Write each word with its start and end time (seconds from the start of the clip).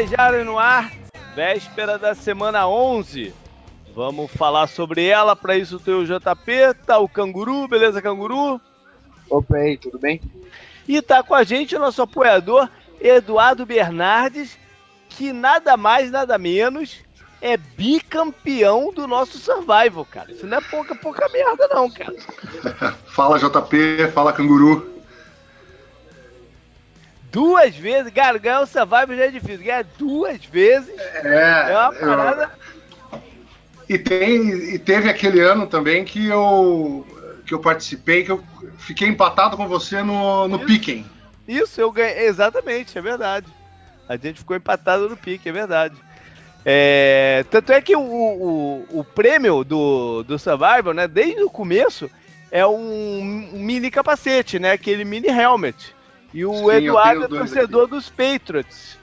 aí, 0.00 0.08
K-Pop 0.08 0.08
para 0.08 0.08
mais 0.08 0.08
10 0.08 0.10
Jardas 0.10 0.46
no 0.46 0.58
ar, 0.58 0.92
véspera 1.34 1.98
da 1.98 2.14
semana 2.14 2.66
11. 2.66 3.34
Vamos 3.94 4.30
falar 4.30 4.66
sobre 4.68 5.06
ela, 5.06 5.34
para 5.34 5.56
isso 5.56 5.78
tem 5.78 5.94
o 5.94 6.04
JP, 6.04 6.74
tá 6.86 6.98
o 6.98 7.08
Canguru, 7.08 7.68
beleza, 7.68 8.00
Canguru? 8.00 8.60
Opa, 9.28 9.56
aí, 9.56 9.76
tudo 9.76 9.98
bem? 9.98 10.20
E 10.88 11.02
tá 11.02 11.22
com 11.22 11.34
a 11.34 11.44
gente 11.44 11.76
o 11.76 11.78
nosso 11.78 12.00
apoiador, 12.02 12.68
Eduardo 13.00 13.66
Bernardes, 13.66 14.58
que 15.08 15.32
nada 15.32 15.76
mais, 15.76 16.10
nada 16.10 16.38
menos 16.38 16.98
é 17.42 17.56
bicampeão 17.56 18.92
do 18.92 19.06
nosso 19.06 19.38
Survival, 19.38 20.04
cara. 20.04 20.30
Isso 20.30 20.46
não 20.46 20.58
é 20.58 20.60
pouca, 20.60 20.94
pouca 20.94 21.28
merda, 21.30 21.68
não, 21.72 21.90
cara. 21.90 22.14
fala, 23.08 23.38
JP, 23.38 24.08
fala, 24.12 24.32
Canguru. 24.32 24.99
Duas 27.30 27.76
vezes, 27.76 28.12
cara, 28.12 28.38
ganhar 28.38 28.60
o 28.60 28.66
Survival 28.66 29.16
já 29.16 29.24
é 29.24 29.30
difícil. 29.30 29.64
Ganhar 29.64 29.84
duas 29.98 30.44
vezes 30.44 30.98
é, 30.98 31.70
é 31.70 31.78
uma 31.78 31.92
parada. 31.92 32.50
Eu... 33.12 33.20
E, 33.88 33.98
tem, 33.98 34.48
e 34.74 34.78
teve 34.78 35.08
aquele 35.08 35.40
ano 35.40 35.66
também 35.66 36.04
que 36.04 36.26
eu, 36.26 37.06
que 37.44 37.52
eu 37.52 37.58
participei, 37.58 38.24
que 38.24 38.30
eu 38.30 38.42
fiquei 38.78 39.08
empatado 39.08 39.56
com 39.56 39.66
você 39.66 40.02
no, 40.02 40.46
no 40.46 40.60
Piquen. 40.60 41.04
Isso, 41.46 41.80
eu 41.80 41.90
ganhei. 41.90 42.26
Exatamente, 42.26 42.96
é 42.96 43.02
verdade. 43.02 43.46
A 44.08 44.16
gente 44.16 44.38
ficou 44.38 44.56
empatado 44.56 45.08
no 45.08 45.16
pique, 45.16 45.48
é 45.48 45.52
verdade. 45.52 45.94
É, 46.64 47.44
tanto 47.48 47.72
é 47.72 47.80
que 47.80 47.94
o, 47.94 48.00
o, 48.00 48.86
o, 48.90 49.04
prêmio 49.04 49.62
do, 49.62 50.24
do 50.24 50.38
Survival, 50.38 50.92
né, 50.92 51.06
desde 51.06 51.42
o 51.42 51.48
começo, 51.48 52.10
é 52.50 52.66
um, 52.66 53.50
um 53.54 53.60
mini 53.60 53.90
capacete, 53.90 54.58
né? 54.58 54.72
Aquele 54.72 55.04
mini 55.04 55.28
helmet. 55.28 55.94
E 56.32 56.44
o 56.44 56.54
Sim, 56.54 56.70
Eduardo 56.70 57.24
é 57.24 57.28
torcedor 57.28 57.84
aqui. 57.84 57.90
dos 57.90 58.08
Patriots. 58.08 58.98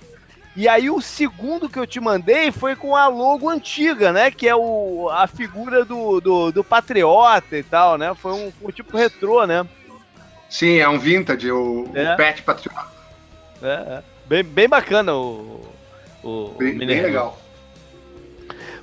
E 0.56 0.67
aí 0.67 0.89
o 0.89 1.00
segundo 1.00 1.69
que 1.69 1.78
eu 1.78 1.86
te 1.86 2.00
mandei 2.00 2.52
foi 2.52 2.75
com 2.75 2.95
a 2.95 3.08
logo 3.08 3.47
antiga, 3.47 4.11
né? 4.11 4.31
Que 4.31 4.47
é 4.47 4.56
o, 4.56 5.08
a 5.11 5.28
figura 5.28 5.86
do, 5.86 6.19
do, 6.19 6.52
do 6.52 6.64
Patriota 6.64 7.56
e 7.56 7.61
tal, 7.61 7.95
né? 7.97 8.16
Foi 8.16 8.31
um, 8.34 8.52
um 8.64 8.72
tipo 8.72 8.97
retrô, 8.97 9.45
né? 9.45 9.67
Sim, 10.50 10.78
é 10.78 10.89
um 10.89 10.97
vintage, 10.97 11.52
o, 11.52 11.88
é. 11.94 12.14
o 12.14 12.17
Pet 12.17 12.42
Patriota. 12.42 12.88
É, 13.62 13.67
é. 13.67 14.03
Bem, 14.25 14.44
bem 14.44 14.67
bacana 14.67 15.14
o, 15.14 15.62
o, 16.23 16.56
bem, 16.58 16.78
bem 16.78 17.02
legal. 17.02 17.38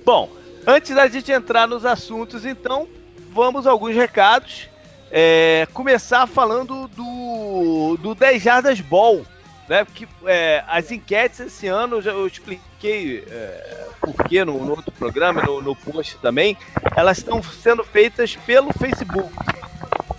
Bom, 0.04 0.30
antes 0.66 0.94
da 0.94 1.08
gente 1.08 1.32
entrar 1.32 1.66
nos 1.66 1.84
assuntos, 1.84 2.44
então, 2.44 2.86
vamos 3.32 3.66
a 3.66 3.70
alguns 3.70 3.96
recados. 3.96 4.68
É, 5.16 5.68
começar 5.72 6.26
falando 6.26 6.88
do, 6.88 7.96
do 8.00 8.16
10 8.16 8.42
Jardas 8.42 8.80
Ball. 8.80 9.24
Né? 9.68 9.84
Porque 9.84 10.08
é, 10.26 10.64
as 10.66 10.90
enquetes 10.90 11.38
esse 11.38 11.68
ano, 11.68 12.02
já 12.02 12.10
eu 12.10 12.26
expliquei 12.26 13.24
é, 13.30 13.86
por 14.00 14.12
que 14.24 14.44
no, 14.44 14.58
no, 14.64 14.72
outro 14.72 14.90
programa, 14.90 15.40
no, 15.40 15.62
no 15.62 15.76
post 15.76 16.18
também, 16.18 16.56
elas 16.96 17.18
estão 17.18 17.40
sendo 17.40 17.84
feitas 17.84 18.34
pelo 18.34 18.72
Facebook. 18.72 19.32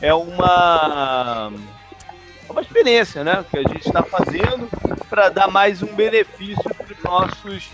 É 0.02 0.14
uma, 0.14 1.52
uma 2.50 2.62
experiência 2.62 3.22
né, 3.22 3.44
que 3.52 3.58
a 3.58 3.64
gente 3.64 3.86
está 3.86 4.02
fazendo 4.02 4.70
para 5.10 5.28
dar 5.28 5.50
mais 5.50 5.84
um 5.84 5.94
benefício 5.94 6.74
para 6.74 6.94
os 6.94 7.04
nossos 7.04 7.70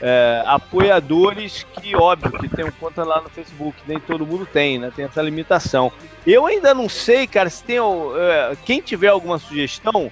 é, 0.00 0.42
apoiadores 0.46 1.66
que, 1.74 1.96
óbvio, 1.96 2.38
que 2.38 2.48
tem 2.48 2.64
um 2.64 2.70
conta 2.70 3.04
lá 3.04 3.20
no 3.20 3.28
Facebook, 3.28 3.76
nem 3.86 3.98
todo 3.98 4.26
mundo 4.26 4.46
tem, 4.46 4.78
né? 4.78 4.92
Tem 4.94 5.04
essa 5.04 5.20
limitação. 5.20 5.92
Eu 6.26 6.46
ainda 6.46 6.72
não 6.72 6.88
sei, 6.88 7.26
cara, 7.26 7.50
se 7.50 7.64
tem. 7.64 7.78
É, 7.78 8.56
quem 8.64 8.80
tiver 8.80 9.08
alguma 9.08 9.38
sugestão, 9.38 10.10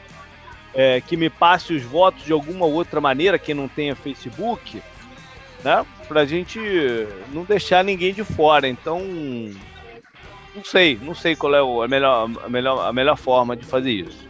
é, 0.74 1.00
que 1.00 1.16
me 1.16 1.30
passe 1.30 1.72
os 1.72 1.82
votos 1.82 2.24
de 2.24 2.32
alguma 2.32 2.66
outra 2.66 3.00
maneira, 3.00 3.38
quem 3.38 3.54
não 3.54 3.68
tenha 3.68 3.94
Facebook, 3.94 4.82
né? 5.62 5.86
Pra 6.08 6.24
gente 6.24 6.58
não 7.32 7.44
deixar 7.44 7.84
ninguém 7.84 8.12
de 8.12 8.24
fora. 8.24 8.68
Então. 8.68 9.00
Não 10.54 10.64
sei, 10.64 10.98
não 11.02 11.14
sei 11.14 11.36
qual 11.36 11.54
é 11.54 11.84
a 11.84 11.88
melhor, 11.88 12.30
a 12.42 12.48
melhor, 12.48 12.88
a 12.88 12.92
melhor 12.92 13.16
forma 13.16 13.54
de 13.54 13.66
fazer 13.66 13.90
isso. 13.90 14.26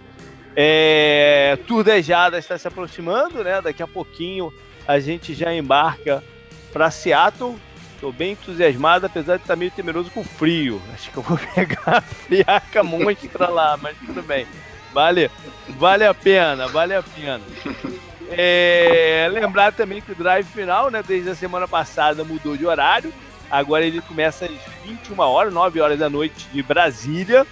É, 0.57 1.57
Tour 1.69 1.85
Dejada 1.85 2.39
está 2.39 2.59
se 2.59 2.67
aproximando, 2.67 3.45
né? 3.45 3.61
Daqui 3.61 3.83
a 3.83 3.87
pouquinho 3.87 4.53
a 4.87 4.99
gente 5.01 5.35
já 5.35 5.53
embarca 5.53 6.23
para 6.73 6.91
Seattle. 6.91 7.57
Estou 7.95 8.13
bem 8.13 8.33
entusiasmado, 8.33 9.07
apesar 9.07 9.37
de 9.37 9.43
estar 9.43 9.57
meio 9.57 9.71
temeroso 9.71 10.11
com 10.11 10.23
frio. 10.23 10.81
Acho 10.93 11.11
que 11.11 11.17
eu 11.17 11.23
vou 11.23 11.39
pegar 11.55 11.81
a 11.87 12.01
friaca 12.01 12.83
monstra 12.83 13.49
lá, 13.49 13.77
mas 13.81 13.97
tudo 13.99 14.23
bem. 14.23 14.47
Vale, 14.93 15.31
vale 15.71 16.05
a 16.05 16.15
pena, 16.15 16.69
vale 16.69 16.95
a 16.95 17.03
pena. 17.03 17.41
É, 18.31 19.29
lembrar 19.31 19.73
também 19.73 20.01
que 20.01 20.13
o 20.13 20.15
drive 20.15 20.47
final, 20.47 20.91
né, 20.91 21.03
desde 21.03 21.31
a 21.31 21.35
semana 21.35 21.67
passada, 21.67 22.25
mudou 22.25 22.57
de 22.57 22.67
horário. 22.67 23.13
Agora 23.51 23.85
ele 23.85 24.01
começa 24.01 24.47
às 24.47 24.51
21 24.85 25.19
horas, 25.21 25.53
9 25.53 25.81
horas 25.81 25.99
da 25.99 26.11
noite 26.11 26.49
de 26.53 26.63
Brasília. 26.63 27.47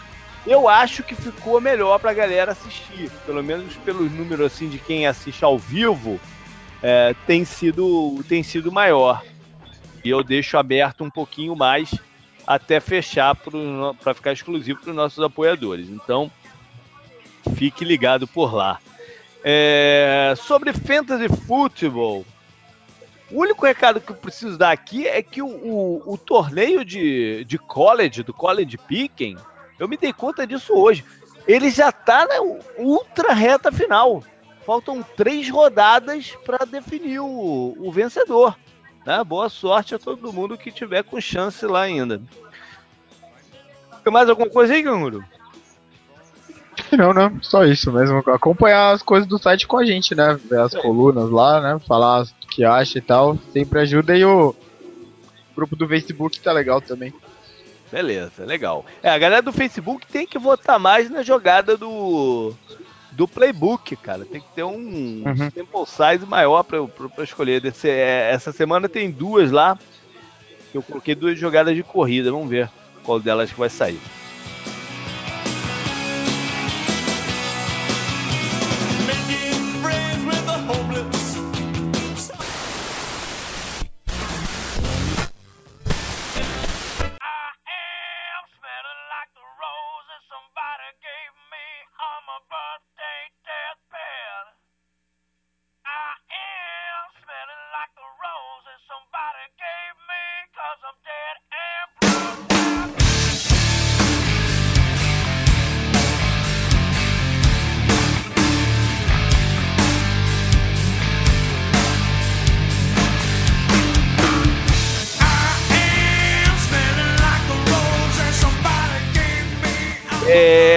Eu 0.47 0.69
acho 0.69 1.03
que 1.03 1.15
ficou 1.15 1.61
melhor 1.61 1.99
para 1.99 2.11
a 2.11 2.15
galera 2.15 2.53
assistir, 2.53 3.11
pelo 3.25 3.43
menos 3.43 3.75
pelos 3.77 4.13
números 4.13 4.53
assim 4.53 4.69
de 4.69 4.79
quem 4.79 5.07
assiste 5.07 5.43
ao 5.43 5.59
vivo, 5.59 6.21
é, 6.87 7.15
tem 7.27 7.47
sido 7.47 8.23
tem 8.29 8.43
sido 8.43 8.71
maior. 8.71 9.25
E 10.05 10.11
eu 10.11 10.23
deixo 10.23 10.59
aberto 10.59 11.03
um 11.03 11.09
pouquinho 11.09 11.57
mais 11.57 11.95
até 12.47 12.79
fechar 12.79 13.35
para 13.35 14.13
ficar 14.13 14.33
exclusivo 14.33 14.81
para 14.83 14.91
os 14.91 14.97
nossos 14.97 15.25
apoiadores. 15.25 15.89
Então, 15.89 16.31
fique 17.55 17.87
ligado 17.87 18.29
por 18.29 18.55
lá. 18.55 18.79
É, 19.43 20.35
sobre 20.37 20.75
Fantasy 20.75 21.27
Football, 21.47 22.27
o 23.31 23.41
único 23.41 23.65
recado 23.65 23.99
que 23.99 24.13
eu 24.13 24.17
preciso 24.17 24.59
dar 24.59 24.71
aqui 24.71 25.09
é 25.09 25.23
que 25.23 25.41
o, 25.41 25.47
o, 25.47 26.13
o 26.13 26.19
torneio 26.19 26.85
de, 26.85 27.47
de 27.47 27.57
college, 27.57 28.23
do 28.23 28.35
College 28.35 28.77
Picking, 28.77 29.39
eu 29.79 29.89
me 29.89 29.97
dei 29.97 30.13
conta 30.13 30.47
disso 30.47 30.75
hoje. 30.75 31.03
Ele 31.49 31.71
já 31.71 31.89
está 31.89 32.27
na 32.27 32.43
ultra 32.77 33.33
reta 33.33 33.73
final. 33.73 34.23
Faltam 34.65 35.03
três 35.17 35.49
rodadas 35.51 36.37
para 36.45 36.65
definir 36.65 37.21
o, 37.21 37.77
o 37.79 37.93
vencedor. 37.93 38.57
Né? 39.05 39.23
Boa 39.23 39.49
sorte 39.49 39.95
a 39.95 39.99
todo 39.99 40.33
mundo 40.33 40.57
que 40.57 40.73
tiver 40.73 41.03
com 41.03 41.21
chance 41.21 41.65
lá 41.67 41.83
ainda. 41.83 42.21
Tem 44.03 44.13
mais 44.13 44.29
alguma 44.29 44.49
coisa 44.49 44.75
aí, 44.75 44.83
Canguru? 44.83 45.25
Não, 46.93 47.13
não, 47.13 47.43
só 47.43 47.65
isso 47.65 47.91
mesmo. 47.93 48.19
Acompanhar 48.27 48.93
as 48.93 49.03
coisas 49.03 49.29
do 49.29 49.39
site 49.39 49.67
com 49.67 49.79
a 49.79 49.85
gente, 49.85 50.15
né? 50.15 50.39
Ver 50.49 50.61
as 50.61 50.75
é. 50.75 50.81
colunas 50.81 51.31
lá, 51.31 51.61
né? 51.61 51.81
Falar 51.87 52.23
o 52.23 52.47
que 52.49 52.65
acha 52.65 52.99
e 52.99 53.03
tal. 53.03 53.39
Sempre 53.53 53.81
ajuda. 53.81 54.17
E 54.17 54.25
o 54.25 54.55
grupo 55.57 55.77
do 55.77 55.89
Facebook 55.89 56.41
tá 56.41 56.53
legal 56.53 56.81
também. 56.81 57.13
Beleza, 57.91 58.45
legal. 58.45 58.85
É, 59.03 59.11
a 59.11 59.19
galera 59.19 59.43
do 59.43 59.53
Facebook 59.53 60.07
tem 60.07 60.27
que 60.27 60.39
votar 60.39 60.79
mais 60.79 61.09
na 61.09 61.23
jogada 61.23 61.77
do 61.77 62.55
do 63.15 63.27
playbook, 63.29 63.97
cara. 63.97 64.25
Tem 64.25 64.41
que 64.41 64.49
ter 64.55 64.63
um 64.65 64.75
uhum. 64.75 65.51
sample 65.55 65.87
size 65.87 66.27
maior 66.27 66.63
para 66.63 67.25
escolher. 67.25 67.61
Desse, 67.61 67.89
é, 67.89 68.31
essa 68.33 68.53
semana 68.53 68.89
tem 68.89 69.11
duas 69.11 69.51
lá. 69.51 69.79
Eu 70.73 70.83
coloquei 70.83 71.15
duas 71.15 71.39
jogadas 71.39 71.75
de 71.75 71.83
corrida. 71.83 72.31
Vamos 72.31 72.49
ver 72.49 72.69
qual 73.05 73.21
delas 73.21 73.53
que 73.53 73.59
vai 73.59 73.71
sair. 73.71 74.01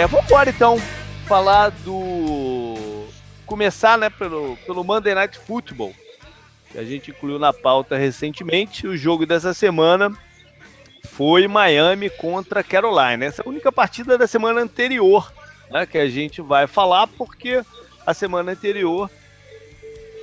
Vambora 0.10 0.50
então 0.50 0.78
falar 1.26 1.70
do. 1.70 2.76
Começar 3.46 3.98
né, 3.98 4.10
pelo, 4.10 4.58
pelo 4.66 4.84
Monday 4.84 5.16
Night 5.16 5.38
Football, 5.38 5.94
que 6.72 6.78
a 6.78 6.84
gente 6.84 7.12
incluiu 7.12 7.40
na 7.40 7.54
pauta 7.54 7.98
recentemente. 7.98 8.86
O 8.88 8.98
jogo 8.98 9.26
dessa 9.26 9.54
semana 9.54 10.12
foi 11.10 11.48
Miami 11.48 12.10
contra 12.10 12.64
Carolina. 12.64 13.26
Essa 13.26 13.42
é 13.42 13.46
a 13.46 13.50
única 13.50 13.72
partida 13.72 14.18
da 14.18 14.28
semana 14.28 14.62
anterior 14.62 15.32
né, 15.70 15.86
que 15.86 15.98
a 15.98 16.10
gente 16.10 16.42
vai 16.42 16.68
falar, 16.68 17.08
porque 17.08 17.64
a 18.06 18.14
semana 18.14 18.52
anterior 18.52 19.10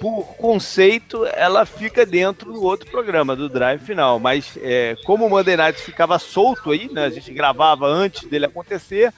por 0.05 0.37
conceito, 0.37 1.25
ela 1.33 1.65
fica 1.65 2.05
dentro 2.05 2.53
do 2.53 2.62
outro 2.62 2.91
programa, 2.91 3.35
do 3.35 3.49
Drive 3.49 3.81
Final. 3.81 4.21
Mas 4.21 4.53
é, 4.61 4.99
como 5.03 5.25
o 5.25 5.31
Monday 5.31 5.56
Night 5.56 5.81
ficava 5.81 6.19
solto 6.19 6.73
aí, 6.73 6.93
né? 6.93 7.06
A 7.06 7.11
gente 7.11 7.33
gravava 7.33 7.87
antes 7.87 8.29
dele 8.29 8.45
acontecer. 8.45 9.15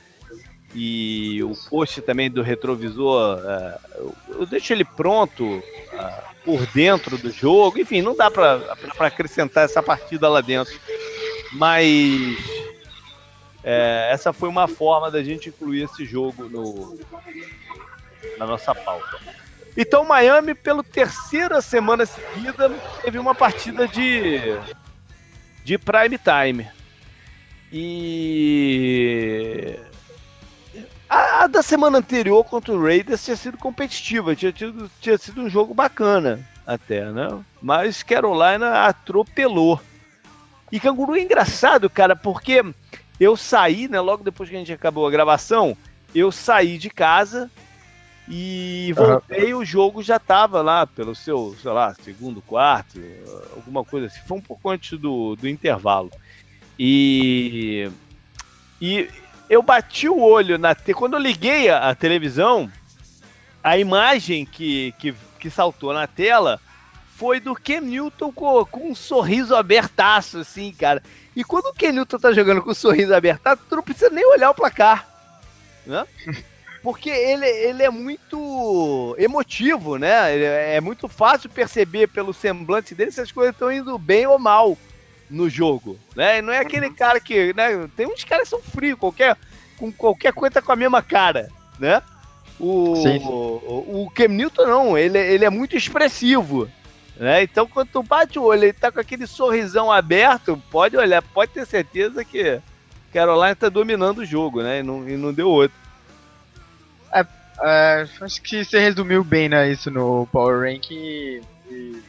E 0.73 1.43
o 1.43 1.56
post 1.69 2.00
também 2.03 2.31
do 2.31 2.41
retrovisor, 2.41 3.41
é, 3.44 3.79
eu 4.29 4.47
deixo 4.47 4.73
ele 4.73 4.85
pronto 4.85 5.61
é, 5.93 6.23
por 6.44 6.65
dentro 6.67 7.19
do 7.19 7.32
jogo. 7.32 7.81
Enfim, 7.81 8.00
não 8.00 8.15
dá 8.15 8.31
para 8.31 8.77
acrescentar 9.00 9.65
essa 9.65 9.82
partida 9.82 10.29
lá 10.29 10.41
dentro. 10.41 10.79
Mas 11.55 12.39
é, 13.65 14.09
essa 14.12 14.32
foi 14.32 14.49
uma 14.49 14.69
forma 14.69 15.11
da 15.11 15.21
gente 15.21 15.49
incluir 15.49 15.82
esse 15.82 16.05
jogo 16.05 16.44
no, 16.44 16.97
na 18.39 18.47
nossa 18.47 18.73
pauta. 18.73 19.45
Então, 19.76 20.05
Miami, 20.05 20.55
pela 20.55 20.82
terceira 20.82 21.61
semana 21.61 22.06
seguida, 22.06 22.70
teve 23.02 23.19
uma 23.19 23.34
partida 23.34 23.87
de, 23.87 24.40
de 25.64 25.76
prime 25.76 26.19
time. 26.19 26.67
E 27.70 29.78
a, 31.08 31.44
a, 31.44 31.46
da 31.46 31.62
semana 31.62 31.99
anterior 31.99 32.43
contra 32.44 32.73
o 32.73 32.82
Raiders 32.82 33.25
tinha 33.25 33.37
sido 33.37 33.58
competitiva, 33.58 34.34
tinha, 34.34 34.52
tido, 34.52 34.90
tinha 35.00 35.19
sido 35.19 35.43
um 35.43 35.49
jogo 35.49 35.75
bacana 35.75 36.40
até, 36.67 37.05
né? 37.12 37.29
Mas 37.61 38.02
Carolina 38.02 38.87
atropelou. 38.87 39.81
E 40.72 40.81
Canguru 40.81 41.17
é 41.17 41.20
engraçado, 41.20 41.88
cara, 41.88 42.17
porque 42.17 42.64
eu 43.20 43.37
saí, 43.37 43.88
né, 43.88 44.00
logo 44.00 44.25
depois 44.25 44.49
que 44.49 44.56
a 44.56 44.58
gente 44.58 44.72
acabou 44.72 45.06
a 45.06 45.11
gravação, 45.11 45.76
eu 46.14 46.32
saí 46.32 46.76
de 46.76 46.90
casa 46.90 47.50
e 48.28 48.93
voltei, 48.93 49.55
uhum. 49.55 49.61
o 49.61 49.64
jogo 49.64 50.02
já 50.02 50.19
tava 50.19 50.61
lá 50.61 50.87
pelo 50.87 51.14
seu, 51.14 51.56
sei 51.62 51.70
lá, 51.70 51.94
segundo 51.94 52.43
quarto, 52.43 53.00
alguma 53.55 53.84
coisa 53.84 54.06
assim. 54.06 54.20
Foi 54.26 54.38
um 54.38 54.43
pouco 54.43 54.69
antes 54.69 54.99
do, 54.99 55.37
do 55.37 55.49
intervalo. 55.49 56.11
E, 56.78 57.88
e 58.81 59.08
eu 59.49 59.62
bati 59.62 60.08
o 60.08 60.20
olho 60.20 60.58
na 60.58 60.75
te... 60.75 60.93
quando 60.93 61.14
eu 61.14 61.20
liguei 61.20 61.69
a, 61.69 61.90
a, 61.90 61.94
televisão, 61.94 62.70
a 63.62 63.78
imagem 63.78 64.44
que, 64.44 64.93
que, 64.99 65.14
que 65.38 65.49
saltou 65.49 65.93
na 65.93 66.08
tela 66.08 66.61
foi 67.14 67.38
do 67.38 67.55
Ken 67.55 67.81
Newton 67.81 68.32
com, 68.32 68.64
com 68.67 68.90
um 68.90 68.94
sorriso 68.94 69.55
abertaço, 69.55 70.38
assim, 70.38 70.72
cara. 70.72 71.00
E 71.34 71.44
quando 71.44 71.67
o 71.67 71.72
Ken 71.72 71.93
Newton 71.93 72.19
tá 72.19 72.32
jogando 72.32 72.61
com 72.61 72.72
um 72.72 72.75
sorriso 72.75 73.14
abertaço, 73.14 73.62
tu 73.69 73.76
não 73.76 73.82
precisa 73.84 74.11
nem 74.11 74.26
olhar 74.26 74.50
o 74.50 74.55
placar. 74.55 75.08
Né? 75.87 76.05
porque 76.87 77.11
ele, 77.11 77.44
ele 77.44 77.83
é 77.83 77.91
muito 77.91 79.17
emotivo, 79.19 79.97
né? 79.97 80.77
É 80.77 80.81
muito 80.81 81.09
fácil 81.09 81.50
perceber 81.50 82.06
pelo 82.06 82.33
semblante 82.33 82.94
dele 82.94 83.11
se 83.11 83.21
as 83.21 83.33
coisas 83.33 83.53
estão 83.53 83.73
indo 83.73 83.99
bem 83.99 84.25
ou 84.25 84.38
mal 84.38 84.79
no 85.29 85.50
jogo, 85.50 85.99
né? 86.15 86.41
Não 86.41 86.53
é 86.53 86.59
aquele 86.59 86.87
uhum. 86.87 86.94
cara 86.94 87.19
que, 87.19 87.53
né? 87.55 87.91
Tem 87.97 88.06
uns 88.06 88.23
caras 88.23 88.44
que 88.44 88.50
são 88.50 88.62
frios, 88.62 88.97
qualquer, 89.00 89.37
com 89.77 89.91
qualquer 89.91 90.33
coisa 90.33 90.55
tá 90.55 90.62
com 90.62 90.71
a 90.71 90.77
mesma 90.77 91.03
cara, 91.03 91.49
né? 91.77 92.00
O, 92.56 92.94
sim, 93.03 93.19
sim. 93.19 93.27
o, 93.27 94.05
o 94.05 94.11
Cam 94.15 94.29
Newton 94.29 94.67
não, 94.69 94.97
ele, 94.97 95.19
ele 95.19 95.44
é 95.44 95.50
muito 95.50 95.77
expressivo, 95.77 96.71
né? 97.17 97.43
Então 97.43 97.67
quando 97.67 97.89
tu 97.89 98.03
bate 98.05 98.39
o 98.39 98.44
olho, 98.44 98.62
ele 98.62 98.73
tá 98.73 98.93
com 98.93 99.00
aquele 99.00 99.27
sorrisão 99.27 99.91
aberto, 99.91 100.62
pode 100.71 100.97
olhar, 100.97 101.21
pode 101.21 101.50
ter 101.50 101.67
certeza 101.67 102.25
que 102.25 102.61
Carolina 103.12 103.56
tá 103.56 103.69
dominando 103.69 104.19
o 104.19 104.25
jogo, 104.25 104.62
né? 104.62 104.79
E 104.79 104.82
não, 104.85 105.09
e 105.09 105.17
não 105.17 105.32
deu 105.32 105.50
outro. 105.50 105.85
É, 107.62 108.03
é, 108.03 108.25
acho 108.25 108.43
que 108.43 108.64
você 108.64 108.79
resumiu 108.79 109.25
bem, 109.25 109.49
né, 109.49 109.70
isso 109.70 109.91
no 109.91 110.26
Power 110.32 110.61
Ranking 110.61 110.94
e, 110.94 111.43
e 111.70 112.03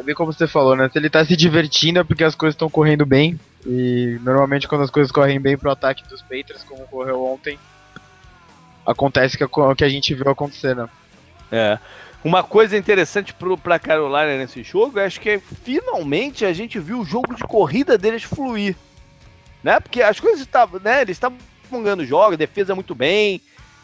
é 0.00 0.02
bem 0.02 0.14
como 0.14 0.32
você 0.32 0.46
falou, 0.46 0.74
né? 0.74 0.88
Se 0.88 0.98
ele 0.98 1.10
tá 1.10 1.22
se 1.24 1.36
divertindo 1.36 1.98
é 2.00 2.04
porque 2.04 2.24
as 2.24 2.34
coisas 2.34 2.54
estão 2.54 2.70
correndo 2.70 3.04
bem. 3.04 3.38
E 3.66 4.18
normalmente 4.22 4.66
quando 4.66 4.82
as 4.82 4.90
coisas 4.90 5.12
correm 5.12 5.38
bem 5.38 5.58
pro 5.58 5.70
ataque 5.70 6.08
dos 6.08 6.22
Patriots, 6.22 6.64
como 6.64 6.84
ocorreu 6.84 7.22
ontem, 7.22 7.58
acontece 8.86 9.36
que, 9.36 9.46
que 9.76 9.84
a 9.84 9.88
gente 9.88 10.14
viu 10.14 10.30
acontecendo. 10.30 10.88
É. 11.52 11.78
Uma 12.24 12.42
coisa 12.42 12.76
interessante 12.76 13.34
pro, 13.34 13.58
pra 13.58 13.78
Carolina 13.78 14.38
nesse 14.38 14.62
jogo, 14.62 15.00
acho 15.00 15.20
que 15.20 15.30
é, 15.30 15.38
finalmente 15.38 16.46
a 16.46 16.52
gente 16.52 16.78
viu 16.78 17.00
o 17.00 17.04
jogo 17.04 17.34
de 17.34 17.42
corrida 17.42 17.98
deles 17.98 18.22
fluir. 18.22 18.76
Né? 19.62 19.80
Porque 19.80 20.00
as 20.00 20.18
coisas 20.18 20.40
estavam, 20.40 20.80
né? 20.80 21.02
Eles 21.02 21.16
estavam 21.16 21.36
ganhando 21.70 22.06
jogos, 22.06 22.38
defesa 22.38 22.74
muito 22.74 22.94
bem, 22.94 23.40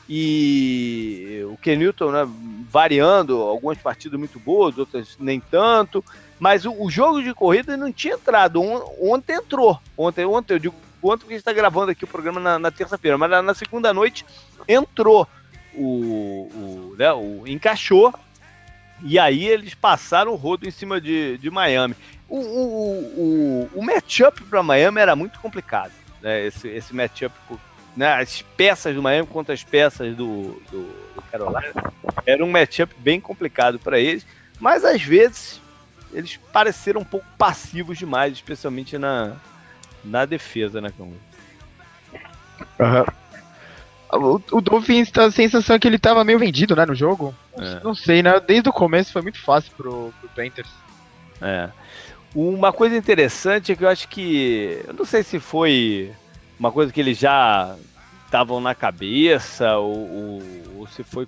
e 0.09 1.43
o 1.51 1.57
Kenilton 1.57 2.13
né, 2.13 2.29
variando, 2.71 3.41
algumas 3.41 3.79
partidas 3.79 4.19
muito 4.19 4.39
boas, 4.39 4.79
outras 4.79 5.17
nem 5.19 5.41
tanto, 5.41 6.05
mas 6.39 6.65
o, 6.65 6.73
o 6.73 6.91
jogo 6.91 7.23
de 7.23 7.35
corrida 7.35 7.77
não 7.77 7.93
tinha 7.93 8.15
entrado. 8.15 8.61
Ontem 9.01 9.35
entrou. 9.35 9.81
Ontem, 9.97 10.25
ontem 10.25 10.55
eu 10.55 10.59
digo 10.59 10.75
ontem 11.03 11.21
porque 11.21 11.35
a 11.35 11.37
gente 11.37 11.43
está 11.43 11.53
gravando 11.53 11.93
aqui 11.93 12.05
o 12.05 12.09
programa 12.09 12.41
na, 12.41 12.59
na 12.59 12.71
terça-feira, 12.71 13.17
mas 13.17 13.31
na, 13.31 13.43
na, 13.43 13.55
segunda 13.55 13.93
noite 13.93 14.25
entrou 14.67 15.27
o, 15.75 15.85
o, 15.85 16.97
né, 16.99 17.13
o 17.13 17.47
encaixou 17.47 18.13
e 19.03 19.19
aí 19.19 19.47
eles 19.47 19.75
passaram 19.75 20.33
o 20.33 20.37
rodo 20.37 20.67
em 20.67 20.71
cima 20.71 21.01
de, 21.01 21.39
de 21.39 21.51
Miami. 21.51 21.95
O, 22.29 22.39
o, 22.39 23.01
o, 23.17 23.71
o 23.75 23.85
matchup 23.85 24.43
para 24.45 24.63
Miami 24.63 25.01
era 25.01 25.15
muito 25.15 25.39
complicado, 25.39 25.93
né? 26.21 26.47
Esse, 26.47 26.67
esse 26.69 26.95
matchup 26.95 27.33
né, 27.97 28.13
as 28.13 28.43
peças 28.43 28.95
do 28.95 29.03
Miami 29.03 29.27
contra 29.27 29.55
as 29.55 29.65
peças 29.65 30.15
do, 30.15 30.61
do, 30.71 30.83
do 31.15 31.23
Carolina. 31.31 31.93
Era 32.27 32.45
um 32.45 32.51
matchup 32.51 32.95
bem 32.99 33.21
complicado 33.21 33.79
para 33.79 33.99
eles, 33.99 34.27
mas 34.61 34.85
às 34.85 35.03
vezes 35.03 35.61
eles 36.13 36.39
pareceram 36.53 37.01
um 37.01 37.05
pouco 37.05 37.27
passivos 37.39 37.99
demais, 37.99 38.35
especialmente 38.35 38.99
na, 38.99 39.37
na 40.05 40.25
defesa, 40.25 40.81
né, 40.81 40.93
Cão? 40.97 41.13
Uhum. 42.79 43.05
O, 44.13 44.41
o 44.53 44.61
Dolphins 44.61 45.11
tá 45.11 45.25
a 45.25 45.31
sensação 45.31 45.79
que 45.79 45.89
ele 45.89 45.99
tava 45.99 46.23
meio 46.25 46.39
vendido, 46.39 46.77
né, 46.77 46.87
no 46.87 46.95
jogo. 46.95 47.35
É. 47.59 47.81
Não 47.83 47.95
sei, 47.95 48.23
né? 48.23 48.39
Desde 48.41 48.69
o 48.69 48.73
começo 48.73 49.13
foi 49.13 49.23
muito 49.23 49.41
fácil 49.41 49.73
pro, 49.77 50.13
pro 50.21 50.29
Panthers. 50.29 50.69
É. 51.41 51.69
Uma 52.35 52.73
coisa 52.73 52.97
interessante 52.97 53.73
é 53.73 53.77
que 53.77 53.85
eu 53.85 53.89
acho 53.89 54.09
que. 54.09 54.81
Eu 54.87 54.95
não 54.95 55.05
sei 55.05 55.23
se 55.23 55.41
foi 55.41 56.13
uma 56.59 56.73
coisa 56.73 56.93
que 56.93 57.01
eles 57.01 57.19
já 57.19 57.77
estavam 58.25 58.61
na 58.61 58.75
cabeça 58.75 59.77
ou, 59.77 59.97
ou, 59.97 60.43
ou 60.79 60.87
se 60.87 61.03
foi 61.03 61.27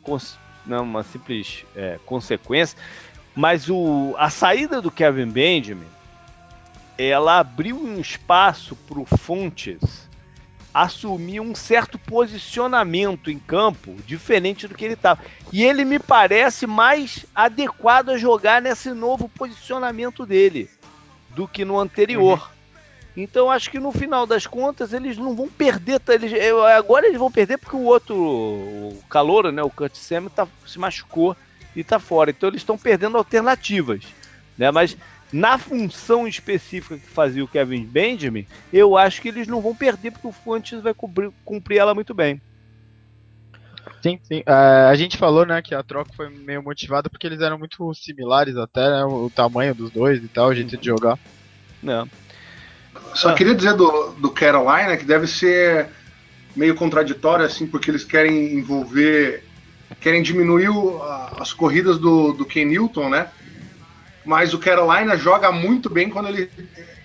não, 0.67 0.83
uma 0.83 1.03
simples 1.03 1.65
é, 1.75 1.99
consequência, 2.05 2.79
mas 3.35 3.69
o, 3.69 4.15
a 4.19 4.31
saída 4.31 4.83
do 4.83 4.91
Kevin 4.91 5.29
Benjamin 5.29 5.87
ela 6.97 7.39
abriu 7.39 7.77
um 7.77 8.01
espaço 8.01 8.75
para 8.75 8.99
o 8.99 9.05
Fontes 9.05 10.09
assumir 10.75 11.41
um 11.41 11.55
certo 11.55 11.99
posicionamento 11.99 13.31
em 13.31 13.39
campo 13.39 13.97
diferente 14.07 14.69
do 14.69 14.75
que 14.75 14.85
ele 14.85 14.95
estava. 14.95 15.21
E 15.53 15.65
ele 15.65 15.85
me 15.85 15.99
parece 15.99 16.67
mais 16.67 17.25
adequado 17.35 18.11
a 18.11 18.19
jogar 18.19 18.61
nesse 18.61 18.91
novo 18.91 19.29
posicionamento 19.29 20.27
dele 20.27 20.69
do 21.31 21.49
que 21.49 21.65
no 21.65 21.79
anterior. 21.79 22.39
Uhum. 22.39 22.58
Então 23.21 23.51
acho 23.51 23.69
que 23.69 23.81
no 23.81 23.91
final 23.91 24.29
das 24.29 24.47
contas 24.47 24.93
eles 24.93 25.19
não 25.19 25.35
vão 25.35 25.49
perder. 25.49 25.99
Tá, 25.99 26.15
eles, 26.15 26.33
agora 26.77 27.09
eles 27.09 27.19
vão 27.19 27.33
perder 27.33 27.59
porque 27.59 27.75
o 27.75 27.83
outro, 27.83 28.15
o 28.17 29.03
calor, 29.11 29.51
né, 29.51 29.61
o 29.61 29.69
Kurt 29.69 29.97
Samuel, 29.97 30.31
tá, 30.31 30.47
se 30.65 30.79
machucou 30.79 31.37
e 31.75 31.83
tá 31.83 31.99
fora. 31.99 32.31
Então 32.31 32.49
eles 32.49 32.61
estão 32.61 32.79
perdendo 32.79 33.19
alternativas. 33.19 34.05
Né? 34.57 34.71
Mas 34.71 34.97
na 35.33 35.59
função 35.59 36.29
específica 36.29 36.97
que 36.97 37.09
fazia 37.09 37.43
o 37.43 37.49
Kevin 37.49 37.85
Benjamin, 37.85 38.47
eu 38.73 38.97
acho 38.97 39.21
que 39.21 39.27
eles 39.27 39.49
não 39.49 39.61
vão 39.61 39.75
perder 39.75 40.13
porque 40.13 40.29
o 40.29 40.33
Fuentes 40.33 40.81
vai 40.81 40.95
cumprir, 40.95 41.33
cumprir 41.45 41.79
ela 41.79 41.97
muito 41.97 42.15
bem. 42.15 42.41
Sim, 44.01 44.21
sim. 44.23 44.41
Uh, 44.43 44.91
a 44.91 44.95
gente 44.95 45.17
falou, 45.17 45.45
né, 45.45 45.61
que 45.61 45.75
a 45.75 45.83
troca 45.83 46.13
foi 46.15 46.29
meio 46.29 46.63
motivada 46.63 47.11
porque 47.11 47.27
eles 47.27 47.41
eram 47.41 47.59
muito 47.59 47.93
similares 47.95 48.57
até, 48.57 48.89
né, 48.89 49.05
o 49.05 49.29
tamanho 49.29 49.75
dos 49.75 49.91
dois 49.91 50.23
e 50.23 50.29
tal, 50.29 50.51
o 50.51 50.55
jeito 50.55 50.77
uhum. 50.77 50.81
de 50.81 50.87
jogar. 50.87 51.19
Não. 51.83 52.09
Só 53.15 53.31
ah. 53.31 53.35
queria 53.35 53.55
dizer 53.55 53.75
do, 53.75 54.13
do 54.13 54.31
Carolina 54.31 54.97
que 54.97 55.05
deve 55.05 55.27
ser 55.27 55.89
meio 56.55 56.75
contraditório, 56.75 57.45
assim, 57.45 57.67
porque 57.67 57.91
eles 57.91 58.05
querem 58.05 58.55
envolver, 58.55 59.45
querem 60.01 60.23
diminuir 60.23 60.69
o, 60.69 61.01
as 61.39 61.53
corridas 61.53 61.99
do, 61.99 62.33
do 62.33 62.45
Ken 62.45 62.65
Newton, 62.65 63.09
né? 63.09 63.29
Mas 64.25 64.53
o 64.53 64.59
Carolina 64.59 65.17
joga 65.17 65.51
muito 65.53 65.89
bem 65.89 66.11
quando 66.11 66.29
ele, 66.29 66.51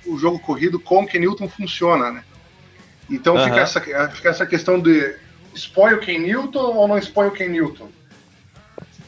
o 0.05 0.17
jogo 0.17 0.39
corrido 0.39 0.79
com 0.79 1.03
o 1.03 1.07
Ken 1.07 1.19
Newton 1.19 1.47
funciona, 1.47 2.11
né? 2.11 2.23
Então 3.09 3.41
fica, 3.43 3.59
essa, 3.59 3.81
fica 3.81 4.29
essa 4.29 4.45
questão 4.45 4.79
de 4.79 5.15
expõe 5.53 5.93
o 5.93 5.99
Ken 5.99 6.19
Newton 6.19 6.75
ou 6.75 6.87
não 6.87 6.97
expõe 6.97 7.27
o 7.27 7.31
Ken 7.31 7.49
Newton? 7.49 7.89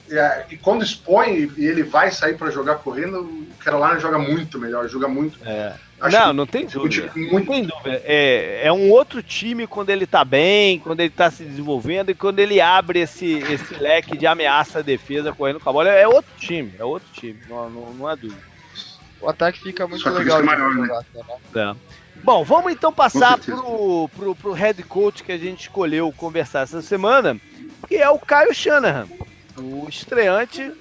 é, 0.09 0.45
e 0.51 0.57
quando 0.57 0.83
expõe 0.83 1.51
e 1.57 1.65
ele 1.65 1.83
vai 1.83 2.11
sair 2.11 2.37
para 2.37 2.51
jogar 2.51 2.75
correndo, 2.75 3.21
o 3.21 3.47
Carolina 3.59 3.99
joga 3.99 4.19
muito 4.19 4.59
melhor, 4.59 4.87
joga 4.87 5.07
muito. 5.07 5.39
É. 5.43 5.75
não, 5.99 6.33
não 6.33 6.45
tem 6.45 6.65
dúvida. 6.65 7.11
Muito... 7.15 7.33
Não 7.33 7.45
tem 7.45 7.63
dúvida. 7.63 8.01
É, 8.03 8.61
é 8.65 8.71
um 8.71 8.89
outro 8.91 9.23
time 9.23 9.65
quando 9.65 9.89
ele 9.89 10.05
tá 10.05 10.25
bem, 10.25 10.79
quando 10.79 10.99
ele 10.99 11.09
tá 11.09 11.31
se 11.31 11.43
desenvolvendo 11.43 12.11
e 12.11 12.15
quando 12.15 12.39
ele 12.39 12.59
abre 12.59 12.99
esse, 12.99 13.33
esse 13.49 13.73
leque 13.75 14.17
de 14.17 14.27
ameaça 14.27 14.79
à 14.79 14.81
defesa 14.81 15.33
correndo 15.33 15.59
com 15.59 15.69
a 15.69 15.73
bola. 15.73 15.89
É 15.89 16.07
outro 16.07 16.31
time, 16.37 16.73
é 16.77 16.83
outro 16.83 17.07
time, 17.13 17.39
não, 17.49 17.69
não, 17.69 17.93
não 17.93 18.07
há 18.07 18.15
dúvida. 18.15 18.41
O 19.21 19.29
ataque 19.29 19.59
fica 19.61 19.87
muito 19.87 20.07
legal 20.09 20.41
de 20.41 20.45
maior, 20.45 20.73
jogar, 20.73 21.05
né? 21.13 21.35
É. 21.55 21.75
Bom, 22.23 22.43
vamos 22.43 22.71
então 22.71 22.91
passar 22.91 23.37
pro, 23.37 24.09
pro, 24.15 24.35
pro 24.35 24.51
head 24.51 24.81
coach 24.83 25.23
que 25.23 25.31
a 25.31 25.37
gente 25.37 25.61
escolheu 25.61 26.11
conversar 26.11 26.61
essa 26.61 26.81
semana, 26.81 27.39
que 27.87 27.95
é 27.95 28.09
o 28.09 28.19
Caio 28.19 28.53
Shanahan 28.53 29.07
o 29.57 29.87
estreante 29.87 30.71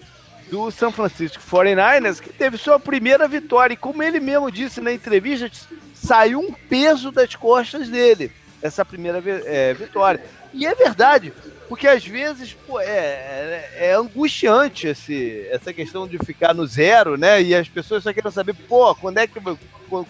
do 0.50 0.70
São 0.70 0.92
Francisco 0.92 1.42
49ers, 1.42 2.20
que 2.20 2.32
teve 2.32 2.56
sua 2.56 2.78
primeira 2.78 3.26
vitória. 3.26 3.74
E 3.74 3.76
como 3.76 4.02
ele 4.02 4.20
mesmo 4.20 4.50
disse 4.50 4.80
na 4.80 4.92
entrevista, 4.92 5.50
saiu 5.94 6.40
um 6.40 6.52
peso 6.52 7.10
das 7.10 7.34
costas 7.34 7.88
dele, 7.88 8.30
essa 8.62 8.84
primeira 8.84 9.22
é, 9.46 9.74
vitória. 9.74 10.22
E 10.52 10.66
é 10.66 10.74
verdade, 10.74 11.32
porque 11.68 11.88
às 11.88 12.04
vezes 12.06 12.52
pô, 12.52 12.78
é, 12.78 12.86
é, 12.86 13.70
é, 13.76 13.94
angustiante 13.94 14.86
esse, 14.86 15.46
essa 15.50 15.72
questão 15.72 16.06
de 16.06 16.18
ficar 16.18 16.54
no 16.54 16.66
zero, 16.66 17.16
né? 17.16 17.42
E 17.42 17.54
as 17.54 17.68
pessoas 17.68 18.04
só 18.04 18.12
querem 18.12 18.30
saber, 18.30 18.54
pô, 18.54 18.94
quando 18.94 19.18
é 19.18 19.26
que 19.26 19.40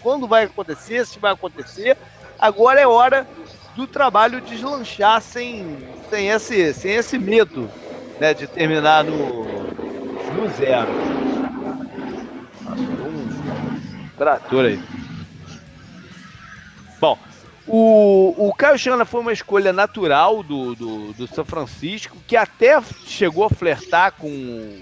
quando 0.03 0.29
vai 0.29 0.45
acontecer, 0.45 1.07
se 1.07 1.19
vai 1.19 1.33
acontecer. 1.33 1.97
Agora 2.39 2.81
é 2.81 2.87
hora 2.87 3.27
do 3.75 3.87
trabalho 3.87 4.41
deslanchar 4.41 5.21
sem, 5.21 5.79
sem, 6.11 6.29
esse, 6.29 6.75
sem 6.75 6.93
esse 6.93 7.19
medo 7.19 7.71
né, 8.21 8.35
de 8.35 8.47
terminar 8.47 9.05
no, 9.05 9.64
no 10.33 10.49
zero. 10.51 10.91
Um 12.67 14.09
trator 14.17 14.67
aí. 14.67 14.83
Bom, 17.01 17.19
o, 17.67 18.49
o 18.49 18.55
Caio 18.55 18.79
Shanahan 18.79 19.05
foi 19.05 19.21
uma 19.21 19.33
escolha 19.33 19.73
natural 19.73 20.43
do, 20.43 20.75
do, 20.75 21.13
do, 21.13 21.27
São 21.27 21.45
Francisco, 21.45 22.17
que 22.27 22.37
até 22.37 22.81
chegou 23.07 23.45
a 23.45 23.51
flertar 23.51 24.13
com 24.13 24.81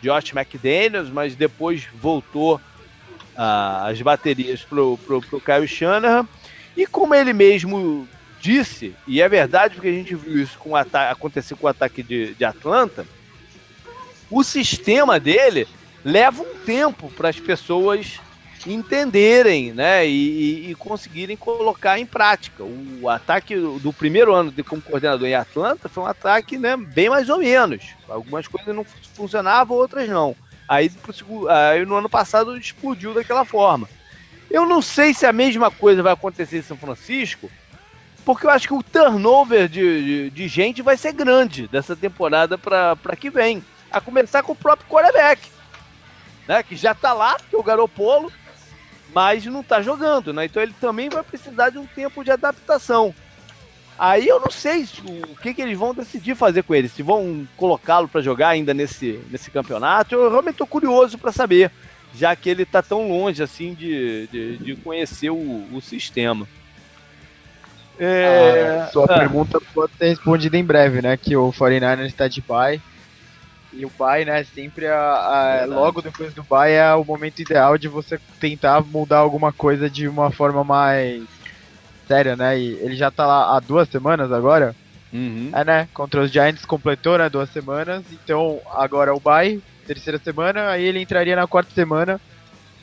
Josh 0.00 0.32
McDaniels, 0.32 1.10
mas 1.10 1.36
depois 1.36 1.86
voltou 2.00 2.60
ah, 3.36 3.86
as 3.86 4.00
baterias 4.00 4.62
pro, 4.62 4.98
pro, 5.06 5.20
pro 5.20 5.40
Caio 5.40 5.66
Shanahan. 5.66 6.26
E 6.76 6.86
como 6.86 7.14
ele 7.14 7.32
mesmo 7.32 8.08
disse, 8.40 8.94
e 9.06 9.22
é 9.22 9.28
verdade 9.28 9.74
porque 9.74 9.88
a 9.88 9.92
gente 9.92 10.14
viu 10.14 10.42
isso 10.42 10.58
com 10.58 10.74
acontecer 10.74 11.54
com 11.54 11.66
o 11.66 11.70
ataque 11.70 12.02
de, 12.02 12.34
de 12.34 12.44
Atlanta, 12.44 13.06
o 14.32 14.42
sistema 14.42 15.20
dele 15.20 15.68
leva 16.04 16.42
um 16.42 16.58
tempo 16.64 17.10
para 17.10 17.28
as 17.28 17.38
pessoas 17.38 18.18
entenderem 18.66 19.72
né, 19.72 20.06
e, 20.06 20.70
e, 20.70 20.74
conseguirem 20.76 21.36
colocar 21.36 21.98
em 21.98 22.06
prática. 22.06 22.62
O 22.62 23.08
ataque 23.08 23.56
do 23.56 23.92
primeiro 23.92 24.32
ano 24.32 24.50
de, 24.50 24.62
como 24.62 24.80
coordenador 24.80 25.26
em 25.26 25.34
Atlanta 25.34 25.88
foi 25.88 26.02
um 26.02 26.06
ataque 26.06 26.56
né, 26.56 26.76
bem 26.76 27.10
mais 27.10 27.28
ou 27.28 27.38
menos. 27.38 27.84
Algumas 28.08 28.46
coisas 28.46 28.74
não 28.74 28.84
funcionavam, 29.14 29.76
outras 29.76 30.08
não. 30.08 30.34
Aí, 30.68 30.90
aí 31.48 31.84
no 31.84 31.96
ano 31.96 32.08
passado 32.08 32.56
explodiu 32.56 33.12
daquela 33.12 33.44
forma. 33.44 33.88
Eu 34.50 34.64
não 34.64 34.80
sei 34.80 35.12
se 35.12 35.26
a 35.26 35.32
mesma 35.32 35.70
coisa 35.70 36.02
vai 36.02 36.12
acontecer 36.12 36.58
em 36.58 36.62
São 36.62 36.76
Francisco, 36.76 37.50
porque 38.24 38.46
eu 38.46 38.50
acho 38.50 38.68
que 38.68 38.74
o 38.74 38.82
turnover 38.82 39.68
de, 39.68 40.04
de, 40.04 40.30
de 40.30 40.48
gente 40.48 40.82
vai 40.82 40.96
ser 40.96 41.12
grande 41.12 41.66
dessa 41.66 41.96
temporada 41.96 42.56
para 42.56 43.16
que 43.18 43.28
vem. 43.28 43.62
A 43.92 44.00
começar 44.00 44.42
com 44.42 44.52
o 44.52 44.56
próprio 44.56 44.88
quarterback, 44.88 45.48
né? 46.48 46.62
Que 46.62 46.76
já 46.76 46.94
tá 46.94 47.12
lá, 47.12 47.36
que 47.38 47.54
é 47.54 47.58
o 47.58 47.62
Garopolo, 47.62 48.32
mas 49.14 49.44
não 49.46 49.62
tá 49.62 49.82
jogando, 49.82 50.32
né? 50.32 50.46
Então 50.46 50.62
ele 50.62 50.74
também 50.80 51.08
vai 51.08 51.22
precisar 51.22 51.70
de 51.70 51.78
um 51.78 51.86
tempo 51.86 52.24
de 52.24 52.30
adaptação. 52.30 53.14
Aí 53.98 54.26
eu 54.26 54.40
não 54.40 54.50
sei 54.50 54.88
o 55.30 55.36
que, 55.36 55.54
que 55.54 55.62
eles 55.62 55.78
vão 55.78 55.94
decidir 55.94 56.34
fazer 56.34 56.62
com 56.62 56.74
ele, 56.74 56.88
se 56.88 57.02
vão 57.02 57.46
colocá-lo 57.56 58.08
para 58.08 58.22
jogar 58.22 58.48
ainda 58.48 58.72
nesse, 58.72 59.20
nesse 59.30 59.50
campeonato. 59.50 60.14
Eu 60.14 60.30
realmente 60.30 60.56
tô 60.56 60.66
curioso 60.66 61.18
para 61.18 61.30
saber, 61.30 61.70
já 62.14 62.34
que 62.34 62.48
ele 62.48 62.64
tá 62.64 62.82
tão 62.82 63.08
longe 63.08 63.42
assim 63.42 63.74
de, 63.74 64.26
de, 64.28 64.56
de 64.58 64.76
conhecer 64.76 65.30
o, 65.30 65.66
o 65.72 65.80
sistema. 65.80 66.48
É... 67.98 68.80
Ah, 68.82 68.90
sua 68.90 69.04
ah. 69.04 69.18
pergunta 69.18 69.60
pode 69.74 69.92
ser 69.98 70.08
respondida 70.08 70.56
em 70.56 70.64
breve, 70.64 71.02
né? 71.02 71.16
Que 71.16 71.36
o 71.36 71.52
49ers 71.52 72.06
está 72.06 72.26
de 72.26 72.40
bye. 72.40 72.80
E 73.72 73.86
o 73.86 73.92
bye, 73.98 74.24
né, 74.24 74.44
sempre 74.44 74.86
a, 74.86 75.62
a 75.62 75.64
logo 75.64 76.02
depois 76.02 76.34
do 76.34 76.42
bye 76.42 76.72
é 76.72 76.94
o 76.94 77.04
momento 77.04 77.40
ideal 77.40 77.78
de 77.78 77.88
você 77.88 78.20
tentar 78.38 78.82
mudar 78.82 79.18
alguma 79.18 79.52
coisa 79.52 79.88
de 79.88 80.06
uma 80.06 80.30
forma 80.30 80.62
mais 80.62 81.22
séria, 82.06 82.36
né? 82.36 82.58
E 82.58 82.72
ele 82.80 82.94
já 82.94 83.10
tá 83.10 83.26
lá 83.26 83.56
há 83.56 83.60
duas 83.60 83.88
semanas 83.88 84.30
agora. 84.30 84.76
Uhum. 85.12 85.50
É, 85.54 85.64
né? 85.64 85.88
Contra 85.94 86.20
os 86.20 86.30
Giants 86.30 86.64
completou, 86.64 87.16
né? 87.16 87.28
Duas 87.28 87.50
semanas. 87.50 88.04
Então 88.12 88.60
agora 88.70 89.10
é 89.10 89.14
o 89.14 89.20
bye, 89.20 89.62
terceira 89.86 90.18
semana, 90.18 90.68
aí 90.68 90.84
ele 90.84 91.00
entraria 91.00 91.36
na 91.36 91.46
quarta 91.46 91.72
semana. 91.74 92.20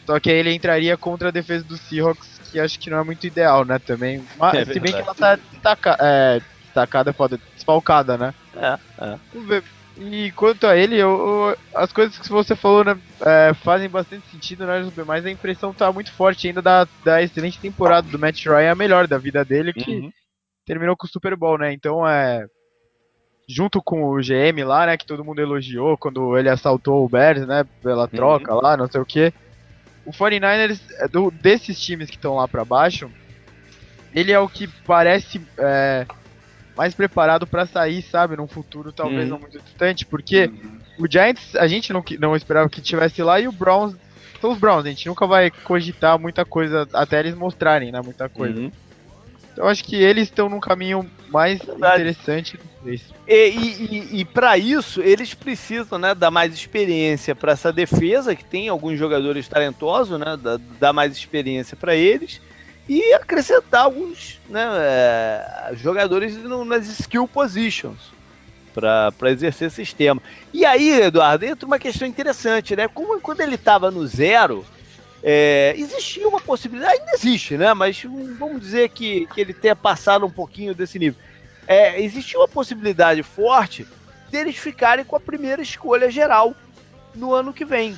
Só 0.06 0.20
que 0.20 0.32
aí 0.32 0.38
ele 0.38 0.54
entraria 0.54 0.98
contra 0.98 1.28
a 1.28 1.32
defesa 1.32 1.64
do 1.64 1.78
Seahawks 1.78 2.40
que 2.50 2.60
acho 2.60 2.80
que 2.80 2.90
não 2.90 3.00
é 3.00 3.04
muito 3.04 3.28
ideal, 3.28 3.64
né, 3.64 3.78
também. 3.80 4.24
Mas, 4.38 4.68
é 4.68 4.74
se 4.74 4.80
bem 4.80 4.92
que 4.92 5.00
ela 5.00 5.14
tá 5.14 5.36
destaca, 5.36 5.96
é, 6.00 6.42
destacada, 6.64 7.14
foda, 7.14 7.40
desfalcada, 7.56 8.18
né? 8.18 8.34
É, 8.56 8.78
é. 9.00 9.16
Vamos 9.34 9.48
ver. 9.48 9.64
E 10.00 10.32
quanto 10.32 10.66
a 10.66 10.78
ele, 10.78 10.96
eu, 10.96 11.10
eu, 11.10 11.58
as 11.76 11.92
coisas 11.92 12.18
que 12.18 12.30
você 12.30 12.56
falou 12.56 12.86
né, 12.86 12.98
é, 13.22 13.54
fazem 13.54 13.90
bastante 13.90 14.26
sentido, 14.30 14.66
né, 14.66 14.90
mas 15.06 15.26
a 15.26 15.30
impressão 15.30 15.74
tá 15.74 15.92
muito 15.92 16.12
forte 16.14 16.48
ainda 16.48 16.62
da, 16.62 16.88
da 17.04 17.22
excelente 17.22 17.60
temporada 17.60 18.08
do 18.08 18.18
Matt 18.18 18.46
Ryan, 18.46 18.72
a 18.72 18.76
melhor 18.76 19.08
da 19.08 19.18
vida 19.18 19.44
dele, 19.44 19.74
que 19.74 19.92
uhum. 19.92 20.12
terminou 20.66 20.96
com 20.96 21.06
o 21.06 21.10
Super 21.10 21.36
Bowl, 21.36 21.58
né? 21.58 21.74
Então 21.74 22.08
é. 22.08 22.46
Junto 23.52 23.82
com 23.82 24.04
o 24.04 24.22
GM 24.22 24.64
lá, 24.64 24.86
né, 24.86 24.96
que 24.96 25.08
todo 25.08 25.26
mundo 25.26 25.42
elogiou 25.42 25.98
quando 25.98 26.38
ele 26.38 26.50
assaltou 26.50 27.04
o 27.04 27.10
Bears, 27.10 27.46
né, 27.48 27.66
pela 27.82 28.08
troca 28.08 28.54
uhum. 28.54 28.62
lá, 28.62 28.78
não 28.78 28.88
sei 28.88 29.02
o 29.02 29.06
que 29.06 29.34
o 30.06 30.12
49ers, 30.12 30.82
é 30.98 31.08
do, 31.08 31.30
desses 31.30 31.80
times 31.80 32.10
que 32.10 32.16
estão 32.16 32.36
lá 32.36 32.48
para 32.48 32.66
baixo, 32.66 33.12
ele 34.14 34.32
é 34.32 34.40
o 34.40 34.50
que 34.50 34.68
parece 34.68 35.40
é, 35.58 36.06
mais 36.80 36.94
preparado 36.94 37.46
para 37.46 37.66
sair, 37.66 38.02
sabe, 38.02 38.38
num 38.38 38.48
futuro 38.48 38.94
talvez 38.94 39.24
uhum. 39.24 39.32
não 39.32 39.40
muito 39.40 39.60
distante, 39.60 40.06
porque 40.06 40.46
uhum. 40.46 40.80
o 41.06 41.12
Giants 41.12 41.54
a 41.58 41.68
gente 41.68 41.92
não, 41.92 42.02
não 42.18 42.38
esperava 42.38 42.70
que 42.70 42.80
tivesse 42.80 43.22
lá 43.22 43.38
e 43.38 43.50
o 43.50 43.52
Browns 43.52 43.98
são 44.40 44.54
os 44.54 44.58
Browns, 44.58 44.86
a 44.86 44.90
gente 44.90 45.06
nunca 45.06 45.28
vai 45.28 45.52
cogitar 45.52 46.18
muita 46.18 46.46
coisa 46.46 46.88
até 46.94 47.20
eles 47.20 47.36
mostrarem, 47.36 47.92
né, 47.92 48.00
muita 48.02 48.30
coisa. 48.30 48.58
Uhum. 48.58 48.72
Então 49.52 49.68
acho 49.68 49.84
que 49.84 49.98
eles 49.98 50.30
estão 50.30 50.48
num 50.48 50.62
caminho 50.62 51.06
mais 51.28 51.60
interessante 51.62 52.58
desse. 52.82 53.14
E, 53.28 53.50
e, 53.50 54.22
e 54.22 54.24
para 54.24 54.58
isso, 54.58 55.02
eles 55.02 55.34
precisam 55.34 56.00
né, 56.00 56.16
dar 56.16 56.32
mais 56.32 56.54
experiência 56.54 57.36
para 57.36 57.52
essa 57.52 57.74
defesa, 57.74 58.34
que 58.34 58.46
tem 58.46 58.70
alguns 58.70 58.98
jogadores 58.98 59.50
talentosos, 59.50 60.18
né, 60.18 60.38
dar, 60.42 60.58
dar 60.80 60.94
mais 60.94 61.12
experiência 61.12 61.76
para 61.76 61.94
eles 61.94 62.40
e 62.90 63.14
acrescentar 63.14 63.84
alguns 63.84 64.42
né, 64.50 64.66
é, 64.82 65.72
jogadores 65.76 66.36
no, 66.36 66.66
nas 66.66 66.88
skill 66.88 67.28
positions 67.28 68.00
para 68.74 69.30
exercer 69.30 69.68
esse 69.68 69.76
sistema. 69.76 70.20
E 70.52 70.66
aí, 70.66 71.02
Eduardo, 71.02 71.46
entra 71.46 71.68
uma 71.68 71.78
questão 71.78 72.08
interessante, 72.08 72.76
né? 72.76 72.88
Como 72.88 73.22
quando 73.22 73.42
ele 73.42 73.56
estava 73.56 73.92
no 73.92 74.08
zero, 74.08 74.66
é, 75.22 75.76
existia 75.78 76.28
uma 76.28 76.40
possibilidade, 76.40 77.00
ainda 77.00 77.12
existe, 77.14 77.58
né? 77.58 77.74
Mas 77.76 78.02
vamos 78.38 78.60
dizer 78.60 78.90
que, 78.90 79.28
que 79.28 79.40
ele 79.40 79.54
tenha 79.54 79.76
passado 79.76 80.26
um 80.26 80.32
pouquinho 80.32 80.74
desse 80.74 80.98
nível. 80.98 81.22
É, 81.68 82.02
existia 82.02 82.40
uma 82.40 82.48
possibilidade 82.48 83.22
forte 83.22 83.86
deles 84.32 84.56
ficarem 84.56 85.06
com 85.06 85.16
a 85.16 85.20
primeira 85.20 85.62
escolha 85.62 86.10
geral 86.10 86.56
no 87.14 87.34
ano 87.34 87.54
que 87.54 87.66
vem. 87.66 87.96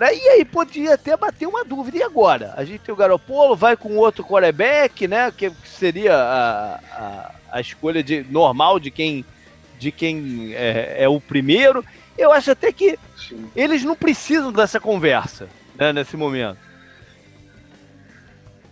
Né? 0.00 0.16
E 0.16 0.28
aí 0.30 0.44
podia 0.46 0.94
até 0.94 1.14
bater 1.14 1.46
uma 1.46 1.62
dúvida. 1.62 1.98
E 1.98 2.02
agora? 2.02 2.54
A 2.56 2.64
gente 2.64 2.80
tem 2.80 2.92
o 2.92 2.96
Garopolo, 2.96 3.54
vai 3.54 3.76
com 3.76 3.98
outro 3.98 4.24
quarterback, 4.24 5.06
né? 5.06 5.30
Que 5.30 5.52
seria 5.62 6.16
a, 6.16 6.74
a, 6.90 7.34
a 7.52 7.60
escolha 7.60 8.02
de, 8.02 8.24
normal 8.30 8.80
de 8.80 8.90
quem, 8.90 9.22
de 9.78 9.92
quem 9.92 10.54
é, 10.54 10.96
é 11.00 11.08
o 11.08 11.20
primeiro. 11.20 11.84
Eu 12.16 12.32
acho 12.32 12.50
até 12.50 12.72
que 12.72 12.98
Sim. 13.14 13.50
eles 13.54 13.84
não 13.84 13.94
precisam 13.94 14.50
dessa 14.50 14.80
conversa 14.80 15.50
né, 15.76 15.92
nesse 15.92 16.16
momento. 16.16 16.69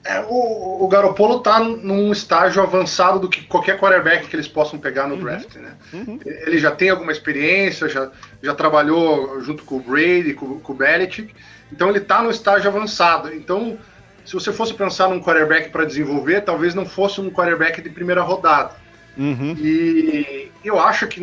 É, 0.08 0.24
o, 0.26 0.84
o 0.84 0.88
Garopolo 0.88 1.40
tá 1.40 1.60
num 1.60 2.10
estágio 2.10 2.62
avançado 2.62 3.18
do 3.18 3.28
que 3.28 3.42
qualquer 3.42 3.78
quarterback 3.78 4.26
que 4.26 4.34
eles 4.34 4.48
possam 4.48 4.78
pegar 4.78 5.06
no 5.06 5.14
uhum. 5.14 5.20
draft, 5.20 5.54
né? 5.56 5.74
Uhum. 5.92 6.18
Ele 6.24 6.56
já 6.56 6.70
tem 6.70 6.88
alguma 6.88 7.12
experiência, 7.12 7.90
já, 7.90 8.10
já 8.42 8.54
trabalhou 8.54 9.38
junto 9.42 9.64
com 9.64 9.76
o 9.76 9.80
Brady, 9.80 10.32
com, 10.32 10.60
com 10.60 10.72
o 10.72 10.74
Belichick, 10.74 11.34
então 11.70 11.90
ele 11.90 12.00
tá 12.00 12.22
no 12.22 12.30
estágio 12.30 12.70
avançado. 12.70 13.34
Então, 13.34 13.76
se 14.24 14.32
você 14.32 14.50
fosse 14.50 14.72
pensar 14.72 15.10
num 15.10 15.20
quarterback 15.20 15.68
para 15.68 15.84
desenvolver, 15.84 16.40
talvez 16.40 16.74
não 16.74 16.86
fosse 16.86 17.20
um 17.20 17.30
quarterback 17.30 17.82
de 17.82 17.90
primeira 17.90 18.22
rodada. 18.22 18.76
Uhum. 19.14 19.54
E 19.60 20.50
eu 20.64 20.80
acho 20.80 21.06
que 21.06 21.20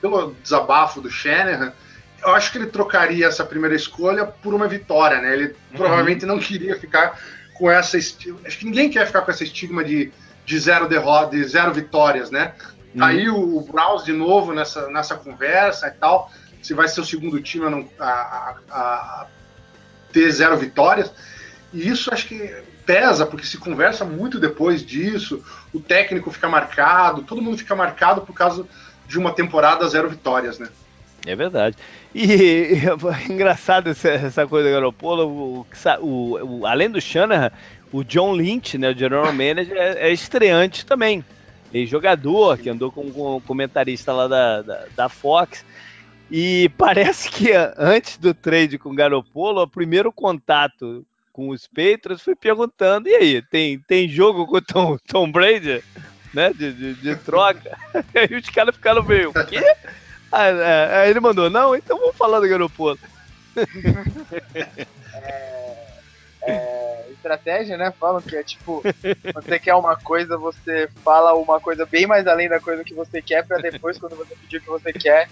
pelo 0.00 0.36
desabafo 0.40 1.00
do 1.00 1.10
Shanahan, 1.10 1.72
eu 2.22 2.32
acho 2.32 2.52
que 2.52 2.58
ele 2.58 2.66
trocaria 2.66 3.26
essa 3.26 3.44
primeira 3.44 3.74
escolha 3.74 4.24
por 4.24 4.54
uma 4.54 4.68
vitória, 4.68 5.20
né? 5.20 5.32
Ele 5.32 5.46
uhum. 5.46 5.54
provavelmente 5.76 6.24
não 6.24 6.38
queria 6.38 6.78
ficar 6.78 7.18
com 7.54 7.70
essa. 7.70 7.96
Acho 7.96 8.58
que 8.58 8.64
ninguém 8.64 8.90
quer 8.90 9.06
ficar 9.06 9.22
com 9.22 9.30
essa 9.30 9.44
estigma 9.44 9.82
de, 9.82 10.12
de 10.44 10.58
zero 10.58 10.88
derrota, 10.88 11.36
de 11.36 11.44
zero 11.44 11.72
vitórias, 11.72 12.30
né? 12.30 12.54
Uhum. 12.94 13.04
Aí 13.04 13.28
o, 13.28 13.56
o 13.56 13.60
Browns 13.62 14.04
de 14.04 14.12
novo 14.12 14.52
nessa, 14.52 14.88
nessa 14.90 15.16
conversa 15.16 15.88
e 15.88 15.92
tal. 15.92 16.30
Se 16.62 16.72
vai 16.74 16.88
ser 16.88 17.00
o 17.00 17.04
segundo 17.04 17.40
time 17.42 17.66
a, 17.66 17.70
não, 17.70 17.88
a, 17.98 18.06
a, 18.06 18.56
a 18.70 19.26
ter 20.12 20.30
zero 20.30 20.56
vitórias. 20.56 21.10
E 21.72 21.88
isso 21.88 22.12
acho 22.12 22.26
que 22.26 22.54
pesa, 22.86 23.26
porque 23.26 23.46
se 23.46 23.58
conversa 23.58 24.04
muito 24.04 24.38
depois 24.38 24.84
disso, 24.84 25.42
o 25.72 25.80
técnico 25.80 26.30
fica 26.30 26.48
marcado, 26.48 27.22
todo 27.22 27.42
mundo 27.42 27.58
fica 27.58 27.74
marcado 27.74 28.20
por 28.22 28.34
causa 28.34 28.66
de 29.06 29.18
uma 29.18 29.32
temporada 29.32 29.86
zero 29.88 30.08
vitórias, 30.08 30.58
né? 30.58 30.68
É 31.26 31.34
verdade. 31.34 31.76
E, 32.14 32.24
e 32.24 32.82
é 32.86 33.32
engraçado 33.32 33.90
essa, 33.90 34.08
essa 34.10 34.46
coisa 34.46 34.68
do 34.68 34.74
Garoppolo, 34.74 35.26
o, 35.26 35.66
o, 36.00 36.60
o, 36.60 36.66
além 36.66 36.90
do 36.90 37.00
Shanahan, 37.00 37.50
o 37.90 38.04
John 38.04 38.32
Lynch, 38.32 38.76
né, 38.76 38.90
o 38.90 38.96
general 38.96 39.26
manager, 39.32 39.76
é, 39.76 40.08
é 40.08 40.12
estreante 40.12 40.84
também. 40.84 41.24
Ele 41.72 41.84
é 41.84 41.86
jogador, 41.86 42.58
que 42.58 42.70
andou 42.70 42.92
com, 42.92 43.10
com 43.10 43.40
comentarista 43.40 44.12
lá 44.12 44.28
da, 44.28 44.62
da, 44.62 44.86
da, 44.94 45.08
Fox. 45.08 45.64
E 46.30 46.70
parece 46.78 47.30
que 47.30 47.50
antes 47.76 48.18
do 48.18 48.34
trade 48.34 48.78
com 48.78 48.90
o 48.90 48.94
Garoppolo, 48.94 49.62
o 49.62 49.68
primeiro 49.68 50.12
contato 50.12 51.04
com 51.32 51.48
os 51.48 51.66
Patriots 51.66 52.22
foi 52.22 52.36
perguntando, 52.36 53.08
e 53.08 53.14
aí, 53.16 53.42
tem, 53.42 53.80
tem 53.80 54.08
jogo 54.08 54.46
com 54.46 54.58
o 54.58 54.62
Tom, 54.62 54.96
Tom 55.08 55.32
Brady? 55.32 55.82
Né, 56.32 56.52
de, 56.52 56.72
de, 56.72 56.94
de 56.94 57.16
troca? 57.16 57.78
Aí 58.12 58.36
os 58.36 58.48
caras 58.50 58.74
ficaram 58.74 59.04
meio, 59.04 59.30
o 59.30 59.46
quê? 59.46 59.62
Aí, 60.34 60.58
é, 60.58 60.96
aí 60.96 61.10
ele 61.10 61.20
mandou, 61.20 61.48
não, 61.48 61.76
então 61.76 61.96
vamos 61.96 62.16
falar 62.16 62.40
do 62.40 62.48
Garoppolo. 62.48 62.98
É, 65.16 65.86
é, 66.42 67.06
estratégia, 67.12 67.76
né? 67.76 67.92
Falam 67.98 68.20
que 68.20 68.36
é 68.36 68.42
tipo, 68.42 68.82
você 69.32 69.58
quer 69.60 69.74
uma 69.76 69.94
coisa, 69.96 70.36
você 70.36 70.88
fala 71.04 71.32
uma 71.34 71.60
coisa 71.60 71.86
bem 71.86 72.04
mais 72.04 72.26
além 72.26 72.48
da 72.48 72.58
coisa 72.58 72.82
que 72.82 72.92
você 72.92 73.22
quer, 73.22 73.46
para 73.46 73.58
depois, 73.58 73.96
quando 73.96 74.16
você 74.16 74.34
pedir 74.34 74.56
o 74.56 74.60
que 74.60 74.68
você 74.68 74.92
quer, 74.92 75.28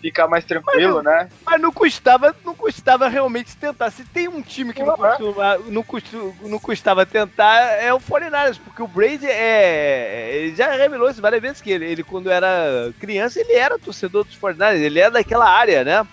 ficar 0.00 0.26
mais 0.26 0.44
tranquilo, 0.44 0.96
mas, 0.96 1.04
né? 1.04 1.28
Mas 1.44 1.60
não 1.60 1.72
custava, 1.72 2.34
não 2.44 2.54
custava 2.54 3.08
realmente 3.08 3.56
tentar. 3.56 3.90
Se 3.90 4.04
tem 4.04 4.28
um 4.28 4.42
time 4.42 4.72
que 4.72 4.80
não, 4.82 4.88
não, 4.88 4.96
costuma, 4.96 5.58
não, 5.58 5.82
costuma, 5.82 6.34
não 6.42 6.58
custava 6.58 7.06
tentar, 7.06 7.60
é 7.82 7.92
o 7.92 8.00
49 8.00 8.60
porque 8.60 8.82
o 8.82 8.88
Brady 8.88 9.26
é. 9.26 10.30
Ele 10.34 10.56
já 10.56 10.72
revelou 10.72 11.10
isso 11.10 11.20
várias 11.20 11.42
vezes 11.42 11.60
que 11.60 11.70
ele, 11.70 11.84
ele, 11.84 12.02
quando 12.02 12.30
era 12.30 12.92
criança, 12.98 13.40
ele 13.40 13.52
era 13.52 13.78
torcedor 13.78 14.24
dos 14.24 14.36
49 14.36 14.84
ele 14.84 15.00
é 15.00 15.10
daquela 15.10 15.48
área, 15.48 15.84
né? 15.84 16.06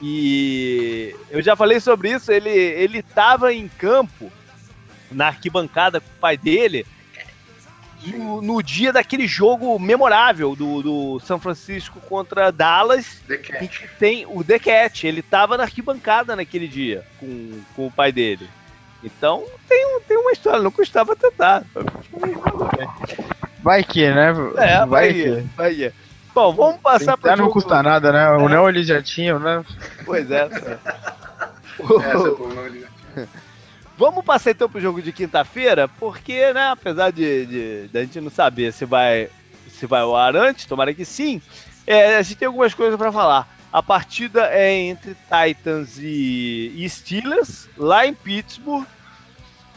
E 0.00 1.14
eu 1.30 1.40
já 1.40 1.54
falei 1.54 1.78
sobre 1.78 2.10
isso, 2.10 2.32
ele, 2.32 2.50
ele 2.50 3.02
tava 3.02 3.52
em 3.52 3.68
campo, 3.68 4.32
na 5.10 5.28
arquibancada 5.28 6.00
com 6.00 6.08
o 6.08 6.20
pai 6.20 6.36
dele 6.36 6.84
no, 8.10 8.42
no, 8.42 8.62
dia 8.62 8.92
daquele 8.92 9.26
jogo 9.26 9.78
memorável 9.78 10.56
do, 10.56 10.82
do 10.82 11.20
São 11.20 11.38
Francisco 11.38 12.00
contra 12.00 12.50
Dallas. 12.50 13.22
The 13.26 13.38
Cat. 13.38 13.90
Tem 13.98 14.26
o 14.26 14.42
The 14.42 14.58
Cat. 14.58 15.06
Ele 15.06 15.22
tava 15.22 15.56
na 15.56 15.64
arquibancada 15.64 16.34
naquele 16.34 16.66
dia 16.66 17.04
com, 17.18 17.60
com 17.76 17.86
o 17.86 17.90
pai 17.90 18.12
dele. 18.12 18.48
Então 19.02 19.44
tem, 19.68 20.00
tem 20.06 20.16
uma 20.16 20.32
história, 20.32 20.62
não 20.62 20.70
custava 20.70 21.16
tentar. 21.16 21.64
Vai 23.62 23.82
que, 23.82 24.08
né? 24.10 24.30
É, 24.56 24.78
vai, 24.78 24.86
vai 24.86 25.12
que. 25.12 25.30
Vai 25.56 25.74
que. 25.74 25.92
Bom, 26.34 26.52
vamos 26.52 26.80
passar 26.80 27.18
para 27.18 27.36
não 27.36 27.50
custa 27.50 27.82
nada, 27.82 28.10
né? 28.10 28.30
O 28.30 28.66
é. 28.66 28.68
eles 28.70 28.86
já 28.86 29.02
tinham, 29.02 29.38
né? 29.38 29.64
Pois 30.04 30.30
é. 30.30 30.44
Essa 30.44 30.78
é 31.78 32.30
boa, 32.30 32.54
não, 32.54 32.66
ele 32.66 32.80
já 32.80 32.86
tinha. 32.88 33.28
Vamos 34.02 34.24
passar 34.24 34.50
então 34.50 34.68
pro 34.68 34.80
jogo 34.80 35.00
de 35.00 35.12
quinta-feira, 35.12 35.86
porque, 35.86 36.52
né, 36.52 36.70
apesar 36.70 37.12
de, 37.12 37.46
de, 37.46 37.86
de, 37.86 37.98
a 37.98 38.00
gente 38.00 38.20
não 38.20 38.30
saber 38.30 38.72
se 38.72 38.84
vai 38.84 39.30
se 39.68 39.86
vai 39.86 40.00
ao 40.00 40.16
ar 40.16 40.34
antes, 40.34 40.66
tomara 40.66 40.92
que 40.92 41.04
sim, 41.04 41.40
é, 41.86 42.16
a 42.16 42.22
gente 42.22 42.38
tem 42.38 42.46
algumas 42.46 42.74
coisas 42.74 42.98
para 42.98 43.12
falar. 43.12 43.48
A 43.72 43.80
partida 43.80 44.48
é 44.48 44.72
entre 44.72 45.14
Titans 45.14 45.98
e, 45.98 46.72
e, 46.74 46.90
Steelers, 46.90 47.68
lá 47.76 48.04
em 48.04 48.12
Pittsburgh, 48.12 48.84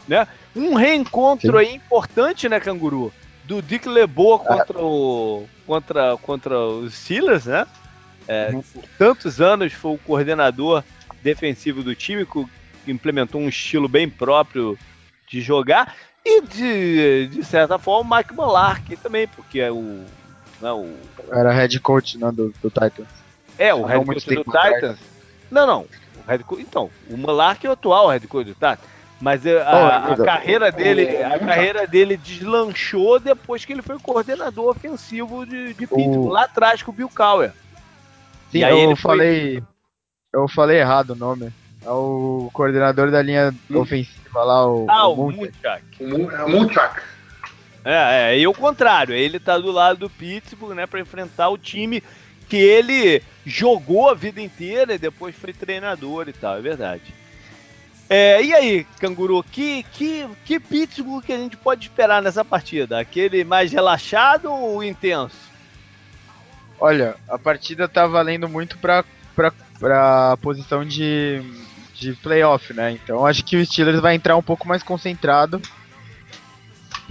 né? 0.08 0.26
Um 0.56 0.74
reencontro 0.74 1.52
sim. 1.52 1.58
aí 1.58 1.76
importante, 1.76 2.48
né, 2.48 2.58
Canguru? 2.58 3.14
Do 3.44 3.62
Dick 3.62 3.88
LeBeau 3.88 4.40
contra, 4.40 4.78
o, 4.80 5.48
contra, 5.64 6.16
contra 6.16 6.58
os 6.58 6.94
Steelers, 6.94 7.46
né? 7.46 7.64
É, 8.26 8.50
uhum. 8.52 8.60
Por 8.60 8.82
tantos 8.98 9.40
anos 9.40 9.72
foi 9.72 9.92
o 9.92 9.98
coordenador 9.98 10.82
defensivo 11.22 11.84
do 11.84 11.94
time, 11.94 12.26
implementou 12.90 13.40
um 13.40 13.48
estilo 13.48 13.88
bem 13.88 14.08
próprio 14.08 14.78
de 15.28 15.40
jogar. 15.40 15.94
E 16.24 16.42
de, 16.42 17.28
de 17.28 17.44
certa 17.44 17.78
forma, 17.78 18.16
o 18.16 18.18
Mike 18.18 18.34
Mulark 18.34 18.96
também, 18.96 19.28
porque 19.28 19.60
é 19.60 19.70
o, 19.70 20.04
não, 20.60 20.84
né, 20.84 20.96
o. 21.28 21.34
Era 21.34 21.52
head 21.52 21.78
coach 21.80 22.18
né, 22.18 22.30
do, 22.32 22.52
do 22.62 22.70
Titans. 22.70 23.08
É, 23.58 23.74
o 23.74 23.84
head 23.84 24.04
coach 24.04 24.26
do 24.26 24.44
Titans. 24.44 24.98
Não, 25.50 25.66
não. 25.66 25.82
O 25.82 26.28
head 26.30 26.44
coach, 26.44 26.62
então, 26.62 26.90
o 27.08 27.16
Mulark 27.16 27.64
é 27.64 27.68
o 27.68 27.72
atual 27.72 28.08
head 28.08 28.26
coach 28.26 28.46
do 28.46 28.54
Titans. 28.54 28.96
Mas 29.20 29.46
a, 29.46 29.62
a, 29.62 30.12
a 30.12 30.16
carreira 30.16 30.70
dele, 30.70 31.16
a 31.22 31.38
carreira 31.38 31.86
dele 31.86 32.18
deslanchou 32.18 33.18
depois 33.18 33.64
que 33.64 33.72
ele 33.72 33.80
foi 33.80 33.98
coordenador 33.98 34.68
ofensivo 34.68 35.46
de, 35.46 35.68
de 35.68 35.86
Pittsburgh, 35.86 36.30
lá 36.30 36.42
atrás 36.44 36.82
com 36.82 36.90
o 36.90 36.94
Bill 36.94 37.08
Cowher. 37.08 37.50
Sim, 38.52 38.62
eu 38.62 38.94
falei, 38.94 39.62
foi... 40.30 40.42
eu 40.42 40.48
falei 40.48 40.80
errado 40.80 41.10
o 41.10 41.16
nome. 41.16 41.50
É 41.86 41.90
o 41.90 42.50
coordenador 42.52 43.12
da 43.12 43.22
linha 43.22 43.54
hum. 43.70 43.78
ofensiva 43.78 44.42
lá, 44.42 44.66
o. 44.66 44.86
Ah, 44.90 45.06
o 45.06 45.30
Munchak. 45.30 45.84
O 46.00 46.48
Munchak. 46.48 47.00
É, 47.84 48.32
é, 48.32 48.38
e 48.40 48.44
o 48.48 48.52
contrário, 48.52 49.14
ele 49.14 49.38
tá 49.38 49.56
do 49.56 49.70
lado 49.70 50.00
do 50.00 50.10
Pittsburgh, 50.10 50.74
né, 50.74 50.88
para 50.88 50.98
enfrentar 50.98 51.48
o 51.48 51.56
time 51.56 52.02
que 52.48 52.56
ele 52.56 53.22
jogou 53.44 54.10
a 54.10 54.14
vida 54.14 54.40
inteira 54.40 54.94
e 54.94 54.98
depois 54.98 55.36
foi 55.36 55.52
treinador 55.52 56.28
e 56.28 56.32
tal, 56.32 56.58
é 56.58 56.60
verdade. 56.60 57.14
É, 58.10 58.42
e 58.42 58.52
aí, 58.52 58.84
Canguru, 58.98 59.40
que, 59.44 59.84
que, 59.92 60.28
que 60.44 60.58
Pittsburgh 60.58 61.24
que 61.24 61.32
a 61.32 61.38
gente 61.38 61.56
pode 61.56 61.86
esperar 61.86 62.20
nessa 62.20 62.44
partida? 62.44 62.98
Aquele 62.98 63.44
mais 63.44 63.70
relaxado 63.70 64.50
ou 64.50 64.82
intenso? 64.82 65.38
Olha, 66.80 67.14
a 67.28 67.38
partida 67.38 67.86
tá 67.86 68.08
valendo 68.08 68.48
muito 68.48 68.76
para 68.78 69.04
pra 69.78 70.36
posição 70.40 70.84
de 70.84 71.42
de 71.98 72.12
playoff, 72.14 72.72
né? 72.72 72.92
Então 72.92 73.26
acho 73.26 73.44
que 73.44 73.56
o 73.56 73.64
Steelers 73.64 74.00
vai 74.00 74.14
entrar 74.14 74.36
um 74.36 74.42
pouco 74.42 74.68
mais 74.68 74.82
concentrado. 74.82 75.60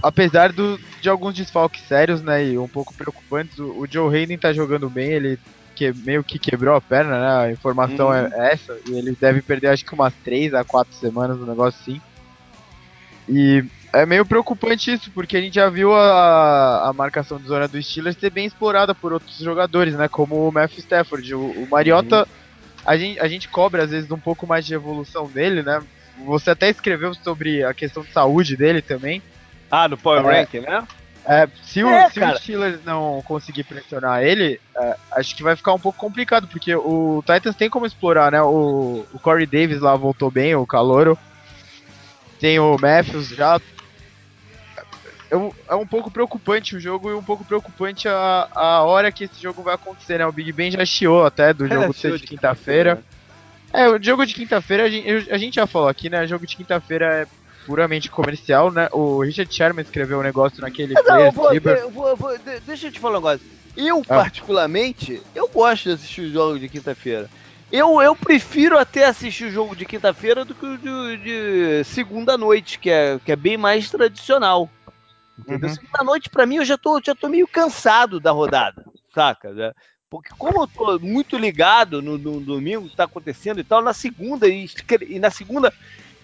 Apesar 0.02 0.52
do, 0.52 0.78
de 1.00 1.08
alguns 1.08 1.34
desfalques 1.34 1.82
sérios, 1.82 2.22
né? 2.22 2.44
E 2.44 2.58
um 2.58 2.68
pouco 2.68 2.94
preocupantes, 2.94 3.58
o, 3.58 3.80
o 3.80 3.86
Joe 3.90 4.14
Hayden 4.14 4.38
tá 4.38 4.52
jogando 4.52 4.88
bem, 4.88 5.10
ele 5.10 5.38
que, 5.74 5.92
meio 5.92 6.22
que 6.22 6.38
quebrou 6.38 6.74
a 6.74 6.80
perna, 6.80 7.18
né? 7.18 7.46
A 7.46 7.52
informação 7.52 8.08
uhum. 8.08 8.14
é 8.14 8.52
essa. 8.52 8.78
E 8.86 8.92
ele 8.92 9.16
deve 9.18 9.42
perder 9.42 9.68
acho 9.68 9.84
que 9.84 9.94
umas 9.94 10.14
3 10.24 10.54
a 10.54 10.64
4 10.64 10.94
semanas, 10.94 11.38
um 11.38 11.46
negócio 11.46 11.80
assim. 11.80 12.00
E 13.28 13.64
é 13.92 14.06
meio 14.06 14.24
preocupante 14.24 14.92
isso, 14.92 15.10
porque 15.10 15.36
a 15.36 15.40
gente 15.40 15.54
já 15.54 15.68
viu 15.68 15.94
a, 15.94 16.88
a 16.88 16.92
marcação 16.92 17.38
de 17.38 17.48
zona 17.48 17.66
do 17.66 17.82
Steelers 17.82 18.16
ser 18.16 18.30
bem 18.30 18.46
explorada 18.46 18.94
por 18.94 19.12
outros 19.12 19.38
jogadores, 19.38 19.94
né? 19.94 20.08
Como 20.08 20.48
o 20.48 20.52
Matthew 20.52 20.80
Stafford. 20.80 21.34
O, 21.34 21.40
o 21.40 21.68
Mariota. 21.68 22.20
Uhum 22.20 22.45
a 22.86 22.96
gente, 22.96 23.20
a 23.20 23.28
gente 23.28 23.48
cobra 23.48 23.82
às 23.82 23.90
vezes 23.90 24.10
um 24.10 24.18
pouco 24.18 24.46
mais 24.46 24.64
de 24.64 24.74
evolução 24.74 25.26
dele, 25.26 25.62
né? 25.62 25.82
Você 26.24 26.50
até 26.50 26.70
escreveu 26.70 27.12
sobre 27.14 27.64
a 27.64 27.74
questão 27.74 28.02
de 28.02 28.12
saúde 28.12 28.56
dele 28.56 28.80
também. 28.80 29.22
Ah, 29.70 29.88
no 29.88 29.98
Power 29.98 30.24
é, 30.24 30.40
Rank, 30.40 30.54
né? 30.54 30.86
É, 31.28 31.48
se, 31.64 31.82
o, 31.82 31.88
é, 31.88 32.08
se 32.08 32.20
o 32.20 32.38
Steelers 32.38 32.84
não 32.84 33.20
conseguir 33.26 33.64
pressionar 33.64 34.22
ele, 34.22 34.60
é, 34.76 34.96
acho 35.10 35.34
que 35.34 35.42
vai 35.42 35.56
ficar 35.56 35.74
um 35.74 35.78
pouco 35.78 35.98
complicado, 35.98 36.46
porque 36.46 36.72
o 36.74 37.22
Titans 37.26 37.56
tem 37.56 37.68
como 37.68 37.84
explorar, 37.84 38.30
né? 38.30 38.40
O, 38.40 39.04
o 39.12 39.18
Corey 39.18 39.44
Davis 39.44 39.80
lá 39.80 39.96
voltou 39.96 40.30
bem, 40.30 40.54
o 40.54 40.64
Calouro. 40.64 41.18
Tem 42.38 42.60
o 42.60 42.76
Matthews 42.78 43.28
já 43.28 43.60
é 45.30 45.74
um 45.74 45.86
pouco 45.86 46.10
preocupante 46.10 46.76
o 46.76 46.80
jogo 46.80 47.10
e 47.10 47.14
um 47.14 47.22
pouco 47.22 47.44
preocupante 47.44 48.08
a, 48.08 48.48
a 48.54 48.82
hora 48.82 49.10
que 49.10 49.24
esse 49.24 49.42
jogo 49.42 49.62
vai 49.62 49.74
acontecer, 49.74 50.18
né? 50.18 50.26
O 50.26 50.32
Big 50.32 50.52
Ben 50.52 50.70
já 50.70 50.84
chiou 50.84 51.24
até 51.24 51.52
do 51.52 51.66
jogo 51.66 51.84
é, 51.84 52.10
de, 52.10 52.18
de 52.18 52.26
quinta-feira. 52.26 53.02
É, 53.72 53.88
o 53.88 54.02
jogo 54.02 54.24
de 54.24 54.34
quinta-feira 54.34 54.84
a 54.84 54.88
gente, 54.88 55.30
a 55.30 55.38
gente 55.38 55.54
já 55.56 55.66
falou 55.66 55.88
aqui, 55.88 56.08
né? 56.08 56.22
O 56.24 56.28
jogo 56.28 56.46
de 56.46 56.56
quinta-feira 56.56 57.06
é 57.06 57.26
puramente 57.66 58.08
comercial, 58.08 58.70
né? 58.70 58.88
O 58.92 59.20
Richard 59.22 59.52
Sherman 59.52 59.82
escreveu 59.82 60.20
um 60.20 60.22
negócio 60.22 60.60
naquele. 60.60 60.94
Não, 60.94 61.20
eu 61.20 61.32
vou, 61.32 61.52
eu 61.52 61.90
vou, 61.90 62.16
vou, 62.16 62.38
deixa 62.64 62.86
eu 62.86 62.92
te 62.92 63.00
falar 63.00 63.14
um 63.14 63.20
negócio. 63.20 63.46
Eu, 63.76 64.02
ah. 64.08 64.16
particularmente, 64.16 65.20
eu 65.34 65.48
gosto 65.48 65.84
de 65.84 65.94
assistir 65.94 66.20
o 66.22 66.32
jogo 66.32 66.58
de 66.58 66.68
quinta-feira. 66.68 67.28
Eu, 67.70 68.00
eu 68.00 68.14
prefiro 68.14 68.78
até 68.78 69.06
assistir 69.06 69.46
o 69.46 69.50
jogo 69.50 69.74
de 69.74 69.84
quinta-feira 69.84 70.44
do 70.44 70.54
que 70.54 70.64
o 70.64 70.78
de, 70.78 71.16
de 71.16 71.84
segunda 71.84 72.38
noite, 72.38 72.78
que 72.78 72.88
é, 72.88 73.18
que 73.24 73.32
é 73.32 73.36
bem 73.36 73.56
mais 73.56 73.90
tradicional. 73.90 74.70
Entendeu? 75.38 75.68
Uhum. 75.68 75.74
Segunda 75.74 76.04
noite, 76.04 76.30
para 76.30 76.46
mim, 76.46 76.56
eu 76.56 76.64
já 76.64 76.78
tô, 76.78 77.00
já 77.02 77.14
tô 77.14 77.28
meio 77.28 77.46
cansado 77.46 78.18
da 78.18 78.30
rodada, 78.30 78.84
saca? 79.14 79.74
Porque 80.08 80.30
como 80.38 80.62
eu 80.62 80.66
tô 80.66 80.98
muito 80.98 81.36
ligado 81.36 82.00
no, 82.00 82.16
no 82.16 82.40
domingo 82.40 82.88
que 82.88 82.96
tá 82.96 83.04
acontecendo 83.04 83.60
e 83.60 83.64
tal, 83.64 83.82
na 83.82 83.92
segunda, 83.92 84.48
e, 84.48 84.68
e 85.08 85.18
na 85.18 85.30
segunda 85.30 85.72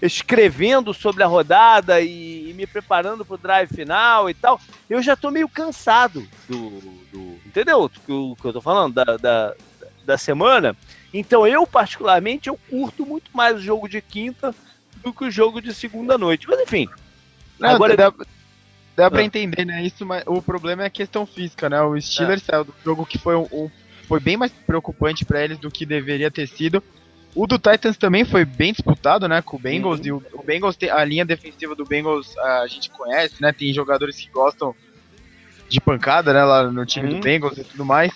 escrevendo 0.01 0.93
sobre 0.93 1.23
a 1.23 1.27
rodada 1.27 2.01
e, 2.01 2.51
e 2.51 2.55
me 2.55 2.67
preparando 2.67 3.25
para 3.25 3.35
o 3.35 3.39
drive 3.39 3.69
final 3.69 4.29
e 4.29 4.35
tal, 4.35 4.61
eu 4.91 5.01
já 5.01 5.17
tô 5.17 5.31
meio 5.31 5.49
cansado 5.49 6.27
do. 6.49 6.81
do 7.13 7.39
entendeu 7.47 7.85
o 7.85 7.89
que, 7.89 8.45
eu, 8.45 8.53
tô 8.53 8.61
falando? 8.61 8.95
Da, 8.95 9.17
da, 9.17 9.55
da 10.05 10.19
semana. 10.19 10.77
Então 11.15 11.47
eu, 11.47 11.67
particularmente, 11.67 12.49
eu 12.49 12.59
curto 12.69 13.07
muito 13.07 13.31
mais 13.33 13.57
o 13.57 13.61
jogo 13.61 13.89
de 13.89 14.01
quinta 14.01 14.55
do 15.05 15.13
que 15.13 15.25
o 15.25 15.31
jogo 15.31 15.61
de 15.61 15.73
segunda 15.73 16.19
noite. 16.19 16.49
Mas 16.49 16.61
enfim. 16.61 16.89
Não, 17.59 17.71
agora 17.71 17.97
dá, 17.97 18.13
dá 18.97 19.11
pra 19.11 19.21
ah. 19.21 19.25
entender, 19.25 19.65
né? 19.65 19.83
Isso, 19.83 20.05
mas 20.05 20.23
o 20.27 20.41
problema 20.43 20.83
é 20.83 20.87
a 20.87 20.91
questão 20.91 21.27
física, 21.27 21.69
né? 21.69 21.81
O 21.83 22.01
Steelers 22.01 22.43
é. 22.43 22.53
saiu 22.53 22.65
do 22.65 22.75
jogo 22.85 23.07
que 23.07 23.19
foi 23.19 23.37
um, 23.37 23.47
um 23.53 23.71
foi 24.07 24.21
bem 24.21 24.37
mais 24.37 24.53
preocupante 24.53 25.25
para 25.25 25.43
eles 25.43 25.59
do 25.59 25.71
que 25.71 25.87
deveria 25.87 26.31
ter 26.31 26.47
sido. 26.47 26.83
O 27.35 27.47
do 27.47 27.59
Titans 27.59 27.97
também 27.97 28.25
foi 28.25 28.45
bem 28.45 28.73
disputado, 28.73 29.27
né? 29.27 29.41
Com 29.41 29.57
o 29.57 29.61
Bengals. 29.61 30.01
Uhum. 30.01 30.07
E 30.07 30.13
o, 30.13 30.23
o 30.35 30.43
Bengals, 30.43 30.77
a 30.91 31.05
linha 31.05 31.25
defensiva 31.25 31.75
do 31.75 31.85
Bengals 31.85 32.37
a 32.37 32.67
gente 32.67 32.91
conhece, 32.91 33.37
né? 33.41 33.53
Tem 33.53 33.73
jogadores 33.73 34.17
que 34.17 34.29
gostam 34.29 34.75
de 35.69 35.81
pancada, 35.81 36.33
né? 36.33 36.45
Lá 36.45 36.65
no 36.71 36.85
time 36.85 37.09
uhum. 37.09 37.15
do 37.15 37.23
Bengals 37.23 37.57
e 37.57 37.65
tudo 37.65 37.85
mais. 37.85 38.13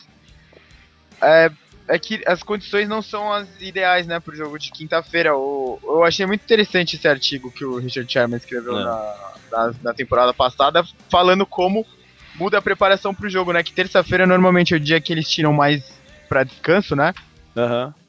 É, 1.23 1.51
é 1.89 1.99
que 1.99 2.23
as 2.27 2.43
condições 2.43 2.89
não 2.89 3.01
são 3.01 3.33
as 3.33 3.49
ideais, 3.61 4.07
né, 4.07 4.19
pro 4.21 4.35
jogo 4.35 4.59
de 4.59 4.71
quinta-feira. 4.71 5.31
Eu 5.31 6.05
achei 6.05 6.27
muito 6.27 6.43
interessante 6.43 6.97
esse 6.97 7.07
artigo 7.07 7.51
que 7.51 7.65
o 7.65 7.79
Richard 7.79 8.11
Sherman 8.11 8.39
escreveu 8.39 8.79
é. 8.79 8.85
na, 8.85 9.15
na, 9.51 9.75
na, 9.83 9.95
temporada 9.95 10.35
passada, 10.35 10.85
falando 11.11 11.47
como 11.47 11.87
muda 12.35 12.59
a 12.59 12.63
preparação 12.63 13.15
pro 13.15 13.31
jogo, 13.31 13.53
né? 13.53 13.63
Que 13.63 13.73
terça-feira 13.73 14.27
normalmente 14.27 14.75
é 14.75 14.77
o 14.77 14.81
dia 14.81 15.01
que 15.01 15.13
eles 15.13 15.29
tiram 15.31 15.53
mais 15.53 15.83
para 16.29 16.45
descanso, 16.45 16.97
né? 16.97 17.15
Aham. 17.57 17.87
Uhum 17.87 18.07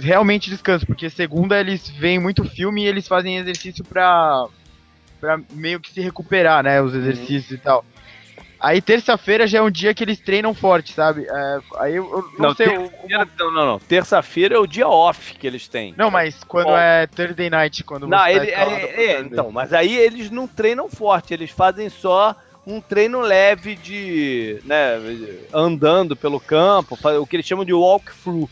realmente 0.00 0.48
descanso, 0.48 0.86
porque 0.86 1.10
segunda 1.10 1.58
eles 1.58 1.88
veem 1.88 2.18
muito 2.18 2.44
filme 2.44 2.84
e 2.84 2.86
eles 2.86 3.08
fazem 3.08 3.36
exercício 3.36 3.84
pra, 3.84 4.46
pra 5.20 5.40
meio 5.52 5.80
que 5.80 5.92
se 5.92 6.00
recuperar, 6.00 6.62
né? 6.62 6.80
Os 6.80 6.94
exercícios 6.94 7.50
uhum. 7.50 7.56
e 7.56 7.58
tal. 7.58 7.84
Aí 8.60 8.82
terça-feira 8.82 9.46
já 9.46 9.58
é 9.58 9.62
um 9.62 9.70
dia 9.70 9.94
que 9.94 10.04
eles 10.04 10.20
treinam 10.20 10.52
forte, 10.52 10.92
sabe? 10.92 11.26
É, 11.26 11.58
aí 11.78 11.96
eu, 11.96 12.04
eu 12.04 12.22
não, 12.38 12.48
não, 12.48 12.54
sei. 12.54 12.68
O, 12.76 12.92
não, 13.38 13.50
não, 13.52 13.66
não. 13.66 13.78
Terça-feira 13.78 14.56
é 14.56 14.58
o 14.58 14.66
dia 14.66 14.86
off 14.86 15.34
que 15.34 15.46
eles 15.46 15.66
têm. 15.66 15.94
Não, 15.96 16.10
mas 16.10 16.44
quando 16.44 16.76
é 16.76 17.06
Thursday 17.06 17.48
night, 17.48 17.82
quando 17.82 18.06
não, 18.06 18.18
você 18.18 18.30
ele, 18.30 18.52
tá 18.52 18.70
é, 18.70 19.04
é, 19.04 19.20
então, 19.20 19.50
mas 19.50 19.72
aí 19.72 19.96
eles 19.96 20.30
não 20.30 20.46
treinam 20.46 20.90
forte, 20.90 21.32
eles 21.32 21.50
fazem 21.50 21.88
só 21.88 22.36
um 22.66 22.82
treino 22.82 23.20
leve 23.20 23.74
de, 23.76 24.60
né, 24.64 25.00
andando 25.52 26.14
pelo 26.14 26.38
campo, 26.38 26.98
o 27.18 27.26
que 27.26 27.36
eles 27.36 27.46
chamam 27.46 27.64
de 27.64 27.72
walkthrough 27.72 28.48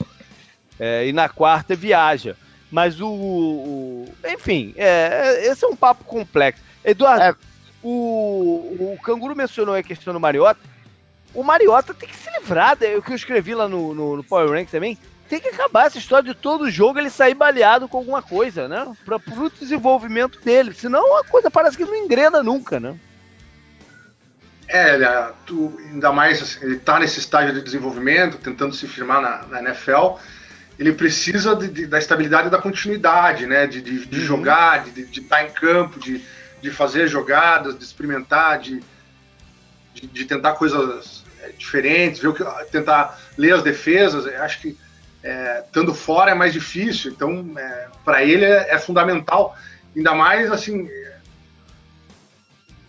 é, 0.80 1.06
e 1.06 1.12
na 1.12 1.28
quarta 1.28 1.76
viaja. 1.76 2.34
Mas 2.70 3.00
o. 3.00 3.08
o 3.08 4.08
enfim, 4.26 4.74
é, 4.76 5.46
esse 5.46 5.64
é 5.64 5.68
um 5.68 5.76
papo 5.76 6.04
complexo. 6.04 6.62
Eduardo, 6.84 7.22
é. 7.22 7.34
O, 7.82 8.94
o 8.94 8.98
Canguru 9.02 9.36
mencionou 9.36 9.74
a 9.74 9.82
questão 9.82 10.12
do 10.12 10.20
Mariota. 10.20 10.60
O 11.34 11.42
Mariota 11.42 11.94
tem 11.94 12.08
que 12.08 12.16
se 12.16 12.30
livrar, 12.38 12.76
é 12.80 12.96
o 12.96 13.02
que 13.02 13.12
eu 13.12 13.16
escrevi 13.16 13.54
lá 13.54 13.68
no, 13.68 13.94
no, 13.94 14.16
no 14.16 14.24
Power 14.24 14.50
Rank 14.50 14.70
também. 14.70 14.98
Tem 15.28 15.38
que 15.38 15.48
acabar 15.48 15.86
essa 15.86 15.98
história 15.98 16.32
de 16.32 16.40
todo 16.40 16.70
jogo 16.70 16.98
ele 16.98 17.10
sair 17.10 17.34
baleado 17.34 17.86
com 17.86 17.98
alguma 17.98 18.22
coisa, 18.22 18.66
né? 18.66 18.90
Para 19.04 19.16
o 19.16 19.50
desenvolvimento 19.50 20.40
dele. 20.40 20.72
Senão 20.72 21.18
a 21.18 21.24
coisa 21.24 21.50
parece 21.50 21.76
que 21.76 21.84
não 21.84 21.94
engrena 21.94 22.42
nunca, 22.42 22.80
né? 22.80 22.98
É, 24.66 25.32
tu, 25.44 25.78
ainda 25.90 26.12
mais 26.12 26.42
assim, 26.42 26.64
ele 26.64 26.76
está 26.76 26.98
nesse 26.98 27.18
estágio 27.18 27.54
de 27.54 27.62
desenvolvimento, 27.62 28.38
tentando 28.38 28.74
se 28.74 28.86
firmar 28.86 29.20
na, 29.20 29.46
na 29.46 29.62
NFL 29.62 30.16
ele 30.78 30.92
precisa 30.92 31.56
de, 31.56 31.68
de, 31.68 31.86
da 31.86 31.98
estabilidade 31.98 32.46
e 32.46 32.50
da 32.50 32.58
continuidade, 32.58 33.46
né? 33.46 33.66
De, 33.66 33.82
de, 33.82 34.06
de 34.06 34.20
uhum. 34.20 34.24
jogar, 34.24 34.84
de, 34.84 35.04
de, 35.04 35.20
estar 35.20 35.44
em 35.44 35.50
campo, 35.50 35.98
de, 35.98 36.22
de 36.60 36.70
fazer 36.70 37.08
jogadas, 37.08 37.78
de 37.78 37.84
experimentar, 37.84 38.58
de, 38.58 38.82
de, 39.94 40.24
tentar 40.24 40.54
coisas 40.54 41.24
é, 41.40 41.50
diferentes, 41.56 42.20
ver 42.20 42.28
o 42.28 42.34
que, 42.34 42.44
tentar 42.70 43.18
ler 43.36 43.54
as 43.54 43.62
defesas. 43.62 44.26
Eu 44.26 44.42
acho 44.42 44.60
que 44.60 44.76
é, 45.22 45.62
estando 45.66 45.94
fora 45.94 46.30
é 46.30 46.34
mais 46.34 46.52
difícil, 46.52 47.10
então 47.10 47.52
é, 47.56 47.88
para 48.04 48.22
ele 48.24 48.44
é, 48.44 48.74
é, 48.74 48.78
fundamental, 48.78 49.56
ainda 49.96 50.14
mais 50.14 50.50
assim 50.50 50.88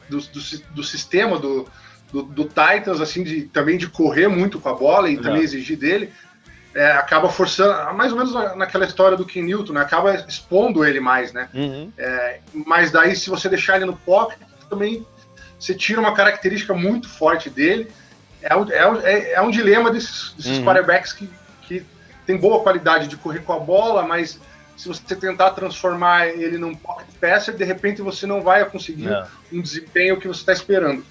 do, 0.10 0.20
do, 0.20 0.40
do 0.76 0.84
sistema 0.84 1.40
do, 1.40 1.68
do, 2.12 2.24
do, 2.24 2.44
Titans, 2.46 3.02
assim, 3.02 3.24
de, 3.24 3.44
também 3.44 3.78
de 3.78 3.88
correr 3.88 4.28
muito 4.28 4.60
com 4.60 4.70
a 4.70 4.74
bola 4.74 5.10
e 5.10 5.18
também 5.18 5.42
exigir 5.42 5.78
dele 5.78 6.12
é, 6.80 6.94
acaba 6.94 7.28
forçando, 7.28 7.94
mais 7.94 8.14
ou 8.14 8.18
menos 8.18 8.34
naquela 8.56 8.86
história 8.86 9.18
do 9.18 9.26
Ken 9.26 9.42
Newton, 9.42 9.74
né? 9.74 9.82
acaba 9.82 10.16
expondo 10.16 10.86
ele 10.86 11.02
mais, 11.02 11.34
né? 11.34 11.50
Uhum. 11.54 11.92
É, 11.98 12.40
mas 12.54 12.90
daí, 12.90 13.18
se 13.18 13.30
você 13.30 13.50
deixar 13.50 13.76
ele 13.76 13.84
no 13.84 13.98
pocket, 13.98 14.40
também 14.70 15.06
você 15.60 15.76
tira 15.76 16.00
uma 16.00 16.14
característica 16.14 16.74
muito 16.74 17.10
forte 17.10 17.50
dele. 17.50 17.92
É, 18.42 18.54
é, 18.54 19.12
é, 19.12 19.34
é 19.34 19.42
um 19.42 19.52
dilema 19.52 19.92
desses, 19.92 20.34
desses 20.38 20.60
uhum. 20.60 20.64
quarterbacks 20.64 21.12
que, 21.12 21.30
que 21.64 21.86
tem 22.26 22.38
boa 22.38 22.64
qualidade 22.64 23.10
de 23.10 23.18
correr 23.18 23.40
com 23.40 23.52
a 23.52 23.60
bola, 23.60 24.04
mas 24.04 24.40
se 24.78 24.88
você 24.88 25.14
tentar 25.18 25.52
transformar 25.52 26.28
ele 26.28 26.58
num 26.58 26.74
pocket 26.74 27.10
passer, 27.20 27.58
de 27.58 27.66
repente 27.66 28.02
você 28.02 28.26
não 28.26 28.42
vai 28.42 28.64
conseguir 28.64 29.10
é. 29.10 29.26
um 29.52 29.62
desempenho 29.62 30.18
que 30.18 30.30
você 30.30 30.40
está 30.40 30.54
esperando. 30.54 31.04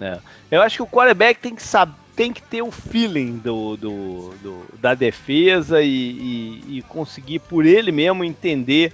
É. 0.00 0.20
Eu 0.48 0.62
acho 0.62 0.76
que 0.76 0.82
o 0.82 0.86
quarterback 0.86 1.40
tem 1.40 1.56
que 1.56 1.62
saber 1.64 2.07
tem 2.18 2.32
que 2.32 2.42
ter 2.42 2.62
o 2.62 2.70
feeling 2.72 3.36
do, 3.36 3.76
do, 3.76 4.34
do 4.42 4.64
da 4.80 4.92
defesa 4.92 5.80
e, 5.80 5.86
e, 5.88 6.78
e, 6.78 6.82
conseguir 6.82 7.38
por 7.38 7.64
ele 7.64 7.92
mesmo 7.92 8.24
entender 8.24 8.92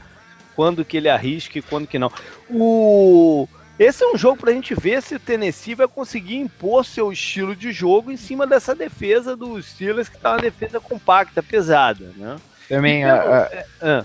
quando 0.55 0.85
que 0.85 0.99
ele 0.99 1.09
arrisca 1.09 1.59
e 1.59 1.63
quando 1.63 1.87
que 1.87 1.99
não. 1.99 2.13
O, 2.51 3.49
esse 3.79 4.05
é 4.05 4.13
um 4.13 4.19
jogo 4.19 4.43
para 4.43 4.51
a 4.51 4.53
gente 4.53 4.75
ver 4.75 5.03
se 5.03 5.15
o 5.15 5.19
Tennessee 5.19 5.75
vai 5.75 5.89
conseguir 5.89 6.37
impor 6.37 6.85
seu 6.85 7.11
estilo 7.11 7.57
de 7.57 7.73
jogo 7.73 8.13
em 8.13 8.17
cima 8.19 8.47
dessa 8.47 8.75
defesa 8.75 9.35
dos 9.35 9.65
Steelers, 9.71 10.11
que 10.11 10.17
está 10.17 10.33
uma 10.33 10.43
defesa 10.43 10.79
compacta, 10.79 11.43
pesada. 11.43 12.13
Né? 12.19 12.37
Também 12.69 13.05
então, 13.05 13.17
a, 13.17 13.39
a... 13.39 13.49
É, 13.51 13.67
é. 13.81 14.05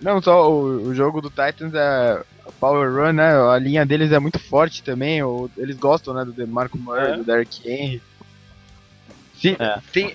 Não, 0.00 0.20
só 0.20 0.50
o, 0.50 0.88
o, 0.88 0.94
jogo 0.96 1.20
do 1.20 1.30
Titans 1.30 1.74
é 1.74 2.20
Power 2.58 2.92
Run, 2.92 3.12
né? 3.12 3.40
A 3.40 3.56
linha 3.56 3.86
deles 3.86 4.10
é 4.10 4.18
muito 4.18 4.40
forte 4.40 4.82
também. 4.82 5.20
eles 5.56 5.76
gostam 5.76 6.12
né, 6.12 6.24
do 6.24 6.32
DeMarco 6.32 6.76
Murray, 6.76 7.12
é. 7.12 7.16
do 7.18 7.22
Derrick 7.22 7.70
Henry. 7.70 8.02
Sim, 9.42 9.56
é. 9.58 9.78
tem, 9.92 10.14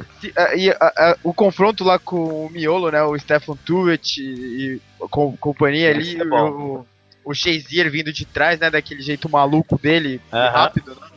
e, 0.55 0.69
a, 0.71 0.75
a, 0.79 1.17
o 1.21 1.33
confronto 1.33 1.83
lá 1.83 1.99
com 1.99 2.45
o 2.45 2.49
Miolo, 2.49 2.89
né? 2.89 3.03
O 3.03 3.19
Stefan 3.19 3.57
Tuvet 3.57 4.21
e, 4.21 4.23
e 4.23 4.81
com, 5.09 5.35
companhia 5.35 5.89
ali, 5.89 6.17
é 6.17 6.23
o, 6.23 6.85
o 7.25 7.33
Shazier 7.33 7.91
vindo 7.91 8.13
de 8.13 8.23
trás, 8.23 8.57
né? 8.57 8.69
Daquele 8.71 9.01
jeito 9.01 9.29
maluco 9.29 9.77
dele, 9.77 10.21
uh 10.31 10.35
-huh. 10.35 10.51
rápido, 10.53 10.95
né? 10.95 11.07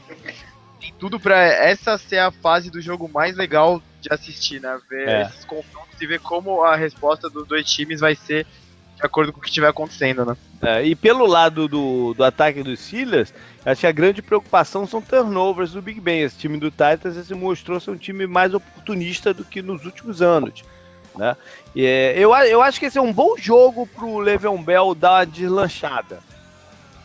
Tem 0.80 0.92
tudo 0.98 1.20
pra 1.20 1.40
essa 1.40 1.96
ser 1.96 2.18
a 2.18 2.32
fase 2.32 2.68
do 2.68 2.80
jogo 2.80 3.08
mais 3.08 3.36
legal 3.36 3.80
de 4.00 4.12
assistir, 4.12 4.60
né? 4.60 4.76
Ver 4.90 5.08
é. 5.08 5.22
esses 5.22 5.44
confrontos 5.44 6.00
e 6.00 6.06
ver 6.06 6.18
como 6.18 6.64
a 6.64 6.74
resposta 6.74 7.30
dos 7.30 7.46
dois 7.46 7.70
times 7.70 8.00
vai 8.00 8.16
ser 8.16 8.44
de 9.00 9.06
acordo 9.06 9.32
com 9.32 9.38
o 9.38 9.42
que 9.42 9.48
estiver 9.48 9.68
acontecendo, 9.68 10.24
né? 10.24 10.36
É, 10.62 10.84
e 10.84 10.94
pelo 10.94 11.26
lado 11.26 11.66
do, 11.66 12.12
do 12.12 12.22
ataque 12.22 12.62
dos 12.62 12.80
Steelers, 12.80 13.32
acho 13.64 13.80
que 13.80 13.86
a 13.86 13.92
grande 13.92 14.20
preocupação 14.20 14.86
são 14.86 15.00
turnovers 15.00 15.72
do 15.72 15.80
Big 15.80 16.00
Ben. 16.00 16.20
Esse 16.20 16.36
time 16.36 16.58
do 16.58 16.70
Titans 16.70 17.26
se 17.26 17.34
mostrou 17.34 17.80
ser 17.80 17.90
um 17.92 17.96
time 17.96 18.26
mais 18.26 18.52
oportunista 18.52 19.32
do 19.32 19.44
que 19.44 19.62
nos 19.62 19.84
últimos 19.86 20.20
anos. 20.20 20.62
Né? 21.16 21.34
E, 21.74 21.84
é, 21.84 22.14
eu, 22.16 22.34
eu 22.34 22.60
acho 22.60 22.78
que 22.78 22.86
esse 22.86 22.98
é 22.98 23.02
um 23.02 23.12
bom 23.12 23.36
jogo 23.38 23.86
pro 23.86 24.18
Le'Veon 24.18 24.62
Bell 24.62 24.94
dar 24.94 25.20
uma 25.20 25.26
deslanchada. 25.26 26.20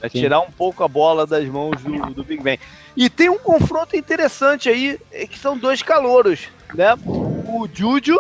Né? 0.02 0.10
Tirar 0.10 0.42
um 0.42 0.52
pouco 0.52 0.84
a 0.84 0.88
bola 0.88 1.26
das 1.26 1.48
mãos 1.48 1.82
do, 1.82 2.14
do 2.14 2.24
Big 2.26 2.44
Ben. 2.44 2.60
E 2.96 3.10
tem 3.10 3.30
um 3.30 3.40
confronto 3.40 3.96
interessante 3.96 4.68
aí, 4.68 5.00
é 5.12 5.26
que 5.26 5.40
são 5.40 5.58
dois 5.58 5.82
calouros. 5.82 6.50
Né? 6.74 6.94
O 7.06 7.68
Júlio, 7.74 8.20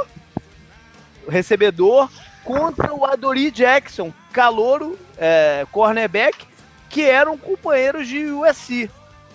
recebedor, 1.27 2.09
contra 2.45 2.93
o 2.93 3.03
Adori 3.03 3.49
Jackson, 3.49 4.13
calouro, 4.31 4.97
é, 5.17 5.65
cornerback, 5.71 6.45
que 6.89 7.01
eram 7.01 7.37
companheiros 7.37 8.07
de 8.07 8.27
USC. 8.27 8.89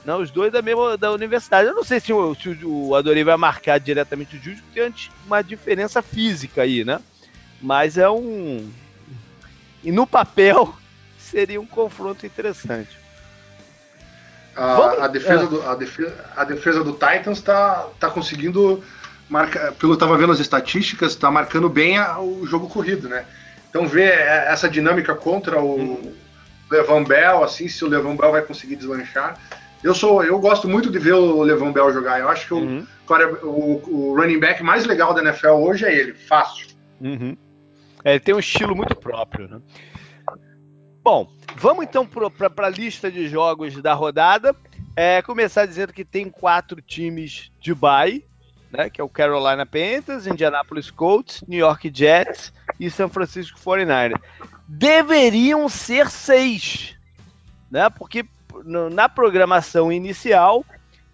Não, 0.05 0.19
né, 0.19 0.25
os 0.25 0.31
dois 0.31 0.51
da 0.51 0.63
mesma 0.63 0.97
da 0.97 1.13
universidade. 1.13 1.69
Eu 1.69 1.75
não 1.75 1.85
sei 1.85 2.01
se 2.01 2.13
o, 2.13 2.35
se 2.35 2.57
o 2.65 2.95
Adori 2.95 3.23
vai 3.23 3.37
marcar 3.37 3.79
diretamente 3.79 4.37
o 4.37 4.43
Júlio, 4.43 4.63
porque 4.63 4.81
tem 4.81 4.95
uma 5.27 5.43
diferença 5.43 6.01
física 6.01 6.63
aí, 6.63 6.85
né? 6.85 7.01
Mas 7.61 7.99
é 7.99 8.09
um. 8.09 8.71
E 9.85 9.93
no 9.93 10.07
papel 10.07 10.75
seria 11.19 11.61
um 11.61 11.67
confronto 11.67 12.25
interessante. 12.25 12.99
A, 14.57 15.05
a 15.05 15.09
defesa, 15.09 15.45
é. 15.45 15.47
do, 15.47 15.69
a, 15.69 15.75
defesa, 15.75 16.25
a 16.37 16.45
defesa 16.45 16.85
do 16.85 16.93
Titans 16.93 17.39
está 17.39 17.89
tá 17.99 18.11
conseguindo 18.11 18.83
marca, 19.31 19.59
pelo 19.61 19.77
que 19.79 19.85
eu 19.87 19.93
estava 19.95 20.19
vendo 20.19 20.33
as 20.33 20.41
estatísticas, 20.41 21.13
está 21.13 21.31
marcando 21.31 21.69
bem 21.69 21.97
a, 21.97 22.21
o 22.21 22.45
jogo 22.47 22.69
corrido, 22.69 23.09
né? 23.09 23.25
Então 23.71 23.87
ver 23.87 24.11
é, 24.11 24.47
essa 24.49 24.69
dinâmica 24.69 25.15
contra 25.15 25.61
o 25.61 25.77
uhum. 25.77 26.13
Levan 26.71 27.05
Bell, 27.05 27.45
assim, 27.45 27.69
se 27.69 27.85
o 27.85 27.89
Levan 27.89 28.17
Bell 28.17 28.33
vai 28.33 28.43
conseguir 28.43 28.77
deslanchar, 28.77 29.39
Eu 29.83 29.95
sou, 29.95 30.23
eu 30.23 30.39
gosto 30.39 30.69
muito 30.69 30.91
de 30.91 30.99
ver 30.99 31.15
o 31.15 31.43
Levão 31.43 31.73
Bell 31.73 31.93
jogar. 31.93 32.21
Eu 32.21 32.29
acho 32.29 32.47
que 32.47 32.55
uhum. 32.55 32.87
o, 33.09 33.47
o, 33.47 34.11
o, 34.11 34.17
running 34.17 34.39
back 34.39 34.63
mais 34.63 34.85
legal 34.85 35.15
da 35.15 35.23
NFL 35.23 35.53
hoje 35.53 35.87
é 35.87 35.95
ele, 35.95 36.13
fácil. 36.13 36.67
Uhum. 37.01 37.37
É, 38.05 38.11
ele 38.11 38.21
tem 38.21 38.35
um 38.35 38.39
estilo 38.41 38.77
muito 38.77 38.95
próprio, 38.97 39.49
né? 39.49 39.61
Bom, 41.03 41.33
vamos 41.57 41.85
então 41.85 42.07
para 42.07 42.67
a 42.67 42.71
lista 42.71 43.11
de 43.11 43.27
jogos 43.27 43.81
da 43.81 43.95
rodada. 43.95 44.55
É, 44.95 45.23
começar 45.23 45.65
dizendo 45.65 45.93
que 45.93 46.05
tem 46.05 46.29
quatro 46.29 46.83
times 46.83 47.51
de 47.59 47.75
bye, 47.75 48.25
né? 48.71 48.89
Que 48.89 49.01
é 49.01 49.05
o 49.05 49.09
Carolina 49.09 49.67
Panthers, 49.67 50.27
Indianapolis 50.27 50.91
Colts, 50.91 51.43
New 51.47 51.59
York 51.59 51.91
Jets 51.93 52.53
e 52.79 52.91
San 52.91 53.09
Francisco 53.09 53.59
49ers. 53.59 54.21
Deveriam 54.69 55.69
ser 55.69 56.09
seis, 56.11 56.97
né? 57.71 57.91
Porque 57.91 58.25
na 58.65 59.09
programação 59.09 59.93
inicial, 59.93 60.65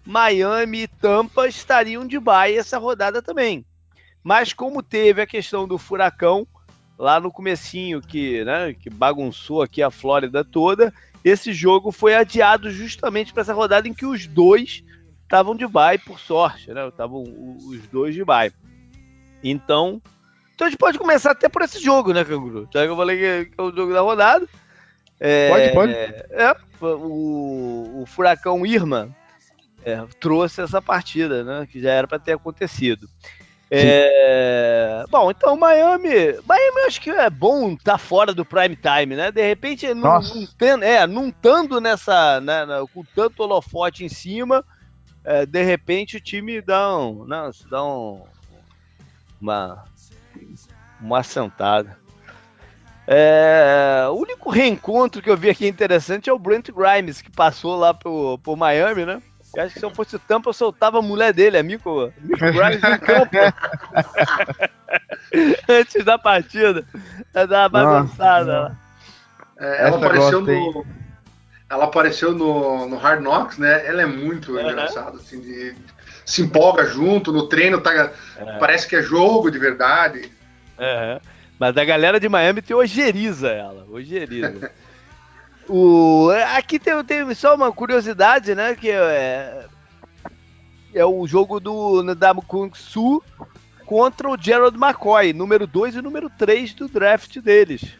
Miami 0.05 0.83
e 0.83 0.87
Tampa 0.87 1.47
estariam 1.47 2.05
de 2.05 2.19
bye 2.19 2.55
essa 2.55 2.77
rodada 2.77 3.21
também. 3.21 3.65
Mas 4.23 4.53
como 4.53 4.83
teve 4.83 5.21
a 5.21 5.27
questão 5.27 5.67
do 5.67 5.77
furacão 5.77 6.47
lá 6.97 7.19
no 7.19 7.31
comecinho 7.31 8.01
que, 8.01 8.43
né, 8.43 8.73
que 8.73 8.89
bagunçou 8.89 9.61
aqui 9.61 9.83
a 9.83 9.91
Flórida 9.91 10.43
toda, 10.43 10.93
esse 11.23 11.53
jogo 11.53 11.91
foi 11.91 12.15
adiado 12.15 12.71
justamente 12.71 13.31
para 13.33 13.41
essa 13.41 13.53
rodada 13.53 13.87
em 13.87 13.93
que 13.93 14.05
os 14.05 14.25
dois 14.25 14.83
estavam 15.27 15.55
de 15.55 15.67
bye 15.67 15.97
por 15.99 16.19
sorte, 16.19 16.73
né? 16.73 16.87
Estavam 16.87 17.21
os 17.21 17.85
dois 17.89 18.15
de 18.15 18.23
bye. 18.23 18.51
Então, 19.43 20.01
então 20.55 20.65
a 20.65 20.69
gente 20.69 20.79
pode 20.79 20.97
começar 20.97 21.31
até 21.31 21.47
por 21.47 21.61
esse 21.61 21.79
jogo, 21.79 22.13
né, 22.13 22.23
Canguru? 22.23 22.67
Já 22.73 22.83
que 22.83 22.89
eu 22.89 22.95
falei 22.95 23.17
que 23.17 23.51
é 23.57 23.61
o 23.61 23.71
jogo 23.71 23.93
da 23.93 24.01
rodada. 24.01 24.47
É, 25.19 25.49
pode, 25.49 25.73
pode. 25.73 25.93
É, 25.93 26.55
o, 26.81 28.01
o 28.01 28.05
Furacão 28.05 28.65
Irma 28.65 29.09
é, 29.83 30.03
trouxe 30.19 30.61
essa 30.61 30.81
partida, 30.81 31.43
né? 31.43 31.67
Que 31.69 31.79
já 31.81 31.91
era 31.91 32.07
para 32.07 32.19
ter 32.19 32.33
acontecido. 32.33 33.07
É... 33.69 35.03
Bom, 35.09 35.29
então 35.29 35.57
Miami. 35.57 36.39
Miami 36.47 36.81
acho 36.85 37.01
que 37.01 37.09
é 37.09 37.29
bom 37.29 37.73
estar 37.73 37.93
tá 37.93 37.97
fora 37.97 38.33
do 38.33 38.45
prime 38.45 38.77
time, 38.77 39.15
né? 39.15 39.29
De 39.29 39.45
repente, 39.45 39.93
não, 39.93 40.21
não, 40.21 40.47
tendo, 40.57 40.83
é, 40.83 41.05
não 41.05 41.27
estando 41.27 41.81
nessa. 41.81 42.39
Né, 42.39 42.65
com 42.93 43.03
tanto 43.13 43.43
holofote 43.43 44.05
em 44.05 44.09
cima, 44.09 44.63
é, 45.27 45.45
de 45.45 45.61
repente 45.61 46.15
o 46.15 46.21
time 46.21 46.61
dá, 46.61 46.97
um, 46.97 47.25
não, 47.25 47.51
dá 47.69 47.83
um, 47.83 48.23
uma, 49.41 49.83
uma 51.01 51.19
assentada. 51.19 51.97
É, 53.05 54.05
o 54.09 54.13
único 54.13 54.49
reencontro 54.49 55.21
que 55.21 55.29
eu 55.29 55.35
vi 55.35 55.49
aqui 55.49 55.67
interessante 55.67 56.29
é 56.29 56.33
o 56.33 56.39
Brent 56.39 56.69
Grimes, 56.71 57.21
que 57.21 57.29
passou 57.29 57.75
lá 57.75 57.93
pro, 57.93 58.37
pro 58.37 58.55
Miami, 58.55 59.05
né? 59.05 59.21
Eu 59.53 59.63
acho 59.63 59.73
que 59.73 59.81
se 59.81 59.85
eu 59.85 59.89
fosse 59.89 60.15
o 60.15 60.19
Tampa, 60.19 60.49
eu 60.49 60.53
soltava 60.53 60.99
a 60.99 61.01
mulher 61.01 61.33
dele, 61.33 61.57
amigo, 61.57 62.09
amigo 62.17 62.39
Grimes 62.39 62.81
em 62.81 62.99
campo. 62.99 63.35
Antes 65.67 66.05
da 66.05 66.17
partida. 66.17 66.85
Dar 67.33 67.47
uma 67.47 67.69
bagunçada 67.69 68.61
lá. 68.61 68.77
É, 69.59 69.87
ela 69.87 69.97
apareceu 69.97 70.41
no. 70.41 70.85
Ela 71.69 71.85
apareceu 71.85 72.33
no, 72.33 72.87
no 72.87 72.97
Hard 72.97 73.21
Knocks, 73.21 73.57
né? 73.57 73.85
Ela 73.85 74.03
é 74.03 74.05
muito 74.05 74.53
uhum. 74.53 74.61
engraçada, 74.61 75.17
assim, 75.17 75.41
de, 75.41 75.75
se 76.25 76.41
empolga 76.41 76.85
junto, 76.85 77.31
no 77.31 77.47
treino 77.47 77.79
tá, 77.81 78.11
uhum. 78.39 78.59
parece 78.59 78.87
que 78.87 78.95
é 78.95 79.01
jogo 79.01 79.49
de 79.49 79.57
verdade. 79.57 80.31
Uhum. 80.77 81.19
Mas 81.59 81.75
a 81.75 81.83
galera 81.85 82.19
de 82.19 82.29
Miami 82.29 82.61
tem 82.61 82.75
ojeriza 82.75 83.49
ela, 83.49 83.85
ojeriza. 83.89 84.71
o, 85.67 86.29
aqui 86.55 86.77
tem, 86.77 87.03
tem 87.03 87.33
só 87.33 87.55
uma 87.55 87.71
curiosidade, 87.71 88.53
né? 88.53 88.75
Que 88.75 88.91
é, 88.91 89.65
é 90.93 91.05
o 91.05 91.25
jogo 91.25 91.59
do 91.59 92.13
da 92.13 92.33
Kung 92.33 92.71
Su 92.75 93.23
contra 93.85 94.29
o 94.29 94.37
Gerald 94.37 94.77
McCoy, 94.77 95.31
número 95.31 95.65
2 95.65 95.95
e 95.95 96.01
número 96.01 96.29
3 96.29 96.73
do 96.73 96.89
draft 96.89 97.39
deles. 97.39 97.97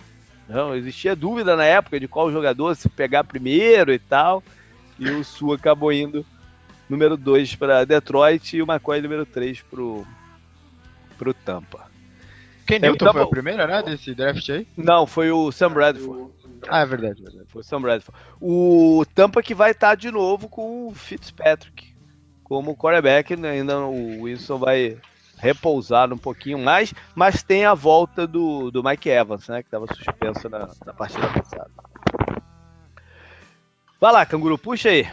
Não, 0.47 0.75
existia 0.75 1.15
dúvida 1.15 1.55
na 1.55 1.65
época 1.65 1.99
de 1.99 2.07
qual 2.07 2.31
jogador 2.31 2.75
se 2.75 2.87
pegar 2.89 3.23
primeiro 3.23 3.91
e 3.91 3.99
tal. 3.99 4.43
E 4.97 5.09
o 5.09 5.23
Su 5.23 5.53
acabou 5.53 5.91
indo 5.91 6.25
número 6.89 7.17
2 7.17 7.55
para 7.55 7.85
Detroit 7.85 8.55
e 8.55 8.61
o 8.61 8.65
McCoy 8.65 9.01
número 9.01 9.25
3 9.25 9.61
pro, 9.61 10.05
pro 11.17 11.33
Tampa. 11.33 11.87
Ken 12.65 12.79
Newton 12.79 12.95
então, 12.95 13.13
foi 13.13 13.23
a 13.23 13.27
primeira, 13.27 13.67
né, 13.67 13.81
desse 13.81 14.13
draft 14.13 14.49
aí? 14.49 14.67
Não, 14.75 15.07
foi 15.07 15.31
o 15.31 15.51
Sam 15.51 15.71
Bradford. 15.71 16.31
Ah, 16.67 16.81
é 16.81 16.85
verdade, 16.85 17.21
verdade. 17.21 17.45
Foi 17.47 17.61
o 17.61 17.63
Sam 17.63 17.81
Bradford. 17.81 18.19
O 18.41 19.05
Tampa 19.15 19.41
que 19.41 19.53
vai 19.53 19.71
estar 19.71 19.95
de 19.95 20.11
novo 20.11 20.49
com 20.49 20.87
o 20.87 20.93
Fitzpatrick 20.93 21.93
como 22.43 22.75
quarterback, 22.75 23.35
né? 23.35 23.51
ainda 23.51 23.79
o 23.79 24.21
Wilson 24.21 24.57
vai 24.57 24.97
repousar 25.37 26.11
um 26.11 26.17
pouquinho 26.17 26.59
mais, 26.59 26.93
mas 27.15 27.43
tem 27.43 27.65
a 27.65 27.73
volta 27.73 28.25
do, 28.25 28.71
do 28.71 28.83
Mike 28.83 29.09
Evans, 29.09 29.47
né, 29.47 29.61
que 29.61 29.67
estava 29.67 29.85
suspenso 29.87 30.49
na, 30.49 30.69
na 30.85 30.93
partida 30.93 31.27
passada. 31.27 31.71
Vai 33.99 34.11
lá, 34.11 34.25
Canguru, 34.25 34.57
puxa 34.57 34.89
aí. 34.89 35.07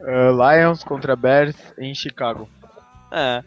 Uh, 0.00 0.32
Lions 0.36 0.84
contra 0.84 1.16
Bears 1.16 1.56
em 1.78 1.94
Chicago. 1.94 2.48
É. 3.10 3.42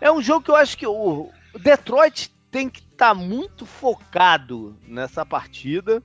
É 0.00 0.12
um 0.12 0.22
jogo 0.22 0.44
que 0.44 0.50
eu 0.50 0.56
acho 0.56 0.78
que 0.78 0.86
o, 0.86 1.30
o 1.52 1.58
Detroit 1.58 2.32
tem 2.50 2.70
que 2.70 2.80
estar 2.80 3.08
tá 3.08 3.14
muito 3.14 3.66
focado 3.66 4.76
nessa 4.86 5.26
partida. 5.26 6.02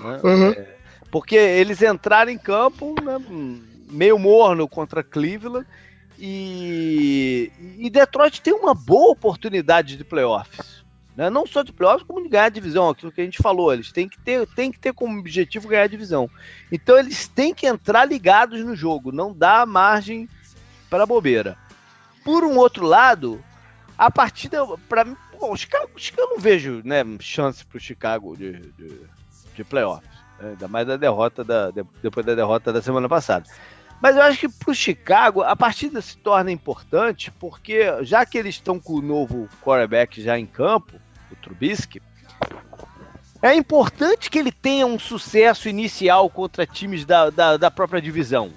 Né? 0.00 0.20
Uhum. 0.22 0.50
É, 0.50 0.76
porque 1.10 1.34
eles 1.34 1.82
entraram 1.82 2.30
em 2.30 2.38
campo 2.38 2.94
né, 3.02 3.18
meio 3.90 4.18
morno 4.18 4.68
contra 4.68 5.02
Cleveland. 5.02 5.66
E, 6.24 7.50
e 7.78 7.90
Detroit 7.90 8.40
tem 8.40 8.52
uma 8.52 8.72
boa 8.72 9.10
oportunidade 9.10 9.96
de 9.96 10.04
playoffs. 10.04 10.84
Né? 11.16 11.28
Não 11.28 11.44
só 11.44 11.64
de 11.64 11.72
playoffs, 11.72 12.06
como 12.06 12.22
de 12.22 12.28
ganhar 12.28 12.44
a 12.44 12.48
divisão, 12.48 12.88
aquilo 12.88 13.10
que 13.10 13.20
a 13.20 13.24
gente 13.24 13.42
falou. 13.42 13.72
Eles 13.72 13.90
têm 13.90 14.08
que 14.08 14.20
ter, 14.20 14.46
têm 14.46 14.70
que 14.70 14.78
ter 14.78 14.92
como 14.92 15.18
objetivo 15.18 15.66
ganhar 15.66 15.82
a 15.82 15.88
divisão. 15.88 16.30
Então 16.70 16.96
eles 16.96 17.26
têm 17.26 17.52
que 17.52 17.66
entrar 17.66 18.04
ligados 18.04 18.64
no 18.64 18.76
jogo, 18.76 19.10
não 19.10 19.34
dá 19.34 19.66
margem 19.66 20.28
para 20.88 21.04
bobeira. 21.04 21.58
Por 22.24 22.44
um 22.44 22.56
outro 22.56 22.86
lado, 22.86 23.42
a 23.98 24.08
partida, 24.08 24.64
para 24.88 25.04
mim, 25.04 25.16
bom, 25.40 25.56
Chicago, 25.56 25.90
Chicago, 25.96 26.22
eu 26.22 26.34
não 26.36 26.38
vejo 26.38 26.82
né, 26.84 27.02
chance 27.18 27.66
para 27.66 27.78
o 27.78 27.80
Chicago 27.80 28.36
de, 28.36 28.60
de, 28.78 29.00
de 29.56 29.64
playoffs. 29.64 30.08
Né? 30.38 30.50
Ainda 30.50 30.68
mais 30.68 30.86
da 30.86 30.96
derrota 30.96 31.42
da, 31.42 31.72
depois 32.00 32.24
da 32.24 32.36
derrota 32.36 32.72
da 32.72 32.80
semana 32.80 33.08
passada. 33.08 33.44
Mas 34.02 34.16
eu 34.16 34.22
acho 34.22 34.40
que 34.40 34.48
para 34.48 34.72
o 34.72 34.74
Chicago 34.74 35.42
a 35.42 35.54
partida 35.54 36.02
se 36.02 36.16
torna 36.16 36.50
importante 36.50 37.30
porque 37.38 38.02
já 38.02 38.26
que 38.26 38.36
eles 38.36 38.56
estão 38.56 38.80
com 38.80 38.94
o 38.94 39.00
novo 39.00 39.48
quarterback 39.62 40.20
já 40.20 40.36
em 40.36 40.44
campo, 40.44 40.94
o 41.30 41.36
Trubisky, 41.36 42.02
é 43.40 43.54
importante 43.54 44.28
que 44.28 44.40
ele 44.40 44.50
tenha 44.50 44.86
um 44.86 44.98
sucesso 44.98 45.68
inicial 45.68 46.28
contra 46.28 46.66
times 46.66 47.04
da, 47.04 47.30
da, 47.30 47.56
da 47.56 47.70
própria 47.70 48.02
divisão. 48.02 48.52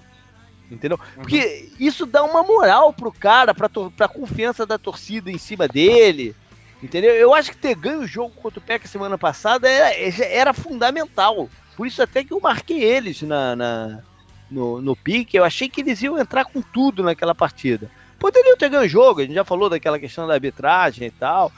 Entendeu? 0.70 1.00
Uhum. 1.16 1.22
Porque 1.22 1.72
isso 1.80 2.08
dá 2.08 2.24
uma 2.24 2.42
moral 2.42 2.92
pro 2.92 3.12
cara, 3.12 3.54
pra, 3.54 3.70
pra 3.70 4.08
confiança 4.08 4.66
da 4.66 4.80
torcida 4.80 5.30
em 5.30 5.38
cima 5.38 5.68
dele. 5.68 6.36
Entendeu? 6.82 7.14
Eu 7.14 7.36
acho 7.36 7.52
que 7.52 7.58
ter 7.58 7.76
ganho 7.76 8.00
o 8.00 8.08
jogo 8.08 8.34
contra 8.36 8.60
o 8.60 8.64
Peca 8.64 8.88
semana 8.88 9.16
passada 9.16 9.70
era, 9.70 9.96
era 10.26 10.54
fundamental. 10.56 11.48
Por 11.78 11.86
isso 11.86 12.02
até 12.02 12.24
que 12.24 12.34
eu 12.34 12.40
marquei 12.40 12.84
eles 12.84 13.22
na, 13.22 13.56
na 13.56 14.04
no, 14.50 14.82
no 14.82 14.96
pique. 14.96 15.38
Eu 15.38 15.44
achei 15.44 15.70
que 15.70 15.82
eles 15.82 16.02
iam 16.02 16.18
entrar 16.18 16.46
com 16.46 16.62
tudo 16.62 17.04
naquela 17.04 17.36
partida. 17.36 17.90
Poderiam 18.20 18.58
ter 18.58 18.70
ganho 18.70 18.86
o 18.86 18.90
jogo, 18.90 19.20
a 19.20 19.24
gente 19.24 19.36
já 19.36 19.44
falou 19.44 19.70
daquela 19.70 20.00
questão 20.00 20.28
da 20.28 20.34
arbitragem 20.34 21.08
e 21.08 21.12
tal. 21.12 21.52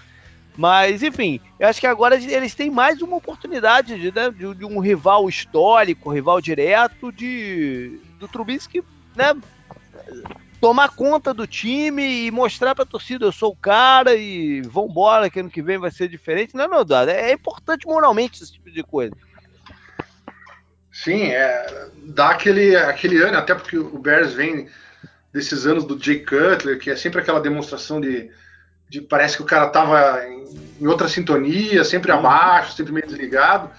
Mas, 0.58 1.04
enfim, 1.04 1.40
eu 1.60 1.68
acho 1.68 1.80
que 1.80 1.86
agora 1.86 2.16
eles 2.16 2.56
têm 2.56 2.72
mais 2.72 3.02
uma 3.02 3.16
oportunidade 3.16 4.00
de, 4.00 4.12
né, 4.12 4.32
de, 4.32 4.56
de 4.56 4.66
um 4.66 4.80
rival 4.80 5.30
histórico, 5.30 6.12
rival 6.12 6.42
direto 6.42 7.12
de 7.12 8.00
do 8.20 8.28
Trubisky 8.28 8.84
né, 9.16 9.36
tomar 10.62 10.90
conta 10.90 11.34
do 11.34 11.48
time 11.48 12.26
e 12.26 12.32
mostrar 12.32 12.74
para 12.74 12.84
a 12.84 12.88
torcida 12.88 13.26
eu 13.26 13.32
sou 13.32 13.52
o 13.52 13.56
cara 13.56 14.16
e 14.16 14.62
vambora, 14.62 15.30
que 15.30 15.40
ano 15.40 15.50
que 15.50 15.62
vem 15.62 15.78
vai 15.78 15.92
ser 15.92 16.08
diferente. 16.08 16.56
Não, 16.56 16.68
não, 16.68 16.86
Dado, 16.86 17.10
é 17.10 17.32
importante 17.32 17.86
moralmente 17.86 18.42
esse 18.42 18.54
tipo 18.54 18.72
de 18.72 18.84
coisa. 18.84 19.16
Sim, 21.04 21.28
é, 21.28 21.90
dá 22.06 22.32
aquele, 22.32 22.76
aquele 22.76 23.22
ano, 23.22 23.38
até 23.38 23.54
porque 23.54 23.78
o 23.78 24.00
Bears 24.00 24.34
vem 24.34 24.68
desses 25.32 25.68
anos 25.68 25.86
do 25.86 26.02
Jay 26.02 26.26
Cutler, 26.26 26.80
que 26.80 26.90
é 26.90 26.96
sempre 26.96 27.22
aquela 27.22 27.40
demonstração 27.40 28.02
de, 28.02 28.32
de 28.90 29.02
parece 29.02 29.38
que 29.38 29.44
o 29.44 29.46
cara 29.46 29.70
tava 29.70 30.26
em, 30.26 30.44
em 30.82 30.88
outra 30.88 31.08
sintonia, 31.08 31.84
sempre 31.84 32.12
uhum. 32.12 32.18
abaixo, 32.18 32.76
sempre 32.76 32.92
meio 32.92 33.06
desligado. 33.06 33.70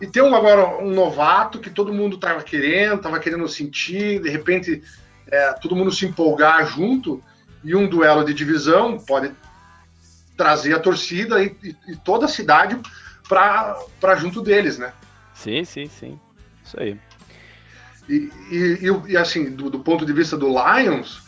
E 0.00 0.08
tem 0.08 0.24
um, 0.24 0.34
agora 0.34 0.82
um 0.82 0.90
novato 0.90 1.60
que 1.60 1.70
todo 1.70 1.94
mundo 1.94 2.16
estava 2.16 2.42
querendo, 2.42 2.96
estava 2.96 3.20
querendo 3.20 3.46
sentir, 3.48 4.20
de 4.20 4.28
repente 4.28 4.82
é, 5.28 5.52
todo 5.52 5.76
mundo 5.76 5.92
se 5.92 6.04
empolgar 6.04 6.66
junto, 6.66 7.22
e 7.62 7.76
um 7.76 7.86
duelo 7.86 8.24
de 8.24 8.34
divisão 8.34 8.98
pode 8.98 9.30
trazer 10.36 10.74
a 10.74 10.80
torcida 10.80 11.40
e, 11.40 11.56
e, 11.62 11.76
e 11.92 11.96
toda 11.96 12.24
a 12.24 12.28
cidade 12.28 12.76
para 13.28 14.16
junto 14.16 14.42
deles, 14.42 14.78
né? 14.78 14.92
Sim, 15.32 15.64
sim, 15.64 15.86
sim. 15.86 16.18
Isso 16.70 16.80
aí. 16.80 16.96
E, 18.08 18.30
e, 18.50 19.12
e 19.12 19.16
assim, 19.16 19.50
do, 19.50 19.70
do, 19.70 19.80
ponto 19.80 20.06
de 20.06 20.12
vista 20.12 20.36
do 20.36 20.48
Lions, 20.48 21.22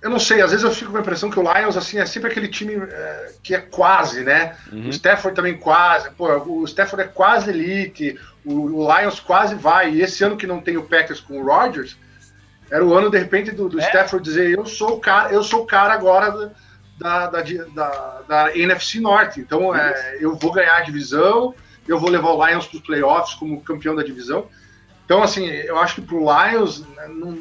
eu 0.00 0.08
não 0.08 0.18
sei, 0.18 0.40
às 0.40 0.50
vezes 0.50 0.64
eu 0.64 0.72
fico 0.72 0.90
com 0.90 0.96
a 0.96 1.00
impressão 1.00 1.30
que 1.30 1.38
o 1.38 1.42
Lions 1.42 1.76
assim, 1.76 1.98
é 1.98 2.06
sempre 2.06 2.30
aquele 2.30 2.48
time 2.48 2.74
é, 2.74 3.32
que 3.42 3.54
é 3.54 3.58
quase, 3.60 4.22
né? 4.22 4.56
Uhum. 4.72 4.88
O 4.88 4.90
Stafford 4.90 5.34
também 5.34 5.58
quase, 5.58 6.10
pô, 6.10 6.26
o 6.38 6.64
Stafford 6.64 7.02
é 7.08 7.12
quase 7.12 7.50
elite, 7.50 8.18
o, 8.44 8.78
o, 8.78 8.98
Lions 8.98 9.20
quase 9.20 9.54
vai. 9.54 9.92
E 9.92 10.02
esse 10.02 10.24
ano 10.24 10.36
que 10.36 10.46
não 10.46 10.60
tem 10.60 10.76
o 10.76 10.84
Packers 10.84 11.20
com 11.20 11.40
o 11.40 11.44
Rodgers, 11.44 11.98
era 12.70 12.84
o 12.84 12.94
ano, 12.94 13.10
de 13.10 13.18
repente, 13.18 13.50
do, 13.50 13.68
do 13.68 13.80
é. 13.80 13.84
Stafford 13.84 14.24
dizer, 14.24 14.56
eu 14.56 14.64
sou 14.64 14.96
o 14.96 15.00
cara, 15.00 15.32
eu 15.32 15.42
sou 15.42 15.62
o 15.62 15.66
cara 15.66 15.92
agora 15.92 16.52
da, 16.98 17.26
da, 17.26 17.42
da, 17.74 18.22
da 18.26 18.56
NFC 18.56 19.00
Norte. 19.00 19.40
Então 19.40 19.74
é, 19.74 20.18
eu 20.20 20.36
vou 20.36 20.52
ganhar 20.52 20.76
a 20.76 20.82
divisão, 20.82 21.54
eu 21.90 21.98
vou 21.98 22.10
levar 22.10 22.30
o 22.30 22.46
Lions 22.46 22.66
para 22.66 22.76
os 22.76 22.82
playoffs 22.82 23.34
como 23.34 23.60
campeão 23.62 23.94
da 23.94 24.02
divisão. 24.02 24.48
Então, 25.04 25.22
assim, 25.22 25.46
eu 25.46 25.76
acho 25.78 25.96
que 25.96 26.02
para 26.02 26.16
o 26.16 26.20
Lions 26.20 26.86
né, 26.86 27.08
não, 27.08 27.38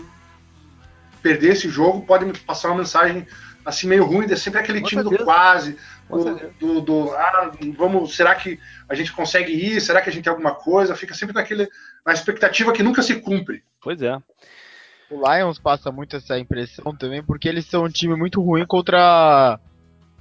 perder 1.22 1.52
esse 1.52 1.70
jogo 1.70 2.06
pode 2.06 2.26
me 2.26 2.38
passar 2.38 2.70
uma 2.70 2.80
mensagem 2.80 3.28
assim 3.64 3.88
meio 3.88 4.06
ruim, 4.06 4.26
de 4.26 4.36
sempre 4.36 4.60
aquele 4.60 4.82
Com 4.82 4.88
time 4.88 5.04
certeza. 5.04 5.20
do 5.20 5.26
quase, 5.26 5.78
do, 6.10 6.50
do, 6.60 6.82
do, 6.82 7.12
ah, 7.12 7.52
vamos, 7.78 8.16
será 8.16 8.34
que 8.34 8.60
a 8.88 8.96
gente 8.96 9.12
consegue 9.12 9.52
ir? 9.52 9.80
Será 9.82 10.02
que 10.02 10.10
a 10.10 10.12
gente 10.12 10.24
tem 10.24 10.32
alguma 10.32 10.56
coisa? 10.56 10.96
Fica 10.96 11.14
sempre 11.14 11.36
naquele, 11.36 11.68
na 12.04 12.14
expectativa 12.14 12.74
que 12.74 12.82
nunca 12.82 13.04
se 13.04 13.16
cumpre. 13.22 13.64
Pois 13.82 14.02
é. 14.02 14.18
O 15.12 15.22
Lions 15.28 15.60
passa 15.60 15.92
muito 15.92 16.16
essa 16.16 16.40
impressão 16.40 16.96
também, 16.96 17.24
porque 17.24 17.48
eles 17.48 17.66
são 17.66 17.84
um 17.84 17.90
time 17.90 18.16
muito 18.16 18.42
ruim 18.42 18.66
contra 18.66 19.60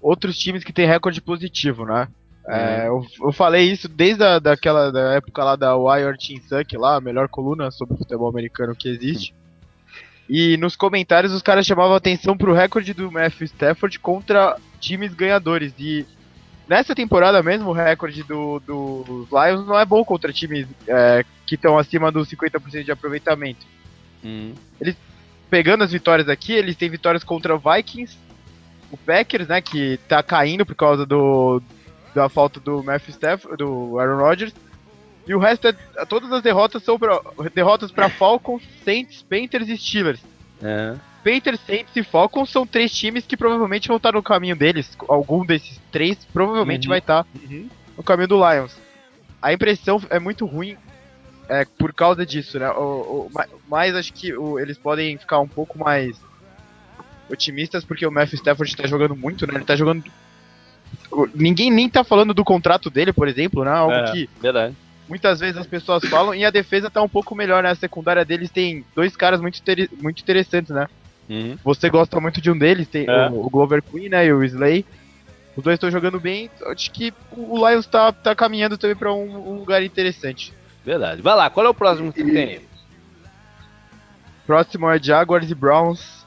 outros 0.00 0.38
times 0.38 0.64
que 0.64 0.72
têm 0.72 0.86
recorde 0.86 1.20
positivo, 1.20 1.84
né? 1.84 2.08
É, 2.48 2.90
uhum. 2.90 3.02
eu, 3.20 3.26
eu, 3.26 3.32
falei 3.32 3.70
isso 3.70 3.86
desde 3.86 4.24
a, 4.24 4.38
daquela 4.38 4.90
da 4.90 5.12
época 5.12 5.44
lá 5.44 5.54
da 5.54 5.76
Wire 5.76 6.16
Team 6.16 6.40
Suck, 6.48 6.76
lá, 6.78 6.96
a 6.96 7.00
melhor 7.00 7.28
coluna 7.28 7.70
sobre 7.70 7.98
futebol 7.98 8.28
americano 8.28 8.74
que 8.74 8.88
existe. 8.88 9.34
E 10.28 10.56
nos 10.56 10.74
comentários 10.74 11.32
os 11.32 11.42
caras 11.42 11.66
chamavam 11.66 11.94
atenção 11.94 12.36
pro 12.36 12.54
recorde 12.54 12.94
do 12.94 13.12
Matthew 13.12 13.46
Stafford 13.46 13.98
contra 13.98 14.56
times 14.80 15.12
ganhadores. 15.12 15.74
E 15.78 16.06
nessa 16.66 16.94
temporada 16.94 17.42
mesmo, 17.42 17.68
o 17.68 17.72
recorde 17.74 18.22
do, 18.22 18.60
do, 18.60 19.04
dos 19.04 19.28
Lions 19.30 19.66
não 19.66 19.78
é 19.78 19.84
bom 19.84 20.02
contra 20.02 20.32
times 20.32 20.66
é, 20.86 21.24
que 21.46 21.54
estão 21.54 21.76
acima 21.78 22.10
dos 22.10 22.28
50% 22.30 22.82
de 22.82 22.92
aproveitamento. 22.92 23.66
Hum. 24.24 24.54
Eles, 24.80 24.96
pegando 25.50 25.84
as 25.84 25.92
vitórias 25.92 26.30
aqui, 26.30 26.52
eles 26.52 26.76
têm 26.76 26.88
vitórias 26.88 27.24
contra 27.24 27.54
o 27.54 27.58
Vikings, 27.58 28.16
o 28.90 28.96
Packers, 28.96 29.48
né, 29.48 29.60
que 29.60 29.98
tá 30.08 30.22
caindo 30.22 30.64
por 30.64 30.74
causa 30.74 31.04
do 31.04 31.62
da 32.14 32.28
falta 32.28 32.60
do 32.60 32.82
Matthew 32.82 33.10
Stafford, 33.10 33.56
do 33.56 33.98
Aaron 33.98 34.18
Rodgers. 34.18 34.54
E 35.26 35.34
o 35.34 35.38
resto, 35.38 35.68
é, 35.68 35.74
todas 36.06 36.32
as 36.32 36.42
derrotas 36.42 36.82
são 36.82 36.98
pra, 36.98 37.20
derrotas 37.54 37.92
para 37.92 38.08
Falcons, 38.08 38.62
Saints, 38.84 39.22
Panthers 39.22 39.68
e 39.68 39.76
Steelers. 39.76 40.20
É. 40.62 40.96
Panthers, 41.22 41.60
Saints 41.66 41.94
e 41.94 42.02
Falcons 42.02 42.50
são 42.50 42.66
três 42.66 42.92
times 42.92 43.26
que 43.26 43.36
provavelmente 43.36 43.88
vão 43.88 43.98
estar 43.98 44.12
no 44.12 44.22
caminho 44.22 44.56
deles. 44.56 44.96
Algum 45.06 45.44
desses 45.44 45.78
três 45.92 46.24
provavelmente 46.32 46.86
uhum. 46.86 46.90
vai 46.90 46.98
estar 46.98 47.26
uhum. 47.34 47.68
no 47.96 48.02
caminho 48.02 48.28
do 48.28 48.36
Lions. 48.36 48.76
A 49.40 49.52
impressão 49.52 50.00
é 50.08 50.18
muito 50.18 50.46
ruim 50.46 50.76
é, 51.48 51.64
por 51.64 51.92
causa 51.92 52.24
disso, 52.24 52.58
né? 52.58 52.70
O, 52.70 53.28
o, 53.28 53.30
mas 53.68 53.94
acho 53.94 54.12
que 54.12 54.34
o, 54.34 54.58
eles 54.58 54.78
podem 54.78 55.16
ficar 55.16 55.40
um 55.40 55.48
pouco 55.48 55.78
mais 55.78 56.16
otimistas 57.30 57.84
porque 57.84 58.06
o 58.06 58.10
Matthew 58.10 58.36
Stafford 58.36 58.70
está 58.70 58.86
jogando 58.86 59.16
muito, 59.16 59.46
né? 59.46 59.54
Ele 59.54 59.62
está 59.62 59.76
jogando. 59.76 60.04
Ninguém 61.34 61.70
nem 61.70 61.88
tá 61.88 62.04
falando 62.04 62.34
do 62.34 62.44
contrato 62.44 62.90
dele, 62.90 63.12
por 63.12 63.28
exemplo, 63.28 63.64
né? 63.64 63.70
Algo 63.70 63.92
é, 63.92 64.12
que 64.12 64.30
verdade. 64.40 64.74
muitas 65.08 65.40
vezes 65.40 65.56
as 65.56 65.66
pessoas 65.66 66.04
falam 66.04 66.34
e 66.34 66.44
a 66.44 66.50
defesa 66.50 66.90
tá 66.90 67.02
um 67.02 67.08
pouco 67.08 67.34
melhor, 67.34 67.62
né? 67.62 67.70
A 67.70 67.74
secundária 67.74 68.24
deles 68.24 68.50
tem 68.50 68.84
dois 68.94 69.16
caras 69.16 69.40
muito, 69.40 69.60
muito 70.00 70.22
interessantes, 70.22 70.70
né? 70.70 70.86
Uhum. 71.28 71.58
Você 71.64 71.90
gosta 71.90 72.20
muito 72.20 72.40
de 72.40 72.50
um 72.50 72.58
deles, 72.58 72.88
tem 72.88 73.06
é. 73.08 73.28
o, 73.28 73.46
o 73.46 73.50
Glover 73.50 73.82
Queen, 73.82 74.08
né? 74.08 74.26
E 74.26 74.32
o 74.32 74.42
Slay. 74.44 74.84
Os 75.56 75.64
dois 75.64 75.74
estão 75.74 75.90
jogando 75.90 76.20
bem. 76.20 76.48
Acho 76.66 76.90
que 76.92 77.12
o 77.32 77.68
Lions 77.68 77.86
tá, 77.86 78.12
tá 78.12 78.34
caminhando 78.34 78.78
também 78.78 78.94
para 78.94 79.12
um, 79.12 79.50
um 79.50 79.58
lugar 79.58 79.82
interessante. 79.82 80.52
Verdade. 80.84 81.20
Vai 81.20 81.34
lá, 81.34 81.50
qual 81.50 81.66
é 81.66 81.68
o 81.68 81.74
próximo 81.74 82.12
que 82.12 82.22
tem? 82.22 82.60
Próximo 84.46 84.88
é 84.88 85.02
Jaguars 85.02 85.50
e 85.50 85.54
Browns 85.54 86.24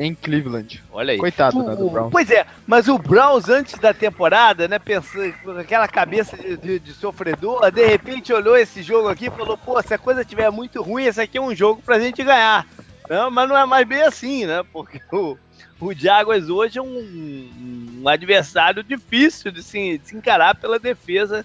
em 0.00 0.14
Cleveland. 0.14 0.82
Olha 0.90 1.12
aí. 1.12 1.18
Coitado, 1.18 1.62
né, 1.62 1.76
do 1.76 1.90
Browns. 1.90 2.10
Pois 2.10 2.30
é, 2.30 2.46
mas 2.66 2.88
o 2.88 2.96
Browns 2.96 3.50
antes 3.50 3.78
da 3.78 3.92
temporada, 3.92 4.66
né, 4.66 4.78
pensando 4.78 5.30
com 5.44 5.50
aquela 5.50 5.86
cabeça 5.86 6.38
de, 6.38 6.56
de, 6.56 6.78
de, 6.78 6.92
sofredor, 6.94 7.70
de 7.70 7.86
repente 7.86 8.32
olhou 8.32 8.56
esse 8.56 8.82
jogo 8.82 9.08
aqui 9.08 9.26
e 9.26 9.30
falou, 9.30 9.58
pô, 9.58 9.80
se 9.82 9.92
a 9.92 9.98
coisa 9.98 10.22
estiver 10.22 10.50
muito 10.50 10.80
ruim, 10.82 11.04
esse 11.04 11.20
aqui 11.20 11.36
é 11.36 11.40
um 11.40 11.54
jogo 11.54 11.82
pra 11.82 12.00
gente 12.00 12.24
ganhar. 12.24 12.66
Não, 13.10 13.30
mas 13.30 13.46
não 13.46 13.58
é 13.58 13.66
mais 13.66 13.86
bem 13.86 14.00
assim, 14.00 14.46
né, 14.46 14.64
porque 14.72 15.02
o, 15.12 15.36
o 15.78 15.92
Jaguars 15.92 16.48
hoje 16.48 16.78
é 16.78 16.82
um, 16.82 18.00
um 18.02 18.08
adversário 18.08 18.82
difícil 18.82 19.52
de 19.52 19.62
se, 19.62 19.98
de 19.98 20.08
se 20.08 20.16
encarar 20.16 20.54
pela 20.54 20.78
defesa 20.78 21.44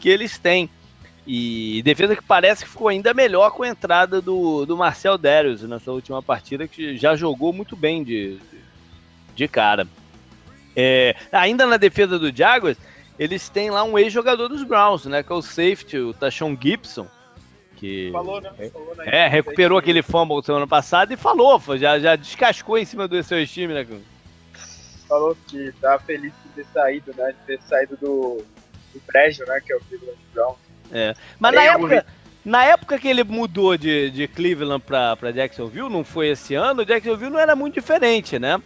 que 0.00 0.08
eles 0.08 0.36
têm. 0.36 0.68
E 1.26 1.82
defesa 1.82 2.14
que 2.14 2.22
parece 2.22 2.64
que 2.64 2.70
ficou 2.70 2.88
ainda 2.88 3.14
melhor 3.14 3.50
com 3.50 3.62
a 3.62 3.68
entrada 3.68 4.20
do, 4.20 4.66
do 4.66 4.76
Marcel 4.76 5.16
Darius 5.16 5.62
nessa 5.62 5.90
última 5.90 6.22
partida, 6.22 6.68
que 6.68 6.98
já 6.98 7.16
jogou 7.16 7.52
muito 7.52 7.74
bem 7.74 8.04
de, 8.04 8.38
de 9.34 9.48
cara. 9.48 9.86
É, 10.76 11.16
ainda 11.32 11.66
na 11.66 11.78
defesa 11.78 12.18
do 12.18 12.34
Jaguars, 12.34 12.76
eles 13.18 13.48
têm 13.48 13.70
lá 13.70 13.82
um 13.84 13.98
ex-jogador 13.98 14.48
dos 14.48 14.64
Browns, 14.64 15.06
né? 15.06 15.22
Que 15.22 15.32
é 15.32 15.34
o 15.34 15.40
safety, 15.40 15.98
o 15.98 16.12
Tashon 16.12 16.56
Gibson. 16.60 17.06
Que 17.76 18.10
falou, 18.12 18.40
né? 18.40 18.52
Falou, 18.70 18.94
né? 18.96 19.04
É, 19.06 19.28
recuperou 19.28 19.78
aquele 19.78 20.02
fumble 20.02 20.42
semana 20.42 20.66
passada 20.66 21.14
e 21.14 21.16
falou, 21.16 21.60
já, 21.78 21.98
já 21.98 22.16
descascou 22.16 22.76
em 22.76 22.84
cima 22.84 23.08
do 23.08 23.22
seu 23.22 23.46
time, 23.46 23.72
né? 23.72 23.86
Falou 25.08 25.36
que 25.48 25.72
tá 25.80 25.98
feliz 25.98 26.32
de 26.44 26.50
ter 26.50 26.66
saído, 26.72 27.14
né? 27.16 27.32
De 27.32 27.46
ter 27.46 27.62
saído 27.62 27.96
do, 27.96 28.44
do 28.92 29.00
prédio, 29.06 29.46
né? 29.46 29.60
Que 29.64 29.72
é 29.72 29.76
o 29.76 29.80
Cleveland 29.80 30.18
Browns. 30.34 30.73
É. 30.94 31.14
Mas 31.38 31.54
na 31.54 31.62
época, 31.62 32.06
na 32.44 32.64
época 32.64 32.98
que 32.98 33.08
ele 33.08 33.24
mudou 33.24 33.76
de, 33.76 34.10
de 34.10 34.28
Cleveland 34.28 34.82
pra, 34.86 35.16
pra 35.16 35.32
Jacksonville, 35.32 35.90
não 35.90 36.04
foi 36.04 36.28
esse 36.28 36.54
ano, 36.54 36.84
Jacksonville 36.84 37.32
não 37.32 37.40
era 37.40 37.56
muito 37.56 37.74
diferente, 37.74 38.38
né? 38.38 38.62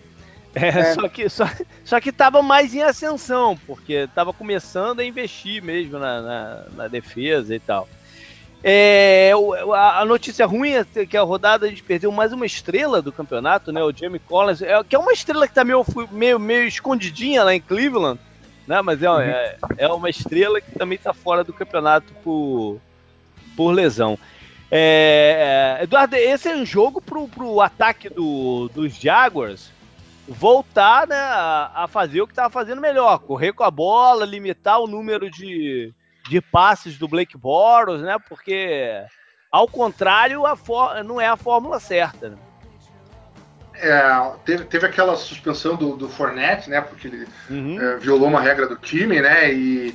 É, 0.55 0.69
é. 0.69 0.95
Só, 0.95 1.09
que, 1.09 1.29
só, 1.29 1.45
só 1.85 2.01
que 2.01 2.13
tava 2.13 2.43
mais 2.43 2.75
em 2.75 2.83
ascensão, 2.83 3.59
porque 3.67 4.09
tava 4.15 4.33
começando 4.33 5.01
a 5.01 5.05
investir 5.05 5.63
mesmo 5.63 5.99
na, 5.99 6.21
na, 6.21 6.65
na 6.77 6.89
defesa 6.89 7.55
e 7.55 7.61
tal. 7.61 7.89
É, 8.63 9.31
a, 9.73 10.05
notícia 10.05 10.45
ruim 10.45 10.73
é 10.73 10.85
que 11.07 11.17
a 11.17 11.23
rodada 11.23 11.67
a 11.67 11.69
gente 11.69 11.83
perdeu 11.83 12.11
mais 12.11 12.33
uma 12.33 12.45
estrela 12.45 13.01
do 13.01 13.13
campeonato, 13.13 13.71
né? 13.71 13.83
O 13.85 13.93
Jamie 13.93 14.19
Collins, 14.19 14.61
é, 14.61 14.83
que 14.83 14.97
é 14.97 14.99
uma 14.99 15.13
estrela 15.13 15.47
que 15.47 15.55
tá 15.55 15.65
meio, 15.65 15.85
meio, 16.11 16.41
meio 16.41 16.67
escondidinha 16.67 17.45
lá 17.45 17.55
em 17.55 17.61
Cleveland 17.61 18.19
né? 18.69 18.83
Mas 18.83 19.03
é, 19.03 19.11
uhum. 19.11 19.19
é, 19.19 19.59
é 19.79 19.89
uma 19.89 20.11
estrela 20.11 20.61
que 20.61 20.71
também 20.79 20.97
está 20.97 21.15
fora 21.15 21.43
do 21.43 21.53
campeonato 21.53 22.13
por, 22.23 22.79
por 23.57 23.73
lesão. 23.73 24.19
É, 24.71 25.79
é, 25.81 25.85
Eduardo, 25.85 26.15
esse 26.15 26.49
é 26.49 26.55
um 26.55 26.67
jogo 26.67 27.01
pro, 27.01 27.27
pro 27.27 27.61
ataque 27.63 28.11
do, 28.11 28.69
dos 28.69 28.95
Jaguars 28.95 29.73
voltar 30.29 31.09
né, 31.09 31.17
a, 31.17 31.85
a 31.85 31.89
fazer 31.89 32.21
o 32.21 32.27
que 32.27 32.33
estava 32.33 32.51
fazendo 32.51 32.83
melhor, 32.83 33.19
correr 33.21 33.55
com 33.55 33.65
a 33.65 33.71
bola, 33.71 34.27
limitar 34.27 34.79
o 34.79 34.87
número 34.87 35.31
de, 35.31 35.91
de 36.29 36.41
passes 36.43 36.99
do 36.99 37.09
Blake 37.09 37.39
Boros, 37.39 38.03
né? 38.03 38.19
Porque 38.29 39.07
ao 39.51 39.67
contrário, 39.67 40.45
a 40.45 40.55
for, 40.55 41.03
não 41.03 41.19
é 41.19 41.27
a 41.27 41.37
fórmula 41.37 41.81
certa. 41.81 42.29
Né? 42.29 42.37
É, 43.81 44.33
teve, 44.45 44.65
teve 44.65 44.87
aquela 44.87 45.17
suspensão 45.17 45.77
do, 45.77 45.97
do 45.97 46.09
Fournette, 46.09 46.69
né? 46.69 46.81
Porque 46.81 47.09
ele 47.09 47.27
uhum. 47.49 47.81
é, 47.81 47.97
violou 47.97 48.29
uma 48.29 48.41
regra 48.41 48.67
do 48.67 48.77
time, 48.77 49.21
né? 49.21 49.53
E, 49.53 49.95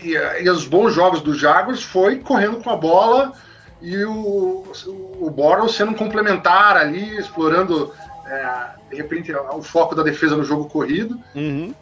e, 0.00 0.12
e, 0.12 0.50
os 0.50 0.66
bons 0.66 0.94
jogos 0.94 1.22
do 1.22 1.34
Jaguars 1.34 1.82
foi 1.82 2.18
correndo 2.18 2.62
com 2.62 2.70
a 2.70 2.76
bola 2.76 3.32
e 3.80 4.04
o, 4.04 4.64
o 5.20 5.30
Borrow 5.30 5.68
sendo 5.68 5.92
um 5.92 5.94
complementar 5.94 6.76
ali, 6.76 7.16
explorando 7.16 7.92
é, 8.26 8.66
de 8.90 8.96
repente 8.96 9.32
o 9.32 9.62
foco 9.62 9.94
da 9.94 10.02
defesa 10.02 10.36
no 10.36 10.44
jogo 10.44 10.68
corrido. 10.68 11.18
Uhum. 11.34 11.74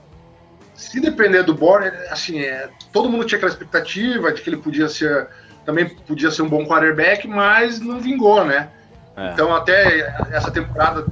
Se 0.74 1.00
depender 1.00 1.42
do 1.42 1.54
Borrow, 1.54 1.90
assim, 2.10 2.40
é, 2.40 2.68
todo 2.92 3.08
mundo 3.08 3.24
tinha 3.24 3.36
aquela 3.36 3.50
expectativa 3.50 4.32
de 4.32 4.42
que 4.42 4.48
ele 4.48 4.58
podia 4.58 4.88
ser 4.88 5.28
também 5.68 5.86
podia 5.86 6.30
ser 6.30 6.40
um 6.40 6.48
bom 6.48 6.64
quarterback, 6.64 7.28
mas 7.28 7.78
não 7.78 8.00
vingou, 8.00 8.42
né? 8.42 8.70
É. 9.18 9.32
Então, 9.32 9.54
até 9.54 10.14
essa 10.30 10.50
temporada 10.50 11.04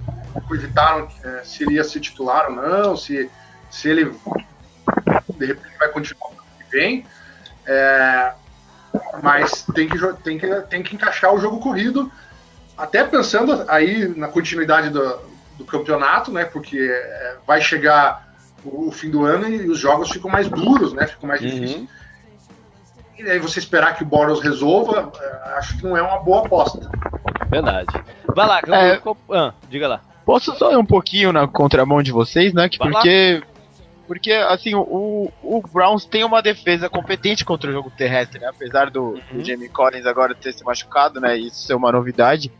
cogitaram 0.47 1.09
é, 1.25 1.43
se 1.43 1.65
ele 1.65 1.75
ia 1.75 1.85
ser 1.85 1.99
titular 2.01 2.51
ou 2.51 2.55
não, 2.55 2.97
se, 2.97 3.29
se 3.69 3.89
ele 3.89 4.15
de 5.37 5.47
repente 5.47 5.77
vai 5.79 5.89
continuar 5.89 6.31
vem. 6.71 7.05
É, 7.67 8.33
mas 9.23 9.63
tem 9.75 9.89
que, 9.89 9.99
tem, 10.23 10.39
que, 10.39 10.47
tem 10.69 10.83
que 10.83 10.95
encaixar 10.95 11.35
o 11.35 11.39
jogo 11.41 11.59
corrido, 11.59 12.11
até 12.77 13.03
pensando 13.05 13.65
aí 13.69 14.07
na 14.09 14.29
continuidade 14.29 14.91
do, 14.91 15.19
do 15.59 15.65
campeonato, 15.65 16.31
né? 16.31 16.45
Porque 16.45 16.79
é, 16.79 17.37
vai 17.47 17.61
chegar 17.61 18.29
o, 18.65 18.89
o, 18.89 18.93
fim 18.93 19.11
do 19.11 19.25
ano 19.25 19.49
e 19.49 19.69
os 19.69 19.79
jogos 19.79 20.11
ficam 20.11 20.31
mais 20.31 20.49
duros, 20.49 20.93
né? 20.93 21.07
Ficam 21.07 21.29
mais 21.29 21.41
uhum. 21.41 21.49
difíceis. 21.49 21.89
e 23.19 23.31
aí 23.31 23.39
você 23.39 23.59
esperar 23.59 23.97
que 23.97 24.03
o 24.03 24.07
Boros 24.07 24.41
resolva, 24.41 25.11
é, 25.21 25.59
acho 25.59 25.77
que 25.79 25.85
não 25.85 25.97
é 25.97 26.03
uma 26.03 26.19
boa 26.19 26.47
aposta. 26.47 26.89
Verdade. 27.49 27.87
Vai 28.35 28.47
lá, 28.47 28.61
é, 28.61 29.01
ah, 29.33 29.55
diga 29.69 29.89
lá. 29.89 30.01
Posso 30.25 30.55
só 30.57 30.73
ir 30.73 30.77
um 30.77 30.85
pouquinho 30.85 31.33
na 31.33 31.47
contramão 31.47 32.03
de 32.03 32.11
vocês, 32.11 32.53
né? 32.53 32.69
Que 32.69 32.79
porque. 32.79 33.41
Lá. 33.41 33.57
Porque, 34.07 34.33
assim, 34.33 34.73
o, 34.73 35.33
o 35.43 35.61
Browns 35.73 36.05
tem 36.05 36.23
uma 36.23 36.41
defesa 36.41 36.89
competente 36.89 37.45
contra 37.45 37.69
o 37.69 37.73
jogo 37.73 37.91
terrestre, 37.91 38.39
né? 38.39 38.47
Apesar 38.47 38.89
do, 38.89 39.03
uhum. 39.03 39.21
do 39.33 39.45
Jamie 39.45 39.69
Collins 39.69 40.07
agora 40.07 40.33
ter 40.33 40.53
se 40.53 40.65
machucado, 40.65 41.21
né? 41.21 41.37
Isso 41.37 41.67
ser 41.67 41.75
uma 41.75 41.91
novidade. 41.91 42.53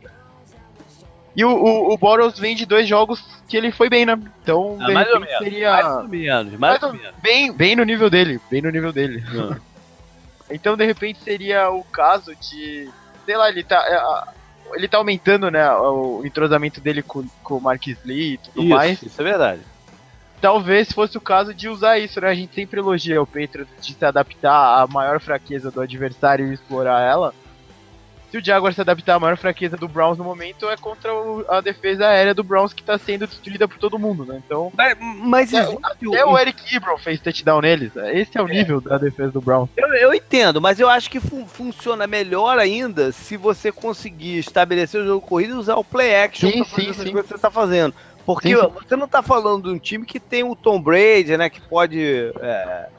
E 1.33 1.45
o, 1.45 1.49
o, 1.49 1.93
o 1.93 1.97
Boros 1.97 2.37
vem 2.37 2.53
de 2.53 2.65
dois 2.65 2.85
jogos 2.87 3.23
que 3.47 3.55
ele 3.55 3.71
foi 3.71 3.89
bem, 3.89 4.05
né? 4.05 4.19
Então, 4.43 4.77
ah, 4.81 4.91
mais 4.91 5.07
ou 5.09 5.19
menos, 5.21 5.37
seria. 5.37 5.71
Mais 5.71 5.85
ou 5.85 6.07
menos, 6.07 6.59
mais, 6.59 6.83
ou 6.83 6.93
menos. 6.93 7.15
Bem, 7.21 7.53
bem 7.53 7.75
no 7.75 7.83
nível 7.83 8.09
dele. 8.09 8.41
Bem 8.51 8.61
no 8.61 8.69
nível 8.69 8.91
dele. 8.91 9.23
Uhum. 9.33 9.55
então, 10.51 10.75
de 10.75 10.85
repente, 10.85 11.19
seria 11.23 11.69
o 11.69 11.83
caso 11.83 12.35
de. 12.35 12.89
Sei 13.25 13.37
lá, 13.37 13.49
ele 13.49 13.63
tá. 13.63 14.33
Ele 14.73 14.87
tá 14.87 14.97
aumentando, 14.97 15.49
né? 15.49 15.69
O 15.71 16.21
entrosamento 16.25 16.81
dele 16.81 17.01
com, 17.01 17.25
com 17.43 17.57
o 17.57 17.61
Marquis 17.61 17.97
Lee 18.03 18.33
e 18.33 18.37
tudo 18.37 18.61
isso, 18.61 18.69
mais. 18.69 19.01
Isso 19.01 19.21
é 19.21 19.23
verdade. 19.23 19.61
Talvez 20.39 20.91
fosse 20.91 21.17
o 21.17 21.21
caso 21.21 21.53
de 21.53 21.67
usar 21.67 21.97
isso, 21.97 22.21
né? 22.21 22.29
A 22.29 22.35
gente 22.35 22.53
sempre 22.53 22.79
elogia 22.79 23.21
o 23.21 23.25
Patriots 23.25 23.73
de 23.81 23.93
se 23.93 24.05
adaptar 24.05 24.81
à 24.81 24.87
maior 24.87 25.19
fraqueza 25.19 25.71
do 25.71 25.81
adversário 25.81 26.47
e 26.47 26.53
explorar 26.53 27.01
ela 27.01 27.33
se 28.29 28.37
o 28.37 28.43
Jaguar 28.43 28.73
se 28.73 28.81
adaptar, 28.81 29.15
a 29.15 29.19
maior 29.19 29.37
fraqueza 29.37 29.77
do 29.77 29.87
Browns 29.87 30.17
no 30.17 30.23
momento 30.23 30.69
é 30.69 30.75
contra 30.75 31.13
o, 31.13 31.45
a 31.47 31.61
defesa 31.61 32.07
aérea 32.07 32.33
do 32.33 32.43
Browns 32.43 32.73
que 32.73 32.81
está 32.81 32.97
sendo 32.97 33.25
destruída 33.25 33.67
por 33.67 33.77
todo 33.77 33.97
mundo, 33.97 34.25
né? 34.25 34.41
Então. 34.45 34.71
Mas, 34.99 35.53
é, 35.53 35.61
até 35.83 36.25
o 36.25 36.37
Eric 36.37 36.75
Ebron 36.75 36.97
fez 36.97 37.21
touchdown 37.21 37.61
neles. 37.61 37.95
Esse 37.95 38.37
é 38.37 38.41
o 38.41 38.49
é. 38.49 38.53
nível 38.53 38.81
da 38.81 38.97
defesa 38.97 39.31
do 39.31 39.41
Browns. 39.41 39.69
Eu, 39.77 39.87
eu 39.93 40.13
entendo, 40.13 40.59
mas 40.59 40.79
eu 40.79 40.89
acho 40.89 41.09
que 41.09 41.19
fun 41.19 41.45
funciona 41.47 42.05
melhor 42.05 42.59
ainda 42.59 43.11
se 43.11 43.37
você 43.37 43.71
conseguir 43.71 44.39
estabelecer 44.39 45.01
o 45.01 45.05
jogo 45.05 45.25
corrido 45.25 45.55
e 45.55 45.57
usar 45.57 45.75
o 45.75 45.83
play 45.83 46.15
action 46.15 46.51
sim, 46.51 46.63
sim, 46.63 46.93
sim. 46.93 47.03
que 47.05 47.13
você 47.13 47.35
está 47.35 47.49
fazendo. 47.49 47.93
Porque 48.25 48.49
sim, 48.49 48.61
sim. 48.61 48.69
você 48.69 48.95
não 48.97 49.05
está 49.05 49.23
falando 49.23 49.69
de 49.69 49.75
um 49.75 49.79
time 49.79 50.05
que 50.05 50.19
tem 50.19 50.43
o 50.43 50.53
Tom 50.53 50.81
Brady, 50.81 51.37
né? 51.37 51.49
Que 51.49 51.61
pode. 51.61 52.33
É, 52.41 52.89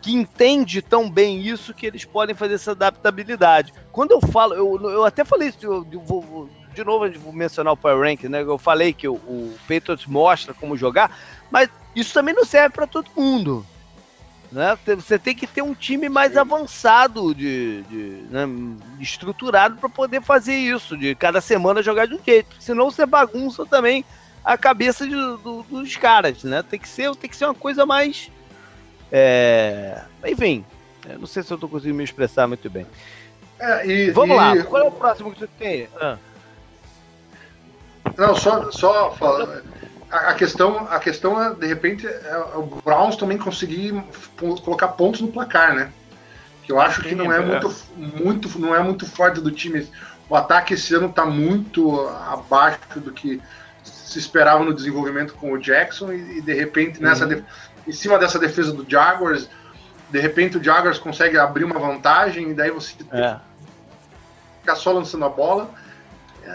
que, 0.00 0.12
entende 0.12 0.82
tão 0.82 1.10
bem 1.10 1.40
isso 1.40 1.74
que 1.74 1.86
eles 1.86 2.04
podem 2.04 2.34
fazer 2.34 2.54
essa 2.54 2.72
adaptabilidade. 2.72 3.72
Quando 3.90 4.12
eu 4.12 4.20
falo, 4.20 4.54
eu, 4.54 4.90
eu 4.90 5.04
até 5.04 5.24
falei 5.24 5.48
isso, 5.48 5.58
eu, 5.62 5.86
eu 5.90 6.00
vou, 6.00 6.48
de 6.74 6.84
novo 6.84 7.10
vou 7.20 7.32
mencionar 7.32 7.72
o 7.72 7.76
Power 7.76 8.08
Rank, 8.08 8.24
né? 8.24 8.42
Eu 8.42 8.58
falei 8.58 8.92
que 8.92 9.06
o, 9.06 9.14
o 9.14 9.54
Patriots 9.68 10.06
mostra 10.06 10.54
como 10.54 10.76
jogar, 10.76 11.16
mas 11.50 11.68
isso 11.94 12.14
também 12.14 12.34
não 12.34 12.44
serve 12.44 12.70
para 12.70 12.86
todo 12.86 13.10
mundo. 13.16 13.64
Né? 14.50 14.78
Você 14.84 15.18
tem 15.18 15.34
que 15.34 15.46
ter 15.46 15.62
um 15.62 15.74
time 15.74 16.10
mais 16.10 16.36
avançado, 16.36 17.34
de, 17.34 17.82
de 17.84 18.24
né? 18.30 18.46
estruturado 19.00 19.76
para 19.76 19.88
poder 19.88 20.20
fazer 20.20 20.54
isso, 20.54 20.96
de 20.96 21.14
cada 21.14 21.40
semana 21.40 21.82
jogar 21.82 22.06
de 22.06 22.14
um 22.14 22.20
jeito. 22.22 22.56
Senão 22.60 22.90
você 22.90 23.06
bagunça 23.06 23.64
também 23.64 24.04
a 24.44 24.58
cabeça 24.58 25.08
de, 25.08 25.14
do, 25.14 25.62
dos 25.62 25.96
caras, 25.96 26.44
né? 26.44 26.62
Tem 26.62 26.78
que 26.78 26.88
ser, 26.88 27.14
tem 27.16 27.30
que 27.30 27.36
ser 27.36 27.46
uma 27.46 27.54
coisa 27.54 27.86
mais 27.86 28.30
é... 29.12 30.02
Enfim, 30.26 30.64
não 31.20 31.26
sei 31.26 31.42
se 31.42 31.52
eu 31.52 31.56
estou 31.56 31.68
conseguindo 31.68 31.98
me 31.98 32.04
expressar 32.04 32.48
muito 32.48 32.70
bem. 32.70 32.86
É, 33.60 33.86
e, 33.86 34.10
Vamos 34.10 34.34
e... 34.34 34.38
lá, 34.38 34.62
qual 34.64 34.82
é 34.82 34.88
o 34.88 34.90
próximo 34.90 35.32
que 35.32 35.40
você 35.40 35.48
tem? 35.58 35.88
Ah. 36.00 36.16
Não, 38.16 38.34
só, 38.34 38.70
só. 38.70 39.14
A, 40.10 40.34
questão, 40.34 40.86
a 40.90 40.98
questão 40.98 41.42
é, 41.42 41.54
de 41.54 41.66
repente, 41.66 42.06
é 42.06 42.38
o 42.54 42.62
Browns 42.84 43.16
também 43.16 43.38
conseguir 43.38 44.02
colocar 44.64 44.88
pontos 44.88 45.20
no 45.20 45.28
placar, 45.28 45.74
né? 45.74 45.92
Que 46.64 46.72
eu 46.72 46.80
acho 46.80 47.02
que 47.02 47.14
não 47.14 47.32
é, 47.32 47.36
é 47.36 47.40
muito, 47.40 47.74
muito, 47.96 48.58
não 48.58 48.74
é 48.74 48.82
muito 48.82 49.06
forte 49.06 49.40
do 49.40 49.50
time. 49.50 49.86
O 50.28 50.34
ataque 50.34 50.74
esse 50.74 50.94
ano 50.94 51.08
está 51.08 51.24
muito 51.24 52.00
abaixo 52.28 52.78
do 52.96 53.12
que 53.12 53.40
se 53.84 54.18
esperava 54.18 54.64
no 54.64 54.74
desenvolvimento 54.74 55.34
com 55.34 55.52
o 55.52 55.58
Jackson 55.58 56.12
e, 56.12 56.38
e 56.38 56.40
de 56.40 56.52
repente 56.52 57.02
nessa 57.02 57.26
uhum 57.26 57.42
em 57.86 57.92
cima 57.92 58.18
dessa 58.18 58.38
defesa 58.38 58.72
do 58.72 58.88
Jaguars, 58.88 59.48
de 60.10 60.20
repente 60.20 60.58
o 60.58 60.62
Jaguars 60.62 60.98
consegue 60.98 61.38
abrir 61.38 61.64
uma 61.64 61.78
vantagem 61.78 62.50
e 62.50 62.54
daí 62.54 62.70
você 62.70 62.94
é. 63.12 63.36
fica 64.60 64.74
só 64.76 64.92
lançando 64.92 65.24
a 65.24 65.28
bola. 65.28 65.70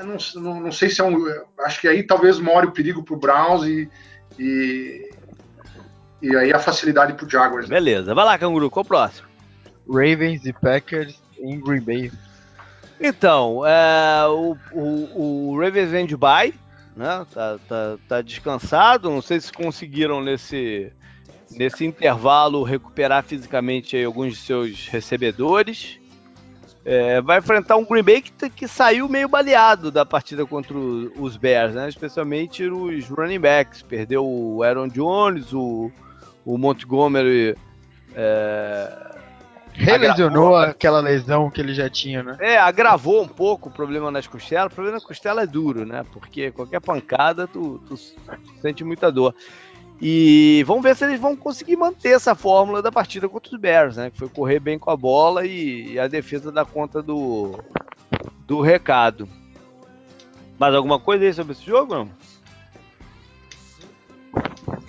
Não, 0.03 0.17
não, 0.41 0.59
não, 0.61 0.71
sei 0.71 0.89
se 0.89 1.01
é 1.01 1.03
um. 1.03 1.17
Acho 1.59 1.81
que 1.81 1.87
aí 1.87 2.03
talvez 2.03 2.39
more 2.39 2.67
o 2.67 2.71
perigo 2.71 3.03
pro 3.03 3.15
Browns 3.15 3.65
e, 3.65 3.89
e, 4.37 5.09
e 6.21 6.35
aí 6.35 6.53
a 6.53 6.59
facilidade 6.59 7.13
pro 7.13 7.29
Jaguars. 7.29 7.67
Beleza, 7.67 8.13
vai 8.13 8.25
lá, 8.25 8.37
Canguru, 8.37 8.69
qual 8.69 8.83
o 8.83 8.87
próximo? 8.87 9.27
Ravens 9.89 10.45
e 10.45 10.51
Packers 10.51 11.19
em 11.39 11.59
Green 11.59 11.81
Bay. 11.81 12.11
Então, 12.99 13.65
é, 13.65 14.27
o, 14.27 14.57
o, 14.71 15.51
o 15.51 15.59
Ravens 15.59 15.89
vem 15.89 16.05
de 16.05 16.17
bye, 16.17 16.53
né? 16.95 17.25
Tá, 17.33 17.57
tá, 17.67 17.97
tá 18.07 18.21
descansado. 18.21 19.09
Não 19.09 19.21
sei 19.21 19.39
se 19.39 19.53
conseguiram 19.53 20.21
nesse 20.21 20.91
nesse 21.51 21.85
intervalo 21.85 22.63
recuperar 22.63 23.23
fisicamente 23.23 24.03
alguns 24.03 24.33
de 24.33 24.39
seus 24.39 24.87
recebedores. 24.87 25.99
É, 26.83 27.19
vai 27.19 27.39
enfrentar 27.39 27.75
um 27.75 27.83
Green 27.83 28.01
Bay 28.01 28.21
que, 28.21 28.49
que, 28.49 28.67
saiu 28.67 29.09
meio 29.09 29.27
baleado 29.27 29.91
da 29.91 30.05
partida 30.05 30.45
contra 30.45 30.77
os 30.77 31.35
Bears, 31.35 31.75
né? 31.75 31.89
especialmente 31.89 32.63
os 32.65 33.09
running 33.09 33.39
backs. 33.39 33.81
Perdeu 33.81 34.25
o 34.25 34.63
Aaron 34.63 34.87
Jones, 34.87 35.51
o, 35.51 35.91
o 36.45 36.57
Montgomery. 36.57 37.55
É, 38.15 39.07
Relesionou 39.77 40.55
aquela 40.55 40.99
lesão 40.99 41.51
que 41.51 41.61
ele 41.61 41.73
já 41.73 41.87
tinha, 41.87 42.23
né? 42.23 42.35
É, 42.39 42.57
agravou 42.57 43.21
um 43.21 43.27
pouco 43.27 43.69
o 43.69 43.71
problema 43.71 44.09
nas 44.09 44.25
costelas. 44.25 44.71
O 44.71 44.75
problema 44.75 44.97
na 44.97 45.05
costela 45.05 45.43
é 45.43 45.45
duro, 45.45 45.85
né? 45.85 46.03
Porque 46.11 46.51
qualquer 46.51 46.81
pancada 46.81 47.47
tu, 47.47 47.79
tu, 47.87 47.95
tu 47.95 48.61
sente 48.61 48.83
muita 48.83 49.11
dor. 49.11 49.35
E 49.99 50.63
vamos 50.67 50.83
ver 50.83 50.95
se 50.95 51.05
eles 51.05 51.19
vão 51.19 51.35
conseguir 51.35 51.75
manter 51.75 52.09
essa 52.09 52.35
fórmula 52.35 52.81
da 52.81 52.91
partida 52.91 53.27
contra 53.27 53.53
os 53.53 53.59
Bears, 53.59 53.97
né? 53.97 54.11
Que 54.11 54.19
foi 54.19 54.29
correr 54.29 54.59
bem 54.59 54.77
com 54.77 54.91
a 54.91 54.97
bola 54.97 55.45
e, 55.45 55.93
e 55.93 55.99
a 55.99 56.07
defesa 56.07 56.51
dá 56.51 56.63
conta 56.63 57.01
do, 57.01 57.59
do 58.45 58.61
recado. 58.61 59.27
Mais 60.59 60.73
alguma 60.73 60.99
coisa 60.99 61.25
aí 61.25 61.33
sobre 61.33 61.53
esse 61.53 61.65
jogo, 61.65 61.95
não? 61.95 62.09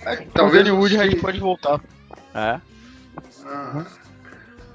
É, 0.05 0.15
talvez 0.33 0.67
o 0.69 0.75
Wood 0.75 0.99
a 0.99 1.05
gente 1.05 1.21
pode 1.21 1.39
voltar. 1.39 1.81
É. 2.33 2.59
Uhum. 3.45 3.85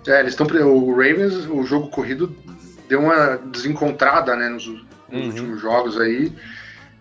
É, 0.07 0.21
eles 0.21 0.33
estão. 0.33 0.47
O 0.47 0.91
Ravens, 0.91 1.47
o 1.47 1.63
jogo 1.65 1.89
corrido 1.89 2.35
deu 2.89 3.01
uma 3.01 3.37
desencontrada, 3.37 4.37
né, 4.37 4.49
nos, 4.49 4.67
nos 4.67 4.77
uhum. 5.11 5.27
últimos 5.27 5.61
jogos 5.61 6.01
aí. 6.01 6.33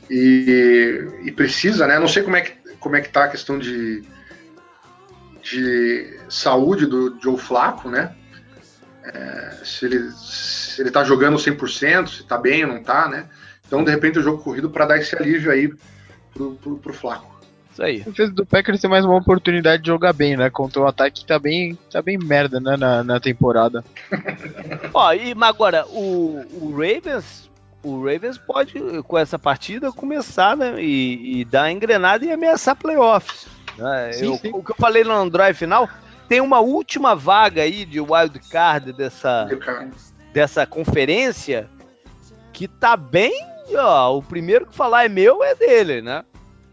E, 0.09 1.07
e, 1.23 1.31
precisa, 1.31 1.87
né? 1.87 1.97
Não 1.97 2.07
sei 2.07 2.23
como 2.23 2.35
é 2.35 2.41
que 2.41 2.62
como 2.83 2.97
é 2.97 3.01
que 3.01 3.09
tá 3.09 3.23
a 3.23 3.29
questão 3.29 3.57
de, 3.57 4.03
de 5.41 6.19
saúde 6.29 6.85
do 6.85 7.17
Joe 7.19 7.37
Flaco, 7.37 7.89
né? 7.89 8.13
É, 9.05 9.61
se 9.63 9.85
ele 9.85 10.11
se 10.11 10.81
ele 10.81 10.91
tá 10.91 11.03
jogando 11.03 11.37
100%, 11.37 12.07
se 12.07 12.23
tá 12.25 12.37
bem 12.37 12.65
ou 12.65 12.73
não 12.73 12.83
tá, 12.83 13.07
né? 13.07 13.29
Então, 13.65 13.83
de 13.83 13.89
repente, 13.89 14.19
o 14.19 14.21
jogo 14.21 14.43
corrido 14.43 14.69
para 14.69 14.85
dar 14.85 14.97
esse 14.97 15.15
alívio 15.15 15.49
aí 15.49 15.73
pro, 16.33 16.55
pro, 16.55 16.77
pro 16.77 16.93
Flaco. 16.93 17.33
Isso 17.71 17.81
aí. 17.81 18.01
A 18.01 18.09
defesa 18.09 18.31
do 18.31 18.45
Packers 18.45 18.81
tem 18.81 18.89
mais 18.89 19.05
uma 19.05 19.15
oportunidade 19.15 19.81
de 19.81 19.87
jogar 19.87 20.13
bem, 20.13 20.35
né? 20.35 20.49
Contra 20.49 20.81
o 20.81 20.87
ataque 20.87 21.21
que 21.21 21.27
tá 21.27 21.39
bem, 21.39 21.77
tá 21.91 22.01
bem 22.01 22.17
merda, 22.17 22.59
né? 22.59 22.75
Na, 22.75 23.03
na 23.03 23.19
temporada. 23.19 23.83
Ó, 24.93 25.13
e 25.13 25.33
agora, 25.41 25.85
o, 25.87 26.45
o 26.51 26.71
Ravens 26.71 27.49
o 27.83 27.99
Ravens 28.03 28.37
pode, 28.37 28.73
com 29.03 29.17
essa 29.17 29.37
partida, 29.37 29.91
começar 29.91 30.55
né, 30.55 30.81
e, 30.81 31.41
e 31.41 31.45
dar 31.45 31.69
engrenada 31.69 32.25
e 32.25 32.31
ameaçar 32.31 32.75
playoffs. 32.75 33.45
Né? 33.77 34.11
Sim, 34.13 34.25
eu, 34.25 34.37
sim. 34.37 34.51
O 34.53 34.63
que 34.63 34.71
eu 34.71 34.75
falei 34.75 35.03
no 35.03 35.11
Android 35.11 35.53
final, 35.53 35.89
tem 36.27 36.39
uma 36.39 36.61
última 36.61 37.15
vaga 37.15 37.61
aí 37.61 37.85
de 37.85 37.99
wild 37.99 38.39
card 38.49 38.93
dessa, 38.93 39.47
dessa 40.31 40.65
conferência 40.65 41.69
que 42.53 42.67
tá 42.67 42.95
bem. 42.95 43.33
Ó, 43.75 44.17
o 44.17 44.23
primeiro 44.23 44.65
que 44.65 44.75
falar 44.75 45.05
é 45.05 45.09
meu 45.09 45.43
é 45.43 45.53
dele, 45.53 46.01
né? 46.01 46.23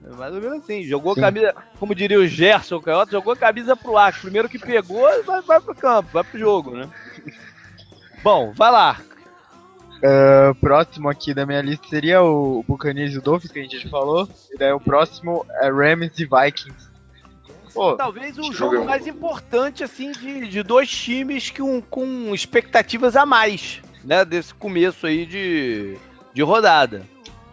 É 0.04 0.14
mais 0.14 0.34
ou 0.34 0.40
menos 0.40 0.62
assim. 0.62 0.84
Jogou 0.84 1.14
Sim. 1.14 1.20
camisa, 1.20 1.54
como 1.78 1.94
diria 1.94 2.18
o 2.18 2.26
Gerson 2.26 2.80
Canhota, 2.80 3.12
jogou 3.12 3.32
a 3.32 3.36
camisa 3.36 3.76
pro 3.76 3.96
ar. 3.96 4.12
O 4.12 4.20
primeiro 4.20 4.48
que 4.48 4.58
pegou, 4.58 5.06
vai, 5.24 5.40
vai 5.42 5.61
pro 5.61 5.74
campo, 5.74 6.11
vai 6.12 6.24
pro 6.24 6.38
jogo, 6.38 6.76
né? 6.76 6.88
Bom, 8.22 8.52
vai 8.52 8.70
lá. 8.70 9.00
Uh, 10.03 10.55
próximo 10.55 11.11
aqui 11.11 11.34
da 11.34 11.44
minha 11.44 11.61
lista 11.61 11.86
seria 11.88 12.22
o 12.22 12.64
Buccaneers 12.66 13.14
e 13.14 13.18
o 13.18 13.22
Dolphins, 13.22 13.53
que 13.53 13.59
a 13.59 13.62
gente 13.62 13.78
já 13.78 13.90
falou. 13.90 14.26
E 14.51 14.57
daí 14.57 14.72
o 14.72 14.80
próximo 14.80 15.44
é 15.61 15.70
Rams 15.70 16.18
e 16.18 16.24
Vikings. 16.24 16.90
Pô, 17.74 17.94
Talvez 17.96 18.36
o 18.38 18.53
jogo 18.53 18.84
mais 18.84 19.07
importante, 19.07 19.84
assim, 19.84 20.11
de, 20.12 20.48
de 20.48 20.62
dois 20.62 20.90
times 20.90 21.51
que 21.51 21.62
um, 21.62 21.80
com 21.80 22.34
expectativas 22.34 23.14
a 23.14 23.24
mais, 23.24 23.80
né? 24.03 24.24
Desse 24.24 24.53
começo 24.55 25.07
aí 25.07 25.24
de, 25.26 25.96
de 26.32 26.42
rodada. 26.42 27.03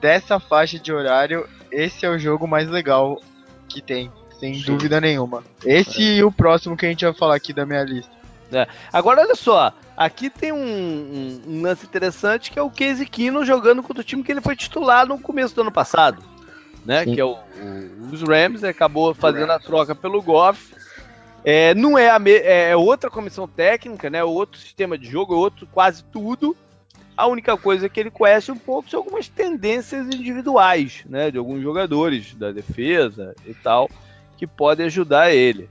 Dessa 0.02 0.40
faixa 0.40 0.80
de 0.80 0.92
horário, 0.92 1.48
esse 1.72 2.06
é 2.06 2.10
o 2.10 2.18
jogo 2.18 2.48
mais 2.48 2.68
legal 2.70 3.22
que 3.68 3.82
tem, 3.82 4.12
sem 4.40 4.56
Sim. 4.56 4.64
dúvida 4.66 5.02
nenhuma. 5.02 5.44
Esse 5.66 6.02
é. 6.02 6.16
e 6.18 6.24
o 6.24 6.32
próximo 6.32 6.78
que 6.78 6.86
a 6.86 6.90
gente 6.90 7.06
vai 7.06 7.14
falar 7.14 7.36
aqui 7.36 7.54
da 7.54 7.66
minha 7.66 7.84
lista. 7.84 8.17
É. 8.52 8.68
Agora, 8.94 9.22
olha 9.22 9.36
só, 9.36 9.74
aqui 9.96 10.30
tem 10.30 10.52
um, 10.52 10.58
um, 10.58 11.42
um, 11.48 11.62
lance 11.62 11.86
interessante 11.86 12.52
que 12.52 12.58
é 12.58 12.62
o 12.62 12.70
Casey 12.70 13.06
Kino 13.06 13.46
jogando 13.46 13.84
contra 13.84 14.02
o 14.02 14.06
time 14.06 14.24
que 14.24 14.32
ele 14.32 14.42
foi 14.42 14.56
titular 14.56 15.06
no 15.06 15.20
começo 15.20 15.54
do 15.54 15.62
ano 15.62 15.72
passado, 15.72 16.24
né? 16.86 17.04
Sim. 17.04 17.16
Que 17.16 17.22
é 17.22 17.26
o, 17.26 17.34
o, 17.34 18.14
os 18.14 18.22
Rams, 18.22 18.64
acabou 18.64 19.14
fazendo 19.14 19.52
a 19.52 19.60
troca 19.60 19.94
pelo 19.94 20.22
Goff. 20.22 20.76
É, 21.44 21.74
não 21.76 21.98
é, 21.98 22.10
a 22.10 22.20
me, 22.20 22.32
é, 22.32 22.72
é 22.72 22.76
outra 22.76 23.10
comissão 23.10 23.48
técnica, 23.48 24.10
né? 24.10 24.24
Outro 24.24 24.60
sistema 24.60 24.98
de 24.98 25.10
jogo, 25.10 25.36
outro 25.36 25.68
quase 25.68 26.04
tudo. 26.06 26.56
A 27.16 27.26
única 27.26 27.58
coisa 27.58 27.90
que 27.90 28.00
ele 28.00 28.12
conhece 28.12 28.52
um 28.52 28.58
pouco 28.58 28.90
são 28.90 29.00
algumas 29.00 29.28
tendências 29.28 30.06
individuais, 30.08 31.04
né? 31.06 31.32
De 31.32 31.38
alguns 31.38 31.62
jogadores 31.62 32.34
da 32.36 32.52
defesa 32.52 33.34
e 33.46 33.54
tal, 33.54 33.90
que 34.38 34.46
podem 34.46 34.86
ajudar 34.86 35.34
ele. 35.34 35.70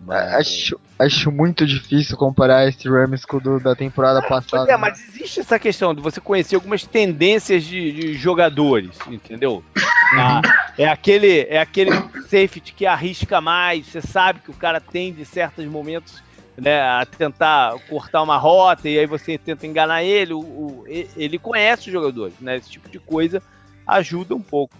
Mas... 0.00 0.34
Acho, 0.34 0.80
acho 0.98 1.32
muito 1.32 1.66
difícil 1.66 2.16
comparar 2.16 2.68
esse 2.68 2.88
Rams 2.88 3.24
com 3.24 3.38
o 3.38 3.40
do, 3.40 3.60
da 3.60 3.74
temporada 3.74 4.20
ah, 4.20 4.28
passada. 4.28 4.70
É, 4.70 4.76
mas 4.76 5.02
existe 5.08 5.40
essa 5.40 5.58
questão 5.58 5.94
de 5.94 6.02
você 6.02 6.20
conhecer 6.20 6.54
algumas 6.54 6.84
tendências 6.84 7.64
de, 7.64 7.92
de 7.92 8.14
jogadores, 8.14 8.96
entendeu? 9.08 9.64
Uhum. 9.76 10.20
Ah, 10.20 10.42
é 10.76 10.86
aquele 10.86 11.46
é 11.48 11.58
aquele 11.58 11.90
safety 12.28 12.74
que 12.74 12.86
arrisca 12.86 13.40
mais, 13.40 13.86
você 13.86 14.00
sabe 14.00 14.40
que 14.40 14.50
o 14.50 14.54
cara 14.54 14.80
tem 14.80 15.12
de 15.12 15.24
certos 15.24 15.64
momentos 15.64 16.22
né, 16.56 16.80
a 16.82 17.04
tentar 17.04 17.74
cortar 17.88 18.22
uma 18.22 18.36
rota 18.36 18.88
e 18.88 18.98
aí 18.98 19.06
você 19.06 19.36
tenta 19.36 19.66
enganar 19.66 20.04
ele, 20.04 20.32
o, 20.32 20.40
o, 20.40 20.84
ele 20.86 21.38
conhece 21.38 21.88
os 21.88 21.92
jogadores, 21.92 22.34
né? 22.40 22.56
Esse 22.56 22.70
tipo 22.70 22.88
de 22.88 22.98
coisa 22.98 23.42
ajuda 23.86 24.34
um 24.34 24.42
pouco. 24.42 24.74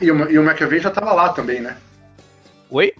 E 0.00 0.10
o, 0.10 0.30
e 0.30 0.38
o 0.38 0.42
McAvey 0.42 0.80
já 0.80 0.88
estava 0.88 1.12
lá 1.12 1.28
também, 1.28 1.60
né? 1.60 1.76
Oi? 2.70 2.94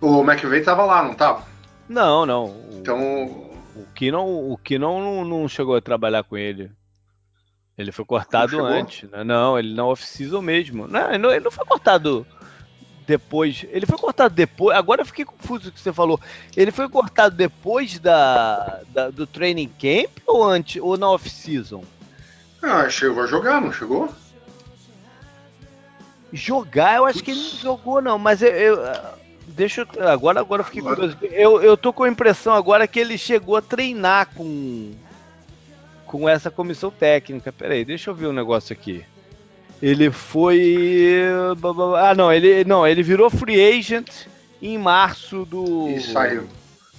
O 0.00 0.22
McVeigh 0.22 0.64
tava 0.64 0.84
lá, 0.84 1.02
não 1.02 1.14
tava? 1.14 1.44
Não, 1.88 2.24
não. 2.24 2.46
O, 2.46 2.78
então. 2.78 3.50
O 3.76 3.86
Kinnon, 3.94 4.50
o 4.52 4.58
Kinnon 4.58 5.00
não, 5.00 5.24
não 5.24 5.48
chegou 5.48 5.76
a 5.76 5.80
trabalhar 5.80 6.22
com 6.24 6.36
ele. 6.36 6.70
Ele 7.76 7.92
foi 7.92 8.04
cortado 8.04 8.64
antes. 8.64 9.08
Né? 9.10 9.24
Não, 9.24 9.58
ele 9.58 9.74
não 9.74 9.88
off-season 9.88 10.42
mesmo. 10.42 10.86
Não 10.86 11.08
ele, 11.08 11.18
não, 11.18 11.30
ele 11.30 11.44
não 11.44 11.50
foi 11.50 11.64
cortado 11.64 12.26
depois. 13.06 13.64
Ele 13.70 13.86
foi 13.86 13.98
cortado 13.98 14.34
depois. 14.34 14.76
Agora 14.76 15.02
eu 15.02 15.06
fiquei 15.06 15.24
confuso 15.24 15.68
o 15.68 15.72
que 15.72 15.80
você 15.80 15.92
falou. 15.92 16.20
Ele 16.56 16.70
foi 16.70 16.88
cortado 16.88 17.34
depois 17.34 17.98
da, 17.98 18.82
da 18.88 19.10
do 19.10 19.26
training 19.26 19.68
camp 19.78 20.10
ou 20.26 20.44
antes 20.44 20.80
ou 20.80 20.96
na 20.96 21.10
off-season? 21.10 21.82
Ah, 22.62 22.88
chegou 22.88 23.22
a 23.22 23.26
jogar, 23.26 23.60
não 23.60 23.72
chegou? 23.72 24.08
Jogar, 26.32 26.96
eu 26.96 27.06
acho 27.06 27.24
que 27.24 27.30
ele 27.30 27.40
não 27.40 27.58
jogou, 27.58 28.00
não, 28.00 28.18
mas 28.18 28.42
eu, 28.42 28.50
eu 28.50 29.19
Deixa 29.54 29.86
eu. 29.96 30.08
Agora, 30.08 30.40
agora 30.40 30.62
eu 30.62 30.66
fiquei 30.66 30.82
curioso. 30.82 31.16
Eu, 31.22 31.62
eu 31.62 31.76
tô 31.76 31.92
com 31.92 32.04
a 32.04 32.08
impressão 32.08 32.54
agora 32.54 32.86
que 32.86 32.98
ele 32.98 33.18
chegou 33.18 33.56
a 33.56 33.62
treinar 33.62 34.28
com. 34.34 34.92
Com 36.06 36.28
essa 36.28 36.50
comissão 36.50 36.90
técnica. 36.90 37.52
Peraí, 37.52 37.84
deixa 37.84 38.10
eu 38.10 38.14
ver 38.14 38.26
um 38.26 38.32
negócio 38.32 38.72
aqui. 38.72 39.04
Ele 39.80 40.10
foi. 40.10 41.22
Ah, 41.98 42.14
não, 42.14 42.32
ele 42.32 42.64
não, 42.64 42.86
ele 42.86 43.02
virou 43.02 43.30
free 43.30 43.78
agent 43.78 44.26
em 44.60 44.76
março 44.76 45.44
do. 45.44 45.88
E 45.88 46.00
saiu. 46.00 46.46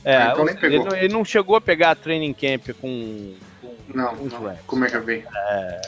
É, 0.03 0.17
ah, 0.17 0.29
então 0.31 0.45
nem 0.45 0.55
pegou. 0.55 0.87
Ele, 0.87 1.05
ele, 1.05 1.13
não 1.13 1.23
chegou 1.23 1.55
a 1.55 1.61
pegar 1.61 1.91
a 1.91 1.95
training 1.95 2.33
camp 2.33 2.69
com. 2.79 3.33
com 3.61 3.75
não, 3.93 4.13
os 4.13 4.33
não. 4.33 4.55
como 4.65 4.85
é 4.85 4.89
que 4.89 4.95
eu 4.95 5.03
vi? 5.03 5.23
É... 5.33 5.81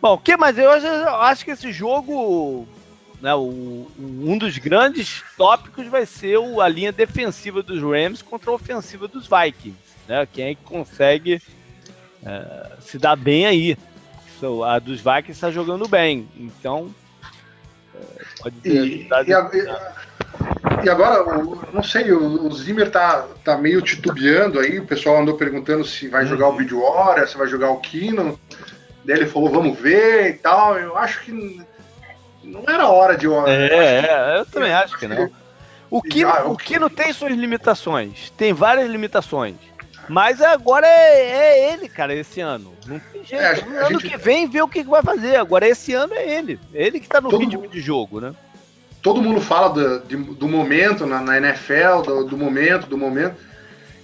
Bom, 0.00 0.14
o 0.14 0.18
que 0.18 0.36
mais? 0.36 0.58
Eu 0.58 0.70
acho 0.70 1.44
que 1.44 1.52
esse 1.52 1.72
jogo 1.72 2.68
né, 3.24 3.34
o, 3.34 3.90
um 3.98 4.36
dos 4.36 4.58
grandes 4.58 5.24
tópicos 5.34 5.86
vai 5.86 6.04
ser 6.04 6.36
o, 6.36 6.60
a 6.60 6.68
linha 6.68 6.92
defensiva 6.92 7.62
dos 7.62 7.80
Rams 7.80 8.20
contra 8.20 8.50
a 8.50 8.54
ofensiva 8.54 9.08
dos 9.08 9.26
Vikings. 9.26 9.78
Né? 10.06 10.28
Quem 10.30 10.48
é 10.48 10.54
que 10.54 10.62
consegue 10.62 11.40
é, 12.22 12.72
se 12.82 12.98
dar 12.98 13.16
bem 13.16 13.46
aí? 13.46 13.78
So, 14.38 14.62
a 14.62 14.78
dos 14.78 15.00
Vikings 15.00 15.32
está 15.32 15.50
jogando 15.50 15.88
bem. 15.88 16.28
Então, 16.36 16.94
é, 17.94 18.24
pode 18.42 18.56
ter. 18.56 18.84
E, 18.84 19.08
e, 19.08 19.32
a, 19.32 19.50
e, 20.84 20.90
agora, 20.90 21.24
não 21.72 21.82
sei, 21.82 22.12
o, 22.12 22.46
o 22.46 22.52
Zimmer 22.52 22.90
tá, 22.90 23.26
tá 23.42 23.56
meio 23.56 23.80
titubeando 23.80 24.60
aí. 24.60 24.80
O 24.80 24.86
pessoal 24.86 25.22
andou 25.22 25.34
perguntando 25.34 25.82
se 25.82 26.08
vai 26.08 26.26
jogar 26.26 26.48
uhum. 26.48 26.52
o 26.52 26.56
Bridgewater, 26.56 27.26
se 27.26 27.38
vai 27.38 27.46
jogar 27.46 27.70
o 27.70 27.80
Kino. 27.80 28.38
Daí 29.02 29.16
ele 29.16 29.26
falou, 29.26 29.48
vamos 29.48 29.80
ver 29.80 30.28
e 30.28 30.34
tal. 30.34 30.78
Eu 30.78 30.98
acho 30.98 31.22
que 31.22 31.64
não 32.44 32.64
era 32.66 32.88
hora 32.88 33.16
de 33.16 33.26
uma. 33.26 33.48
É, 33.48 34.36
é, 34.36 34.38
eu 34.38 34.46
também 34.46 34.72
acho 34.72 34.98
que 34.98 35.06
não. 35.06 35.30
O 35.90 36.02
que, 36.02 36.24
o 36.24 36.56
que 36.56 36.78
não 36.78 36.90
tem 36.90 37.12
suas 37.12 37.32
limitações. 37.32 38.30
Tem 38.30 38.52
várias 38.52 38.90
limitações. 38.90 39.54
Mas 40.08 40.40
agora 40.42 40.86
é, 40.86 41.20
é 41.20 41.72
ele, 41.72 41.88
cara, 41.88 42.14
esse 42.14 42.40
ano. 42.40 42.72
Não 42.86 42.98
tem 42.98 43.24
jeito. 43.24 43.42
É, 43.42 43.86
ano 43.86 43.98
que 43.98 44.16
vem 44.16 44.48
vê 44.48 44.60
o 44.60 44.68
que 44.68 44.82
vai 44.82 45.02
fazer. 45.02 45.36
Agora 45.36 45.68
esse 45.68 45.94
ano 45.94 46.14
é 46.14 46.36
ele. 46.36 46.58
Ele 46.72 47.00
que 47.00 47.08
tá 47.08 47.20
no 47.20 47.30
Todo 47.30 47.40
ritmo 47.40 47.62
mundo... 47.62 47.70
de 47.70 47.80
jogo, 47.80 48.20
né? 48.20 48.34
Todo 49.02 49.22
mundo 49.22 49.40
fala 49.40 49.68
do, 49.68 50.00
de, 50.00 50.16
do 50.16 50.48
momento 50.48 51.06
na, 51.06 51.20
na 51.20 51.36
NFL, 51.38 52.02
do, 52.04 52.24
do, 52.24 52.36
momento, 52.36 52.86
do 52.86 52.98
momento. 52.98 53.36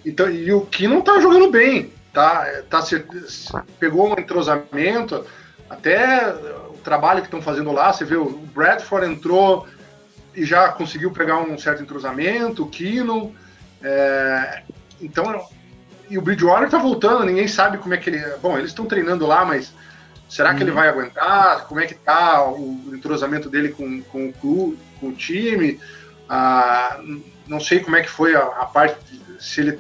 Então, 0.05 0.31
e 0.31 0.53
o 0.53 0.63
que 0.63 0.87
não 0.87 1.01
tá 1.01 1.21
jogando 1.21 1.51
bem. 1.51 1.93
Tá, 2.13 2.47
tá, 2.69 2.85
pegou 3.79 4.11
um 4.11 4.21
entrosamento. 4.21 5.25
Até 5.69 6.35
trabalho 6.83 7.21
que 7.21 7.27
estão 7.27 7.43
fazendo 7.43 7.73
lá. 7.73 7.93
Você 7.93 8.05
vê 8.05 8.17
o 8.17 8.29
Bradford 8.55 9.07
entrou 9.07 9.67
e 10.35 10.45
já 10.45 10.69
conseguiu 10.69 11.11
pegar 11.11 11.39
um 11.39 11.59
certo 11.59 11.83
entrosamento, 11.83 12.63
o 12.63 12.69
Kino. 12.69 13.35
É, 13.83 14.63
então, 15.01 15.47
e 16.09 16.19
o 16.19 16.23
Bridgewater 16.23 16.67
está 16.67 16.79
voltando, 16.79 17.25
ninguém 17.25 17.49
sabe 17.49 17.79
como 17.79 17.95
é 17.95 17.97
que 17.97 18.11
ele. 18.11 18.23
Bom, 18.43 18.57
eles 18.59 18.71
estão 18.71 18.87
treinando 18.87 19.27
lá, 19.27 19.45
mas 19.45 19.73
será 20.29 20.55
que 20.55 20.63
ele 20.63 20.71
uhum. 20.71 20.77
vai 20.77 20.89
aguentar? 20.89 21.67
Como 21.67 21.81
é 21.81 21.87
que 21.87 21.95
tá 21.95 22.49
o 22.49 22.93
entrosamento 22.93 23.49
dele 23.49 23.71
com, 23.71 24.03
com 24.03 24.29
o 24.29 24.33
clube, 24.33 24.79
com 24.99 25.09
o 25.09 25.13
time? 25.13 25.81
Ah, 26.29 27.01
não 27.47 27.61
sei 27.61 27.81
como 27.81 27.97
é 27.97 28.03
que 28.03 28.11
foi 28.11 28.35
a, 28.35 28.41
a 28.41 28.67
parte 28.67 28.97
de, 29.05 29.43
se 29.43 29.61
ele 29.61 29.79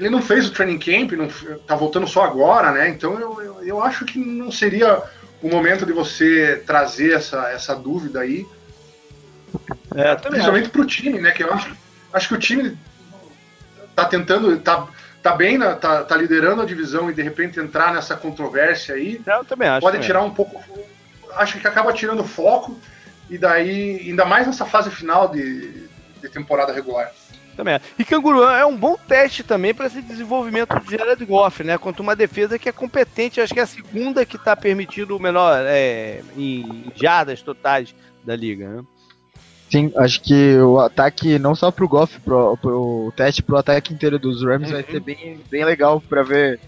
ele 0.00 0.08
não 0.08 0.22
fez 0.22 0.48
o 0.48 0.52
training 0.52 0.78
camp, 0.78 1.12
não, 1.12 1.28
tá 1.58 1.76
voltando 1.76 2.08
só 2.08 2.24
agora, 2.24 2.72
né? 2.72 2.88
Então 2.88 3.20
eu, 3.20 3.42
eu, 3.42 3.62
eu 3.62 3.82
acho 3.82 4.06
que 4.06 4.18
não 4.18 4.50
seria 4.50 5.02
o 5.42 5.48
momento 5.48 5.86
de 5.86 5.92
você 5.92 6.62
trazer 6.66 7.12
essa, 7.12 7.50
essa 7.50 7.74
dúvida 7.74 8.20
aí. 8.20 8.46
É, 9.94 10.14
principalmente 10.14 10.68
para 10.68 10.80
o 10.80 10.86
time, 10.86 11.20
né? 11.20 11.30
Que 11.32 11.42
eu 11.42 11.52
acho, 11.52 11.76
acho 12.12 12.28
que 12.28 12.34
o 12.34 12.38
time 12.38 12.78
tá 13.96 14.04
tentando, 14.04 14.58
tá, 14.60 14.86
tá 15.22 15.34
bem, 15.34 15.58
na, 15.58 15.74
tá, 15.74 16.04
tá 16.04 16.16
liderando 16.16 16.62
a 16.62 16.66
divisão 16.66 17.10
e 17.10 17.14
de 17.14 17.22
repente 17.22 17.58
entrar 17.58 17.92
nessa 17.92 18.16
controvérsia 18.16 18.94
aí. 18.94 19.20
É, 19.26 19.34
eu 19.34 19.44
também 19.44 19.68
acho. 19.68 19.80
Pode 19.80 19.96
também 19.96 20.06
tirar 20.06 20.22
um 20.22 20.30
pouco. 20.32 20.62
Acho 21.34 21.58
que 21.58 21.66
acaba 21.66 21.92
tirando 21.92 22.24
foco 22.24 22.78
e 23.28 23.38
daí, 23.38 24.00
ainda 24.08 24.24
mais 24.24 24.46
nessa 24.46 24.66
fase 24.66 24.90
final 24.90 25.28
de, 25.28 25.88
de 26.20 26.28
temporada 26.28 26.72
regular. 26.72 27.12
Também 27.56 27.74
é. 27.74 27.80
E 27.98 28.04
Canguru 28.04 28.42
é 28.44 28.64
um 28.64 28.76
bom 28.76 28.96
teste 28.96 29.42
também 29.42 29.74
para 29.74 29.86
esse 29.86 30.00
desenvolvimento 30.00 30.78
de 30.80 30.96
Jared 30.96 31.24
Goff, 31.24 31.62
né? 31.62 31.76
Contra 31.78 32.02
uma 32.02 32.16
defesa 32.16 32.58
que 32.58 32.68
é 32.68 32.72
competente, 32.72 33.40
acho 33.40 33.52
que 33.52 33.60
é 33.60 33.64
a 33.64 33.66
segunda 33.66 34.24
que 34.24 34.36
está 34.36 34.56
permitindo 34.56 35.16
o 35.16 35.20
menor 35.20 35.62
é, 35.66 36.22
em 36.36 36.90
jardas 36.94 37.42
totais 37.42 37.94
da 38.24 38.34
liga, 38.36 38.68
né? 38.68 38.82
Sim, 39.70 39.92
acho 39.96 40.20
que 40.20 40.58
o 40.58 40.80
ataque, 40.80 41.38
não 41.38 41.54
só 41.54 41.70
pro 41.70 41.88
Goff, 41.88 42.18
pro, 42.20 42.56
pro 42.56 43.12
teste 43.16 43.40
pro 43.40 43.56
ataque 43.56 43.94
inteiro 43.94 44.18
dos 44.18 44.42
Rams 44.42 44.68
uhum. 44.68 44.74
vai 44.74 44.82
ser 44.82 45.00
bem, 45.00 45.40
bem 45.48 45.64
legal 45.64 46.00
para 46.00 46.24
ver. 46.24 46.58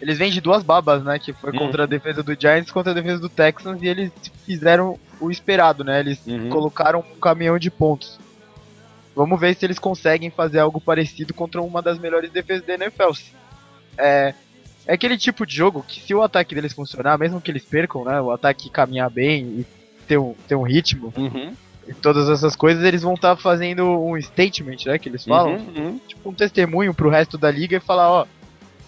Eles 0.00 0.18
vêm 0.18 0.32
de 0.32 0.40
duas 0.40 0.62
babas, 0.64 1.04
né? 1.04 1.18
Que 1.18 1.32
foi 1.32 1.52
uhum. 1.52 1.58
contra 1.58 1.84
a 1.84 1.86
defesa 1.86 2.22
do 2.22 2.34
Giants 2.38 2.72
contra 2.72 2.90
a 2.90 2.94
defesa 2.94 3.20
do 3.20 3.28
Texans 3.28 3.80
e 3.82 3.86
eles 3.86 4.10
fizeram 4.44 4.98
o 5.20 5.30
esperado, 5.30 5.84
né? 5.84 6.00
Eles 6.00 6.26
uhum. 6.26 6.48
colocaram 6.48 7.00
um 7.00 7.20
caminhão 7.20 7.56
de 7.56 7.70
pontos. 7.70 8.18
Vamos 9.14 9.40
ver 9.40 9.54
se 9.54 9.64
eles 9.64 9.78
conseguem 9.78 10.30
fazer 10.30 10.60
algo 10.60 10.80
parecido 10.80 11.34
contra 11.34 11.60
uma 11.60 11.82
das 11.82 11.98
melhores 11.98 12.30
defesas 12.30 12.64
da 12.64 12.74
NFL. 12.74 13.12
É, 13.98 14.34
é 14.86 14.94
aquele 14.94 15.18
tipo 15.18 15.44
de 15.44 15.54
jogo 15.54 15.84
que 15.86 16.00
se 16.00 16.14
o 16.14 16.22
ataque 16.22 16.54
deles 16.54 16.72
funcionar, 16.72 17.18
mesmo 17.18 17.40
que 17.40 17.50
eles 17.50 17.64
percam, 17.64 18.04
né, 18.04 18.20
o 18.20 18.30
ataque 18.30 18.70
caminhar 18.70 19.10
bem 19.10 19.44
e 19.44 19.66
ter 20.06 20.18
um, 20.18 20.34
ter 20.46 20.54
um 20.54 20.62
ritmo 20.62 21.12
uhum. 21.16 21.52
e 21.86 21.94
todas 21.94 22.28
essas 22.28 22.56
coisas, 22.56 22.84
eles 22.84 23.02
vão 23.02 23.14
estar 23.14 23.36
tá 23.36 23.42
fazendo 23.42 23.84
um 23.84 24.20
statement, 24.20 24.86
né, 24.86 24.98
que 24.98 25.08
eles 25.08 25.24
falam, 25.24 25.54
uhum, 25.54 25.74
uhum. 25.76 26.00
tipo 26.06 26.30
um 26.30 26.34
testemunho 26.34 26.94
pro 26.94 27.10
resto 27.10 27.36
da 27.36 27.50
liga 27.50 27.76
e 27.76 27.80
falar, 27.80 28.10
ó, 28.10 28.26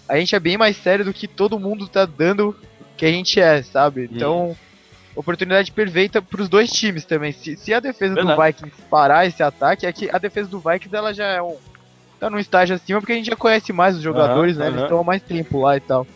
a 0.07 0.17
gente 0.17 0.35
é 0.35 0.39
bem 0.39 0.57
mais 0.57 0.77
sério 0.77 1.05
do 1.05 1.13
que 1.13 1.27
todo 1.27 1.59
mundo 1.59 1.87
tá 1.87 2.05
dando 2.05 2.55
que 2.97 3.05
a 3.05 3.11
gente 3.11 3.39
é, 3.39 3.61
sabe? 3.63 4.09
Então, 4.11 4.47
uhum 4.47 4.55
oportunidade 5.15 5.71
perfeita 5.71 6.21
para 6.21 6.41
os 6.41 6.49
dois 6.49 6.71
times 6.71 7.05
também. 7.05 7.31
Se, 7.31 7.55
se 7.55 7.73
a 7.73 7.79
defesa 7.79 8.15
Verdade. 8.15 8.35
do 8.35 8.43
Vikings 8.43 8.81
parar 8.89 9.25
esse 9.25 9.41
ataque, 9.43 9.85
é 9.85 9.93
que 9.93 10.09
a 10.09 10.17
defesa 10.17 10.49
do 10.49 10.59
Vikings 10.59 10.95
ela 10.95 11.13
já 11.13 11.25
é 11.25 11.41
um 11.41 11.57
tá 12.19 12.29
num 12.29 12.39
estágio 12.39 12.75
acima 12.75 12.99
porque 12.99 13.11
a 13.11 13.15
gente 13.15 13.25
já 13.29 13.35
conhece 13.35 13.73
mais 13.73 13.97
os 13.97 14.01
jogadores, 14.01 14.55
uhum, 14.55 14.63
né? 14.63 14.67
Uhum. 14.67 14.73
Eles 14.73 14.83
estão 14.83 14.99
há 14.99 15.03
mais 15.03 15.21
tempo 15.21 15.61
lá 15.61 15.75
e 15.75 15.81
tal. 15.81 16.07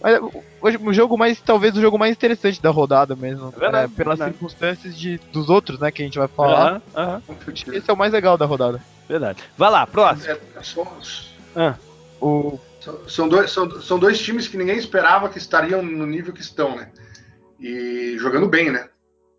Mas 0.00 0.20
hoje 0.60 0.78
o 0.80 0.92
jogo 0.92 1.16
mais 1.18 1.40
talvez 1.40 1.76
o 1.76 1.80
jogo 1.80 1.98
mais 1.98 2.12
interessante 2.12 2.62
da 2.62 2.70
rodada 2.70 3.16
mesmo, 3.16 3.52
é 3.56 3.58
verdade, 3.58 3.92
é, 3.92 3.96
pelas 3.96 4.18
verdade. 4.18 4.32
circunstâncias 4.32 4.96
de, 4.96 5.18
dos 5.32 5.48
outros, 5.48 5.80
né, 5.80 5.90
que 5.90 6.02
a 6.02 6.04
gente 6.04 6.18
vai 6.18 6.28
falar. 6.28 6.82
Uhum, 6.94 7.52
esse 7.72 7.90
é 7.90 7.92
o 7.92 7.96
mais 7.96 8.12
legal 8.12 8.36
da 8.36 8.46
rodada. 8.46 8.80
Verdade. 9.08 9.42
Vai 9.56 9.70
lá, 9.70 9.86
próximo. 9.86 10.32
É, 10.32 10.38
ah. 11.56 11.74
o... 12.20 12.58
são, 13.08 13.28
dois, 13.28 13.50
são, 13.50 13.80
são 13.80 13.98
dois 13.98 14.18
times 14.18 14.46
que 14.46 14.56
ninguém 14.56 14.76
esperava 14.76 15.28
que 15.28 15.38
estariam 15.38 15.82
no 15.82 16.06
nível 16.06 16.32
que 16.32 16.40
estão, 16.40 16.76
né? 16.76 16.90
E 17.64 18.18
jogando 18.18 18.46
bem, 18.46 18.70
né? 18.70 18.90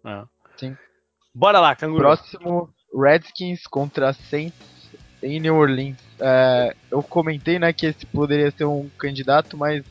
Ah. 0.04 0.26
Sim. 0.58 0.76
Bora 1.32 1.60
lá, 1.60 1.76
canguru. 1.76 2.02
Próximo, 2.02 2.74
Redskins 2.92 3.68
contra 3.68 4.14
Saints 4.14 4.90
em 5.22 5.40
New 5.40 5.56
Orleans. 5.56 5.98
É, 6.20 6.76
eu 6.90 7.04
comentei 7.04 7.60
né, 7.60 7.72
que 7.72 7.86
esse 7.86 8.04
poderia 8.08 8.50
ser 8.50 8.66
um 8.66 8.90
candidato, 8.98 9.56
mas 9.56 9.86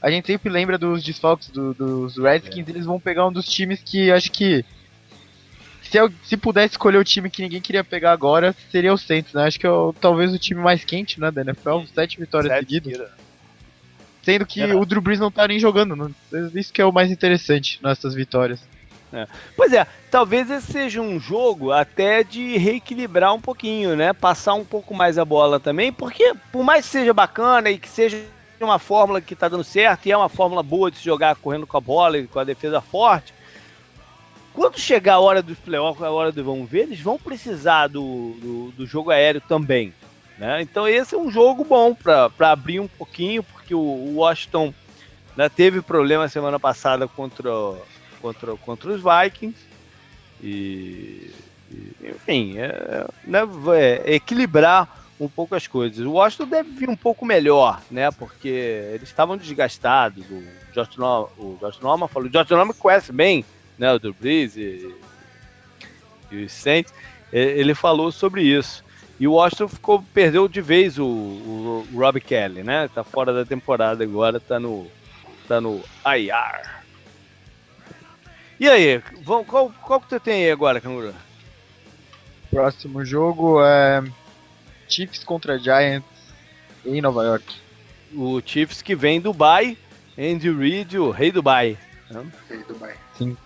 a 0.00 0.08
gente 0.08 0.28
sempre 0.28 0.50
lembra 0.50 0.78
dos 0.78 1.02
desfalques 1.02 1.48
do, 1.48 1.74
dos 1.74 2.16
Redskins. 2.16 2.68
É. 2.68 2.70
Eles 2.70 2.86
vão 2.86 3.00
pegar 3.00 3.26
um 3.26 3.32
dos 3.32 3.48
times 3.48 3.82
que 3.82 4.12
acho 4.12 4.30
que 4.30 4.64
se, 5.82 5.98
eu, 5.98 6.12
se 6.22 6.36
pudesse 6.36 6.74
escolher 6.74 6.98
o 6.98 7.04
time 7.04 7.28
que 7.28 7.42
ninguém 7.42 7.60
queria 7.60 7.82
pegar 7.82 8.12
agora, 8.12 8.54
seria 8.70 8.94
o 8.94 8.98
Saints, 8.98 9.32
né? 9.32 9.46
Acho 9.46 9.58
que 9.58 9.66
é 9.66 9.70
o, 9.70 9.92
talvez 9.92 10.32
o 10.32 10.38
time 10.38 10.60
mais 10.60 10.84
quente, 10.84 11.18
né, 11.20 11.28
da 11.28 11.40
NFL, 11.40 11.80
sete 11.92 12.20
vitórias 12.20 12.52
sete 12.52 12.72
seguidas. 12.72 13.10
Sendo 14.22 14.46
que 14.46 14.60
é. 14.60 14.74
o 14.74 14.84
Drew 14.84 15.00
Brees 15.00 15.18
não 15.18 15.30
tá 15.30 15.48
nem 15.48 15.58
jogando, 15.58 15.96
né? 15.96 16.10
isso 16.54 16.72
que 16.72 16.80
é 16.80 16.84
o 16.84 16.92
mais 16.92 17.10
interessante 17.10 17.78
nessas 17.82 18.14
vitórias. 18.14 18.60
É. 19.12 19.26
Pois 19.54 19.72
é, 19.72 19.86
talvez 20.10 20.50
esse 20.50 20.72
seja 20.72 21.00
um 21.00 21.20
jogo 21.20 21.70
até 21.70 22.24
de 22.24 22.56
reequilibrar 22.56 23.34
um 23.34 23.40
pouquinho, 23.40 23.94
né? 23.94 24.12
Passar 24.14 24.54
um 24.54 24.64
pouco 24.64 24.94
mais 24.94 25.18
a 25.18 25.24
bola 25.24 25.60
também, 25.60 25.92
porque 25.92 26.32
por 26.50 26.64
mais 26.64 26.86
que 26.86 26.92
seja 26.92 27.12
bacana 27.12 27.70
e 27.70 27.78
que 27.78 27.88
seja 27.88 28.24
uma 28.60 28.78
fórmula 28.78 29.20
que 29.20 29.34
tá 29.34 29.48
dando 29.48 29.64
certo 29.64 30.06
e 30.06 30.12
é 30.12 30.16
uma 30.16 30.28
fórmula 30.28 30.62
boa 30.62 30.90
de 30.90 30.98
se 30.98 31.04
jogar 31.04 31.36
correndo 31.36 31.66
com 31.66 31.76
a 31.76 31.80
bola 31.80 32.18
e 32.18 32.26
com 32.26 32.38
a 32.38 32.44
defesa 32.44 32.80
forte, 32.80 33.34
quando 34.54 34.78
chegar 34.78 35.14
a 35.14 35.20
hora 35.20 35.42
dos 35.42 35.58
playoffs, 35.58 36.02
a 36.02 36.10
hora 36.10 36.30
do 36.30 36.44
vamos 36.44 36.70
ver, 36.70 36.82
eles 36.82 37.00
vão 37.00 37.18
precisar 37.18 37.88
do, 37.88 38.34
do, 38.40 38.72
do 38.76 38.86
jogo 38.86 39.10
aéreo 39.10 39.40
também. 39.40 39.92
Né? 40.38 40.62
Então 40.62 40.88
esse 40.88 41.14
é 41.14 41.18
um 41.18 41.30
jogo 41.30 41.64
bom 41.64 41.94
para 41.94 42.30
abrir 42.50 42.80
um 42.80 42.88
pouquinho, 42.88 43.42
porque 43.42 43.74
o, 43.74 43.80
o 43.80 44.16
Washington 44.16 44.72
né, 45.36 45.48
teve 45.48 45.80
problema 45.80 46.28
semana 46.28 46.58
passada 46.58 47.06
contra, 47.06 47.50
contra, 48.20 48.56
contra 48.56 48.92
os 48.92 49.02
Vikings. 49.02 49.58
E, 50.42 51.30
e 51.70 51.92
enfim, 52.02 52.58
é, 52.58 53.06
né, 53.24 53.40
é, 53.76 54.14
equilibrar 54.14 55.02
um 55.20 55.28
pouco 55.28 55.54
as 55.54 55.66
coisas. 55.66 56.04
O 56.04 56.12
Washington 56.12 56.48
deve 56.48 56.70
vir 56.70 56.88
um 56.88 56.96
pouco 56.96 57.24
melhor, 57.24 57.80
né? 57.88 58.10
Porque 58.10 58.48
eles 58.48 59.08
estavam 59.08 59.36
desgastados. 59.36 60.24
O 60.28 60.42
Josh 60.74 60.96
Norman, 60.96 61.28
o 61.38 61.56
Josh 61.60 61.78
Norman 61.78 62.08
falou, 62.08 62.28
o 62.28 62.32
Josh 62.32 62.50
Norman 62.50 62.74
conhece 62.74 63.12
bem 63.12 63.44
né, 63.78 63.92
o 63.92 63.98
Drew 63.98 64.14
Brees 64.18 64.56
e, 64.56 64.94
e 66.30 66.44
os 66.44 66.52
Saints, 66.52 66.92
ele 67.32 67.74
falou 67.74 68.12
sobre 68.12 68.42
isso. 68.42 68.84
E 69.18 69.28
o 69.28 69.32
Washington 69.32 69.68
ficou, 69.68 70.04
perdeu 70.14 70.48
de 70.48 70.60
vez 70.60 70.98
o, 70.98 71.04
o, 71.04 71.86
o 71.92 71.98
Rob 71.98 72.20
Kelly, 72.20 72.62
né? 72.62 72.88
Tá 72.88 73.04
fora 73.04 73.32
da 73.32 73.44
temporada 73.44 74.02
agora, 74.02 74.40
tá 74.40 74.58
no, 74.58 74.90
tá 75.46 75.60
no 75.60 75.82
IR. 76.04 76.82
E 78.58 78.68
aí, 78.68 79.02
qual, 79.24 79.44
qual, 79.44 79.72
qual 79.82 80.00
que 80.00 80.08
você 80.08 80.20
tem 80.20 80.44
aí 80.44 80.50
agora, 80.50 80.80
Canguru? 80.80 81.14
Próximo 82.50 83.04
jogo 83.04 83.64
é 83.64 84.02
Chiefs 84.88 85.24
contra 85.24 85.58
Giants 85.58 86.04
em 86.84 87.00
Nova 87.00 87.24
York. 87.24 87.56
O 88.14 88.40
Chiefs 88.44 88.82
que 88.82 88.94
vem 88.94 89.20
do 89.20 89.32
Dubai, 89.32 89.76
Andy 90.18 90.50
Reid, 90.50 90.98
o 90.98 91.10
rei 91.10 91.32
Dubai. 91.32 91.78
Né? 92.10 92.26
Rei 92.48 92.62
Dubai. 92.64 92.94
Sim. 93.16 93.36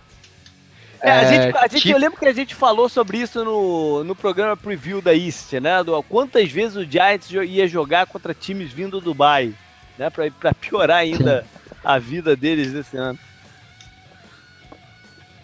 É, 1.01 1.11
a 1.11 1.25
gente, 1.25 1.57
a 1.57 1.67
gente, 1.67 1.89
eu 1.89 1.97
lembro 1.97 2.19
que 2.19 2.25
a 2.25 2.33
gente 2.33 2.55
falou 2.55 2.89
sobre 2.89 3.17
isso 3.19 3.43
no, 3.43 4.03
no 4.03 4.15
programa 4.15 4.57
preview 4.57 5.01
da 5.01 5.15
East, 5.15 5.53
né? 5.53 5.83
Do, 5.83 6.01
quantas 6.03 6.51
vezes 6.51 6.75
o 6.75 6.83
Giants 6.83 7.29
ia 7.31 7.67
jogar 7.67 8.07
contra 8.07 8.33
times 8.33 8.71
vindo 8.71 8.99
do 8.99 9.01
Dubai, 9.01 9.53
né? 9.97 10.09
Pra, 10.09 10.29
pra 10.31 10.53
piorar 10.53 10.97
ainda 10.97 11.41
Sim. 11.41 11.75
a 11.83 11.99
vida 11.99 12.35
deles 12.35 12.73
esse 12.73 12.97
ano. 12.97 13.19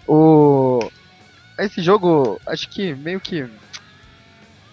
O... 0.07 0.79
Esse 1.57 1.81
jogo, 1.81 2.39
acho 2.47 2.67
que 2.69 2.93
meio 2.95 3.19
que. 3.19 3.47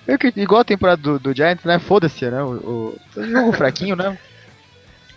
Meio 0.06 0.18
que 0.18 0.32
igual 0.36 0.62
a 0.62 0.64
temporada 0.64 1.00
do, 1.00 1.18
do 1.18 1.36
Giants, 1.36 1.64
né? 1.64 1.78
Foda-se, 1.78 2.24
né? 2.30 2.42
O, 2.42 2.98
o, 3.16 3.22
jogo 3.22 3.52
fraquinho, 3.52 3.94
né? 3.94 4.18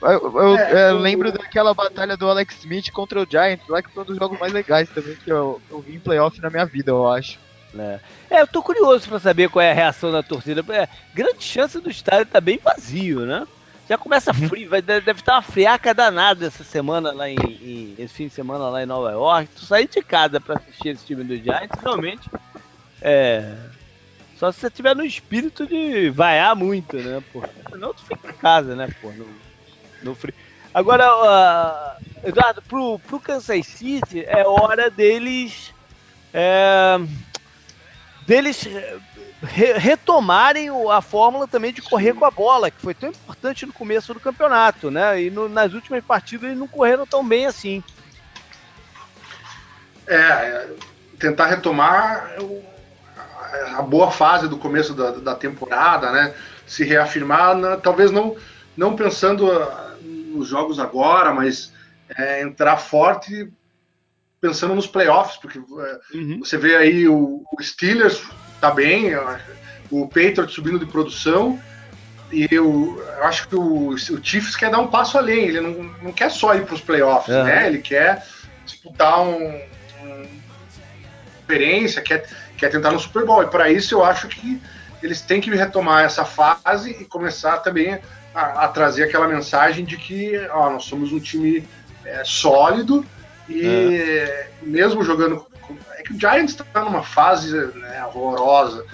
Eu, 0.03 0.39
eu, 0.39 0.57
é, 0.57 0.91
eu 0.91 0.97
lembro 0.97 1.31
daquela 1.31 1.73
batalha 1.73 2.17
do 2.17 2.29
Alex 2.29 2.59
Smith 2.59 2.91
contra 2.91 3.21
o 3.21 3.27
Giants, 3.29 3.67
lá 3.67 3.81
que 3.81 3.89
foi 3.89 4.03
um 4.03 4.05
dos 4.05 4.17
jogos 4.17 4.39
mais 4.39 4.51
legais 4.51 4.89
também 4.89 5.15
que 5.15 5.31
eu, 5.31 5.61
eu 5.69 5.79
vi 5.81 5.95
em 5.95 5.99
playoff 5.99 6.39
na 6.41 6.49
minha 6.49 6.65
vida, 6.65 6.91
eu 6.91 7.09
acho. 7.09 7.39
É. 7.77 7.99
é, 8.29 8.41
eu 8.41 8.47
tô 8.47 8.61
curioso 8.61 9.09
para 9.09 9.19
saber 9.19 9.49
qual 9.49 9.63
é 9.63 9.71
a 9.71 9.75
reação 9.75 10.11
da 10.11 10.21
torcida. 10.21 10.63
É, 10.73 10.87
grande 11.13 11.43
chance 11.43 11.79
do 11.79 11.89
estádio 11.89 12.27
tá 12.27 12.39
bem 12.39 12.59
vazio, 12.63 13.21
né? 13.21 13.47
Já 13.89 13.97
começa 13.97 14.31
uhum. 14.31 14.47
frio, 14.47 14.69
vai, 14.69 14.81
deve 14.81 15.11
estar 15.11 15.33
uma 15.33 15.41
friaca 15.41 15.93
danada 15.93 16.45
essa 16.45 16.63
semana 16.63 17.11
lá 17.11 17.27
em, 17.27 17.35
em, 17.35 17.95
esse 17.97 18.13
fim 18.13 18.27
de 18.27 18.33
semana 18.33 18.69
lá 18.69 18.83
em 18.83 18.85
Nova 18.85 19.11
York. 19.11 19.49
Tu 19.55 19.65
sair 19.65 19.87
de 19.87 20.01
casa 20.01 20.39
para 20.39 20.55
assistir 20.55 20.89
esse 20.89 21.05
time 21.05 21.23
do 21.23 21.35
Giants, 21.35 21.81
realmente 21.81 22.29
é, 23.05 23.53
só 24.37 24.49
se 24.49 24.61
você 24.61 24.69
tiver 24.69 24.95
no 24.95 25.03
espírito 25.03 25.67
de 25.67 26.09
vaiar 26.09 26.55
muito, 26.55 26.95
né? 26.95 27.21
Pô, 27.33 27.43
senão 27.69 27.93
tu 27.93 28.01
fica 28.05 28.29
em 28.29 28.33
casa, 28.33 28.73
né? 28.77 28.87
Pô, 29.01 29.11
no, 29.11 29.27
no 30.03 30.15
frio. 30.15 30.33
Agora, 30.73 31.07
uh, 31.07 32.27
Eduardo, 32.27 32.61
pro, 32.63 32.99
pro 32.99 33.19
Kansas 33.19 33.67
City 33.67 34.23
é 34.25 34.45
hora 34.45 34.89
deles. 34.89 35.73
É, 36.33 36.99
deles 38.25 38.67
re, 39.43 39.73
retomarem 39.73 40.69
a 40.89 41.01
fórmula 41.01 41.47
também 41.47 41.71
de 41.71 41.81
correr 41.81 42.13
com 42.13 42.25
a 42.25 42.31
bola, 42.31 42.71
que 42.71 42.81
foi 42.81 42.95
tão 42.95 43.09
importante 43.09 43.65
no 43.65 43.73
começo 43.73 44.13
do 44.13 44.19
campeonato, 44.19 44.89
né? 44.89 45.21
E 45.21 45.29
no, 45.29 45.47
nas 45.47 45.73
últimas 45.73 46.03
partidas 46.03 46.45
eles 46.47 46.57
não 46.57 46.67
correram 46.67 47.05
tão 47.05 47.27
bem 47.27 47.45
assim. 47.45 47.83
É, 50.07 50.69
tentar 51.19 51.47
retomar 51.47 52.35
a 53.77 53.81
boa 53.81 54.09
fase 54.09 54.47
do 54.47 54.57
começo 54.57 54.93
da, 54.93 55.11
da 55.11 55.35
temporada, 55.35 56.11
né? 56.11 56.33
Se 56.65 56.83
reafirmar, 56.83 57.55
né? 57.55 57.77
talvez 57.81 58.09
não, 58.09 58.35
não 58.75 58.95
pensando 58.95 59.47
nos 60.33 60.47
jogos 60.47 60.79
agora, 60.79 61.33
mas 61.33 61.71
é, 62.17 62.41
entrar 62.41 62.77
forte 62.77 63.51
pensando 64.41 64.75
nos 64.75 64.87
playoffs, 64.87 65.37
porque 65.37 65.57
é, 65.57 66.17
uhum. 66.17 66.39
você 66.39 66.57
vê 66.57 66.75
aí 66.75 67.07
o, 67.07 67.43
o, 67.51 67.63
Steelers 67.63 68.21
tá 68.59 68.69
bem, 68.71 69.11
o 69.89 70.05
Patriots 70.07 70.53
subindo 70.53 70.77
de 70.79 70.85
produção, 70.85 71.59
e 72.31 72.47
eu, 72.51 73.01
eu 73.17 73.23
acho 73.23 73.47
que 73.47 73.55
o, 73.55 73.89
o, 73.89 73.97
Chiefs 73.97 74.55
quer 74.55 74.69
dar 74.69 74.79
um 74.79 74.87
passo 74.87 75.17
além, 75.17 75.45
ele 75.45 75.61
não, 75.61 75.83
não 76.01 76.11
quer 76.11 76.29
só 76.29 76.55
ir 76.55 76.65
para 76.65 76.75
os 76.75 76.81
playoffs, 76.81 77.33
uhum. 77.33 77.43
né? 77.43 77.67
Ele 77.67 77.77
quer 77.79 78.25
disputar 78.65 79.21
um, 79.21 79.61
um 80.03 80.27
experiência, 81.39 82.01
quer, 82.01 82.27
quer 82.57 82.69
tentar 82.69 82.91
no 82.91 82.99
Super 82.99 83.25
Bowl, 83.25 83.43
e 83.43 83.47
para 83.47 83.69
isso 83.69 83.95
eu 83.95 84.03
acho 84.03 84.27
que 84.27 84.61
eles 85.01 85.21
têm 85.21 85.41
que 85.41 85.49
retomar 85.51 86.03
essa 86.03 86.25
fase 86.25 86.91
e 86.91 87.05
começar 87.05 87.57
também 87.57 87.99
a, 88.33 88.65
a 88.65 88.67
trazer 88.67 89.03
aquela 89.03 89.27
mensagem 89.27 89.85
de 89.85 89.97
que 89.97 90.37
ó, 90.51 90.69
nós 90.71 90.85
somos 90.85 91.11
um 91.11 91.19
time 91.19 91.67
é, 92.05 92.23
sólido 92.23 93.05
e 93.47 93.65
é. 93.65 94.51
mesmo 94.61 95.03
jogando. 95.03 95.45
É 95.97 96.03
que 96.03 96.13
o 96.13 96.19
Giants 96.19 96.51
está 96.51 96.83
numa 96.83 97.03
fase 97.03 97.55
né, 97.75 98.05
horrorosa, 98.07 98.85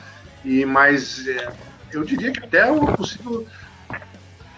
e, 0.45 0.63
mas 0.65 1.27
é, 1.27 1.51
eu 1.91 2.03
diria 2.03 2.31
que 2.31 2.43
até 2.43 2.71
o 2.71 2.85
possível 2.93 3.47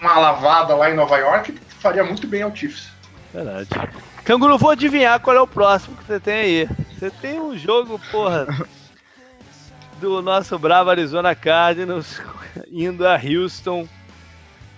uma 0.01 0.17
lavada 0.17 0.75
lá 0.75 0.89
em 0.89 0.95
Nova 0.95 1.17
York 1.17 1.57
faria 1.79 2.03
muito 2.03 2.27
bem 2.27 2.41
ao 2.41 2.55
Chiefs. 2.55 2.89
Verdade. 3.33 3.69
Canguru, 4.25 4.57
vou 4.57 4.71
adivinhar 4.71 5.19
qual 5.19 5.35
é 5.35 5.41
o 5.41 5.47
próximo 5.47 5.95
que 5.95 6.03
você 6.03 6.19
tem 6.19 6.33
aí. 6.33 6.69
Você 6.91 7.09
tem 7.09 7.39
um 7.39 7.57
jogo, 7.57 7.99
porra, 8.11 8.47
do 10.01 10.21
nosso 10.21 10.57
bravo 10.57 10.89
Arizona 10.89 11.35
Cardinals 11.35 12.21
indo 12.71 13.07
a 13.07 13.15
Houston 13.15 13.87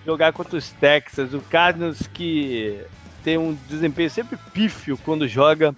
jogar 0.06 0.34
contra 0.34 0.58
os 0.58 0.70
Texas. 0.72 1.34
O 1.34 1.42
Cardinals 1.42 2.08
que 2.08 2.82
tem 3.24 3.38
um 3.38 3.58
desempenho 3.70 4.10
sempre 4.10 4.38
pífio 4.54 4.98
quando 4.98 5.28
joga 5.28 5.74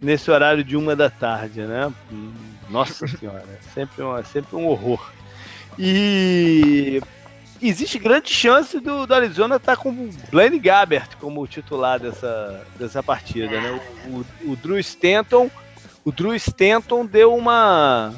nesse 0.00 0.30
horário 0.30 0.64
de 0.64 0.76
uma 0.76 0.96
da 0.96 1.10
tarde, 1.10 1.62
né? 1.62 1.92
Nossa 2.68 3.06
senhora, 3.08 3.46
sempre, 3.74 4.02
uma, 4.02 4.24
sempre 4.24 4.56
um 4.56 4.66
horror. 4.66 5.12
E 5.78 7.02
existe 7.60 7.98
grande 7.98 8.30
chance 8.30 8.80
do, 8.80 9.06
do 9.06 9.14
Arizona 9.14 9.56
estar 9.56 9.76
tá 9.76 9.82
com 9.82 9.90
o 9.90 10.10
Blaine 10.30 10.58
Gabbert 10.58 11.16
como 11.20 11.46
titular 11.46 12.00
dessa, 12.00 12.66
dessa 12.78 13.02
partida, 13.02 13.60
né? 13.60 13.80
O, 14.06 14.10
o, 14.10 14.52
o 14.52 14.56
Drew 14.56 14.78
Stanton, 14.78 15.50
o 16.04 16.12
Drew 16.12 16.34
Stanton 16.34 17.04
deu 17.04 17.34
uma 17.34 18.14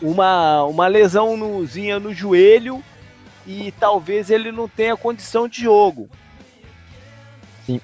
uma, 0.00 0.62
uma 0.64 0.86
lesão 0.86 1.36
nozinha 1.36 1.98
no 1.98 2.14
joelho 2.14 2.82
e 3.48 3.72
talvez 3.72 4.28
ele 4.28 4.52
não 4.52 4.68
tenha 4.68 4.94
condição 4.94 5.48
de 5.48 5.62
jogo. 5.62 6.10
Sim. 7.64 7.80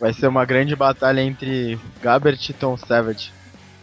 Vai 0.00 0.14
ser 0.14 0.28
uma 0.28 0.46
grande 0.46 0.74
batalha 0.74 1.20
entre 1.20 1.78
Gabbert 2.00 2.48
e 2.48 2.54
Tom 2.54 2.74
Savage. 2.78 3.34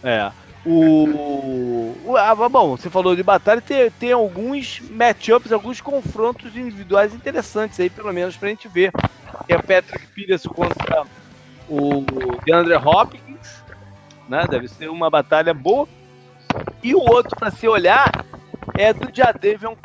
É. 0.04 0.32
O, 0.66 1.94
o 2.04 2.18
ah, 2.18 2.34
bom, 2.50 2.76
você 2.76 2.90
falou 2.90 3.16
de 3.16 3.22
batalha, 3.22 3.62
tem, 3.62 3.92
tem 3.92 4.12
alguns 4.12 4.82
matchups, 4.90 5.52
alguns 5.52 5.80
confrontos 5.80 6.58
individuais 6.58 7.14
interessantes 7.14 7.80
aí, 7.80 7.90
pelo 7.90 8.12
menos 8.12 8.36
pra 8.36 8.50
gente 8.50 8.68
ver. 8.68 8.92
Que 9.46 9.54
é 9.54 9.58
Patrick 9.60 10.08
Peterson 10.08 10.50
contra 10.50 11.06
o 11.70 12.04
DeAndre 12.44 12.74
Hopkins, 12.74 13.64
né? 14.28 14.44
Deve 14.50 14.68
ser 14.68 14.90
uma 14.90 15.10
batalha 15.10 15.54
boa. 15.54 15.88
E 16.82 16.96
o 16.96 17.00
outro 17.00 17.38
para 17.38 17.52
se 17.52 17.68
olhar 17.68 18.26
é 18.76 18.94
do 18.94 19.14
Jadavion 19.14 19.76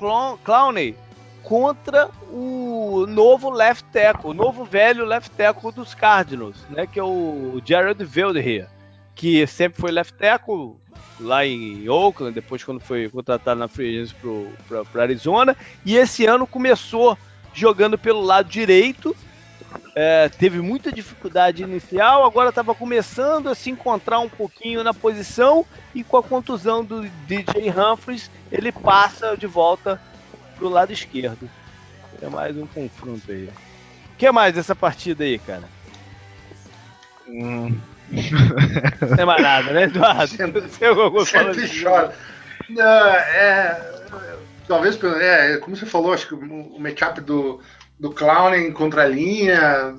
Clowney 0.45 0.97
contra 1.43 2.09
o 2.31 3.05
novo 3.09 3.51
left 3.51 3.85
tackle, 3.93 4.31
o 4.31 4.35
novo 4.35 4.65
velho 4.65 5.05
left 5.05 5.31
tackle 5.33 5.73
dos 5.73 5.95
Cardinals, 5.95 6.57
né, 6.71 6.87
que 6.87 6.99
é 6.99 7.05
o 7.05 7.61
Jared 7.65 8.03
Wilder, 8.03 8.69
que 9.15 9.47
sempre 9.47 9.81
foi 9.81 9.91
left 9.91 10.15
tackle 10.15 10.77
lá 11.21 11.45
em 11.45 11.89
Oakland, 11.89 12.35
depois 12.35 12.63
quando 12.63 12.81
foi 12.81 13.09
contratado 13.09 13.59
na 13.59 13.69
free 13.69 13.99
agency 13.99 14.15
para 14.93 15.03
Arizona, 15.03 15.57
e 15.85 15.97
esse 15.97 16.27
ano 16.27 16.47
começou 16.47 17.19
jogando 17.53 17.99
pelo 17.99 18.23
lado 18.23 18.49
direito, 18.49 19.15
é, 19.95 20.29
teve 20.29 20.61
muita 20.61 20.91
dificuldade 20.91 21.63
inicial, 21.63 22.25
agora 22.25 22.49
estava 22.49 22.75
começando 22.75 23.49
a 23.49 23.55
se 23.55 23.71
encontrar 23.71 24.21
um 24.21 24.29
pouquinho 24.29 24.83
na 24.83 24.95
posição 24.95 25.67
e 25.95 26.03
com 26.03 26.17
a 26.17 26.23
contusão 26.23 26.83
do 26.83 27.03
DJ 27.27 27.71
Humphries 27.71 28.31
ele 28.51 28.73
passa 28.73 29.37
de 29.37 29.47
volta 29.47 30.01
pro 30.57 30.69
lado 30.69 30.93
esquerdo. 30.93 31.49
É 32.23 32.29
mais 32.29 32.57
um 32.57 32.67
confronto 32.67 33.31
aí. 33.31 33.51
O 34.15 34.17
que 34.17 34.31
mais 34.31 34.55
dessa 34.55 34.75
partida 34.75 35.25
aí, 35.25 35.39
cara? 35.39 35.65
Hum. 37.29 37.77
Não 38.11 39.19
é 39.19 39.25
mais 39.25 39.43
nada, 39.43 39.73
né, 39.73 39.83
Eduardo? 39.85 40.29
Sempre, 40.29 40.69
sempre 40.69 41.83
chora. 41.83 42.15
Não, 42.69 42.85
é, 42.85 43.93
talvez, 44.69 44.99
é, 45.21 45.57
como 45.59 45.77
você 45.77 45.87
falou, 45.87 46.13
acho 46.13 46.29
que 46.29 46.35
o 46.35 46.79
matchup 46.79 47.21
do, 47.21 47.61
do 48.03 48.11
Clown 48.11 48.73
contra 48.73 49.05
a 49.05 49.07
linha, 49.07 49.97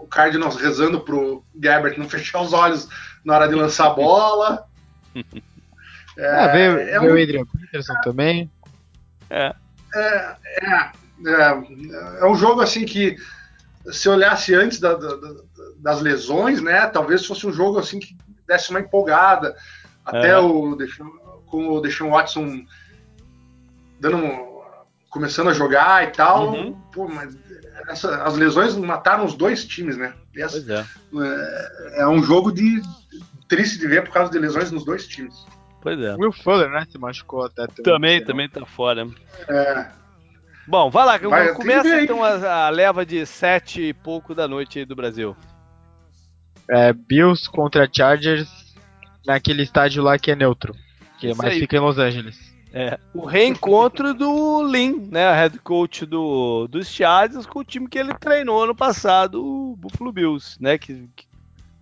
o 0.00 0.06
Cardinals 0.06 0.54
rezando 0.54 1.00
pro 1.00 1.44
Gabbert 1.52 1.98
não 1.98 2.08
fechar 2.08 2.42
os 2.42 2.52
olhos 2.52 2.88
na 3.24 3.34
hora 3.34 3.48
de 3.48 3.56
lançar 3.56 3.88
a 3.88 3.94
bola. 3.94 4.64
É, 6.18 6.26
ah, 6.28 6.48
veio, 6.48 6.78
é 6.80 6.98
veio 6.98 7.12
um... 7.12 7.16
o 7.16 7.22
Adrian 7.22 7.46
Peterson 7.46 7.94
também. 8.02 8.50
É. 9.30 9.54
É, 9.94 10.36
é, 10.60 10.92
é, 11.24 12.20
é, 12.20 12.26
um 12.26 12.34
jogo 12.34 12.60
assim 12.60 12.84
que 12.84 13.16
se 13.90 14.06
olhasse 14.06 14.54
antes 14.54 14.80
da, 14.80 14.92
da, 14.94 15.16
das 15.78 16.02
lesões, 16.02 16.60
né, 16.60 16.86
talvez 16.88 17.24
fosse 17.24 17.46
um 17.46 17.52
jogo 17.52 17.78
assim 17.78 18.00
que 18.00 18.14
desse 18.46 18.68
uma 18.68 18.80
empolgada. 18.80 19.56
Até 20.04 20.30
é. 20.30 20.38
o 20.38 20.76
com 21.46 21.68
o 21.68 21.80
Deshaun 21.80 22.10
Watson 22.10 22.66
dando 23.98 24.49
começando 25.10 25.48
a 25.48 25.52
jogar 25.52 26.04
e 26.04 26.12
tal. 26.12 26.52
Uhum. 26.52 26.72
Pô, 26.92 27.08
mas 27.08 27.36
essa, 27.88 28.22
as 28.22 28.36
lesões 28.36 28.76
mataram 28.76 29.24
os 29.24 29.34
dois 29.34 29.64
times, 29.64 29.96
né? 29.96 30.14
Essa, 30.34 30.58
é. 30.58 30.84
é. 31.98 32.02
é. 32.02 32.08
um 32.08 32.22
jogo 32.22 32.52
de 32.52 32.80
triste 33.48 33.78
de 33.78 33.86
ver 33.86 34.04
por 34.04 34.12
causa 34.12 34.30
de 34.30 34.38
lesões 34.38 34.70
nos 34.70 34.84
dois 34.84 35.06
times. 35.06 35.34
Pois 35.82 35.98
é. 36.00 36.14
Will 36.14 36.32
Fuller, 36.32 36.70
né? 36.70 36.86
Se 36.90 36.98
machucou 36.98 37.44
até 37.44 37.66
também. 37.66 37.82
Também, 37.82 38.24
também 38.24 38.48
tá 38.48 38.64
fora. 38.64 39.06
É. 39.48 39.86
Bom, 40.66 40.88
vai 40.88 41.04
lá, 41.04 41.18
vai, 41.18 41.52
começa 41.52 42.00
então 42.00 42.22
a, 42.22 42.66
a, 42.66 42.70
leva 42.70 43.04
de 43.04 43.26
sete 43.26 43.82
e 43.82 43.92
pouco 43.92 44.34
da 44.34 44.46
noite 44.46 44.78
aí 44.78 44.84
do 44.84 44.94
Brasil. 44.94 45.36
É, 46.70 46.92
Bills 46.92 47.50
contra 47.50 47.88
Chargers 47.92 48.48
naquele 49.26 49.64
estádio 49.64 50.02
lá 50.02 50.16
que 50.16 50.30
é 50.30 50.36
neutro, 50.36 50.72
que 51.18 51.28
Isso 51.28 51.38
mais 51.38 51.54
aí. 51.54 51.60
fica 51.60 51.76
em 51.76 51.80
Los 51.80 51.98
Angeles. 51.98 52.49
É, 52.72 52.98
o 53.12 53.24
reencontro 53.24 54.14
do 54.14 54.62
Lin, 54.62 55.08
né, 55.10 55.32
head 55.32 55.58
coach 55.58 56.06
do, 56.06 56.68
dos 56.68 56.88
Chargers, 56.88 57.44
com 57.44 57.58
o 57.58 57.64
time 57.64 57.88
que 57.88 57.98
ele 57.98 58.14
treinou 58.14 58.64
no 58.66 58.74
passado, 58.74 59.44
o 59.44 59.76
Buffalo 59.76 60.12
Bills, 60.12 60.56
né, 60.60 60.78
que, 60.78 61.08
que 61.16 61.26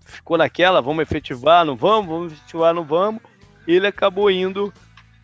ficou 0.07 0.39
naquela, 0.39 0.81
vamos 0.81 1.03
efetivar, 1.03 1.65
não 1.65 1.77
vamos, 1.77 2.09
vamos 2.09 2.33
efetivar, 2.33 2.73
não 2.73 2.85
vamos, 2.85 3.21
e 3.67 3.75
ele 3.75 3.87
acabou 3.87 4.31
indo 4.31 4.73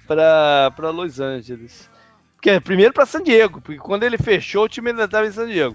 para 0.07 0.91
Los 0.91 1.19
Angeles. 1.19 1.89
Porque, 2.35 2.61
primeiro 2.61 2.93
para 2.93 3.07
San 3.07 3.23
Diego, 3.23 3.63
porque 3.63 3.81
quando 3.81 4.03
ele 4.03 4.19
fechou, 4.19 4.65
o 4.65 4.69
time 4.69 4.91
ainda 4.91 5.05
estava 5.05 5.27
em 5.27 5.33
San 5.33 5.47
Diego. 5.47 5.75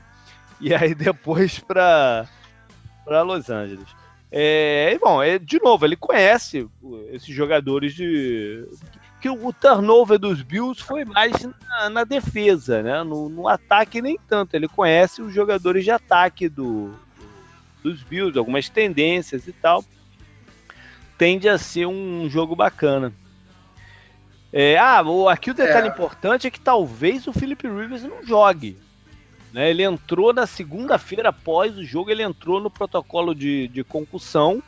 E 0.61 0.73
aí 0.73 0.93
depois 0.95 1.57
para 1.57 2.27
Los 3.23 3.49
Angeles. 3.49 3.87
É, 4.31 4.93
e 4.93 4.99
bom, 4.99 5.23
é, 5.23 5.39
de 5.39 5.59
novo, 5.59 5.83
ele 5.83 5.95
conhece 5.95 6.69
esses 7.11 7.33
jogadores 7.33 7.95
de. 7.95 8.63
Que 9.22 9.30
o 9.30 9.51
turnover 9.51 10.17
dos 10.17 10.41
Bills 10.41 10.82
foi 10.82 11.03
mais 11.03 11.34
na, 11.67 11.89
na 11.89 12.03
defesa, 12.03 12.82
né? 12.82 13.03
No, 13.03 13.28
no, 13.28 13.47
ataque 13.47 14.01
nem 14.01 14.17
tanto. 14.28 14.53
Ele 14.53 14.67
conhece 14.67 15.22
os 15.22 15.34
jogadores 15.34 15.84
de 15.84 15.91
ataque 15.91 16.47
do, 16.47 16.93
dos 17.84 18.01
Bills, 18.03 18.38
algumas 18.38 18.70
tendências 18.70 19.47
e 19.47 19.51
tal. 19.51 19.84
Tende 21.17 21.49
a 21.49 21.57
ser 21.57 21.86
um 21.86 22.30
jogo 22.30 22.55
bacana. 22.55 23.13
É, 24.51 24.78
ah, 24.78 25.03
aqui 25.30 25.51
o 25.51 25.53
detalhe 25.53 25.88
é. 25.88 25.91
importante 25.91 26.47
é 26.47 26.51
que 26.51 26.59
talvez 26.59 27.28
o 27.28 27.34
Philip 27.34 27.67
Rivers 27.67 28.03
não 28.03 28.26
jogue. 28.26 28.78
Né? 29.53 29.70
Ele 29.70 29.84
entrou 29.84 30.34
na 30.34 30.47
segunda-feira 30.47 31.30
após 31.30 31.78
o 31.78 31.84
jogo, 31.84 32.09
ele 32.09 32.24
entrou 32.24 32.59
no 32.59 32.70
protocolo 32.70 33.34
de, 33.34 33.67
de 33.67 33.84
concussão. 33.84 34.61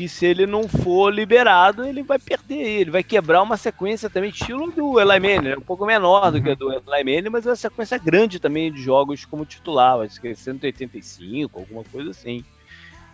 E 0.00 0.08
se 0.08 0.24
ele 0.24 0.46
não 0.46 0.66
for 0.66 1.12
liberado, 1.12 1.84
ele 1.84 2.02
vai 2.02 2.18
perder, 2.18 2.56
ele 2.56 2.90
vai 2.90 3.02
quebrar 3.02 3.42
uma 3.42 3.58
sequência 3.58 4.08
também, 4.08 4.30
estilo 4.30 4.70
do 4.70 4.98
Eli 4.98 5.20
Manning, 5.20 5.48
né? 5.50 5.56
um 5.58 5.60
pouco 5.60 5.84
menor 5.84 6.32
do 6.32 6.42
que 6.42 6.48
a 6.48 6.54
do 6.54 6.72
Eli 6.72 6.80
Manning, 6.86 7.28
mas 7.28 7.44
é 7.44 7.50
uma 7.50 7.56
sequência 7.56 7.98
grande 7.98 8.40
também 8.40 8.72
de 8.72 8.80
jogos 8.80 9.26
como 9.26 9.44
titular, 9.44 10.00
acho 10.00 10.18
que 10.18 10.28
é 10.28 10.34
185, 10.34 11.58
alguma 11.58 11.84
coisa 11.84 12.12
assim. 12.12 12.42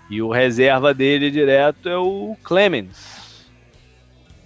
E 0.08 0.22
o 0.22 0.30
reserva 0.30 0.94
dele 0.94 1.28
direto 1.28 1.88
é 1.88 1.98
o 1.98 2.36
Clemens. 2.44 3.50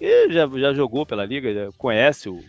Ele 0.01 0.33
já, 0.33 0.49
já 0.49 0.73
jogou 0.73 1.05
pela 1.05 1.27
liga, 1.27 1.53
já 1.53 1.71
conhece 1.77 2.31
o, 2.31 2.43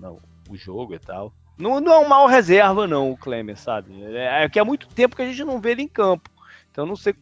não, 0.00 0.18
o 0.50 0.56
jogo 0.56 0.96
e 0.96 0.98
tal. 0.98 1.32
Não, 1.56 1.80
não 1.80 1.92
é 1.92 1.98
um 2.00 2.08
mau 2.08 2.26
reserva, 2.26 2.88
não, 2.88 3.12
o 3.12 3.16
Klemer, 3.16 3.56
sabe? 3.56 4.02
É, 4.02 4.42
é 4.42 4.48
que 4.48 4.58
há 4.58 4.64
muito 4.64 4.88
tempo 4.88 5.14
que 5.14 5.22
a 5.22 5.26
gente 5.26 5.44
não 5.44 5.60
vê 5.60 5.70
ele 5.70 5.82
em 5.82 5.88
campo. 5.88 6.28
Então 6.72 6.84
não 6.84 6.96
sei 6.96 7.14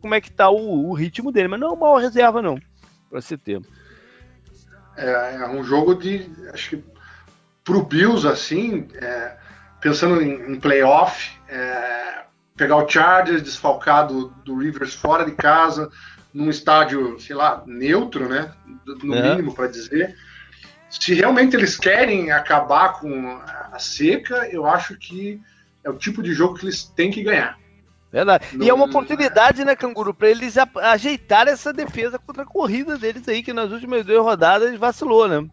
como 0.00 0.14
é 0.14 0.20
que 0.20 0.30
tá 0.30 0.50
o, 0.50 0.88
o 0.88 0.94
ritmo 0.94 1.30
dele, 1.30 1.48
mas 1.48 1.60
não 1.60 1.68
é 1.68 1.72
um 1.72 1.76
mau 1.76 1.96
reserva, 1.98 2.42
não, 2.42 2.58
para 3.08 3.20
ser 3.20 3.38
tempo. 3.38 3.66
É, 4.96 5.36
é, 5.36 5.48
um 5.48 5.62
jogo 5.62 5.94
de. 5.94 6.30
Acho 6.52 6.70
que 6.70 6.84
pro 7.64 7.84
Bills, 7.84 8.26
assim, 8.26 8.88
é, 8.94 9.36
pensando 9.80 10.20
em, 10.20 10.52
em 10.52 10.60
playoff, 10.60 11.38
é, 11.48 12.24
pegar 12.56 12.76
o 12.76 12.88
Chargers 12.88 13.42
desfalcado 13.42 14.34
do 14.44 14.58
Rivers 14.58 14.94
fora 14.94 15.24
de 15.24 15.32
casa, 15.32 15.90
num 16.32 16.50
estádio, 16.50 17.18
sei 17.20 17.36
lá, 17.36 17.62
neutro, 17.66 18.28
né? 18.28 18.52
No 19.02 19.14
é. 19.14 19.30
mínimo 19.30 19.54
para 19.54 19.68
dizer 19.68 20.16
se 20.90 21.14
realmente 21.14 21.54
eles 21.54 21.76
querem 21.76 22.32
acabar 22.32 22.94
com 22.94 23.40
a 23.72 23.78
seca, 23.78 24.48
eu 24.50 24.66
acho 24.66 24.96
que 24.96 25.40
é 25.84 25.88
o 25.88 25.96
tipo 25.96 26.20
de 26.20 26.32
jogo 26.34 26.58
que 26.58 26.64
eles 26.64 26.82
têm 26.84 27.12
que 27.12 27.22
ganhar. 27.22 27.56
Verdade. 28.12 28.44
E 28.60 28.68
é 28.68 28.74
uma 28.74 28.86
oportunidade, 28.86 29.64
né, 29.64 29.76
Canguru, 29.76 30.12
para 30.12 30.28
eles 30.28 30.56
ajeitar 30.76 31.46
essa 31.46 31.72
defesa 31.72 32.18
contra 32.18 32.42
a 32.42 32.46
corrida 32.46 32.98
deles 32.98 33.26
aí, 33.28 33.42
que 33.42 33.52
nas 33.52 33.70
últimas 33.70 34.04
duas 34.04 34.22
rodadas 34.22 34.76
vacilou, 34.76 35.28
né? 35.28 35.48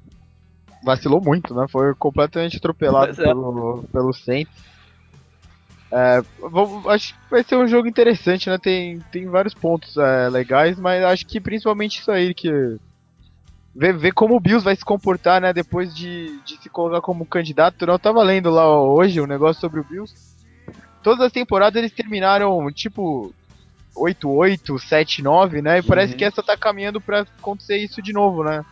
Vacilou 0.84 1.22
muito, 1.22 1.54
né? 1.54 1.68
Foi 1.70 1.94
completamente 1.96 2.58
atropelado 2.58 3.12
é. 3.12 3.26
pelo, 3.26 3.84
pelo 3.92 4.14
Saints. 4.14 4.52
É, 5.92 6.22
acho 6.90 7.14
que 7.14 7.20
vai 7.30 7.44
ser 7.44 7.56
um 7.56 7.68
jogo 7.68 7.88
interessante, 7.88 8.50
né? 8.50 8.58
Tem, 8.58 9.00
tem 9.12 9.28
vários 9.28 9.54
pontos 9.54 9.96
é, 9.96 10.28
legais, 10.30 10.80
mas 10.80 11.04
acho 11.04 11.26
que 11.26 11.40
principalmente 11.40 12.00
isso 12.00 12.12
aí 12.12 12.34
que 12.34 12.78
ver, 13.78 13.96
ver 13.96 14.12
como 14.12 14.36
o 14.36 14.40
Bills 14.40 14.66
vai 14.66 14.76
se 14.76 14.84
comportar, 14.84 15.40
né, 15.40 15.54
depois 15.54 15.96
de, 15.96 16.40
de 16.42 16.58
se 16.58 16.70
colocar 16.70 17.02
como 17.02 17.26
candidato. 17.26 17.86
Eu 17.86 18.00
tava 18.00 18.24
lendo 18.24 18.50
lá 18.50 18.68
hoje 18.82 19.22
um 19.22 19.28
negócio 19.28 19.62
sobre 19.62 19.80
o 19.80 19.84
Bills. 19.84 20.14
Todas 21.08 21.28
as 21.28 21.32
temporadas 21.32 21.78
eles 21.78 21.94
terminaram 21.94 22.70
tipo 22.70 23.34
8-8, 23.96 24.76
7-9, 24.76 25.62
né? 25.62 25.78
E 25.78 25.80
uhum. 25.80 25.88
parece 25.88 26.18
que 26.18 26.26
essa 26.26 26.44
tá 26.44 26.58
caminhando 26.58 27.00
para 27.00 27.22
acontecer 27.22 27.78
isso 27.78 28.02
de 28.02 28.12
novo, 28.12 28.44
né? 28.44 28.66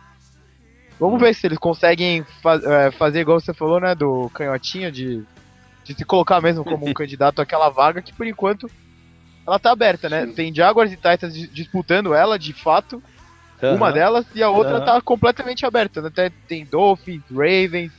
Vamos 1.00 1.14
uhum. 1.14 1.20
ver 1.20 1.34
se 1.34 1.46
eles 1.46 1.56
conseguem 1.56 2.26
é, 2.66 2.90
fazer 2.90 3.20
igual 3.20 3.40
você 3.40 3.54
falou, 3.54 3.80
né, 3.80 3.94
do 3.94 4.28
canhotinho 4.34 4.92
de, 4.92 5.24
de 5.82 5.94
se 5.94 6.04
colocar 6.04 6.42
mesmo 6.42 6.62
como 6.62 6.86
um 6.86 6.92
candidato 6.92 7.40
àquela 7.40 7.70
vaga 7.70 8.02
que 8.02 8.12
por 8.12 8.26
enquanto 8.26 8.70
ela 9.46 9.58
tá 9.58 9.72
aberta, 9.72 10.10
né? 10.10 10.26
Sim. 10.26 10.32
Tem 10.34 10.54
Jaguars 10.54 10.92
e 10.92 10.96
Titans 10.96 11.32
disputando 11.50 12.12
ela 12.12 12.38
de 12.38 12.52
fato. 12.52 13.02
Uhum. 13.62 13.76
Uma 13.76 13.90
delas 13.90 14.26
e 14.34 14.42
a 14.42 14.50
outra 14.50 14.82
tá 14.82 15.00
completamente 15.00 15.64
aberta. 15.64 16.02
Né? 16.02 16.08
Até 16.08 16.30
tem 16.46 16.66
Dolphins, 16.66 17.22
Ravens, 17.30 17.92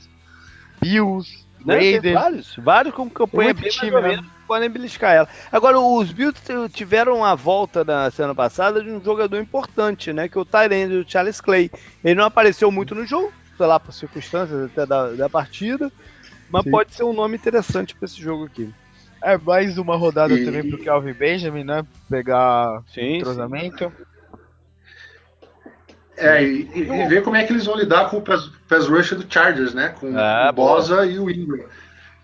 Bills, 0.80 1.47
Raiders. 1.76 2.14
vários, 2.14 2.56
vários 2.56 2.94
com 2.94 3.08
campanha 3.08 3.54
bem 3.54 3.70
time, 3.70 4.00
né? 4.00 4.24
podem 4.48 4.70
beliscar 4.70 5.14
ela. 5.14 5.28
Agora, 5.52 5.78
os 5.78 6.10
Bills 6.10 6.40
tiveram 6.72 7.22
a 7.22 7.34
volta 7.34 7.84
na 7.84 8.10
semana 8.10 8.34
passada 8.34 8.82
de 8.82 8.90
um 8.90 9.02
jogador 9.04 9.38
importante, 9.38 10.12
né? 10.12 10.28
Que 10.28 10.38
é 10.38 10.40
o 10.40 10.44
Tyrande, 10.44 10.96
o 10.96 11.08
Charles 11.08 11.40
Clay. 11.40 11.70
Ele 12.02 12.14
não 12.14 12.24
apareceu 12.24 12.72
muito 12.72 12.94
no 12.94 13.06
jogo, 13.06 13.30
sei 13.56 13.66
lá, 13.66 13.78
por 13.78 13.92
circunstâncias 13.92 14.64
até 14.64 14.86
da, 14.86 15.10
da 15.10 15.28
partida, 15.28 15.92
mas 16.50 16.64
Sim. 16.64 16.70
pode 16.70 16.94
ser 16.94 17.04
um 17.04 17.12
nome 17.12 17.36
interessante 17.36 17.94
para 17.94 18.06
esse 18.06 18.20
jogo 18.20 18.46
aqui. 18.46 18.72
É 19.22 19.36
mais 19.36 19.76
uma 19.76 19.96
rodada 19.96 20.32
e... 20.32 20.44
também 20.44 20.68
pro 20.68 20.82
Calvin 20.82 21.12
Benjamin, 21.12 21.64
né? 21.64 21.84
Pegar 22.08 22.82
sim, 22.94 23.16
entrosamento. 23.16 23.92
Sim. 23.96 24.04
É, 26.18 26.42
e, 26.42 26.68
e, 26.74 27.06
ver 27.06 27.22
como 27.22 27.36
é 27.36 27.44
que 27.44 27.52
eles 27.52 27.66
vão 27.66 27.76
lidar 27.76 28.10
com 28.10 28.18
o 28.18 28.22
pass, 28.22 28.50
pass 28.68 28.86
rush 28.86 29.12
do 29.12 29.32
Chargers, 29.32 29.72
né? 29.72 29.94
Com 30.00 30.18
é, 30.18 30.50
o 30.50 30.52
Bosa 30.52 31.06
e 31.06 31.18
o 31.18 31.30
Ingram. 31.30 31.64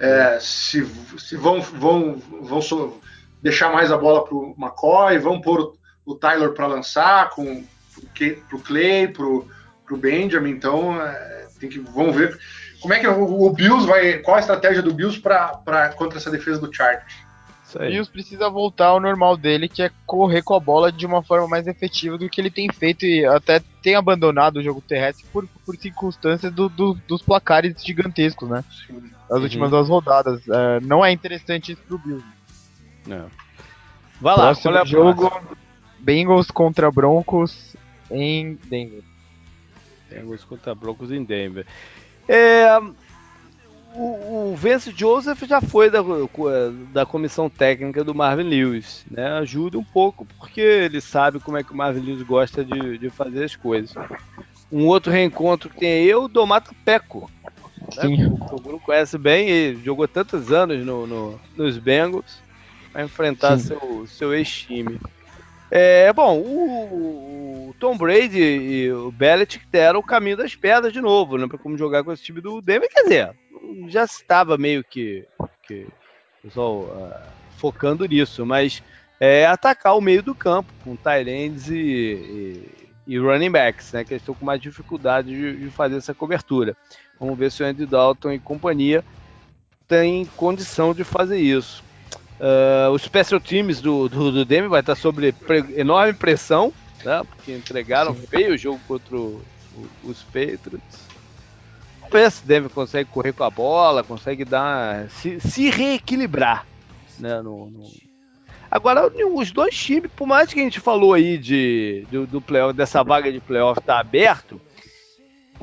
É, 0.01 0.39
se, 0.41 0.85
se 1.19 1.37
vão, 1.37 1.61
vão, 1.63 2.21
vão 2.43 2.61
so, 2.61 3.01
deixar 3.41 3.73
mais 3.73 3.93
a 3.93 3.97
bola 3.97 4.25
para 4.25 4.35
o 4.35 4.55
McCoy, 4.59 5.19
vão 5.19 5.41
pôr 5.41 5.61
o, 5.61 5.75
o 6.05 6.15
Tyler 6.15 6.53
para 6.53 6.67
lançar 6.67 7.31
com 7.31 7.65
para 8.49 8.57
o 8.57 8.61
Clay, 8.61 9.09
para 9.09 9.25
o 9.25 9.97
Benjamin, 9.97 10.51
então 10.51 11.01
é, 11.01 11.47
tem 11.61 11.69
que 11.69 11.79
vamos 11.79 12.17
ver 12.17 12.39
como 12.81 12.93
é 12.93 13.01
que 13.01 13.07
o, 13.07 13.47
o, 13.47 13.51
Bills 13.51 13.87
vai, 13.87 14.19
qual 14.19 14.37
a 14.37 14.41
estratégia 14.41 14.83
do 14.83 14.93
Bills 14.93 15.19
para 15.21 15.89
contra 15.97 16.19
essa 16.19 16.31
defesa 16.31 16.61
do 16.61 16.75
Chargers. 16.75 17.15
O 17.75 17.79
Bills 17.79 18.11
precisa 18.11 18.49
voltar 18.49 18.87
ao 18.87 19.01
normal 19.01 19.37
dele, 19.37 19.69
que 19.69 19.83
é 19.83 19.91
correr 20.07 20.43
com 20.43 20.55
a 20.55 20.61
bola 20.61 20.93
de 20.93 21.05
uma 21.05 21.23
forma 21.23 21.49
mais 21.49 21.67
efetiva 21.67 22.17
do 22.17 22.29
que 22.29 22.41
ele 22.41 22.51
tem 22.51 22.69
feito 22.73 23.05
e 23.05 23.25
até 23.25 23.61
tem 23.83 23.95
abandonado 23.95 24.57
o 24.57 24.63
jogo 24.63 24.81
terrestre 24.81 25.27
por, 25.33 25.47
por 25.65 25.77
circunstâncias 25.77 26.53
do, 26.53 26.69
do, 26.69 26.95
dos 27.09 27.23
placares 27.23 27.85
gigantescos, 27.85 28.49
né? 28.49 28.65
As 29.31 29.37
uhum. 29.37 29.43
últimas 29.43 29.71
duas 29.71 29.89
rodadas. 29.89 30.41
É, 30.49 30.81
não 30.81 31.05
é 31.05 31.11
interessante 31.11 31.73
isso 31.73 31.83
pro 31.83 31.99
Bills. 31.99 32.27
Não. 33.07 33.31
Vai 34.21 34.37
lá, 34.37 34.45
Próximo 34.45 34.73
qual 34.73 34.83
é 34.83 34.87
jogo? 34.87 35.31
Próxima? 35.31 35.59
Bengals 35.99 36.51
contra 36.51 36.91
Broncos 36.91 37.75
em 38.11 38.55
Denver. 38.69 39.03
Bengals 40.11 40.45
contra 40.45 40.75
Broncos 40.75 41.11
em 41.11 41.25
Denver. 41.25 41.67
É, 42.29 42.79
o, 43.95 44.53
o 44.53 44.57
Vance 44.57 44.93
Joseph 44.95 45.43
já 45.45 45.61
foi 45.61 45.89
da, 45.89 46.01
da 46.93 47.07
comissão 47.07 47.49
técnica 47.49 48.03
do 48.03 48.15
Marvin 48.15 48.43
Lewis, 48.43 49.07
né? 49.11 49.27
Ajuda 49.39 49.79
um 49.79 49.85
pouco 49.85 50.27
porque 50.39 50.61
ele 50.61 51.01
sabe 51.01 51.39
como 51.39 51.57
é 51.57 51.63
que 51.63 51.73
o 51.73 51.77
Marvin 51.77 52.01
Lewis 52.01 52.23
gosta 52.23 52.65
de, 52.65 52.99
de 52.99 53.09
fazer 53.11 53.45
as 53.45 53.55
coisas. 53.55 53.95
Um 54.71 54.87
outro 54.87 55.13
reencontro 55.13 55.71
que 55.71 55.79
tem 55.79 56.05
eu, 56.05 56.27
Domata 56.27 56.73
Peco. 56.85 57.31
Né? 57.97 58.27
O, 58.51 58.57
o 58.57 58.61
Bruno 58.61 58.81
conhece 58.81 59.17
bem, 59.17 59.49
ele 59.49 59.85
jogou 59.85 60.09
tantos 60.09 60.51
anos 60.51 60.85
no, 60.85 61.07
no 61.07 61.41
nos 61.57 61.79
Bengals 61.79 62.43
para 62.93 63.05
enfrentar 63.05 63.59
seu, 63.59 64.07
seu 64.09 64.35
ex-time. 64.35 65.01
É, 65.71 66.13
bom, 66.13 66.39
o, 66.39 67.69
o, 67.69 67.75
Tom 67.79 67.97
Brady 67.97 68.41
e 68.41 68.93
o 68.93 69.11
Belichick 69.11 69.67
deram 69.71 70.01
o 70.01 70.05
caminho 70.05 70.37
das 70.37 70.55
pedras 70.55 70.93
de 70.93 71.01
novo, 71.01 71.37
né? 71.37 71.47
Pra 71.47 71.59
como 71.59 71.77
jogar 71.77 72.05
com 72.05 72.13
esse 72.13 72.23
time 72.23 72.41
do 72.41 72.61
Denver. 72.61 72.89
Quer 72.89 73.03
dizer, 73.03 73.35
já 73.89 74.05
estava 74.05 74.57
meio 74.57 74.83
que, 74.85 75.25
que 75.63 75.87
pessoal 76.43 76.81
uh, 76.83 77.29
focando 77.57 78.07
nisso, 78.07 78.45
mas 78.45 78.83
é 79.19 79.47
atacar 79.47 79.97
o 79.97 80.01
meio 80.01 80.23
do 80.23 80.35
campo 80.35 80.73
com 80.83 80.97
tight 80.97 81.29
ends 81.31 81.69
e, 81.71 81.77
e, 81.77 83.15
e, 83.15 83.19
running 83.19 83.51
backs, 83.51 83.93
né? 83.93 84.05
Que 84.05 84.15
eles 84.15 84.23
estão 84.23 84.35
com 84.35 84.45
mais 84.45 84.61
dificuldade 84.61 85.29
de, 85.29 85.57
de, 85.57 85.71
fazer 85.71 85.97
essa 85.97 86.13
cobertura. 86.13 86.77
Vamos 87.19 87.39
ver 87.39 87.51
se 87.51 87.63
o 87.63 87.67
Andy 87.67 87.87
Dalton 87.87 88.33
e 88.33 88.39
companhia 88.39 89.05
tem 89.87 90.25
condição 90.37 90.93
de 90.93 91.05
fazer 91.05 91.39
isso. 91.39 91.83
Uh, 92.41 92.91
os 92.91 93.03
special 93.03 93.41
teams 93.41 93.81
do, 93.81 94.09
do, 94.09 94.33
do 94.33 94.45
Demi 94.45 94.67
vai 94.67 94.81
estar 94.81 94.97
sob 94.97 95.33
pre 95.33 95.65
enorme 95.77 96.13
pressão, 96.13 96.73
né? 97.05 97.23
Porque 97.25 97.53
entregaram 97.53 98.15
feio 98.15 98.55
o 98.55 98.59
jogo 98.59 98.81
contra 98.89 99.17
o, 99.17 99.41
o, 99.77 100.11
os 100.11 100.23
Patriots 100.25 101.14
se 102.31 102.47
Denver 102.47 102.71
consegue 102.71 103.11
correr 103.11 103.33
com 103.33 103.45
a 103.45 103.51
bola, 103.51 104.03
consegue 104.03 104.45
dar. 104.45 105.09
se, 105.11 105.41
se 105.41 105.71
reequilibrar. 105.71 106.67
Né, 107.19 107.41
no, 107.43 107.71
no... 107.71 107.85
Agora, 108.71 109.09
os 109.33 109.53
dois 109.53 109.77
times, 109.77 110.11
por 110.17 110.27
mais 110.27 110.53
que 110.53 110.59
a 110.59 110.63
gente 110.63 110.81
falou 110.81 111.15
aí 111.15 111.39
de, 111.39 112.07
do, 112.11 112.27
do 112.27 112.41
playoff, 112.41 112.77
dessa 112.77 113.05
vaga 113.05 113.31
de 113.31 113.39
playoff 113.39 113.81
tá 113.81 114.01
aberto, 114.01 114.61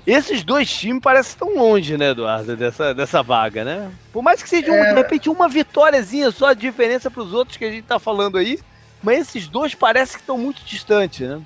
esses 0.07 0.43
dois 0.43 0.69
times 0.71 1.01
parecem 1.01 1.37
tão 1.37 1.55
longe, 1.55 1.97
né, 1.97 2.11
Eduardo, 2.11 2.55
dessa, 2.55 2.93
dessa 2.93 3.21
vaga, 3.21 3.63
né? 3.63 3.91
Por 4.11 4.23
mais 4.23 4.41
que 4.41 4.49
seja, 4.49 4.73
é... 4.73 4.93
de 4.93 4.95
repente, 4.95 5.29
uma 5.29 5.47
vitóriazinha 5.47 6.31
só 6.31 6.53
de 6.53 6.61
diferença 6.61 7.11
para 7.11 7.21
os 7.21 7.33
outros 7.33 7.57
que 7.57 7.65
a 7.65 7.71
gente 7.71 7.83
tá 7.83 7.99
falando 7.99 8.37
aí, 8.37 8.59
mas 9.03 9.19
esses 9.19 9.47
dois 9.47 9.75
parecem 9.75 10.15
que 10.15 10.21
estão 10.21 10.37
muito 10.37 10.63
distantes, 10.63 11.27
né? 11.27 11.41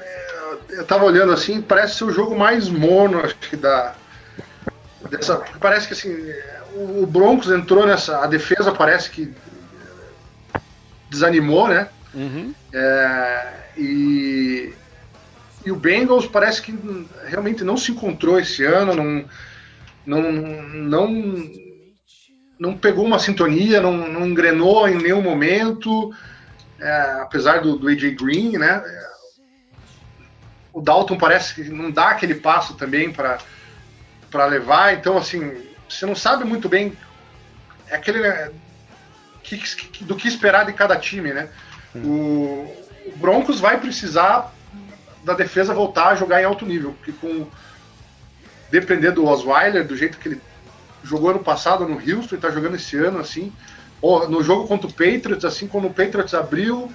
É, 0.00 0.28
eu 0.70 0.84
tava 0.84 1.04
olhando 1.04 1.32
assim, 1.32 1.60
parece 1.60 1.96
ser 1.96 2.04
o 2.04 2.12
jogo 2.12 2.36
mais 2.36 2.68
mono, 2.68 3.20
acho 3.20 3.36
que 3.36 3.56
da. 3.56 3.94
Dessa, 5.10 5.42
parece 5.60 5.86
que 5.86 5.94
assim, 5.94 6.32
o 6.74 7.06
Broncos 7.06 7.50
entrou 7.50 7.86
nessa. 7.86 8.22
A 8.22 8.26
defesa 8.26 8.72
parece 8.72 9.10
que 9.10 9.32
desanimou, 11.08 11.68
né? 11.68 11.88
Uhum. 12.14 12.54
É, 12.72 13.52
e, 13.76 14.72
e 15.64 15.70
o 15.70 15.76
Bengals 15.76 16.26
parece 16.26 16.62
que 16.62 16.76
realmente 17.26 17.64
não 17.64 17.76
se 17.76 17.92
encontrou 17.92 18.38
esse 18.38 18.64
ano, 18.64 18.94
não, 18.94 19.24
não, 20.06 20.32
não, 20.32 21.50
não 22.58 22.76
pegou 22.76 23.04
uma 23.04 23.18
sintonia, 23.18 23.80
não, 23.80 23.96
não 23.96 24.26
engrenou 24.26 24.88
em 24.88 24.96
nenhum 24.96 25.22
momento, 25.22 26.12
é, 26.80 27.00
apesar 27.20 27.60
do, 27.60 27.78
do 27.78 27.88
AJ 27.88 28.14
Green, 28.14 28.58
né? 28.58 28.82
O 30.78 30.80
Dalton 30.80 31.18
parece 31.18 31.54
que 31.54 31.64
não 31.64 31.90
dá 31.90 32.10
aquele 32.10 32.36
passo 32.36 32.74
também 32.74 33.12
para 33.12 34.46
levar, 34.46 34.94
então 34.94 35.18
assim, 35.18 35.60
você 35.88 36.06
não 36.06 36.14
sabe 36.14 36.44
muito 36.44 36.68
bem 36.68 36.96
é 37.88 37.96
aquele 37.96 38.20
né, 38.20 38.52
que, 39.42 39.58
que, 39.58 40.04
do 40.04 40.14
que 40.14 40.28
esperar 40.28 40.66
de 40.66 40.72
cada 40.72 40.96
time, 40.96 41.32
né? 41.32 41.48
O, 41.94 41.98
o, 43.06 43.12
Broncos 43.16 43.58
vai 43.58 43.80
precisar 43.80 44.54
da 45.24 45.32
defesa 45.32 45.74
voltar 45.74 46.08
a 46.08 46.14
jogar 46.14 46.40
em 46.40 46.44
alto 46.44 46.64
nível, 46.64 46.92
porque 46.92 47.12
com 47.12 47.48
depender 48.70 49.10
do 49.10 49.26
Osweiler, 49.26 49.86
do 49.86 49.96
jeito 49.96 50.18
que 50.18 50.28
ele 50.28 50.40
jogou 51.02 51.30
ano 51.30 51.40
passado 51.40 51.88
no 51.88 51.96
Houston 51.96 52.34
e 52.34 52.38
está 52.38 52.50
jogando 52.50 52.76
esse 52.76 52.96
ano, 52.96 53.18
assim, 53.18 53.52
no 54.28 54.44
jogo 54.44 54.68
contra 54.68 54.86
o 54.86 54.92
Patriots, 54.92 55.44
assim, 55.44 55.66
quando 55.66 55.86
o 55.86 55.94
Patriots 55.94 56.34
abriu, 56.34 56.92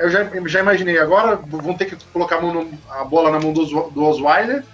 eu 0.00 0.08
já, 0.08 0.24
já 0.46 0.60
imaginei, 0.60 0.98
agora 0.98 1.36
vão 1.36 1.76
ter 1.76 1.84
que 1.84 2.04
colocar 2.06 2.36
a, 2.36 2.40
no, 2.40 2.70
a 2.88 3.04
bola 3.04 3.30
na 3.30 3.38
mão 3.38 3.52
do, 3.52 3.64
do 3.90 4.02
Osweiler, 4.02 4.64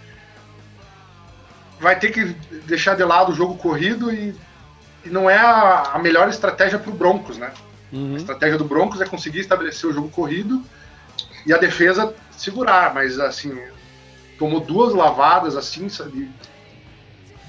vai 1.81 1.99
ter 1.99 2.11
que 2.13 2.25
deixar 2.67 2.95
de 2.95 3.03
lado 3.03 3.33
o 3.33 3.35
jogo 3.35 3.57
corrido 3.57 4.13
e, 4.13 4.35
e 5.05 5.11
não 5.11 5.29
é 5.29 5.37
a, 5.37 5.83
a 5.95 5.99
melhor 5.99 6.29
estratégia 6.29 6.79
para 6.79 6.91
o 6.91 6.95
Broncos, 6.95 7.39
né? 7.39 7.53
Uhum. 7.93 8.15
A 8.15 8.17
estratégia 8.19 8.57
do 8.57 8.65
Broncos 8.65 9.01
é 9.01 9.07
conseguir 9.07 9.41
estabelecer 9.41 9.91
o 9.91 9.93
jogo 9.93 10.09
corrido 10.09 10.63
e 11.45 11.53
a 11.53 11.59
defesa 11.59 12.15
segurar, 12.31 12.95
mas 12.95 13.19
assim, 13.19 13.59
tomou 14.39 14.61
duas 14.61 14.95
lavadas 14.95 15.57
assim 15.57 15.89
de, 15.89 16.29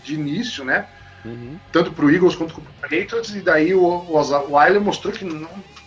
de 0.03 0.15
início, 0.15 0.65
né? 0.65 0.87
Uhum. 1.23 1.59
Tanto 1.71 1.91
para 1.91 2.05
o 2.05 2.11
Eagles 2.11 2.35
quanto 2.35 2.55
para 2.55 2.63
o 2.63 2.73
Patriots, 2.81 3.35
e 3.35 3.41
daí 3.41 3.75
o, 3.75 3.83
o 3.83 4.15
Osweiler 4.15 4.81
mostrou 4.81 5.13
que 5.13 5.25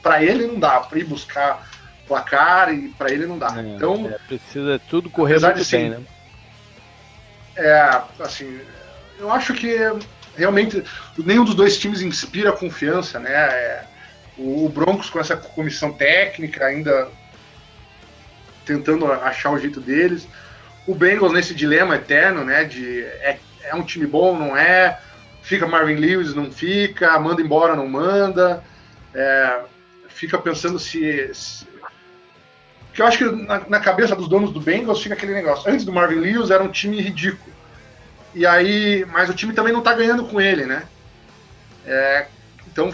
para 0.02 0.22
ele 0.22 0.46
não 0.46 0.58
dá 0.58 0.80
para 0.80 0.98
ir 0.98 1.04
buscar 1.04 1.68
placar 2.10 2.74
e 2.74 2.88
para 2.88 3.12
ele 3.12 3.24
não 3.24 3.38
dá. 3.38 3.54
É, 3.56 3.60
então 3.60 4.10
é, 4.12 4.18
precisa 4.26 4.80
tudo 4.90 5.08
correr 5.08 5.38
muito 5.38 5.62
de, 5.62 5.70
bem, 5.70 5.90
né? 5.90 6.00
É, 7.56 8.02
assim, 8.18 8.60
eu 9.16 9.30
acho 9.30 9.54
que 9.54 9.76
realmente 10.36 10.82
nenhum 11.16 11.44
dos 11.44 11.54
dois 11.54 11.78
times 11.78 12.02
inspira 12.02 12.50
confiança, 12.50 13.20
né? 13.20 13.32
É, 13.32 13.84
o 14.36 14.68
Broncos 14.68 15.08
com 15.08 15.20
essa 15.20 15.36
comissão 15.36 15.92
técnica 15.92 16.66
ainda 16.66 17.08
tentando 18.64 19.10
achar 19.12 19.52
o 19.52 19.58
jeito 19.58 19.80
deles. 19.80 20.26
O 20.88 20.94
Bengals 20.94 21.32
nesse 21.32 21.54
dilema 21.54 21.94
eterno, 21.94 22.44
né? 22.44 22.64
De 22.64 23.04
é, 23.04 23.38
é 23.62 23.74
um 23.74 23.84
time 23.84 24.06
bom, 24.06 24.36
não 24.36 24.56
é? 24.56 24.98
Fica 25.42 25.66
Marvin 25.66 25.94
Lewis, 25.94 26.34
não 26.34 26.50
fica? 26.50 27.16
Manda 27.20 27.40
embora, 27.40 27.76
não 27.76 27.86
manda? 27.86 28.64
É, 29.14 29.60
fica 30.08 30.38
pensando 30.38 30.78
se, 30.78 31.30
se 31.32 31.69
que 32.92 33.02
eu 33.02 33.06
acho 33.06 33.18
que 33.18 33.24
na, 33.24 33.60
na, 33.68 33.80
cabeça 33.80 34.16
dos 34.16 34.28
donos 34.28 34.52
do 34.52 34.60
Bengals 34.60 35.02
fica 35.02 35.14
aquele 35.14 35.32
negócio. 35.32 35.70
Antes 35.70 35.84
do 35.84 35.92
Marvin 35.92 36.16
Lewis 36.16 36.50
era 36.50 36.62
um 36.62 36.68
time 36.68 37.00
ridículo. 37.00 37.52
E 38.34 38.46
aí, 38.46 39.04
mas 39.12 39.28
o 39.28 39.34
time 39.34 39.52
também 39.52 39.72
não 39.72 39.82
tá 39.82 39.94
ganhando 39.94 40.24
com 40.24 40.40
ele, 40.40 40.64
né? 40.64 40.84
É, 41.86 42.26
então 42.66 42.92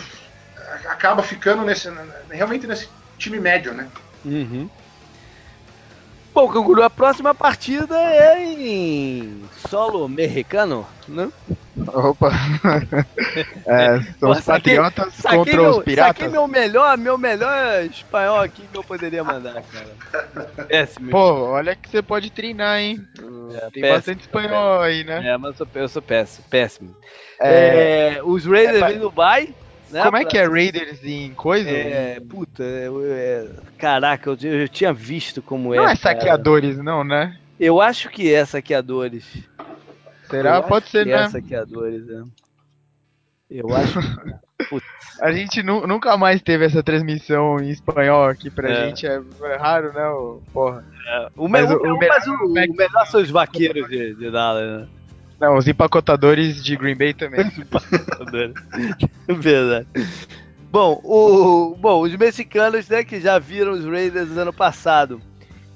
acaba 0.87 1.23
ficando 1.23 1.63
nesse 1.63 1.89
realmente 2.31 2.67
nesse 2.67 2.89
time 3.19 3.39
médio, 3.39 3.73
né? 3.73 3.89
Uhum. 4.25 4.69
Bom, 6.37 6.49
Canguru, 6.49 6.83
a 6.83 6.91
próxima 6.91 7.35
partida 7.35 7.99
é 7.99 8.45
em 8.45 9.49
solo 9.71 10.07
mexicano, 10.07 10.87
né? 11.09 11.31
Opa! 11.89 12.31
É, 13.69 14.01
são 14.21 14.31
os 14.31 14.39
saquei- 14.39 14.77
patriotas 14.77 15.15
saquei 15.15 15.39
contra 15.39 15.61
meu, 15.63 15.71
os 15.71 15.79
piratas. 15.85 16.09
Saquei 16.17 16.29
meu 16.29 16.47
melhor, 16.47 16.99
meu 16.99 17.19
melhor 17.19 17.83
espanhol 17.85 18.39
aqui 18.41 18.69
que 18.69 18.77
eu 18.77 18.85
poderia 18.85 19.25
mandar, 19.25 19.63
cara. 19.65 19.97
Péssimo. 20.69 21.11
Pô, 21.11 21.19
olha 21.53 21.75
que 21.75 21.89
você 21.89 22.03
pode 22.03 22.31
treinar, 22.31 22.79
hein? 22.79 23.09
É, 23.55 23.71
Tem 23.71 23.83
péssimo, 23.83 23.97
bastante 23.97 24.21
espanhol 24.21 24.83
aí, 24.83 25.05
né? 25.05 25.27
É, 25.27 25.39
mas 25.39 25.51
eu 25.59 25.67
sou, 25.67 25.67
eu 25.83 25.89
sou 25.89 26.03
péssimo, 26.03 26.47
péssimo. 26.51 26.97
É, 27.41 28.17
É, 28.17 28.23
os 28.23 28.45
Raiders 28.47 28.83
é, 28.83 28.87
vêm 28.89 28.99
do 28.99 29.09
Dubai, 29.09 29.49
né? 29.91 30.03
como 30.05 30.17
é 30.17 30.25
que 30.25 30.37
é 30.39 30.47
Raiders 30.47 31.03
em 31.05 31.33
coisa? 31.35 31.69
É, 31.69 32.21
puta, 32.21 32.63
é, 32.63 33.49
caraca, 33.79 34.31
eu, 34.31 34.37
eu 34.51 34.69
tinha 34.69 34.93
visto 34.93 35.41
como 35.43 35.75
Não 35.75 35.75
é. 35.75 35.79
é 35.79 35.81
cara. 35.87 35.97
saqueadores, 35.97 36.79
não, 36.79 37.03
né? 37.05 37.39
Eu 37.59 37.81
acho 37.81 38.09
que 38.11 38.33
é 38.33 38.45
saqueadores. 38.45 39.25
Será? 40.29 40.57
Eu 40.57 40.63
Pode 40.65 40.89
ser, 40.89 41.05
que 41.05 41.13
né? 41.13 41.23
É 41.23 41.29
saqueadores, 41.29 42.09
é. 42.09 42.23
Eu 43.51 43.75
acho. 43.75 43.99
A 45.21 45.33
gente 45.33 45.63
nu- 45.63 45.87
nunca 45.87 46.17
mais 46.17 46.43
teve 46.43 46.65
essa 46.67 46.83
transmissão 46.83 47.59
em 47.61 47.71
espanhol 47.71 48.25
aqui 48.25 48.51
pra 48.51 48.69
É. 48.71 48.87
gente. 48.89 49.07
É, 49.07 49.21
é 49.45 49.57
raro, 49.57 49.93
né? 49.93 50.41
Porra. 50.53 50.85
O, 51.37 51.49
Mas 51.49 51.71
o- 51.71 51.75
o, 51.77 51.95
o 51.95 51.99
melhor 51.99 52.19
é 52.19 52.31
o 52.31 52.75
melhor 52.75 53.07
são 53.07 53.21
os 53.23 53.31
vaqueiros 53.31 53.89
de, 53.89 54.15
de 54.15 54.31
Dallas, 54.31 54.81
né? 54.83 54.89
Não, 55.41 55.57
os 55.57 55.69
empacotadores 55.69 56.63
de 56.65 56.77
Green 56.77 56.97
Bay 56.97 57.13
também. 57.13 57.41
Verdade. 59.29 59.87
Bom, 60.71 61.01
o, 61.05 61.77
bom, 61.79 62.03
os 62.03 62.15
mexicanos, 62.17 62.89
né, 62.89 63.05
que 63.05 63.21
já 63.21 63.39
viram 63.39 63.73
os 63.73 63.85
Raiders 63.85 64.37
ano 64.37 64.53
passado 64.53 65.21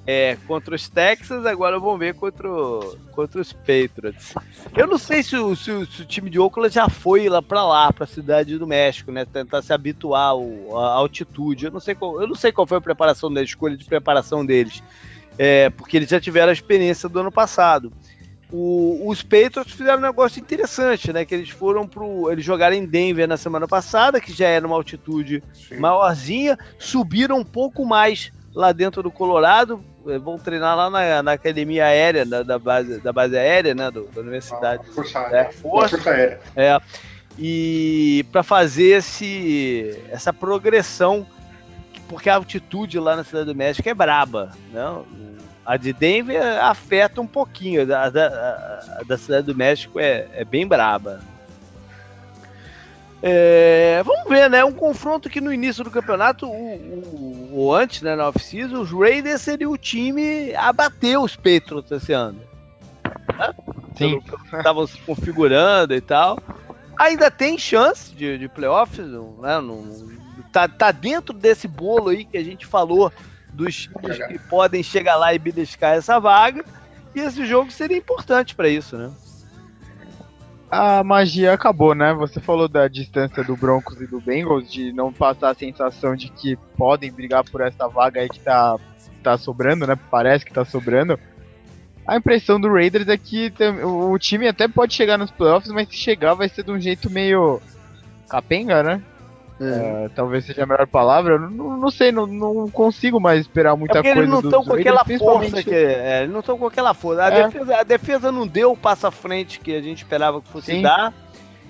é, 0.07 0.37
contra 0.47 0.75
os 0.75 0.89
Texans, 0.89 1.47
agora 1.47 1.79
vão 1.79 1.97
ver 1.97 2.15
contra, 2.15 2.51
o- 2.51 2.97
contra 3.13 3.41
os 3.41 3.53
Patriots. 3.53 4.35
Eu 4.77 4.87
não 4.87 4.99
sei 4.99 5.23
se 5.23 5.37
o, 5.37 5.55
se 5.55 5.87
se 5.87 6.03
o 6.03 6.07
time 6.07 6.29
de 6.29 6.39
Oakland 6.41 6.75
já 6.75 6.89
foi 6.89 7.29
lá 7.29 7.41
pra 7.41 7.65
lá, 7.65 7.93
pra 7.93 8.07
cidade 8.07 8.59
do 8.59 8.67
México, 8.67 9.13
né, 9.13 9.25
tentar 9.25 9.63
se 9.63 9.73
habituar 9.73 10.33
à 10.33 10.95
altitude. 10.95 11.67
Eu 11.67 11.71
não 11.71 11.81
sei 11.81 11.95
qual, 11.95 12.21
eu 12.21 12.27
não 12.27 12.35
sei 12.35 12.51
qual 12.51 12.67
foi 12.67 12.79
a 12.79 12.83
preparação 12.83 13.33
da 13.33 13.43
escolha 13.43 13.77
de 13.77 13.85
preparação 13.85 14.45
deles, 14.45 14.83
é, 15.39 15.71
porque 15.71 15.97
eles 15.97 16.09
já 16.11 16.21
tiveram 16.21 16.49
a 16.51 16.55
experiência 16.55 17.09
do 17.09 17.21
ano 17.21 17.31
passado. 17.33 17.93
O- 18.53 19.09
os 19.09 19.23
Patriots 19.23 19.73
fizeram 19.73 19.99
um 19.99 20.03
negócio 20.03 20.41
interessante, 20.41 21.13
né? 21.13 21.25
Que 21.25 21.35
eles 21.35 21.51
foram 21.51 21.87
pro. 21.87 22.31
Eles 22.33 22.45
jogaram 22.45 22.75
em 22.75 22.85
Denver 22.85 23.29
na 23.29 23.37
semana 23.37 23.69
passada, 23.69 24.21
que 24.21 24.33
já 24.33 24.49
era 24.49 24.67
uma 24.67 24.75
altitude 24.77 25.43
Sim. 25.55 25.77
maiorzinha, 25.77 26.59
subiram 26.79 27.39
um 27.39 27.45
pouco 27.45 27.87
mais 27.87 28.33
lá 28.53 28.73
dentro 28.73 29.01
do 29.05 29.11
Colorado, 29.13 29.85
eh, 30.09 30.19
vão 30.19 30.37
treinar 30.37 30.77
lá 30.77 30.91
na, 30.91 31.23
na 31.23 31.33
academia 31.33 31.85
aérea, 31.87 32.27
da, 32.27 32.43
da 32.43 32.59
base, 32.59 32.99
da 33.01 33.13
base 33.13 33.37
aérea, 33.39 33.73
né? 33.75 33.89
do- 33.91 34.09
da 34.09 34.21
universidade. 34.21 34.83
A 34.89 34.93
Força 34.93 35.19
É, 35.19 35.23
Aérea. 35.27 35.53
força. 35.53 35.97
Força 35.97 36.11
Aérea. 36.11 36.41
É, 36.57 36.81
e 37.39 38.25
para 38.33 38.43
fazer 38.43 38.99
esse, 38.99 39.97
essa 40.11 40.33
progressão, 40.33 41.25
porque 42.09 42.29
a 42.29 42.35
altitude 42.35 42.99
lá 42.99 43.15
na 43.15 43.23
Cidade 43.23 43.47
do 43.47 43.55
México 43.55 43.89
é 43.89 43.95
braba, 43.95 44.51
né? 44.73 45.03
A 45.71 45.77
de 45.77 45.93
Denver 45.93 46.43
afeta 46.65 47.21
um 47.21 47.27
pouquinho, 47.29 47.83
a 47.83 48.11
da, 48.11 48.27
a- 48.27 49.03
da 49.05 49.17
Cidade 49.17 49.47
do 49.47 49.55
México 49.55 50.01
é, 50.01 50.27
é 50.35 50.45
bem 50.45 50.67
braba. 50.67 51.21
É, 53.23 54.03
vamos 54.05 54.29
ver, 54.29 54.51
né? 54.51 54.65
Um 54.65 54.73
confronto 54.73 55.31
que 55.31 55.41
no 55.41 55.53
início 55.53 55.85
do 55.85 55.91
campeonato, 55.91 56.45
o, 56.45 56.51
o, 56.51 57.51
o 57.53 57.73
antes, 57.73 58.03
né, 58.03 58.17
na 58.17 58.27
off-season, 58.27 58.81
os 58.81 58.91
Raiders 58.91 59.43
seria 59.43 59.71
o 59.71 59.79
time 59.79 60.53
a 60.57 60.73
bater 60.73 61.17
os 61.17 61.37
Patriots 61.37 61.93
esse 61.93 62.13
ano 62.13 62.41
Sim. 63.97 64.21
estavam 64.53 64.85
se 64.89 64.99
configurando 65.03 65.95
e 65.95 66.01
tal. 66.01 66.37
Ainda 66.99 67.31
tem 67.31 67.57
chance 67.57 68.13
de, 68.13 68.39
de 68.39 68.49
playoffs, 68.49 69.07
né? 69.07 69.61
Não- 69.61 69.87
tá, 70.51 70.67
tá 70.67 70.91
dentro 70.91 71.33
desse 71.33 71.69
bolo 71.69 72.09
aí 72.09 72.25
que 72.25 72.37
a 72.37 72.43
gente 72.43 72.67
falou 72.67 73.13
dos 73.53 73.75
times 73.75 74.27
que 74.27 74.39
podem 74.39 74.83
chegar 74.83 75.17
lá 75.17 75.35
e 75.35 75.39
beliscar 75.39 75.95
essa 75.95 76.19
vaga. 76.19 76.65
E 77.15 77.21
esse 77.21 77.45
jogo 77.45 77.71
seria 77.71 77.97
importante 77.97 78.55
para 78.55 78.69
isso, 78.69 78.97
né? 78.97 79.11
A 80.71 81.03
magia 81.03 81.53
acabou, 81.53 81.95
né? 81.97 82.15
Você 82.15 82.39
falou 82.39 82.69
da 82.69 82.87
distância 82.87 83.43
do 83.43 83.57
Broncos 83.57 84.01
e 84.01 84.07
do 84.07 84.21
Bengals, 84.21 84.71
de 84.71 84.93
não 84.93 85.13
passar 85.13 85.51
a 85.51 85.55
sensação 85.55 86.15
de 86.15 86.29
que 86.29 86.57
podem 86.77 87.11
brigar 87.11 87.43
por 87.43 87.61
essa 87.61 87.89
vaga 87.89 88.21
aí 88.21 88.29
que 88.29 88.39
tá, 88.39 88.77
tá 89.21 89.37
sobrando, 89.37 89.85
né? 89.85 89.99
Parece 90.11 90.45
que 90.45 90.53
tá 90.53 90.65
sobrando. 90.65 91.19
A 92.07 92.17
impressão 92.17 92.61
do 92.61 92.73
Raiders 92.73 93.09
é 93.09 93.17
que 93.17 93.53
o 93.85 94.17
time 94.19 94.47
até 94.47 94.69
pode 94.69 94.95
chegar 94.95 95.19
nos 95.19 95.33
playoffs, 95.33 95.73
mas 95.73 95.89
se 95.89 95.97
chegar 95.97 96.35
vai 96.35 96.49
ser 96.49 96.63
de 96.63 96.71
um 96.71 96.81
jeito 96.81 97.11
meio 97.11 97.61
capenga, 98.29 98.83
né? 98.83 99.03
É, 99.61 100.09
talvez 100.15 100.45
seja 100.47 100.63
a 100.63 100.67
melhor 100.67 100.87
palavra. 100.87 101.39
Não, 101.39 101.77
não 101.77 101.91
sei, 101.91 102.11
não, 102.11 102.27
não 102.27 102.69
consigo 102.71 103.21
mais 103.21 103.41
esperar 103.41 103.75
É 103.75 103.77
muita 103.77 103.95
porque 103.95 104.09
coisa 104.09 104.21
eles 104.21 104.31
não 104.31 104.41
estão 104.41 104.65
com 104.65 104.73
aquela 104.75 105.05
principalmente- 105.05 105.51
força 105.51 105.69
que. 105.69 105.75
É, 105.75 106.21
eles 106.23 106.33
não 106.33 106.41
estão 106.41 106.57
com 106.59 106.67
aquela 106.67 106.95
força. 106.95 107.25
A, 107.25 107.29
É. 107.31 107.45
defesa, 107.47 107.77
a 107.77 107.83
defesa 107.83 108.33
não 108.33 108.47
deu 108.47 108.73
o 108.73 108.77
passo 108.77 109.07
à 109.07 109.11
frente 109.11 109.61
que 109.61 109.75
a 109.75 109.83
gente 109.83 109.99
esperava 109.99 110.41
que 110.41 110.49
fosse 110.49 110.73
Sim. 110.73 110.83
dar. 110.83 111.13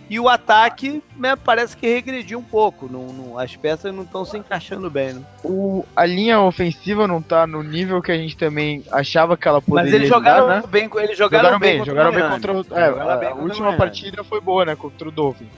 E 0.09 0.18
o 0.18 0.28
ataque, 0.28 1.01
né, 1.16 1.36
parece 1.36 1.76
que 1.76 1.86
regrediu 1.86 2.41
um 2.41 2.43
pouco. 2.43 2.88
Não, 2.91 3.12
não- 3.12 3.38
as 3.38 3.55
peças 3.55 3.95
não 3.95 4.03
estão 4.03 4.24
se 4.24 4.36
encaixando 4.36 4.91
bem, 4.91 5.12
né? 5.12 5.22
o, 5.45 5.84
a 5.95 6.05
linha 6.05 6.41
ofensiva 6.41 7.07
não 7.07 7.22
tá 7.22 7.47
no 7.47 7.62
nível 7.62 8.03
que 8.03 8.11
a 8.11 8.16
gente 8.16 8.36
também 8.36 8.82
achava 8.91 9.36
que 9.36 9.47
ela 9.47 9.62
poderia 9.62 9.84
Mas 9.91 9.95
eles 9.95 10.09
jogaram 10.09 10.49
né? 10.49 10.62
bem, 10.68 10.91
eles 10.97 11.16
jogaram, 11.16 11.45
Jogaram 11.45 11.59
bem, 11.61 11.84
jogaram 11.84 12.12
bem 12.12 12.28
contra. 12.28 12.53
É, 12.53 12.88
Jogaram 12.88 13.11
a, 13.11 13.16
bem 13.16 13.28
a 13.28 13.30
contra 13.30 13.34
o 13.34 13.49
última 13.49 13.72
partida 13.76 14.24
foi 14.24 14.41
boa, 14.41 14.64
né? 14.64 14.74
Contra 14.74 15.09
o 15.09 15.12
Dolphins. 15.12 15.49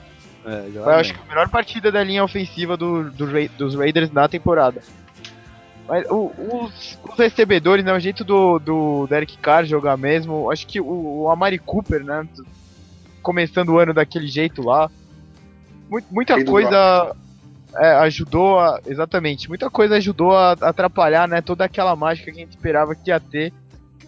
É, 0.45 0.69
Eu 0.73 0.89
acho 0.89 1.13
que 1.13 1.19
a 1.21 1.25
melhor 1.29 1.49
partida 1.49 1.91
da 1.91 2.03
linha 2.03 2.23
ofensiva 2.23 2.75
do, 2.75 3.09
do 3.11 3.25
Ra- 3.25 3.49
dos 3.57 3.75
Raiders 3.75 4.11
na 4.11 4.27
temporada. 4.27 4.81
Mas 5.87 6.05
o- 6.09 6.31
os, 6.37 6.99
os 7.03 7.17
recebedores, 7.17 7.83
né? 7.83 7.93
O 7.93 7.99
jeito 7.99 8.23
do, 8.23 8.59
do 8.59 9.07
Derek 9.07 9.37
Carr 9.37 9.65
jogar 9.65 9.97
mesmo. 9.97 10.49
Acho 10.51 10.65
que 10.67 10.79
o, 10.81 11.21
o 11.23 11.29
Amari 11.29 11.57
Cooper, 11.59 12.03
né? 12.03 12.27
Começando 13.21 13.69
o 13.69 13.79
ano 13.79 13.93
daquele 13.93 14.27
jeito 14.27 14.61
lá. 14.61 14.89
mu- 15.89 16.01
muita 16.11 16.43
coisa 16.43 17.15
é, 17.75 17.91
ajudou 17.99 18.59
a. 18.59 18.79
Exatamente. 18.85 19.47
Muita 19.47 19.69
coisa 19.69 19.95
ajudou 19.95 20.35
a 20.35 20.51
atrapalhar, 20.53 21.27
né? 21.27 21.41
Toda 21.41 21.65
aquela 21.65 21.95
mágica 21.95 22.31
que 22.31 22.37
a 22.37 22.41
gente 22.41 22.51
esperava 22.55 22.95
que 22.95 23.09
ia 23.09 23.19
ter 23.19 23.53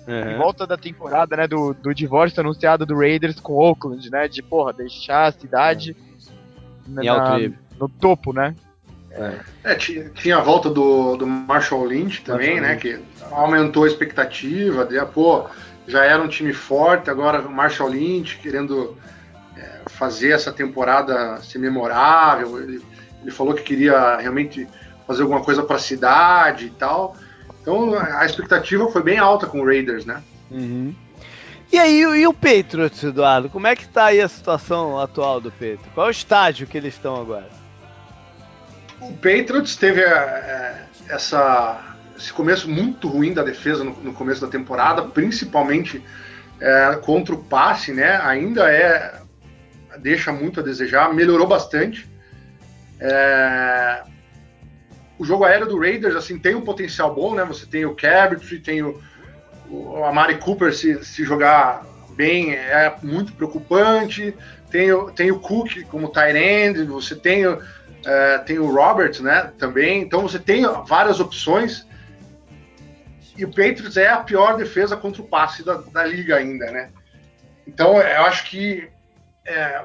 em 0.07 0.33
Uhum. 0.33 0.37
volta 0.37 0.67
da 0.67 0.77
temporada, 0.77 1.35
né, 1.35 1.47
do, 1.47 1.73
do 1.73 1.91
divórcio 1.91 2.39
anunciado 2.39 2.85
do 2.85 2.95
Raiders 2.95 3.39
com 3.39 3.53
Oakland, 3.53 4.07
né, 4.11 4.27
de, 4.27 4.43
porra, 4.43 4.71
deixar 4.71 5.25
a 5.25 5.31
cidade 5.31 5.95
na- 5.99 6.14
Em 6.87 7.07
alto 7.07 7.31
nível. 7.37 7.57
no 7.79 7.89
topo, 7.89 8.33
né. 8.33 8.55
É, 9.63 9.75
ti- 9.75 10.09
tinha 10.15 10.37
a 10.37 10.41
volta 10.41 10.69
do, 10.69 11.15
do 11.15 11.25
Marshall 11.25 11.85
Lynch 11.85 12.21
também, 12.21 12.59
Marshall 12.59 12.69
né? 12.69 12.75
Que 12.75 12.99
aumentou 13.31 13.85
a 13.85 13.87
expectativa. 13.87 14.85
De, 14.85 14.99
ah, 14.99 15.05
pô, 15.05 15.45
já 15.87 16.03
era 16.03 16.21
um 16.21 16.27
time 16.27 16.51
forte, 16.51 17.09
agora 17.09 17.39
o 17.41 17.51
Marshall 17.51 17.89
Lynch 17.89 18.37
querendo 18.39 18.97
é, 19.55 19.79
fazer 19.87 20.31
essa 20.31 20.51
temporada 20.51 21.37
ser 21.41 21.59
memorável. 21.59 22.61
Ele, 22.61 22.83
ele 23.21 23.31
falou 23.31 23.53
que 23.53 23.63
queria 23.63 24.17
realmente 24.17 24.67
fazer 25.07 25.21
alguma 25.21 25.41
coisa 25.41 25.63
para 25.63 25.77
a 25.77 25.79
cidade 25.79 26.65
e 26.65 26.69
tal. 26.71 27.15
Então 27.61 27.93
a 27.97 28.25
expectativa 28.25 28.87
foi 28.91 29.01
bem 29.01 29.17
alta 29.17 29.47
com 29.47 29.61
o 29.61 29.65
Raiders, 29.65 30.05
né? 30.05 30.21
Uhum. 30.51 30.93
E 31.75 31.77
aí, 31.77 31.99
e 31.99 32.25
o 32.25 32.33
Patriots, 32.33 33.03
Eduardo? 33.03 33.49
Como 33.49 33.67
é 33.67 33.75
que 33.75 33.85
tá 33.85 34.05
aí 34.05 34.21
a 34.21 34.29
situação 34.29 34.97
atual 34.97 35.41
do 35.41 35.51
Patriots? 35.51 35.85
Qual 35.93 36.07
é 36.07 36.09
o 36.09 36.11
estágio 36.11 36.65
que 36.65 36.77
eles 36.77 36.93
estão 36.93 37.19
agora? 37.19 37.49
O 39.01 39.11
Patriots 39.11 39.75
teve 39.75 39.99
é, 39.99 40.85
essa, 41.09 41.97
esse 42.17 42.31
começo 42.31 42.69
muito 42.69 43.09
ruim 43.09 43.33
da 43.33 43.43
defesa 43.43 43.83
no, 43.83 43.91
no 44.01 44.13
começo 44.13 44.39
da 44.39 44.47
temporada, 44.47 45.01
principalmente 45.01 46.01
é, 46.61 46.97
contra 47.03 47.35
o 47.35 47.43
passe, 47.43 47.91
né? 47.91 48.21
Ainda 48.23 48.71
é 48.71 49.21
deixa 49.97 50.31
muito 50.31 50.61
a 50.61 50.63
desejar, 50.63 51.13
melhorou 51.13 51.45
bastante. 51.45 52.09
É, 53.01 54.01
o 55.19 55.25
jogo 55.25 55.43
aéreo 55.43 55.67
do 55.67 55.77
Raiders 55.77 56.15
assim 56.15 56.39
tem 56.39 56.55
um 56.55 56.61
potencial 56.61 57.13
bom, 57.13 57.35
né? 57.35 57.43
Você 57.43 57.65
tem 57.65 57.85
o 57.85 57.93
Cabot, 57.93 58.59
tem 58.59 58.81
o, 58.81 58.97
o 59.69 60.03
Amari 60.03 60.37
Cooper 60.37 60.73
se, 60.73 61.03
se 61.03 61.23
jogar 61.23 61.85
bem 62.15 62.53
é 62.53 62.95
muito 63.01 63.33
preocupante. 63.33 64.35
Tem 64.69 64.91
o, 64.91 65.11
tem 65.11 65.31
o 65.31 65.39
Cook 65.39 65.83
como 65.89 66.11
tight 66.11 66.37
end, 66.37 66.83
você 66.83 67.15
tem 67.15 67.43
é, 68.05 68.37
tem 68.39 68.59
o 68.59 68.71
Roberts, 68.71 69.19
né? 69.19 69.51
Também. 69.57 70.01
Então 70.01 70.21
você 70.21 70.39
tem 70.39 70.63
várias 70.85 71.19
opções. 71.19 71.87
E 73.37 73.43
o 73.43 73.49
Patriots 73.49 73.97
é 73.97 74.07
a 74.07 74.17
pior 74.17 74.55
defesa 74.55 74.95
contra 74.95 75.21
o 75.21 75.27
passe 75.27 75.63
da, 75.63 75.75
da 75.75 76.05
liga 76.05 76.37
ainda, 76.37 76.71
né? 76.71 76.91
Então 77.67 77.99
eu 77.99 78.23
acho 78.23 78.45
que 78.49 78.87
é, 79.45 79.83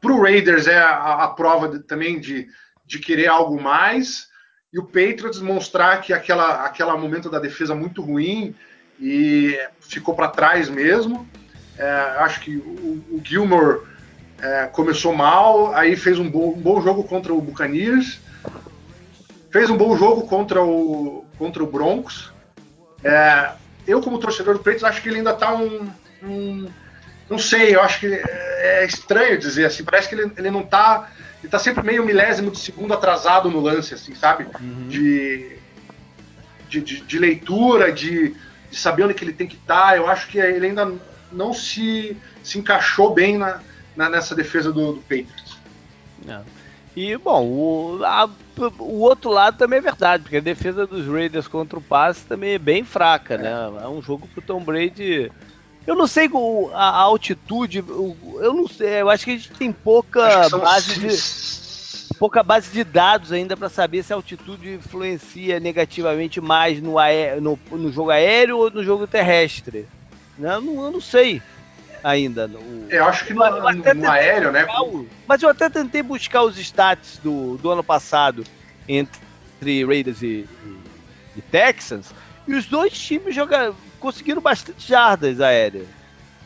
para 0.00 0.12
o 0.12 0.22
Raiders 0.22 0.66
é 0.66 0.78
a, 0.78 1.24
a 1.24 1.28
prova 1.28 1.68
de, 1.68 1.78
também 1.80 2.20
de, 2.20 2.48
de 2.84 2.98
querer 2.98 3.28
algo 3.28 3.60
mais 3.60 4.28
e 4.72 4.78
o 4.78 4.84
Patriots 4.84 5.40
mostrar 5.40 6.00
que 6.00 6.12
aquela, 6.12 6.64
aquela 6.64 6.96
momento 6.96 7.30
da 7.30 7.38
defesa 7.38 7.74
muito 7.74 8.02
ruim 8.02 8.54
e 9.00 9.58
ficou 9.80 10.14
para 10.14 10.28
trás 10.28 10.68
mesmo. 10.68 11.26
É, 11.78 11.90
acho 12.18 12.40
que 12.40 12.56
o, 12.56 13.04
o 13.10 13.20
Gilmore 13.24 13.82
é, 14.40 14.66
começou 14.66 15.14
mal, 15.14 15.74
aí 15.74 15.96
fez 15.96 16.18
um 16.18 16.28
bom, 16.28 16.50
um 16.50 16.60
bom 16.60 16.82
jogo 16.82 17.04
contra 17.04 17.32
o 17.32 17.40
Buccaneers, 17.40 18.20
fez 19.50 19.70
um 19.70 19.76
bom 19.76 19.96
jogo 19.96 20.26
contra 20.26 20.62
o, 20.62 21.24
contra 21.38 21.62
o 21.62 21.66
Broncos. 21.66 22.32
É, 23.02 23.52
eu, 23.86 24.02
como 24.02 24.18
torcedor 24.18 24.54
do 24.54 24.58
Patriots, 24.58 24.84
acho 24.84 25.00
que 25.00 25.08
ele 25.08 25.18
ainda 25.18 25.30
está 25.30 25.54
um, 25.54 25.90
um, 26.22 26.68
Não 27.30 27.38
sei, 27.38 27.74
eu 27.74 27.80
acho 27.80 28.00
que 28.00 28.06
é 28.06 28.84
estranho 28.84 29.38
dizer 29.38 29.64
assim, 29.64 29.84
parece 29.84 30.08
que 30.08 30.14
ele, 30.14 30.32
ele 30.36 30.50
não 30.50 30.60
está 30.60 31.08
ele 31.42 31.50
tá 31.50 31.58
sempre 31.58 31.84
meio 31.84 32.04
milésimo 32.04 32.50
de 32.50 32.58
segundo 32.58 32.92
atrasado 32.92 33.50
no 33.50 33.60
lance, 33.60 33.94
assim, 33.94 34.14
sabe? 34.14 34.46
Uhum. 34.60 34.88
De, 34.88 35.56
de, 36.68 36.80
de, 36.80 37.00
de, 37.02 37.18
leitura, 37.18 37.92
de, 37.92 38.34
de 38.70 38.76
saber 38.76 39.04
onde 39.04 39.14
que 39.14 39.24
ele 39.24 39.32
tem 39.32 39.46
que 39.46 39.56
estar. 39.56 39.90
Tá. 39.90 39.96
Eu 39.96 40.08
acho 40.08 40.28
que 40.28 40.38
ele 40.38 40.66
ainda 40.66 40.92
não 41.30 41.52
se, 41.52 42.16
se 42.42 42.58
encaixou 42.58 43.14
bem 43.14 43.38
na, 43.38 43.60
na 43.96 44.08
nessa 44.08 44.34
defesa 44.34 44.72
do, 44.72 44.94
do 44.94 45.00
Patriots. 45.00 45.58
Não. 46.24 46.44
E, 46.96 47.16
bom, 47.16 47.46
o, 47.46 48.04
a, 48.04 48.28
o 48.80 49.00
outro 49.00 49.30
lado 49.30 49.56
também 49.56 49.78
é 49.78 49.82
verdade, 49.82 50.24
porque 50.24 50.38
a 50.38 50.40
defesa 50.40 50.84
dos 50.84 51.06
Raiders 51.06 51.46
contra 51.46 51.78
o 51.78 51.82
passe 51.82 52.24
também 52.26 52.54
é 52.54 52.58
bem 52.58 52.82
fraca, 52.82 53.34
é. 53.34 53.38
né? 53.38 53.50
É 53.82 53.86
um 53.86 54.02
jogo 54.02 54.26
pro 54.26 54.42
Tom 54.42 54.60
Brady 54.64 55.30
eu 55.88 55.96
não 55.96 56.06
sei 56.06 56.28
a, 56.74 56.90
a 56.90 57.00
altitude, 57.00 57.78
eu 57.78 58.52
não 58.52 58.68
sei, 58.68 59.00
eu 59.00 59.08
acho 59.08 59.24
que 59.24 59.30
a 59.30 59.36
gente 59.36 59.50
tem 59.52 59.72
pouca 59.72 60.46
base 60.50 61.00
de 61.00 62.18
pouca 62.18 62.42
base 62.42 62.70
de 62.70 62.84
dados 62.84 63.32
ainda 63.32 63.56
para 63.56 63.70
saber 63.70 64.02
se 64.02 64.12
a 64.12 64.16
altitude 64.16 64.74
influencia 64.74 65.58
negativamente 65.58 66.42
mais 66.42 66.82
no, 66.82 66.96
no, 67.40 67.58
no, 67.70 67.90
jogo 67.90 68.10
aéreo 68.10 68.58
ou 68.58 68.70
no 68.70 68.84
jogo 68.84 69.06
terrestre. 69.06 69.88
Né? 70.36 70.56
Eu, 70.56 70.60
não, 70.60 70.84
eu 70.84 70.90
não 70.90 71.00
sei 71.00 71.40
ainda. 72.04 72.46
O, 72.48 72.86
eu 72.90 73.04
acho 73.06 73.24
que 73.24 73.32
no, 73.32 73.48
no, 73.48 73.94
no 73.94 74.10
aéreo, 74.10 74.52
né? 74.52 74.66
O, 74.82 75.06
mas 75.26 75.42
eu 75.42 75.48
até 75.48 75.70
tentei 75.70 76.02
buscar 76.02 76.42
os 76.42 76.58
stats 76.58 77.18
do, 77.22 77.56
do 77.56 77.70
ano 77.70 77.82
passado 77.82 78.44
entre 78.86 79.86
Raiders 79.86 80.20
e, 80.20 80.46
e, 80.66 80.78
e 81.36 81.40
Texans, 81.50 82.12
e 82.46 82.52
os 82.52 82.66
dois 82.66 82.92
times 82.92 83.34
jogaram, 83.34 83.74
conseguiram 83.98 84.40
bastante 84.40 84.86
jardas 84.86 85.40
aéreas. 85.40 85.86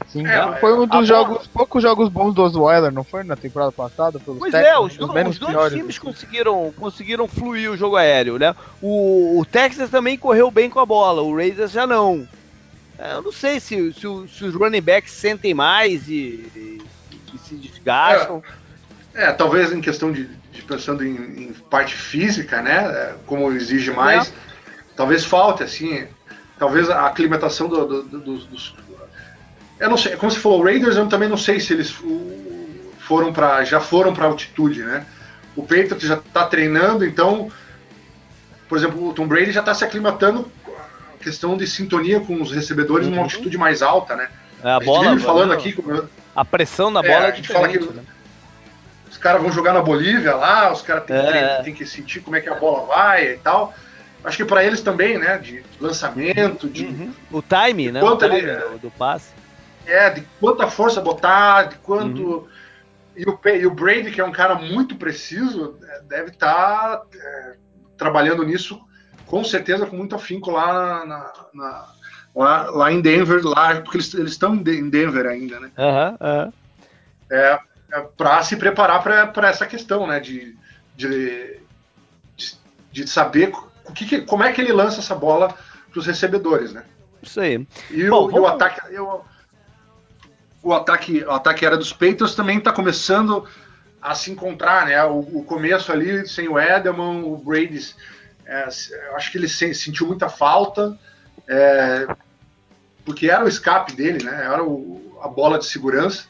Sim, 0.08 0.26
é, 0.26 0.56
foi 0.60 0.78
um 0.78 0.86
dos 0.86 1.06
jogos, 1.06 1.36
bola... 1.38 1.48
poucos 1.52 1.82
jogos 1.82 2.08
bons 2.08 2.34
do 2.34 2.42
Osweiler, 2.42 2.92
não 2.92 3.04
foi 3.04 3.22
na 3.22 3.36
temporada 3.36 3.72
passada? 3.72 4.20
Pois 4.24 4.52
é, 4.52 4.78
os, 4.78 4.98
os 4.98 5.08
dois 5.08 5.38
piores, 5.38 5.72
times 5.72 5.96
assim. 5.96 6.04
conseguiram, 6.04 6.74
conseguiram 6.76 7.28
fluir 7.28 7.70
o 7.70 7.76
jogo 7.76 7.96
aéreo, 7.96 8.38
né? 8.38 8.54
O, 8.80 9.38
o 9.40 9.44
Texas 9.44 9.90
também 9.90 10.18
correu 10.18 10.50
bem 10.50 10.68
com 10.68 10.80
a 10.80 10.86
bola, 10.86 11.22
o 11.22 11.34
Raiders 11.34 11.70
já 11.70 11.86
não. 11.86 12.26
É, 12.98 13.14
eu 13.14 13.22
não 13.22 13.32
sei 13.32 13.58
se, 13.58 13.92
se, 13.92 14.00
se 14.00 14.44
os 14.44 14.54
running 14.54 14.80
backs 14.80 15.12
sentem 15.12 15.54
mais 15.54 16.08
e, 16.08 16.50
e, 16.54 16.82
e 17.34 17.38
se 17.38 17.54
desgastam. 17.54 18.42
É, 19.14 19.24
é, 19.24 19.32
talvez 19.32 19.72
em 19.72 19.80
questão 19.80 20.12
de, 20.12 20.28
de 20.52 20.62
pensando 20.62 21.04
em, 21.04 21.16
em, 21.44 21.52
parte 21.70 21.94
física, 21.94 22.60
né? 22.60 22.84
É, 22.84 23.14
como 23.26 23.50
exige 23.52 23.90
mais, 23.90 24.28
é. 24.28 24.32
talvez 24.94 25.24
falte, 25.24 25.62
assim, 25.62 26.06
talvez 26.62 26.88
a 26.88 27.06
aclimatação 27.08 27.68
do, 27.68 27.84
do, 27.84 28.02
do, 28.04 28.20
dos. 28.20 28.72
Eu 29.80 29.90
não 29.90 29.96
sei, 29.96 30.14
como 30.14 30.30
você 30.30 30.38
falou, 30.38 30.62
Raiders, 30.62 30.96
eu 30.96 31.08
também 31.08 31.28
não 31.28 31.36
sei 31.36 31.58
se 31.58 31.72
eles 31.72 31.92
foram 33.00 33.32
para 33.32 33.64
já 33.64 33.80
foram 33.80 34.14
para 34.14 34.26
altitude, 34.26 34.84
né? 34.84 35.04
O 35.56 35.62
Patriots 35.62 36.06
já 36.06 36.14
está 36.14 36.46
treinando, 36.46 37.04
então, 37.04 37.50
por 38.68 38.78
exemplo, 38.78 39.08
o 39.08 39.12
Tom 39.12 39.26
Brady 39.26 39.50
já 39.50 39.58
está 39.58 39.74
se 39.74 39.84
aclimatando 39.84 40.48
a 40.68 41.24
questão 41.24 41.56
de 41.56 41.66
sintonia 41.66 42.20
com 42.20 42.40
os 42.40 42.52
recebedores 42.52 43.08
uhum. 43.08 43.14
numa 43.14 43.24
altitude 43.24 43.58
mais 43.58 43.82
alta, 43.82 44.14
né? 44.14 44.28
É, 44.62 44.70
a, 44.70 44.76
a 44.76 44.80
bola, 44.80 45.10
vive 45.10 45.24
falando 45.24 45.52
aqui, 45.52 45.76
a 46.32 46.44
pressão 46.44 46.92
na 46.92 47.02
bola 47.02 47.24
é, 47.24 47.28
é 47.28 47.32
a 47.32 47.34
gente 47.34 47.48
fala 47.48 47.68
que 47.68 47.80
né? 47.80 48.04
os 49.10 49.18
caras 49.18 49.42
vão 49.42 49.50
jogar 49.50 49.72
na 49.72 49.82
Bolívia 49.82 50.36
lá, 50.36 50.72
os 50.72 50.80
caras 50.80 51.06
têm, 51.06 51.16
é. 51.16 51.60
que, 51.64 51.72
que 51.72 51.84
sentir 51.84 52.20
como 52.20 52.36
é 52.36 52.40
que 52.40 52.48
a 52.48 52.54
bola 52.54 52.86
vai 52.86 53.32
e 53.32 53.38
tal 53.38 53.74
acho 54.24 54.36
que 54.36 54.44
para 54.44 54.64
eles 54.64 54.80
também, 54.80 55.18
né? 55.18 55.38
De 55.38 55.62
lançamento, 55.80 56.68
de. 56.68 56.86
Uhum. 56.86 57.12
O 57.30 57.42
time, 57.42 57.90
né? 57.90 58.02
O 58.02 58.16
time 58.16 58.36
ele, 58.36 58.54
do, 58.54 58.78
do, 58.78 58.90
passe. 58.90 59.32
É, 59.86 60.10
de 60.10 60.22
quanta 60.40 60.66
força 60.68 61.00
botar, 61.00 61.64
de 61.64 61.76
quanto. 61.76 62.22
Uhum. 62.22 62.48
E, 63.16 63.28
o, 63.28 63.38
e 63.46 63.66
o 63.66 63.70
Brady, 63.70 64.10
que 64.10 64.20
é 64.20 64.24
um 64.24 64.32
cara 64.32 64.54
muito 64.54 64.96
preciso, 64.96 65.76
é, 65.82 66.02
deve 66.02 66.30
estar 66.30 66.98
tá, 66.98 67.06
é, 67.14 67.56
trabalhando 67.96 68.42
nisso 68.42 68.80
com 69.32 69.42
certeza 69.42 69.86
com 69.86 69.96
muito 69.96 70.14
afinco 70.14 70.50
lá, 70.50 71.06
na, 71.06 71.32
na, 71.54 71.88
lá, 72.34 72.70
lá, 72.70 72.92
em 72.92 73.00
Denver, 73.00 73.42
lá, 73.42 73.80
porque 73.80 73.96
eles, 73.96 74.12
eles 74.12 74.32
estão 74.32 74.54
em 74.54 74.90
Denver 74.90 75.24
ainda, 75.24 75.58
né? 75.58 75.70
Uhum, 75.78 76.18
uhum. 76.20 76.52
É, 77.30 77.58
é 77.92 78.00
para 78.14 78.42
se 78.42 78.56
preparar 78.56 79.02
para 79.02 79.48
essa 79.48 79.66
questão, 79.66 80.06
né? 80.06 80.20
De, 80.20 80.54
de, 80.94 81.60
de, 82.36 82.52
de 82.92 83.08
saber 83.08 83.52
que, 83.94 84.06
que, 84.06 84.20
como 84.22 84.44
é 84.44 84.52
que 84.52 84.60
ele 84.60 84.72
lança 84.72 85.00
essa 85.00 85.14
bola 85.14 85.54
para 85.90 85.98
os 85.98 86.06
recebedores, 86.06 86.72
né? 86.72 86.84
Isso 87.22 87.40
aí. 87.40 87.66
E, 87.90 88.08
Bom, 88.08 88.24
o, 88.24 88.30
vamos... 88.30 88.34
e 88.34 88.38
o, 88.38 88.46
ataque. 88.46 88.80
Eu, 88.94 89.24
o 90.62 90.72
ataque, 90.72 91.24
o 91.24 91.30
ataque 91.30 91.66
era 91.66 91.76
dos 91.76 91.92
Patriots 91.92 92.34
também 92.34 92.58
está 92.58 92.72
começando 92.72 93.46
a 94.00 94.14
se 94.14 94.30
encontrar, 94.30 94.86
né? 94.86 95.02
O, 95.04 95.18
o, 95.18 95.44
começo 95.44 95.92
ali 95.92 96.26
sem 96.26 96.48
o 96.48 96.58
Edelman, 96.58 97.22
o 97.24 97.36
Brady, 97.36 97.94
é, 98.46 98.64
acho 99.14 99.30
que 99.30 99.38
ele 99.38 99.48
se, 99.48 99.72
sentiu 99.74 100.06
muita 100.06 100.28
falta, 100.28 100.98
é, 101.48 102.06
porque 103.04 103.30
era 103.30 103.44
o 103.44 103.48
escape 103.48 103.94
dele, 103.94 104.24
né? 104.24 104.44
Era 104.44 104.64
o, 104.64 105.18
a 105.22 105.28
bola 105.28 105.58
de 105.58 105.66
segurança. 105.66 106.24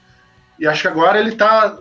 E 0.59 0.67
acho 0.67 0.83
que 0.83 0.89
agora 0.89 1.19
ele 1.19 1.31
está 1.31 1.79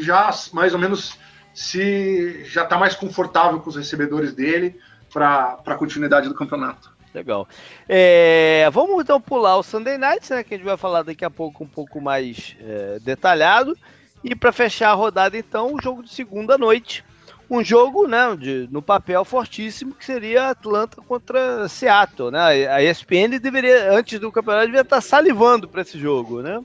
já 0.00 0.30
mais 0.52 0.72
ou 0.72 0.78
menos 0.78 1.18
se 1.52 2.44
já 2.44 2.62
está 2.62 2.78
mais 2.78 2.94
confortável 2.94 3.60
com 3.60 3.70
os 3.70 3.76
recebedores 3.76 4.32
dele 4.32 4.78
para 5.16 5.58
a 5.64 5.74
continuidade 5.76 6.28
do 6.28 6.34
campeonato. 6.34 6.92
Legal. 7.14 7.48
É, 7.88 8.68
vamos 8.70 9.02
então 9.02 9.18
pular 9.18 9.56
o 9.56 9.62
Sunday 9.62 9.96
Night, 9.96 10.30
né, 10.30 10.44
que 10.44 10.52
a 10.52 10.56
gente 10.58 10.66
vai 10.66 10.76
falar 10.76 11.02
daqui 11.02 11.24
a 11.24 11.30
pouco 11.30 11.64
um 11.64 11.66
pouco 11.66 11.98
mais 12.02 12.54
é, 12.60 12.98
detalhado. 13.00 13.74
E 14.22 14.36
para 14.36 14.52
fechar 14.52 14.90
a 14.90 14.94
rodada, 14.94 15.38
então, 15.38 15.72
o 15.72 15.80
jogo 15.80 16.02
de 16.02 16.10
segunda 16.10 16.58
noite. 16.58 17.02
Um 17.48 17.64
jogo, 17.64 18.06
né, 18.06 18.36
de, 18.36 18.68
no 18.70 18.82
papel 18.82 19.24
fortíssimo, 19.24 19.94
que 19.94 20.04
seria 20.04 20.50
Atlanta 20.50 21.00
contra 21.00 21.66
Seattle, 21.68 22.32
né? 22.32 22.66
A 22.66 22.82
ESPN 22.82 23.38
deveria, 23.40 23.92
antes 23.92 24.18
do 24.18 24.32
campeonato, 24.32 24.66
devia 24.66 24.80
estar 24.80 25.00
salivando 25.00 25.68
para 25.68 25.80
esse 25.80 25.98
jogo, 25.98 26.42
né? 26.42 26.60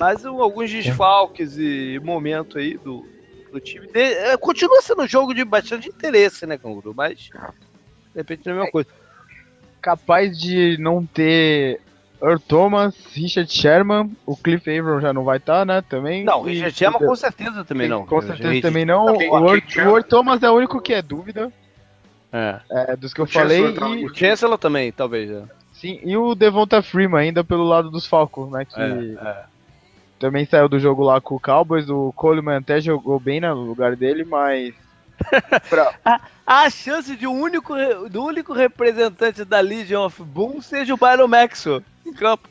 Mas 0.00 0.24
um, 0.24 0.42
alguns 0.42 0.70
desfalques 0.70 1.58
e 1.58 2.00
momento 2.02 2.58
aí 2.58 2.78
do, 2.78 3.06
do 3.52 3.60
time. 3.60 3.86
De, 3.86 4.00
é, 4.00 4.36
continua 4.38 4.80
sendo 4.80 5.02
um 5.02 5.08
jogo 5.08 5.34
de 5.34 5.44
bastante 5.44 5.88
interesse, 5.90 6.46
né, 6.46 6.56
Canguru? 6.56 6.94
Mas 6.96 7.28
de 8.14 8.20
repente 8.20 8.46
não 8.46 8.52
é 8.52 8.54
a 8.54 8.58
mesma 8.58 8.72
coisa. 8.72 8.88
Capaz 9.82 10.38
de 10.38 10.78
não 10.78 11.04
ter 11.04 11.80
Earl 12.22 12.38
Thomas, 12.38 12.94
Richard 13.12 13.52
Sherman, 13.52 14.16
o 14.24 14.36
Cliff 14.36 14.70
Avon 14.70 15.00
já 15.00 15.12
não 15.12 15.24
vai 15.24 15.36
estar, 15.36 15.58
tá, 15.58 15.64
né? 15.64 15.82
Também. 15.82 16.24
Não, 16.24 16.42
Richard 16.42 16.74
Sherman 16.74 17.00
com 17.00 17.16
certeza 17.16 17.64
também 17.64 17.88
não. 17.88 18.06
Com 18.06 18.22
certeza 18.22 18.48
Richard. 18.48 18.62
também 18.62 18.84
não. 18.86 19.04
O, 19.14 19.48
Earl, 19.76 20.02
Thomas 20.02 20.42
é 20.42 20.50
o 20.50 20.54
único 20.54 20.80
que 20.80 20.94
é 20.94 21.02
dúvida. 21.02 21.52
É. 22.32 22.60
é 22.70 22.96
dos 22.96 23.12
que 23.12 23.20
eu 23.20 23.26
o 23.26 23.28
falei. 23.28 23.60
E... 23.60 24.06
O 24.06 24.14
Chancellor 24.14 24.58
também, 24.58 24.90
talvez. 24.90 25.30
É. 25.30 25.42
Sim, 25.72 26.00
e 26.02 26.16
o 26.16 26.34
Devonta 26.34 26.82
Freeman 26.82 27.20
ainda 27.20 27.44
pelo 27.44 27.64
lado 27.64 27.90
dos 27.90 28.06
Falcons, 28.06 28.50
né? 28.50 28.64
Que 28.64 28.80
é, 28.80 29.28
é. 29.28 29.44
também 30.18 30.46
saiu 30.46 30.68
do 30.68 30.78
jogo 30.78 31.02
lá 31.02 31.20
com 31.20 31.34
o 31.34 31.40
Cowboys. 31.40 31.90
O 31.90 32.12
Coleman 32.16 32.56
até 32.56 32.80
jogou 32.80 33.20
bem 33.20 33.40
no 33.40 33.64
lugar 33.64 33.96
dele, 33.96 34.24
mas 34.24 34.72
pra... 35.68 35.94
a, 36.04 36.20
a, 36.46 36.70
chance 36.70 37.14
de 37.16 37.26
um 37.26 37.40
único, 37.40 37.74
do 38.08 38.24
único 38.24 38.52
representante 38.52 39.44
da 39.44 39.60
Legion 39.60 40.06
of 40.06 40.22
Boom 40.22 40.60
seja 40.60 40.94
o 40.94 40.96
Byron 40.96 41.28
Maxwell 41.28 41.82
em 42.04 42.12
campo. 42.12 42.48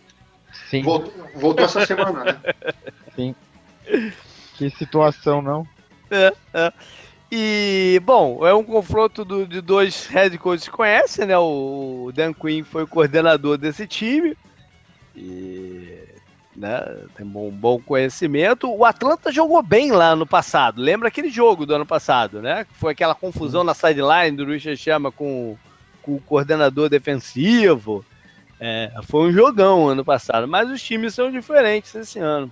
Sim. 0.70 0.84
Voltou, 0.84 1.14
voltou 1.36 1.66
essa 1.66 1.86
semana, 1.86 2.24
né? 2.24 2.40
Sim. 3.16 3.36
Que 4.56 4.70
situação, 4.70 5.42
não? 5.42 5.68
É, 6.10 6.34
é. 6.54 6.74
E, 7.32 8.00
bom, 8.04 8.46
é 8.46 8.54
um 8.54 8.64
confronto 8.64 9.26
do, 9.26 9.48
de 9.48 9.60
dois 9.60 10.06
head 10.06 10.38
coaches 10.38 10.68
que 10.68 10.72
conhecem, 10.72 11.26
né? 11.26 11.36
O 11.36 12.12
Dan 12.14 12.32
Quinn 12.32 12.64
foi 12.64 12.84
o 12.84 12.88
coordenador 12.88 13.58
desse 13.58 13.88
time. 13.88 14.38
E 15.16 16.03
né? 16.56 16.82
Tem 17.16 17.26
um 17.26 17.50
bom 17.50 17.80
conhecimento. 17.80 18.72
O 18.72 18.86
Atlanta 18.86 19.32
jogou 19.32 19.62
bem 19.62 19.92
lá 19.92 20.16
no 20.16 20.26
passado. 20.26 20.82
Lembra 20.82 21.08
aquele 21.08 21.30
jogo 21.30 21.66
do 21.66 21.76
ano 21.76 21.86
passado, 21.86 22.42
né? 22.42 22.66
Foi 22.74 22.92
aquela 22.92 23.16
confusão 23.16 23.64
na 23.64 23.74
sideline 23.74 24.38
do 24.38 24.46
Richard 24.46 24.78
Chama 24.78 25.12
com, 25.12 25.58
com 26.02 26.16
o 26.16 26.22
coordenador 26.22 26.90
defensivo. 26.90 28.06
É, 28.60 28.92
foi 29.04 29.30
um 29.30 29.34
jogão 29.34 29.90
ano 29.90 30.06
passado, 30.06 30.48
mas 30.48 30.70
os 30.70 30.82
times 30.82 31.14
são 31.14 31.32
diferentes 31.32 31.94
esse 31.96 32.20
ano. 32.20 32.52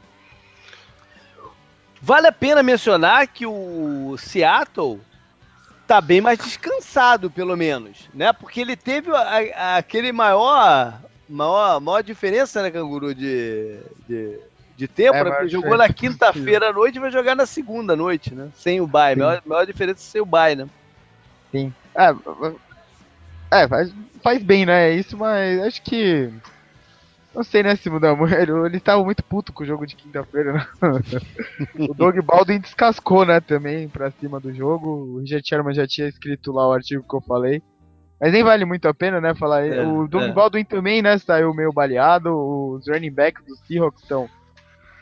Vale 2.01 2.27
a 2.27 2.31
pena 2.31 2.63
mencionar 2.63 3.27
que 3.27 3.45
o 3.45 4.15
Seattle 4.17 4.99
tá 5.85 6.01
bem 6.01 6.19
mais 6.19 6.39
descansado, 6.39 7.29
pelo 7.29 7.55
menos, 7.55 8.09
né? 8.13 8.33
Porque 8.33 8.61
ele 8.61 8.75
teve 8.75 9.11
a, 9.15 9.21
a, 9.55 9.77
aquele 9.77 10.11
maior, 10.11 10.99
maior, 11.31 11.79
maior 11.79 12.01
diferença, 12.01 12.61
né, 12.61 12.69
Canguru, 12.69 13.15
de, 13.15 13.79
de, 14.07 14.39
de 14.75 14.87
tempo, 14.87 15.15
é, 15.15 15.23
né? 15.23 15.31
Porque 15.31 15.47
jogou 15.49 15.77
na 15.77 15.87
quinta-feira 15.89 16.69
à 16.69 16.73
noite 16.73 16.97
e 16.97 16.99
vai 16.99 17.11
jogar 17.11 17.35
na 17.35 17.45
segunda 17.45 17.95
noite, 17.95 18.35
né? 18.35 18.49
Sem 18.55 18.81
o 18.81 18.87
bye. 18.87 19.15
Maior, 19.15 19.41
maior 19.45 19.65
diferença 19.65 19.99
é 19.99 20.03
sem 20.03 20.21
o 20.21 20.25
bye, 20.25 20.55
né? 20.55 20.67
Sim. 21.51 21.73
É, 21.95 23.61
é 23.63 23.67
faz, 23.67 23.93
faz 24.23 24.43
bem, 24.43 24.65
né? 24.65 24.91
Isso, 24.91 25.17
mas 25.17 25.61
acho 25.61 25.81
que 25.81 26.31
não 27.33 27.43
sei, 27.43 27.63
né, 27.63 27.75
se 27.77 27.89
mudar 27.89 28.17
ele, 28.37 28.51
ele 28.65 28.79
tava 28.79 29.03
muito 29.03 29.23
puto 29.23 29.53
com 29.53 29.63
o 29.63 29.65
jogo 29.65 29.87
de 29.87 29.95
quinta-feira, 29.95 30.53
né? 30.53 30.67
o 31.89 31.93
Doug 31.93 32.17
Baldwin 32.19 32.59
descascou, 32.59 33.25
né, 33.25 33.39
também 33.39 33.87
pra 33.87 34.11
cima 34.11 34.39
do 34.39 34.53
jogo. 34.53 34.89
O 34.89 35.19
Richard 35.19 35.47
Sherman 35.47 35.73
já 35.73 35.87
tinha 35.87 36.09
escrito 36.09 36.51
lá 36.51 36.67
o 36.67 36.73
artigo 36.73 37.05
que 37.07 37.15
eu 37.15 37.21
falei. 37.21 37.63
Mas 38.21 38.31
nem 38.31 38.43
vale 38.43 38.65
muito 38.65 38.87
a 38.87 38.93
pena, 38.93 39.19
né, 39.19 39.33
falar. 39.33 39.65
É, 39.65 39.83
o 39.83 40.07
Doug 40.07 40.25
é. 40.25 40.31
Baldwin 40.31 40.63
também, 40.63 41.01
né, 41.01 41.17
saiu 41.17 41.55
meio 41.55 41.73
baleado. 41.73 42.29
Os 42.29 42.87
running 42.87 43.11
backs 43.11 43.43
do 43.43 43.55
Seahawks 43.65 44.03
estão 44.03 44.29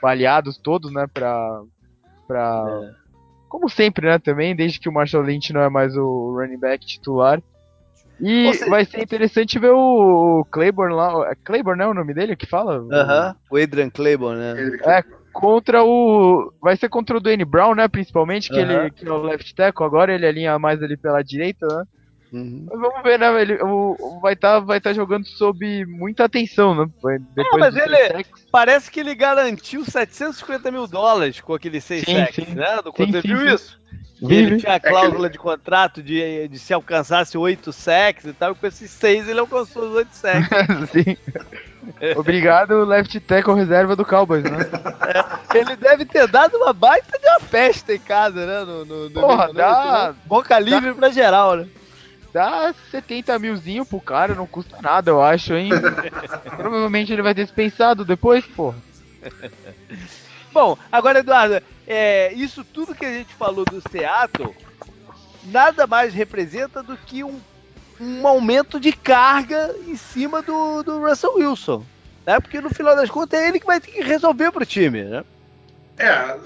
baleados 0.01 0.57
todos, 0.57 0.93
né, 0.93 1.05
pra. 1.13 1.61
pra... 2.25 2.65
É. 2.81 2.99
Como 3.49 3.67
sempre, 3.67 4.07
né, 4.07 4.19
também, 4.19 4.55
desde 4.55 4.79
que 4.79 4.87
o 4.87 4.93
Marshall 4.93 5.23
Lynch 5.23 5.51
não 5.51 5.61
é 5.61 5.69
mais 5.69 5.97
o 5.97 6.33
running 6.39 6.59
back 6.59 6.85
titular. 6.85 7.41
E 8.21 8.53
seja... 8.53 8.69
vai 8.69 8.85
ser 8.85 9.01
interessante 9.01 9.59
ver 9.59 9.71
o 9.71 10.45
Claiborne 10.49 10.95
lá. 10.95 11.29
É 11.29 11.35
Claiborne, 11.35 11.79
né? 11.79 11.87
O 11.87 11.93
nome 11.93 12.13
dele 12.13 12.35
que 12.35 12.45
fala? 12.45 12.75
Aham, 12.75 12.85
uh 12.89 13.33
-huh. 13.33 13.35
o 13.49 13.57
Adrian 13.61 13.89
Claiborne, 13.89 14.39
né? 14.39 14.79
É, 14.85 15.03
contra 15.33 15.83
o. 15.83 16.53
Vai 16.61 16.77
ser 16.77 16.89
contra 16.89 17.17
o 17.17 17.19
Dwayne 17.19 17.45
Brown, 17.45 17.75
né? 17.75 17.87
Principalmente, 17.87 18.49
que 18.49 18.59
uh 18.59 18.65
-huh. 18.65 18.79
ele 18.81 18.91
que 18.91 19.07
é 19.07 19.11
o 19.11 19.21
left 19.23 19.55
tackle. 19.55 19.85
Agora 19.85 20.13
ele 20.13 20.27
alinha 20.27 20.59
mais 20.59 20.81
ali 20.83 20.95
pela 20.95 21.21
direita, 21.21 21.65
né? 21.65 21.83
Uhum. 22.31 22.67
Mas 22.69 22.79
vamos 22.79 23.03
ver, 23.03 23.19
né? 23.19 23.41
Ele 23.41 23.57
o, 23.63 24.19
vai 24.21 24.33
estar 24.33 24.53
tá, 24.53 24.59
vai 24.59 24.79
tá 24.79 24.93
jogando 24.93 25.25
sob 25.25 25.85
muita 25.85 26.25
atenção, 26.25 26.75
né? 26.75 26.85
Depois 26.85 27.21
Não, 27.35 27.59
mas 27.59 27.75
ele 27.75 28.25
parece 28.51 28.91
que 28.91 28.99
ele 28.99 29.15
garantiu 29.15 29.83
750 29.83 30.71
mil 30.71 30.87
dólares 30.87 31.41
com 31.41 31.53
aquele 31.53 31.81
6 31.81 32.05
sacks, 32.05 32.47
né? 32.53 32.81
Do 32.83 32.93
sim, 32.95 33.11
sim, 33.11 33.21
viu 33.21 33.39
sim. 33.39 33.55
isso? 33.55 33.79
E 34.21 34.35
ele 34.35 34.57
tinha 34.57 34.75
a 34.75 34.79
cláusula 34.79 35.29
de 35.29 35.37
contrato 35.37 36.03
de, 36.03 36.47
de 36.49 36.59
se 36.59 36.73
alcançasse 36.73 37.37
8 37.37 37.71
sacks 37.71 38.25
e 38.25 38.33
tal, 38.33 38.51
e 38.51 38.55
com 38.55 38.67
esses 38.67 38.91
6 38.91 39.29
ele 39.29 39.39
alcançou 39.39 39.83
os 39.83 39.95
8 39.95 40.09
sacks. 40.11 40.49
sim. 40.91 41.17
Obrigado, 42.17 42.83
left 42.83 43.17
tackle 43.21 43.55
reserva 43.55 43.95
do 43.95 44.05
Cowboys, 44.05 44.43
né? 44.43 44.59
É, 45.07 45.57
ele 45.57 45.75
deve 45.77 46.05
ter 46.05 46.27
dado 46.27 46.57
uma 46.57 46.73
baita 46.73 47.17
de 47.17 47.25
uma 47.27 47.39
festa 47.39 47.93
em 47.93 47.99
casa, 47.99 48.45
né? 48.45 48.59
No, 48.65 48.85
no, 48.85 49.09
Porra, 49.09 49.47
no, 49.47 49.53
dá... 49.53 50.13
Boca 50.25 50.59
livre 50.59 50.89
dá... 50.89 50.95
pra 50.95 51.09
geral, 51.09 51.55
né? 51.55 51.67
Dá 52.33 52.73
70 52.91 53.39
milzinho 53.39 53.85
pro 53.85 53.99
cara, 53.99 54.35
não 54.35 54.45
custa 54.45 54.77
nada, 54.81 55.09
eu 55.09 55.21
acho, 55.21 55.53
hein? 55.53 55.71
Provavelmente 56.55 57.11
ele 57.11 57.23
vai 57.23 57.33
ter 57.33 57.43
dispensado 57.43 58.05
depois, 58.05 58.45
porra. 58.45 58.77
Bom, 60.51 60.77
agora, 60.91 61.19
Eduardo, 61.19 61.61
é, 61.87 62.33
isso 62.33 62.63
tudo 62.63 62.95
que 62.95 63.05
a 63.05 63.11
gente 63.11 63.33
falou 63.33 63.65
do 63.65 63.81
Seattle 63.89 64.55
nada 65.45 65.87
mais 65.87 66.13
representa 66.13 66.83
do 66.83 66.97
que 66.97 67.23
um, 67.23 67.39
um 67.99 68.27
aumento 68.27 68.79
de 68.79 68.91
carga 68.91 69.75
em 69.87 69.95
cima 69.95 70.41
do, 70.41 70.83
do 70.83 70.99
Russell 70.99 71.35
Wilson. 71.35 71.83
Né? 72.25 72.39
Porque 72.39 72.61
no 72.61 72.69
final 72.69 72.95
das 72.95 73.09
contas 73.09 73.39
é 73.39 73.47
ele 73.47 73.59
que 73.59 73.65
vai 73.65 73.79
ter 73.79 73.91
que 73.91 74.01
resolver 74.01 74.51
pro 74.51 74.65
time, 74.65 75.03
né? 75.03 75.23
É, 75.99 76.37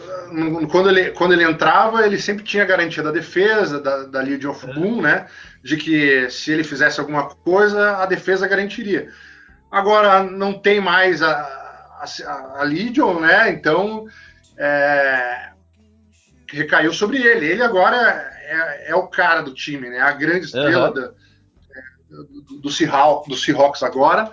quando 0.72 0.90
ele, 0.90 1.12
quando 1.12 1.34
ele 1.34 1.44
entrava, 1.44 2.04
ele 2.04 2.20
sempre 2.20 2.44
tinha 2.44 2.66
garantia 2.66 3.04
da 3.04 3.12
defesa, 3.12 3.80
da, 3.80 4.04
da 4.06 4.20
Legion 4.20 4.50
of 4.50 4.66
Boom, 4.66 5.02
né? 5.02 5.28
De 5.64 5.78
que 5.78 6.28
se 6.32 6.52
ele 6.52 6.64
fizesse 6.64 7.00
alguma 7.00 7.30
coisa, 7.30 7.98
a 7.98 8.08
defesa 8.08 8.48
garantiria. 8.48 9.10
Agora 9.70 10.24
não 10.24 10.54
tem 10.54 10.82
mais 10.82 11.22
a, 11.22 11.32
a, 11.32 12.62
a 12.62 12.64
Legion, 12.64 13.20
né? 13.20 13.52
Então 13.52 14.08
é, 14.58 15.50
recaiu 16.52 16.92
sobre 16.92 17.22
ele. 17.22 17.46
Ele 17.46 17.62
agora 17.62 17.96
é, 18.42 18.90
é, 18.90 18.96
o 18.96 19.08
cara 19.08 19.42
do 19.44 19.54
time, 19.54 19.88
né? 19.88 20.00
A 20.00 20.14
grande 20.14 20.46
estrela 20.46 20.88
uhum. 20.88 20.94
da, 20.96 21.12
do, 22.10 22.60
do, 22.60 22.70
Seahawks, 22.72 23.30
do 23.30 23.38
Seahawks 23.38 23.84
agora 23.84 24.32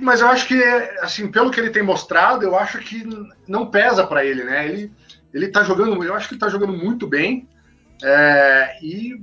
mas 0.00 0.20
eu 0.20 0.28
acho 0.28 0.46
que, 0.46 0.62
assim, 1.00 1.30
pelo 1.30 1.50
que 1.50 1.58
ele 1.58 1.70
tem 1.70 1.82
mostrado, 1.82 2.44
eu 2.44 2.56
acho 2.56 2.78
que 2.78 3.06
não 3.46 3.70
pesa 3.70 4.06
para 4.06 4.24
ele, 4.24 4.44
né? 4.44 4.66
Ele, 4.68 4.92
ele 5.32 5.48
tá 5.48 5.62
jogando, 5.62 6.02
eu 6.04 6.14
acho 6.14 6.28
que 6.28 6.34
ele 6.34 6.40
tá 6.40 6.48
jogando 6.48 6.72
muito 6.72 7.06
bem. 7.06 7.48
É, 8.02 8.78
e 8.82 9.20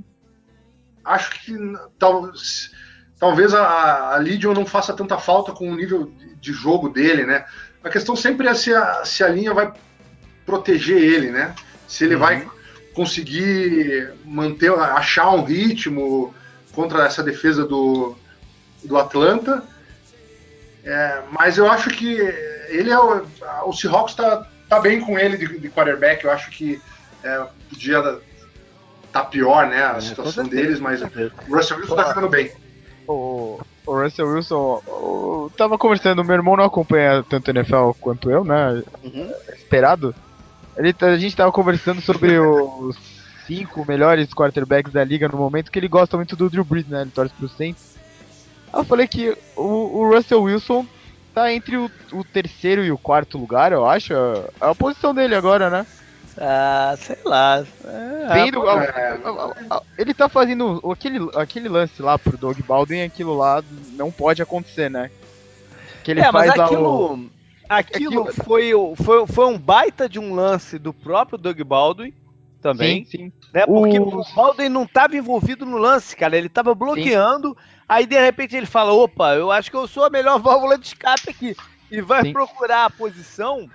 acho 1.03 1.29
que 1.31 1.53
tal, 1.99 2.31
talvez 3.19 3.53
a, 3.53 4.15
a 4.15 4.17
Legion 4.17 4.53
não 4.53 4.65
faça 4.65 4.93
tanta 4.93 5.17
falta 5.17 5.51
com 5.51 5.71
o 5.71 5.75
nível 5.75 6.11
de 6.41 6.51
jogo 6.51 6.89
dele, 6.89 7.25
né? 7.25 7.45
A 7.83 7.89
questão 7.89 8.15
sempre 8.15 8.47
é 8.47 8.53
se 8.55 8.73
a, 8.73 9.05
se 9.05 9.23
a 9.23 9.29
linha 9.29 9.53
vai 9.53 9.71
proteger 10.45 10.97
ele, 10.97 11.31
né? 11.31 11.53
Se 11.87 12.03
ele 12.03 12.15
uhum. 12.15 12.21
vai 12.21 12.47
conseguir 12.95 14.13
manter, 14.25 14.71
achar 14.73 15.29
um 15.29 15.43
ritmo 15.43 16.33
contra 16.73 17.05
essa 17.05 17.21
defesa 17.21 17.65
do, 17.65 18.15
do 18.83 18.97
Atlanta 18.97 19.63
é, 20.85 21.23
mas 21.31 21.57
eu 21.57 21.69
acho 21.69 21.89
que 21.89 22.15
ele 22.69 22.91
é 22.91 22.99
o, 22.99 23.25
o 23.65 23.73
Seahawks 23.73 24.11
está 24.11 24.47
tá 24.69 24.79
bem 24.79 25.01
com 25.01 25.17
ele 25.17 25.35
de, 25.35 25.59
de 25.59 25.69
quarterback. 25.69 26.23
Eu 26.23 26.31
acho 26.31 26.51
que 26.51 26.79
é, 27.23 27.47
podia 27.69 27.97
estar 27.97 28.19
tá 29.11 29.23
pior, 29.23 29.67
né, 29.67 29.83
a 29.83 29.97
é, 29.97 30.01
situação 30.01 30.45
deles, 30.45 30.79
mas 30.79 31.01
o 31.01 31.05
Russell 31.55 31.77
Wilson 31.77 31.95
está 31.95 32.09
jogando 32.09 32.29
bem. 32.29 32.51
O, 33.07 33.59
o 33.85 34.01
Russell 34.01 34.27
Wilson, 34.27 34.81
eu 34.87 35.51
tava 35.57 35.77
conversando, 35.77 36.23
meu 36.23 36.35
irmão 36.35 36.55
não 36.55 36.65
acompanha 36.65 37.23
tanto 37.27 37.49
NFL 37.49 37.91
quanto 37.99 38.29
eu, 38.29 38.43
né? 38.43 38.83
Uhum. 39.03 39.31
Esperado. 39.55 40.13
Ele, 40.77 40.93
a 41.01 41.17
gente 41.17 41.35
tava 41.35 41.51
conversando 41.51 42.01
sobre 42.01 42.37
os 42.37 42.95
cinco 43.47 43.85
melhores 43.87 44.33
quarterbacks 44.33 44.93
da 44.93 45.03
liga 45.03 45.27
no 45.27 45.37
momento, 45.37 45.71
que 45.71 45.79
ele 45.79 45.87
gosta 45.87 46.17
muito 46.17 46.35
do 46.35 46.49
Drew 46.49 46.63
Brees, 46.65 46.87
né? 46.87 47.01
Ele 47.01 47.11
torce 47.11 47.33
pro 47.33 47.49
Saints. 47.49 47.94
Eu 48.75 48.83
falei 48.83 49.07
que 49.07 49.35
o, 49.55 49.61
o 49.61 50.13
Russell 50.13 50.43
Wilson 50.43 50.85
tá 51.33 51.51
entre 51.51 51.77
o, 51.77 51.89
o, 52.11 52.23
terceiro 52.23 52.83
e 52.83 52.91
o 52.91 52.97
quarto 52.97 53.37
lugar, 53.37 53.71
eu 53.71 53.85
acho. 53.85 54.13
É 54.13 54.49
a 54.59 54.75
posição 54.75 55.13
dele 55.13 55.33
agora, 55.33 55.69
né? 55.69 55.85
Ah, 56.37 56.95
sei 56.97 57.17
lá. 57.23 57.65
É, 57.85 58.33
Vendo, 58.33 58.69
é, 58.69 59.19
ele 59.97 60.13
tá 60.13 60.27
fazendo 60.27 60.81
aquele, 60.91 61.19
aquele 61.35 61.69
lance 61.69 62.01
lá 62.01 62.19
pro 62.19 62.37
Doug 62.37 62.59
Baldwin, 62.67 63.03
aquilo 63.03 63.37
lá 63.37 63.63
não 63.93 64.11
pode 64.11 64.41
acontecer, 64.41 64.89
né? 64.89 65.09
Que 66.03 66.11
ele 66.11 66.19
é, 66.19 66.31
faz 66.31 66.51
mas 66.51 66.59
aquilo, 66.59 67.13
o... 67.13 67.29
aquilo, 67.69 68.23
aquilo 68.27 68.43
foi, 68.43 68.71
foi, 68.97 69.27
foi 69.27 69.45
um 69.45 69.57
baita 69.57 70.09
de 70.09 70.19
um 70.19 70.33
lance 70.33 70.77
do 70.77 70.93
próprio 70.93 71.37
Doug 71.37 71.59
Baldwin 71.61 72.13
também. 72.61 73.05
Sim, 73.05 73.17
sim. 73.17 73.31
Né? 73.53 73.65
Porque 73.65 73.97
o, 73.97 74.19
o 74.19 74.35
Baldwin 74.35 74.69
não 74.69 74.83
estava 74.83 75.15
envolvido 75.15 75.65
no 75.65 75.77
lance, 75.77 76.15
cara. 76.15 76.37
Ele 76.37 76.47
estava 76.47 76.75
bloqueando. 76.75 77.49
Sim. 77.49 77.74
Aí 77.87 78.05
de 78.05 78.19
repente 78.19 78.55
ele 78.55 78.65
fala: 78.65 78.93
opa, 78.93 79.35
eu 79.35 79.51
acho 79.51 79.69
que 79.69 79.77
eu 79.77 79.87
sou 79.87 80.05
a 80.05 80.09
melhor 80.09 80.39
válvula 80.39 80.77
de 80.77 80.87
escape 80.87 81.29
aqui. 81.29 81.55
E 81.91 82.01
vai 82.01 82.23
sim. 82.23 82.33
procurar 82.33 82.85
a 82.85 82.89
posição. 82.89 83.69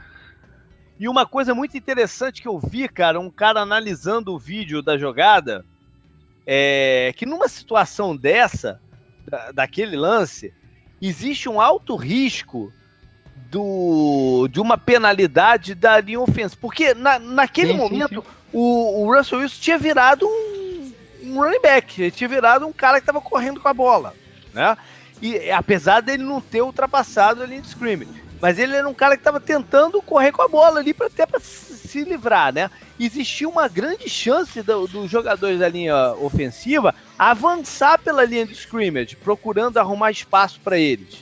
E 0.99 1.09
uma 1.09 1.25
coisa 1.25 1.55
muito 1.55 1.77
interessante 1.77 2.43
que 2.43 2.49
eu 2.49 2.59
vi, 2.59 2.89
cara, 2.89 3.19
um 3.19 3.31
cara 3.31 3.61
analisando 3.61 4.35
o 4.35 4.39
vídeo 4.39 4.83
da 4.83 4.99
jogada, 4.99 5.65
é 6.47 7.15
que 7.17 7.25
numa 7.25 7.49
situação 7.49 8.15
dessa, 8.15 8.81
da, 9.27 9.53
daquele 9.53 9.97
lance, 9.97 10.53
existe 11.01 11.49
um 11.49 11.61
alto 11.61 11.97
risco 11.97 12.73
do, 13.51 14.47
de 14.49 14.61
uma 14.61 14.77
penalidade 14.77 15.75
da 15.75 16.01
linha 16.01 16.21
ofensa. 16.21 16.57
Porque 16.61 16.93
na, 16.95 17.19
naquele 17.19 17.73
sim, 17.73 17.79
momento 17.79 18.23
sim, 18.23 18.29
sim. 18.29 18.37
O, 18.53 19.05
o, 19.05 19.15
Russell 19.15 19.39
Wilson 19.39 19.61
tinha 19.61 19.79
virado 19.79 20.27
um, 20.27 20.60
um 21.31 21.43
running 21.43 21.61
back, 21.61 22.01
ele 22.01 22.11
tinha 22.11 22.29
virado 22.29 22.67
um 22.67 22.73
cara 22.73 22.99
que 22.99 23.03
estava 23.03 23.21
correndo 23.21 23.61
com 23.61 23.69
a 23.69 23.75
bola. 23.75 24.15
Né? 24.53 24.77
E 25.23 25.51
apesar 25.51 26.01
dele 26.01 26.23
não 26.23 26.41
ter 26.41 26.63
ultrapassado 26.63 27.43
a 27.43 27.47
linha 27.47 27.61
de 27.61 27.69
scrimmage. 27.69 28.31
Mas 28.41 28.59
ele 28.59 28.75
era 28.75 28.89
um 28.89 28.95
cara 28.95 29.17
que 29.17 29.21
estava 29.21 29.39
tentando 29.39 30.01
correr 30.01 30.33
com 30.33 30.41
a 30.41 30.49
bola 30.49 30.81
ali 30.81 30.95
para 30.95 31.09
até 31.09 31.27
para 31.27 31.39
se 31.41 32.05
livrar, 32.05 32.55
né? 32.55 32.71
Existia 32.99 33.47
uma 33.47 33.69
grande 33.69 34.09
chance 34.09 34.63
dos 34.63 34.91
do 34.91 35.07
jogadores 35.07 35.59
da 35.59 35.69
linha 35.69 36.15
ofensiva 36.15 36.95
avançar 37.19 37.99
pela 37.99 38.25
linha 38.25 38.47
de 38.47 38.55
scrimmage, 38.55 39.17
procurando 39.17 39.77
arrumar 39.77 40.11
espaço 40.11 40.59
para 40.61 40.79
eles. 40.79 41.19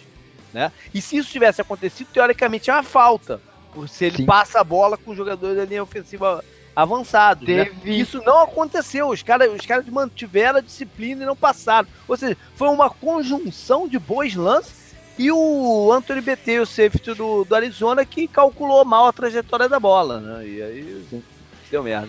Né? 0.52 0.70
E 0.94 1.00
se 1.00 1.16
isso 1.16 1.30
tivesse 1.30 1.60
acontecido, 1.60 2.08
teoricamente 2.12 2.70
é 2.70 2.72
uma 2.72 2.82
falta. 2.82 3.40
Se 3.88 4.06
ele 4.06 4.18
Sim. 4.18 4.26
passa 4.26 4.60
a 4.60 4.64
bola 4.64 4.96
com 4.96 5.10
os 5.10 5.16
jogadores 5.16 5.56
da 5.56 5.64
linha 5.64 5.82
ofensiva 5.82 6.44
avançados. 6.78 7.48
Né? 7.48 7.64
Teve... 7.64 7.90
Né? 7.90 7.96
Isso 7.96 8.22
não 8.24 8.40
aconteceu. 8.40 9.08
Os 9.08 9.22
caras 9.22 9.52
os 9.52 9.66
cara 9.66 9.84
mantiveram 9.90 10.58
a 10.58 10.62
disciplina 10.62 11.24
e 11.24 11.26
não 11.26 11.34
passaram. 11.34 11.88
Ou 12.06 12.16
seja, 12.16 12.36
foi 12.54 12.68
uma 12.68 12.88
conjunção 12.88 13.88
de 13.88 13.98
bons 13.98 14.36
lances 14.36 14.94
e 15.18 15.32
o 15.32 15.92
Anthony 15.92 16.20
BT, 16.20 16.60
o 16.60 16.66
safety 16.66 17.14
do, 17.14 17.44
do 17.44 17.54
Arizona, 17.54 18.04
que 18.04 18.28
calculou 18.28 18.84
mal 18.84 19.06
a 19.06 19.12
trajetória 19.12 19.68
da 19.68 19.80
bola. 19.80 20.20
Né? 20.20 20.46
E 20.46 20.62
aí 20.62 21.22
deu 21.68 21.82
merda. 21.82 22.08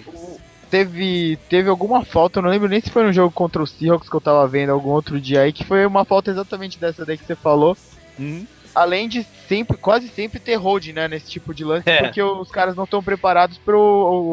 Teve, 0.69 1.39
teve 1.49 1.67
alguma 1.67 2.05
falta, 2.05 2.37
eu 2.37 2.43
não 2.43 2.51
lembro 2.51 2.69
nem 2.69 2.79
se 2.79 2.91
foi 2.91 3.03
no 3.03 3.11
jogo 3.11 3.33
contra 3.33 3.63
o 3.63 3.65
Seahawks 3.65 4.07
que 4.07 4.15
eu 4.15 4.21
tava 4.21 4.47
vendo 4.47 4.71
algum 4.71 4.91
outro 4.91 5.19
dia 5.19 5.41
aí, 5.41 5.51
que 5.51 5.63
foi 5.63 5.83
uma 5.83 6.05
falta 6.05 6.29
exatamente 6.29 6.77
dessa 6.77 7.03
daí 7.03 7.17
que 7.17 7.25
você 7.25 7.35
falou. 7.35 7.75
Uhum. 8.19 8.45
Além 8.75 9.09
de 9.09 9.23
sempre, 9.47 9.75
quase 9.77 10.07
sempre 10.09 10.39
ter 10.39 10.55
hold, 10.55 10.87
né, 10.87 11.07
nesse 11.07 11.29
tipo 11.29 11.53
de 11.53 11.63
lance, 11.63 11.89
É. 11.89 12.03
porque 12.03 12.21
os 12.21 12.51
caras 12.51 12.75
não 12.75 12.83
estão 12.83 13.01
preparados 13.03 13.57
pro 13.57 13.79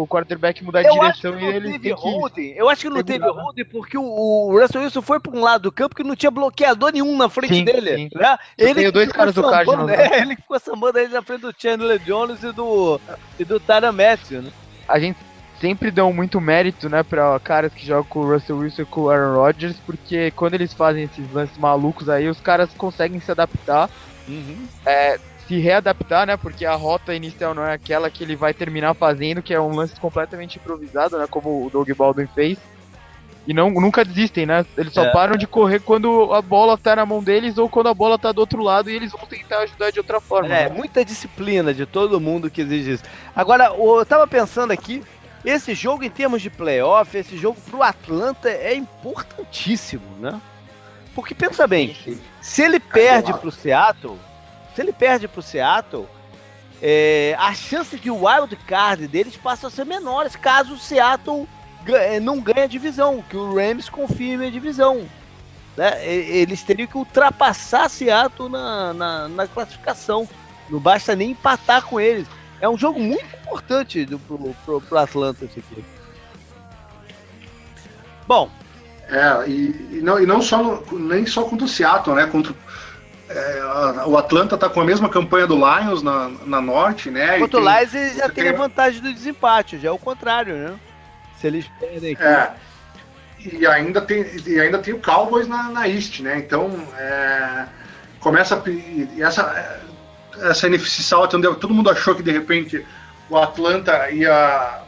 o 0.02 0.06
quarterback 0.06 0.62
mudar 0.62 0.82
de 0.82 0.88
Eu 0.88 0.94
direção 0.94 1.38
e 1.38 1.42
não 1.42 1.48
eles 1.50 1.72
teve 1.72 1.78
têm 1.88 1.96
que. 1.96 2.00
holding. 2.02 2.52
Eu 2.56 2.68
acho 2.68 2.82
que 2.82 2.90
não 2.90 3.02
teve 3.02 3.24
né? 3.24 3.30
holding 3.30 3.64
porque 3.64 3.96
o, 3.96 4.02
o 4.02 4.60
Russell 4.60 4.82
Wilson 4.82 5.02
foi 5.02 5.18
para 5.18 5.36
um 5.36 5.40
lado 5.42 5.62
do 5.62 5.72
campo 5.72 5.94
que 5.94 6.04
não 6.04 6.14
tinha 6.14 6.30
bloqueador 6.30 6.92
nenhum 6.92 7.16
na 7.16 7.28
frente 7.28 7.54
Sim, 7.54 7.64
dele. 7.64 7.96
sim. 7.96 8.08
Né? 8.14 8.36
Ele 8.58 8.74
tem 8.74 8.92
dois 8.92 9.06
ficou 9.06 9.18
caras 9.18 9.34
do 9.34 9.42
Cardinals, 9.42 9.86
né? 9.88 9.96
é, 9.96 10.20
ele 10.20 10.36
que 10.36 10.42
ficou 10.42 10.60
sambando 10.60 10.98
aí 10.98 11.08
na 11.08 11.22
frente 11.22 11.40
do 11.40 11.54
Chandler 11.56 11.98
Jones 12.00 12.42
e 12.42 12.52
do, 12.52 13.00
e 13.38 13.44
do 13.44 13.58
Tyra 13.58 13.90
Matthew, 13.92 14.42
né? 14.42 14.50
A 14.86 14.98
gente 14.98 15.18
sempre 15.60 15.90
dão 15.90 16.12
muito 16.12 16.38
mérito, 16.38 16.86
né, 16.88 17.02
pra 17.02 17.40
caras 17.40 17.72
que 17.72 17.86
jogam 17.86 18.04
com 18.04 18.18
o 18.20 18.30
Russell 18.30 18.58
Wilson 18.58 18.82
e 18.82 18.84
com 18.84 19.00
o 19.02 19.10
Aaron 19.10 19.36
Rodgers, 19.36 19.76
porque 19.86 20.30
quando 20.32 20.52
eles 20.52 20.74
fazem 20.74 21.04
esses 21.04 21.32
lances 21.32 21.56
malucos 21.56 22.10
aí, 22.10 22.28
os 22.28 22.38
caras 22.40 22.68
conseguem 22.76 23.18
se 23.20 23.30
adaptar 23.30 23.88
Uhum. 24.28 24.66
se 25.46 25.58
readaptar, 25.58 26.26
né? 26.26 26.36
Porque 26.36 26.64
a 26.66 26.74
rota 26.74 27.14
inicial 27.14 27.54
não 27.54 27.64
é 27.64 27.74
aquela 27.74 28.10
que 28.10 28.24
ele 28.24 28.34
vai 28.34 28.52
terminar 28.52 28.94
fazendo, 28.94 29.42
que 29.42 29.54
é 29.54 29.60
um 29.60 29.74
lance 29.74 29.94
completamente 30.00 30.56
improvisado, 30.56 31.16
né? 31.18 31.26
Como 31.30 31.64
o 31.64 31.70
Doug 31.70 31.88
Baldwin 31.92 32.26
fez. 32.26 32.58
E 33.46 33.54
não, 33.54 33.70
nunca 33.70 34.04
desistem, 34.04 34.44
né? 34.44 34.66
Eles 34.76 34.92
só 34.92 35.04
É. 35.04 35.12
param 35.12 35.36
de 35.36 35.46
correr 35.46 35.78
quando 35.78 36.32
a 36.32 36.42
bola 36.42 36.76
tá 36.76 36.96
na 36.96 37.06
mão 37.06 37.22
deles 37.22 37.56
ou 37.58 37.68
quando 37.68 37.88
a 37.88 37.94
bola 37.94 38.18
tá 38.18 38.32
do 38.32 38.40
outro 38.40 38.60
lado 38.60 38.90
e 38.90 38.96
eles 38.96 39.12
vão 39.12 39.24
tentar 39.24 39.58
ajudar 39.60 39.92
de 39.92 40.00
outra 40.00 40.20
forma. 40.20 40.48
É, 40.52 40.68
né? 40.68 40.74
muita 40.74 41.04
disciplina 41.04 41.72
de 41.72 41.86
todo 41.86 42.20
mundo 42.20 42.50
que 42.50 42.62
exige 42.62 42.94
isso. 42.94 43.04
Agora, 43.36 43.66
eu 43.66 44.04
tava 44.04 44.26
pensando 44.26 44.72
aqui, 44.72 45.00
esse 45.44 45.76
jogo 45.76 46.02
em 46.02 46.10
termos 46.10 46.42
de 46.42 46.50
playoff, 46.50 47.16
esse 47.16 47.36
jogo 47.36 47.56
pro 47.70 47.84
Atlanta 47.84 48.48
é 48.50 48.74
importantíssimo, 48.74 50.02
né? 50.18 50.40
Porque 51.16 51.34
pensa 51.34 51.66
bem, 51.66 51.96
se 52.42 52.60
ele 52.60 52.78
perde 52.78 53.32
pro 53.32 53.50
Seattle, 53.50 54.18
se 54.74 54.82
ele 54.82 54.92
perde 54.92 55.26
pro 55.26 55.40
Seattle, 55.40 56.06
é, 56.82 57.34
a 57.38 57.54
chance 57.54 57.98
de 57.98 58.10
o 58.10 58.26
wild 58.26 58.54
card 58.66 59.08
deles 59.08 59.34
passa 59.34 59.68
a 59.68 59.70
ser 59.70 59.86
menores 59.86 60.36
caso 60.36 60.74
o 60.74 60.78
Seattle 60.78 61.48
eh, 61.88 62.20
não 62.20 62.38
ganhe 62.38 62.64
a 62.64 62.66
divisão, 62.66 63.24
que 63.30 63.34
o 63.34 63.54
Rams 63.54 63.88
confirme 63.88 64.46
a 64.46 64.50
divisão. 64.50 65.08
Né? 65.74 66.06
Eles 66.06 66.62
teriam 66.62 66.86
que 66.86 66.98
ultrapassar 66.98 67.88
Seattle 67.88 68.50
na, 68.50 68.92
na, 68.92 69.28
na 69.28 69.46
classificação. 69.46 70.28
Não 70.68 70.78
basta 70.78 71.16
nem 71.16 71.30
empatar 71.30 71.82
com 71.86 71.98
eles. 71.98 72.28
É 72.60 72.68
um 72.68 72.76
jogo 72.76 73.00
muito 73.00 73.24
importante 73.36 74.04
do, 74.04 74.18
pro, 74.18 74.54
pro, 74.66 74.80
pro 74.82 74.98
Atlanta 74.98 75.46
esse 75.46 75.60
aqui. 75.60 75.82
Bom, 78.26 78.50
É, 79.08 79.48
e, 79.48 79.98
e 79.98 80.00
não, 80.02 80.20
e 80.20 80.26
não 80.26 80.42
só 80.42 80.62
no- 80.62 80.98
nem 80.98 81.24
só 81.26 81.44
contra 81.44 81.64
o 81.64 81.68
Seattle, 81.68 82.16
né? 82.16 82.26
Contra, 82.26 82.52
é, 83.28 83.60
a- 83.60 84.04
o 84.06 84.16
Atlanta 84.18 84.56
tá 84.58 84.68
com 84.68 84.80
a 84.80 84.84
mesma 84.84 85.08
campanha 85.08 85.46
do 85.46 85.54
Lions 85.56 86.02
na, 86.02 86.28
na 86.44 86.60
norte, 86.60 87.10
né? 87.10 87.38
contra 87.38 87.60
o 87.60 87.62
Lions 87.62 87.94
eles 87.94 88.16
já 88.16 88.28
tem 88.28 88.44
tem- 88.44 88.48
a 88.54 88.56
vantagem 88.56 89.00
do 89.00 89.12
desempate, 89.12 89.78
já 89.78 89.88
é 89.88 89.92
o 89.92 89.98
contrário, 89.98 90.54
né? 90.56 90.74
Se 91.40 91.46
eles 91.46 91.66
perdem 91.78 92.14
aqui. 92.14 92.22
É. 92.22 92.52
E 93.38 93.66
ainda 93.66 94.00
tem, 94.00 94.26
e 94.46 94.58
ainda 94.58 94.78
tem 94.78 94.92
o 94.94 94.98
Cowboys 95.00 95.46
na, 95.46 95.64
na 95.64 95.88
East, 95.88 96.18
né? 96.20 96.38
Então, 96.38 96.68
é, 96.98 97.66
começa 98.18 98.56
a, 98.56 99.22
essa, 99.22 99.80
essa 100.42 100.66
NFC 100.66 101.02
South, 101.02 101.28
onde 101.34 101.54
todo 101.56 101.72
mundo 101.72 101.90
achou 101.90 102.14
que 102.14 102.22
de 102.24 102.32
repente 102.32 102.84
o 103.30 103.36
Atlanta 103.36 104.10
ia 104.10 104.80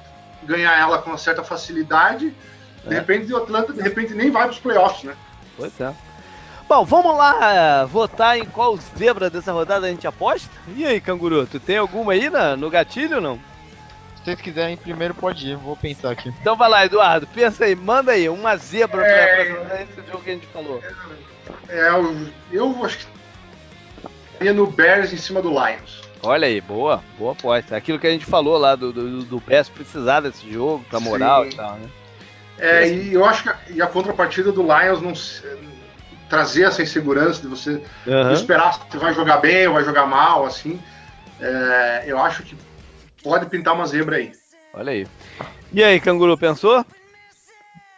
ganhar 0.45 0.77
ela 0.77 0.99
com 0.99 1.11
uma 1.11 1.19
certa 1.19 1.45
facilidade, 1.45 2.35
de 2.87 2.95
É. 2.95 2.99
repente 2.99 3.33
o 3.33 3.37
Atlanta 3.37 3.73
de 3.73 3.83
repente 3.83 4.15
nem 4.15 4.31
vai 4.31 4.45
para 4.45 4.53
os 4.53 4.59
playoffs, 4.59 5.05
né? 5.05 5.15
Pois 5.57 5.81
é. 5.81 5.93
Bom, 6.69 6.85
vamos 6.85 7.17
lá 7.17 7.85
votar 7.87 8.39
em 8.39 8.45
qual 8.45 8.77
zebra 8.99 9.31
dessa 9.31 9.53
rodada 9.53 9.87
a 9.87 9.91
gente 9.91 10.07
aposta? 10.07 10.51
E 10.77 10.85
aí, 10.85 11.01
canguru, 11.01 11.47
tu 11.47 11.59
tem 11.59 11.79
alguma 11.79 12.13
aí 12.13 12.29
na, 12.29 12.57
no 12.57 12.69
gatilho 12.69 13.17
ou 13.17 13.23
não? 13.23 13.37
Se 14.17 14.25
vocês 14.25 14.41
quiserem, 14.43 14.77
primeiro 14.77 15.15
pode 15.15 15.49
ir, 15.49 15.57
vou 15.57 15.75
pensar 15.77 16.11
aqui. 16.11 16.29
Então 16.41 16.57
vai 16.57 16.69
lá, 16.69 16.85
Eduardo, 16.85 17.27
pensa 17.29 17.65
aí, 17.65 17.75
manda 17.75 18.13
aí, 18.13 18.29
uma 18.29 18.55
zebra 18.59 19.03
É. 19.03 19.45
pra, 19.55 19.65
pra 19.65 19.83
esse 19.83 19.95
jogo 20.11 20.23
que 20.23 20.31
a 20.31 20.35
gente 20.35 20.47
falou. 20.49 20.83
É, 21.71 21.89
eu, 21.89 22.27
eu 22.53 22.85
acho 22.85 22.99
que 22.99 24.45
ia 24.45 24.53
no 24.53 24.67
Bears 24.67 25.13
em 25.13 25.17
cima 25.17 25.41
do 25.41 25.49
Lions. 25.49 26.03
Olha 26.23 26.47
aí, 26.49 26.61
boa, 26.61 27.03
boa 27.19 27.33
aposta. 27.33 27.77
Aquilo 27.77 27.99
que 27.99 28.07
a 28.07 28.11
gente 28.11 28.27
falou 28.27 28.59
lá 28.59 28.75
do, 28.77 28.93
do, 28.93 29.23
do 29.23 29.41
Best 29.41 29.73
precisar 29.73 30.21
desse 30.21 30.53
jogo, 30.53 30.85
pra 30.91 31.01
moral 31.01 31.45
Sim. 31.45 31.51
e 31.51 31.55
tal, 31.57 31.73
né? 31.77 31.89
É, 32.59 32.89
e 32.89 33.15
eu 33.15 33.25
acho 33.25 33.45
que 33.45 33.49
a, 33.49 33.59
e 33.71 33.83
a 33.83 33.87
contrapartida 33.87 34.51
do 34.53 34.63
Lions 34.63 35.01
não 35.01 35.15
se- 35.15 35.43
trazer 36.29 36.65
essa 36.65 36.83
insegurança 36.83 37.41
de 37.41 37.47
você 37.49 37.83
Aham. 38.07 38.33
esperar 38.33 38.73
se 38.91 38.99
vai 38.99 39.15
jogar 39.15 39.39
bem 39.39 39.67
ou 39.67 39.75
vai 39.75 39.85
jogar 39.85 40.07
mal, 40.07 40.45
assim. 40.45 40.81
É, 41.41 42.05
eu 42.07 42.19
acho 42.19 42.43
que 42.43 42.57
pode 43.23 43.47
pintar 43.47 43.75
uma 43.75 43.87
zebra 43.87 44.17
aí. 44.17 44.33
Olha 44.75 44.93
aí. 44.93 45.07
E 45.73 45.83
aí, 45.83 46.01
canguru, 46.01 46.37
pensou? 46.37 46.85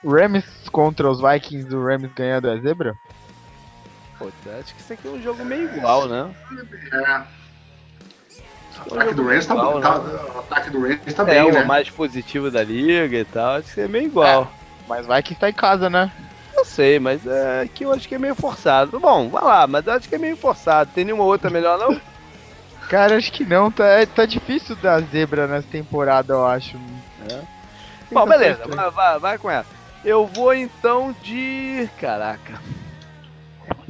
Rams 0.04 0.44
contra 0.72 1.10
os 1.10 1.20
Vikings, 1.20 1.66
do 1.68 1.82
Rams 1.82 2.12
ganhando 2.12 2.50
a 2.50 2.56
zebra? 2.58 2.96
Pô, 4.18 4.26
acho 4.26 4.74
que 4.74 4.80
isso 4.80 4.92
aqui 4.92 5.06
é 5.06 5.10
um 5.10 5.20
jogo 5.20 5.44
meio 5.44 5.64
igual, 5.64 6.08
né? 6.08 6.34
É, 6.92 7.39
ataque 8.80 9.14
do 9.14 9.26
Rams 9.26 9.46
tá, 9.46 9.54
igual, 9.54 9.72
bom, 9.74 9.80
tá- 9.80 9.98
né? 9.98 10.20
o 10.34 10.38
ataque 10.38 10.70
do 10.70 10.80
Rams 10.80 11.14
tá 11.14 11.22
É, 11.22 11.26
bem, 11.26 11.42
o 11.50 11.52
né? 11.54 11.64
mais 11.64 11.90
positivo 11.90 12.50
da 12.50 12.62
liga 12.62 13.18
e 13.18 13.24
tal, 13.24 13.56
acho 13.56 13.74
que 13.74 13.80
é 13.80 13.88
meio 13.88 14.06
igual. 14.06 14.52
Mas 14.88 15.06
Vikings 15.06 15.38
tá 15.40 15.48
em 15.48 15.54
casa, 15.54 15.88
né? 15.88 16.10
Não 16.54 16.64
sei, 16.64 16.98
mas 16.98 17.26
é 17.26 17.66
que 17.72 17.84
eu 17.84 17.92
acho 17.92 18.06
que 18.08 18.14
é 18.14 18.18
meio 18.18 18.34
forçado. 18.34 18.98
Bom, 19.00 19.30
vai 19.30 19.42
lá, 19.42 19.66
mas 19.66 19.86
eu 19.86 19.92
acho 19.94 20.08
que 20.08 20.14
é 20.14 20.18
meio 20.18 20.36
forçado. 20.36 20.90
Tem 20.94 21.04
nenhuma 21.04 21.24
outra 21.24 21.48
melhor, 21.48 21.78
não? 21.78 21.98
Cara, 22.88 23.16
acho 23.16 23.30
que 23.32 23.44
não, 23.44 23.70
tá, 23.70 23.84
é- 23.86 24.04
tá 24.06 24.26
difícil 24.26 24.74
dar 24.76 25.00
zebra 25.00 25.46
nessa 25.46 25.68
temporada, 25.68 26.32
eu 26.34 26.44
acho. 26.46 26.76
Bom, 28.12 28.26
Tentação 28.26 28.26
beleza, 28.26 28.66
vai, 28.66 28.90
vai, 28.90 29.18
vai 29.20 29.38
com 29.38 29.50
ela. 29.50 29.64
Eu 30.04 30.26
vou 30.26 30.52
então 30.52 31.14
de. 31.22 31.88
Caraca. 31.98 32.60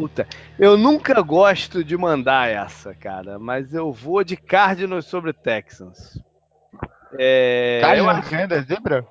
Puta, 0.01 0.27
eu 0.59 0.79
nunca 0.79 1.21
gosto 1.21 1.85
de 1.85 1.95
mandar 1.97 2.49
essa, 2.49 2.95
cara, 2.95 3.39
mas 3.39 3.75
eu 3.75 3.93
vou 3.93 4.25
de 4.25 4.35
Cardinals 4.37 5.05
sobre 5.05 5.33
Texans. 5.33 6.19
É, 7.19 7.81
Cardinals 7.83 8.19
acho- 8.19 8.35
a 8.55 8.61
zebra? 8.63 9.07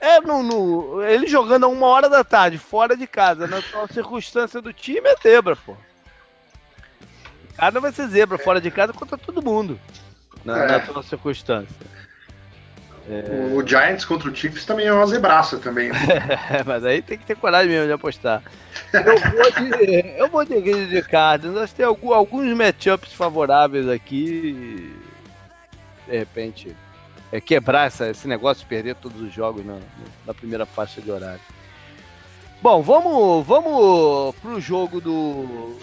é 0.00 0.20
no, 0.20 0.42
no- 0.42 1.02
ele 1.02 1.26
jogando 1.26 1.64
a 1.64 1.68
uma 1.68 1.86
hora 1.88 2.08
da 2.08 2.22
tarde, 2.22 2.58
fora 2.58 2.96
de 2.96 3.06
casa, 3.08 3.46
na 3.48 3.58
atual 3.58 3.88
circunstância 3.88 4.60
do 4.62 4.72
time, 4.72 5.08
é 5.08 5.16
zebra, 5.20 5.56
pô. 5.56 5.72
O 5.72 5.76
cara 7.56 7.80
vai 7.80 7.92
ser 7.92 8.06
zebra 8.08 8.38
fora 8.38 8.60
de 8.60 8.70
casa 8.70 8.92
contra 8.92 9.18
todo 9.18 9.42
mundo. 9.42 9.78
Na, 10.44 10.64
É. 10.64 10.66
na 10.68 10.76
atual 10.76 11.02
circunstância. 11.02 11.74
O, 13.10 13.56
o 13.56 13.66
Giants 13.66 14.04
contra 14.04 14.30
o 14.30 14.34
Chiefs 14.34 14.64
também 14.64 14.86
é 14.86 14.92
uma 14.92 15.06
zebraça 15.06 15.58
também. 15.58 15.88
né? 15.90 15.98
É, 16.50 16.62
mas 16.66 16.84
aí 16.84 17.02
tem 17.02 17.18
que 17.18 17.24
ter 17.26 17.36
coragem 17.36 17.70
mesmo 17.70 17.86
de 17.86 17.92
apostar. 17.92 18.42
Eu 18.92 20.28
vou 20.28 20.44
de, 20.44 20.54
eu 20.54 20.86
de 20.86 21.02
Cardinals. 21.02 21.58
Nós 21.58 21.72
temos 21.72 21.98
alguns 22.12 22.56
matchups 22.56 23.12
favoráveis 23.12 23.88
aqui. 23.88 24.94
De 26.06 26.18
repente, 26.18 26.76
é 27.32 27.40
quebrar 27.40 27.86
essa- 27.86 28.08
esse 28.08 28.26
negócio 28.28 28.62
de 28.62 28.68
perder 28.68 28.94
todos 28.96 29.20
os 29.20 29.32
jogos 29.32 29.64
na, 29.64 29.78
na 30.26 30.34
primeira 30.34 30.66
faixa 30.66 31.00
de 31.00 31.10
horário. 31.10 31.40
Bom, 32.62 32.82
vamos, 32.82 33.46
vamos 33.46 34.34
pro 34.36 34.60
jogo 34.60 35.00
do, 35.00 35.78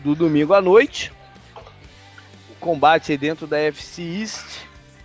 do 0.00 0.14
domingo 0.14 0.54
à 0.54 0.60
noite. 0.60 1.12
O 2.50 2.54
combate 2.60 3.12
aí 3.12 3.18
dentro 3.18 3.46
da 3.46 3.58
FC 3.58 4.02
East 4.02 4.60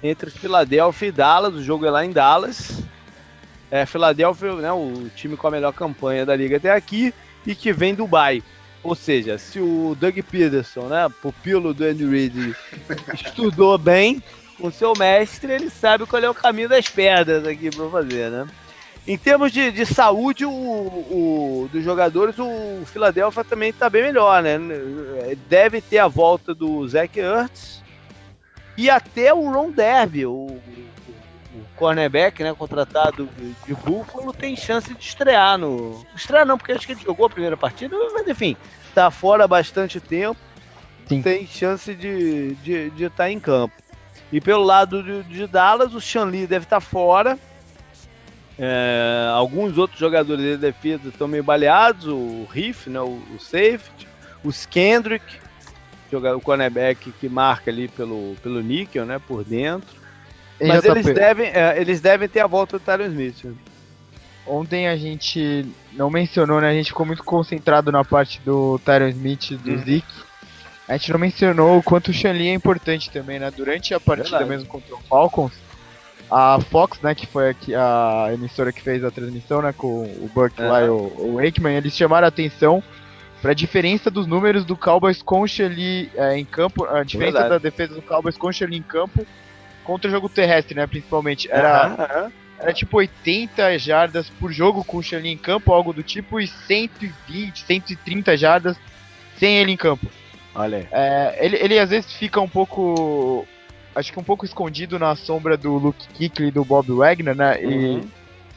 entre 0.09 0.29
Filadélfia 0.29 1.07
e 1.07 1.11
Dallas. 1.11 1.53
O 1.55 1.63
jogo 1.63 1.85
é 1.85 1.91
lá 1.91 2.05
em 2.05 2.11
Dallas. 2.11 2.81
É, 3.69 3.85
Filadélfia, 3.85 4.53
né, 4.55 4.71
o 4.71 5.09
time 5.15 5.35
com 5.35 5.47
a 5.47 5.51
melhor 5.51 5.73
campanha 5.73 6.25
da 6.25 6.35
liga 6.35 6.57
até 6.57 6.71
aqui 6.71 7.13
e 7.45 7.53
que 7.53 7.73
vem 7.73 7.93
do 7.93 8.03
Dubai. 8.03 8.41
Ou 8.83 8.95
seja, 8.95 9.37
se 9.37 9.59
o 9.59 9.95
Doug 9.99 10.17
Peterson, 10.31 10.87
né, 10.87 11.07
pupilo 11.21 11.73
do 11.73 11.83
Andy 11.83 12.05
Reid, 12.05 12.55
estudou 13.13 13.77
bem 13.77 14.23
com 14.59 14.71
seu 14.71 14.93
mestre, 14.97 15.51
ele 15.51 15.69
sabe 15.69 16.05
qual 16.05 16.23
é 16.23 16.29
o 16.29 16.33
caminho 16.33 16.69
das 16.69 16.87
pedras 16.87 17.45
aqui 17.45 17.69
para 17.69 17.89
fazer, 17.89 18.31
né? 18.31 18.47
Em 19.05 19.17
termos 19.17 19.51
de, 19.51 19.71
de 19.71 19.85
saúde 19.85 20.45
o, 20.45 20.49
o- 20.51 21.69
dos 21.71 21.83
jogadores, 21.83 22.35
o 22.39 22.81
Philadelphia 22.85 23.43
também 23.43 23.69
está 23.69 23.89
bem 23.89 24.03
melhor, 24.03 24.41
né? 24.43 24.57
Deve 25.49 25.79
ter 25.81 25.99
a 25.99 26.07
volta 26.07 26.53
do 26.53 26.85
Zach 26.87 27.17
Ertz 27.19 27.81
e 28.77 28.89
até 28.89 29.33
o 29.33 29.49
Ron 29.51 29.71
Derby, 29.71 30.25
o, 30.25 30.61
cornerback, 31.77 32.43
né, 32.43 32.53
contratado 32.53 33.29
de 33.65 33.73
Buffalo, 33.73 34.33
tem 34.33 34.55
chance 34.55 34.93
de 34.93 35.03
estrear 35.03 35.57
no... 35.57 36.05
Estrear 36.15 36.45
não, 36.45 36.57
porque 36.57 36.73
acho 36.73 36.85
que 36.85 36.93
ele 36.93 37.01
jogou 37.01 37.27
a 37.27 37.29
primeira 37.29 37.55
partida, 37.55 37.95
mas 38.13 38.27
enfim, 38.27 38.57
tá 38.93 39.09
fora 39.09 39.45
há 39.45 39.47
bastante 39.47 39.99
tempo, 39.99 40.39
Sim. 41.07 41.21
tem 41.21 41.47
chance 41.47 41.93
de 41.93 42.49
estar 42.51 42.63
de, 42.63 42.89
de 42.89 43.03
estar 43.05 43.31
em 43.31 43.39
campo. 43.39 43.75
E 44.31 44.41
pelo 44.41 44.63
lado 44.63 45.01
de, 45.01 45.23
de 45.23 45.47
Dallas, 45.47 45.93
o 45.93 46.01
Shanley 46.01 46.47
deve 46.47 46.65
estar 46.65 46.81
fora. 46.81 47.39
É, 48.59 49.29
alguns 49.33 49.77
outros 49.77 49.99
jogadores 49.99 50.43
de 50.43 50.57
defesa 50.57 51.09
estão 51.09 51.27
meio 51.27 51.43
baleados, 51.43 52.07
o 52.07 52.47
Riff, 52.51 52.89
né, 52.89 52.99
o, 52.99 53.21
o 53.35 53.39
safety, 53.39 54.07
o 54.43 54.49
Skendrick, 54.49 55.39
o 56.15 56.41
cornerback 56.41 57.11
que 57.11 57.27
marca 57.29 57.69
ali 57.69 57.87
pelo, 57.87 58.35
pelo 58.41 58.61
níquel, 58.61 59.05
né, 59.05 59.19
por 59.19 59.43
dentro. 59.43 59.95
Mas 60.59 60.83
eles 60.85 61.05
devem, 61.05 61.47
é, 61.47 61.79
eles 61.79 62.01
devem 62.01 62.27
ter 62.27 62.39
a 62.39 62.47
volta 62.47 62.79
do 62.79 62.83
Tyron 62.83 63.05
Smith. 63.05 63.45
Ontem 64.45 64.87
a 64.87 64.95
gente 64.95 65.65
não 65.93 66.09
mencionou, 66.09 66.61
né? 66.61 66.69
A 66.69 66.73
gente 66.73 66.87
ficou 66.87 67.05
muito 67.05 67.23
concentrado 67.23 67.91
na 67.91 68.03
parte 68.03 68.41
do 68.43 68.79
Tyron 68.79 69.09
Smith, 69.09 69.51
do 69.51 69.71
hum. 69.71 69.77
Zeke. 69.77 70.27
A 70.87 70.95
gente 70.95 71.11
não 71.11 71.19
mencionou 71.19 71.77
o 71.77 71.83
quanto 71.83 72.09
o 72.09 72.13
Shanley 72.13 72.47
é 72.47 72.53
importante 72.53 73.11
também, 73.11 73.39
né? 73.39 73.51
Durante 73.51 73.93
a 73.93 73.99
partida 73.99 74.39
Verdade. 74.39 74.49
mesmo 74.49 74.67
contra 74.67 74.95
o 74.95 74.99
Falcons, 75.01 75.51
a 76.29 76.59
Fox, 76.69 76.99
né, 77.01 77.15
que 77.15 77.25
foi 77.25 77.55
a, 77.75 78.25
a 78.25 78.33
emissora 78.33 78.71
que 78.71 78.81
fez 78.81 79.03
a 79.03 79.11
transmissão, 79.11 79.61
né, 79.61 79.73
com 79.75 80.03
o 80.03 80.29
Burke 80.33 80.61
lá 80.61 80.83
e 80.83 80.89
o, 80.89 80.95
o 81.17 81.35
Wakeman, 81.35 81.77
eles 81.77 81.95
chamaram 81.95 82.25
a 82.25 82.29
atenção 82.29 82.83
para 83.41 83.51
a 83.51 83.55
diferença 83.55 84.09
dos 84.09 84.25
números 84.25 84.65
do 84.65 84.75
Cowboys 84.75 85.23
o 85.25 85.47
Shelly 85.47 86.11
é, 86.15 86.37
em 86.37 86.45
campo, 86.45 86.85
a 86.85 87.03
diferença 87.03 87.39
Verdade. 87.39 87.49
da 87.49 87.69
defesa 87.69 87.95
do 87.95 88.01
Cowboys 88.01 88.35
o 88.39 88.51
Shelly 88.51 88.77
em 88.77 88.81
campo 88.81 89.25
contra 89.83 90.09
o 90.09 90.11
jogo 90.11 90.27
terrestre, 90.27 90.75
né, 90.75 90.85
principalmente. 90.85 91.49
Era, 91.49 92.29
era 92.59 92.73
tipo 92.73 92.97
80 92.97 93.77
jardas 93.77 94.29
por 94.29 94.51
jogo 94.51 94.83
com 94.83 94.97
o 94.97 95.03
Shelly 95.03 95.29
em 95.29 95.37
campo, 95.37 95.71
algo 95.71 95.93
do 95.93 96.03
tipo, 96.03 96.39
e 96.39 96.47
120, 96.47 97.63
130 97.63 98.35
jardas 98.35 98.77
sem 99.37 99.57
ele 99.57 99.71
em 99.71 99.77
campo. 99.77 100.07
Olha. 100.53 100.87
É, 100.91 101.37
ele, 101.39 101.55
ele 101.57 101.79
às 101.79 101.91
vezes 101.91 102.11
fica 102.13 102.41
um 102.41 102.49
pouco 102.49 103.47
acho 103.95 104.11
que 104.11 104.19
um 104.19 104.23
pouco 104.23 104.45
escondido 104.45 104.99
na 104.99 105.15
sombra 105.15 105.57
do 105.57 105.73
Luke 105.73 106.07
Kuechly 106.15 106.47
e 106.47 106.51
do 106.51 106.63
Bob 106.63 106.91
Wagner, 106.91 107.35
né? 107.35 107.57
Uhum. 107.63 108.09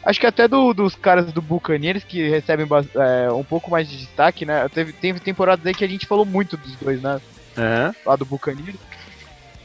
Acho 0.04 0.20
que 0.20 0.26
até 0.26 0.48
do, 0.48 0.72
dos 0.72 0.94
caras 0.94 1.32
do 1.32 1.42
Buccaneers 1.42 2.04
que 2.04 2.28
recebem 2.28 2.66
é, 2.94 3.30
um 3.30 3.44
pouco 3.44 3.70
mais 3.70 3.88
de 3.88 3.98
destaque, 3.98 4.46
né? 4.46 4.66
Teve, 4.68 4.92
teve 4.92 5.20
temporadas 5.20 5.64
aí 5.66 5.74
que 5.74 5.84
a 5.84 5.88
gente 5.88 6.06
falou 6.06 6.24
muito 6.24 6.56
dos 6.56 6.74
dois, 6.76 7.02
né? 7.02 7.20
Uhum. 7.56 7.94
Lá 8.06 8.16
do 8.16 8.24
Buccaneers. 8.24 8.76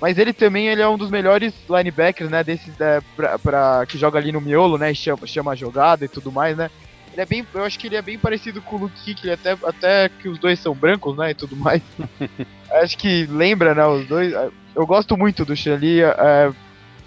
Mas 0.01 0.17
ele 0.17 0.33
também 0.33 0.67
ele 0.67 0.81
é 0.81 0.87
um 0.87 0.97
dos 0.97 1.09
melhores 1.09 1.53
linebackers, 1.69 2.29
né? 2.29 2.43
Desses 2.43 2.79
é, 2.81 2.99
pra, 3.15 3.39
pra, 3.39 3.85
que 3.85 3.97
joga 3.97 4.19
ali 4.19 4.31
no 4.31 4.41
miolo, 4.41 4.77
né? 4.77 4.93
Chama, 4.93 5.25
chama 5.25 5.51
a 5.53 5.55
jogada 5.55 6.03
e 6.03 6.09
tudo 6.09 6.31
mais, 6.31 6.57
né? 6.57 6.69
Ele 7.13 7.21
é 7.21 7.25
bem, 7.25 7.47
eu 7.53 7.63
acho 7.63 7.79
que 7.79 7.87
ele 7.87 7.95
é 7.95 8.01
bem 8.01 8.19
parecido 8.19 8.61
com 8.61 8.75
o 8.75 8.79
Luke 8.79 9.05
Kuechly, 9.05 9.31
até, 9.31 9.57
até 9.63 10.09
que 10.09 10.27
os 10.27 10.37
dois 10.37 10.59
são 10.59 10.75
brancos, 10.75 11.15
né? 11.15 11.31
E 11.31 11.33
tudo 11.33 11.55
mais. 11.55 11.81
acho 12.83 12.97
que 12.97 13.25
lembra, 13.27 13.73
né? 13.73 13.85
Os 13.85 14.05
dois 14.05 14.33
eu 14.75 14.85
gosto 14.85 15.15
muito 15.15 15.45
do 15.45 15.55
Shelly. 15.55 16.01
É, 16.01 16.51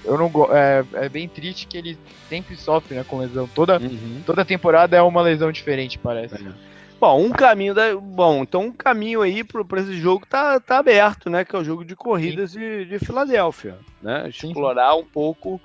eu 0.08 0.16
não 0.16 0.56
é, 0.56 0.84
é 0.94 1.08
bem 1.08 1.28
triste 1.28 1.66
que 1.66 1.76
ele 1.76 1.98
sempre 2.28 2.56
sofre 2.56 2.96
né, 2.96 3.04
com 3.06 3.18
lesão. 3.18 3.46
Toda, 3.54 3.78
uhum. 3.78 4.22
toda 4.24 4.44
temporada 4.44 4.96
é 4.96 5.02
uma 5.02 5.20
lesão 5.20 5.52
diferente, 5.52 5.98
parece. 5.98 6.34
É. 6.34 6.52
Bom, 6.98 7.22
um 7.22 7.30
caminho 7.30 7.74
da. 7.74 7.94
Bom, 7.94 8.42
então 8.42 8.62
um 8.62 8.72
caminho 8.72 9.22
aí 9.22 9.44
para 9.44 9.80
esse 9.80 9.96
jogo 9.98 10.26
tá, 10.26 10.58
tá 10.58 10.78
aberto, 10.78 11.28
né? 11.30 11.44
Que 11.44 11.54
é 11.54 11.58
o 11.58 11.64
jogo 11.64 11.84
de 11.84 11.94
corridas 11.94 12.52
de, 12.52 12.86
de 12.86 12.98
Filadélfia. 12.98 13.76
Né? 14.02 14.28
Explorar 14.28 14.94
sim, 14.94 15.00
um 15.00 15.04
pouco. 15.04 15.60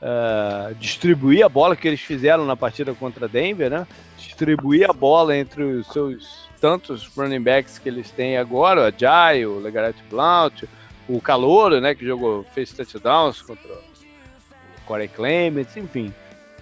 Uh, 0.00 0.74
distribuir 0.76 1.44
a 1.44 1.48
bola 1.50 1.76
que 1.76 1.86
eles 1.86 2.00
fizeram 2.00 2.46
na 2.46 2.56
partida 2.56 2.94
contra 2.94 3.28
Denver, 3.28 3.68
né? 3.68 3.86
Distribuir 4.16 4.88
a 4.88 4.94
bola 4.94 5.36
entre 5.36 5.62
os 5.62 5.86
seus 5.88 6.48
tantos 6.58 7.06
running 7.14 7.42
backs 7.42 7.78
que 7.78 7.90
eles 7.90 8.10
têm 8.10 8.38
agora, 8.38 8.88
a 8.88 8.90
Jai, 8.90 9.44
o 9.44 9.58
Legarette 9.58 10.02
Blount, 10.08 10.64
o 11.08 11.20
Calouro, 11.20 11.80
né, 11.80 11.94
que 11.94 12.04
jogou, 12.04 12.44
fez 12.54 12.72
touchdowns 12.72 13.42
contra 13.42 13.72
o 13.72 14.80
Corey 14.86 15.08
Clements, 15.08 15.76
enfim. 15.76 16.12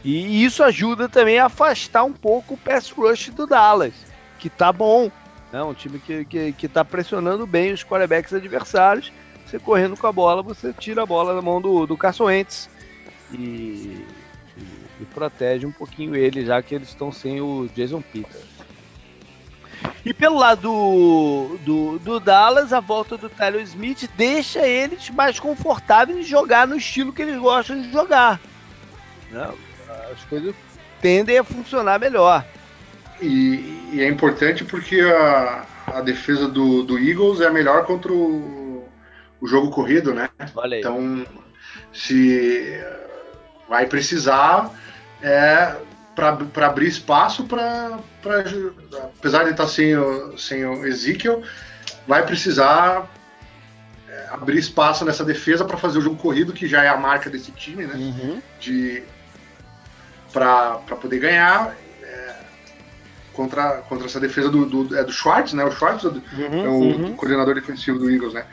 E 0.04 0.44
isso 0.44 0.62
ajuda 0.62 1.08
também 1.08 1.38
a 1.38 1.46
afastar 1.46 2.04
um 2.04 2.12
pouco 2.12 2.54
o 2.54 2.56
pass 2.56 2.90
rush 2.90 3.30
do 3.30 3.46
Dallas, 3.46 3.94
que 4.38 4.48
tá 4.48 4.72
bom. 4.72 5.10
Né? 5.52 5.62
Um 5.62 5.74
time 5.74 5.98
que, 5.98 6.24
que, 6.24 6.52
que 6.52 6.68
tá 6.68 6.84
pressionando 6.84 7.46
bem 7.46 7.72
os 7.72 7.82
quarterbacks 7.82 8.32
adversários. 8.32 9.12
Você 9.44 9.58
correndo 9.58 9.96
com 9.96 10.06
a 10.06 10.12
bola, 10.12 10.42
você 10.42 10.72
tira 10.72 11.02
a 11.02 11.06
bola 11.06 11.34
da 11.34 11.42
mão 11.42 11.60
do, 11.60 11.86
do 11.86 11.96
Carson 11.96 12.24
Wentz 12.24 12.68
e, 13.32 13.36
e, 13.36 14.04
e 15.00 15.04
protege 15.14 15.66
um 15.66 15.72
pouquinho 15.72 16.14
ele, 16.14 16.44
já 16.44 16.62
que 16.62 16.74
eles 16.74 16.88
estão 16.88 17.10
sem 17.10 17.40
o 17.40 17.66
Jason 17.74 18.02
Peters. 18.02 18.57
E 20.04 20.14
pelo 20.14 20.38
lado 20.38 20.62
do, 20.62 21.58
do, 21.64 21.98
do, 21.98 22.20
Dallas, 22.20 22.72
a 22.72 22.80
volta 22.80 23.16
do 23.16 23.28
Tyler 23.28 23.62
Smith 23.62 24.08
deixa 24.16 24.66
eles 24.66 25.10
mais 25.10 25.38
confortáveis 25.38 26.18
em 26.18 26.22
jogar 26.22 26.66
no 26.66 26.76
estilo 26.76 27.12
que 27.12 27.22
eles 27.22 27.36
gostam 27.36 27.80
de 27.80 27.92
jogar. 27.92 28.40
Né? 29.30 29.50
As 30.12 30.24
coisas 30.24 30.54
tendem 31.00 31.38
a 31.38 31.44
funcionar 31.44 31.98
melhor. 31.98 32.44
E, 33.20 33.90
e 33.92 34.00
é 34.00 34.08
importante 34.08 34.64
porque 34.64 35.00
a, 35.00 35.66
a 35.86 36.00
defesa 36.00 36.48
do, 36.48 36.82
do, 36.82 36.98
Eagles 36.98 37.40
é 37.40 37.46
a 37.46 37.52
melhor 37.52 37.84
contra 37.84 38.12
o, 38.12 38.88
o 39.40 39.46
jogo 39.46 39.70
corrido, 39.70 40.14
né? 40.14 40.28
Então, 40.78 41.26
se 41.92 42.80
vai 43.68 43.86
precisar 43.86 44.70
é, 45.22 45.76
para 46.52 46.66
abrir 46.66 46.88
espaço 46.88 47.44
para. 47.44 48.00
Apesar 49.16 49.44
de 49.44 49.50
estar 49.50 49.68
sem 49.68 49.96
o, 49.96 50.36
sem 50.36 50.66
o 50.66 50.84
Ezekiel, 50.84 51.42
vai 52.08 52.26
precisar 52.26 53.08
é, 54.08 54.26
abrir 54.32 54.58
espaço 54.58 55.04
nessa 55.04 55.24
defesa 55.24 55.64
para 55.64 55.76
fazer 55.76 55.98
o 55.98 56.00
jogo 56.00 56.16
corrido, 56.16 56.52
que 56.52 56.66
já 56.66 56.82
é 56.82 56.88
a 56.88 56.96
marca 56.96 57.30
desse 57.30 57.52
time, 57.52 57.86
né? 57.86 57.94
Uhum. 57.94 58.42
De, 58.58 59.04
para 60.32 60.78
poder 61.00 61.20
ganhar 61.20 61.76
é, 62.02 62.34
contra, 63.32 63.78
contra 63.88 64.06
essa 64.06 64.18
defesa 64.18 64.50
do, 64.50 64.66
do, 64.66 64.96
é 64.96 65.04
do 65.04 65.12
Schwartz, 65.12 65.52
né? 65.52 65.64
O 65.64 65.70
Schwartz 65.70 66.04
é, 66.04 66.08
uhum, 66.08 66.64
é 66.64 66.68
o 66.68 66.72
uhum. 66.72 67.14
coordenador 67.14 67.54
defensivo 67.54 67.96
do 67.96 68.10
Eagles, 68.10 68.34
né? 68.34 68.44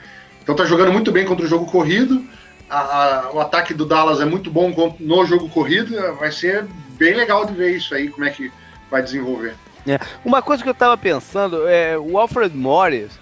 Então 0.44 0.56
tá 0.56 0.66
jogando 0.66 0.94
muito 0.94 1.12
bem 1.12 1.26
contra 1.26 1.44
o 1.44 1.50
jogo 1.50 1.66
corrido. 1.66 2.24
A, 2.70 2.80
a, 2.80 3.32
o 3.32 3.40
ataque 3.40 3.74
do 3.74 3.86
Dallas 3.86 4.22
é 4.22 4.26
muito 4.26 4.52
bom 4.52 4.96
no 5.00 5.26
jogo 5.26 5.50
corrido. 5.50 5.96
Vai 6.20 6.32
ser 6.32 6.68
bem 6.98 7.14
legal 7.14 7.46
de 7.46 7.54
ver 7.54 7.76
isso 7.76 7.94
aí, 7.94 8.10
como 8.10 8.26
é 8.26 8.30
que 8.30 8.52
vai 8.90 9.02
desenvolver. 9.02 9.56
É. 9.88 10.00
Uma 10.24 10.42
coisa 10.42 10.64
que 10.64 10.70
eu 10.70 10.74
estava 10.74 10.98
pensando, 10.98 11.68
é, 11.68 11.98
o 11.98 12.18
Alfred 12.18 12.56
Morris, 12.56 13.20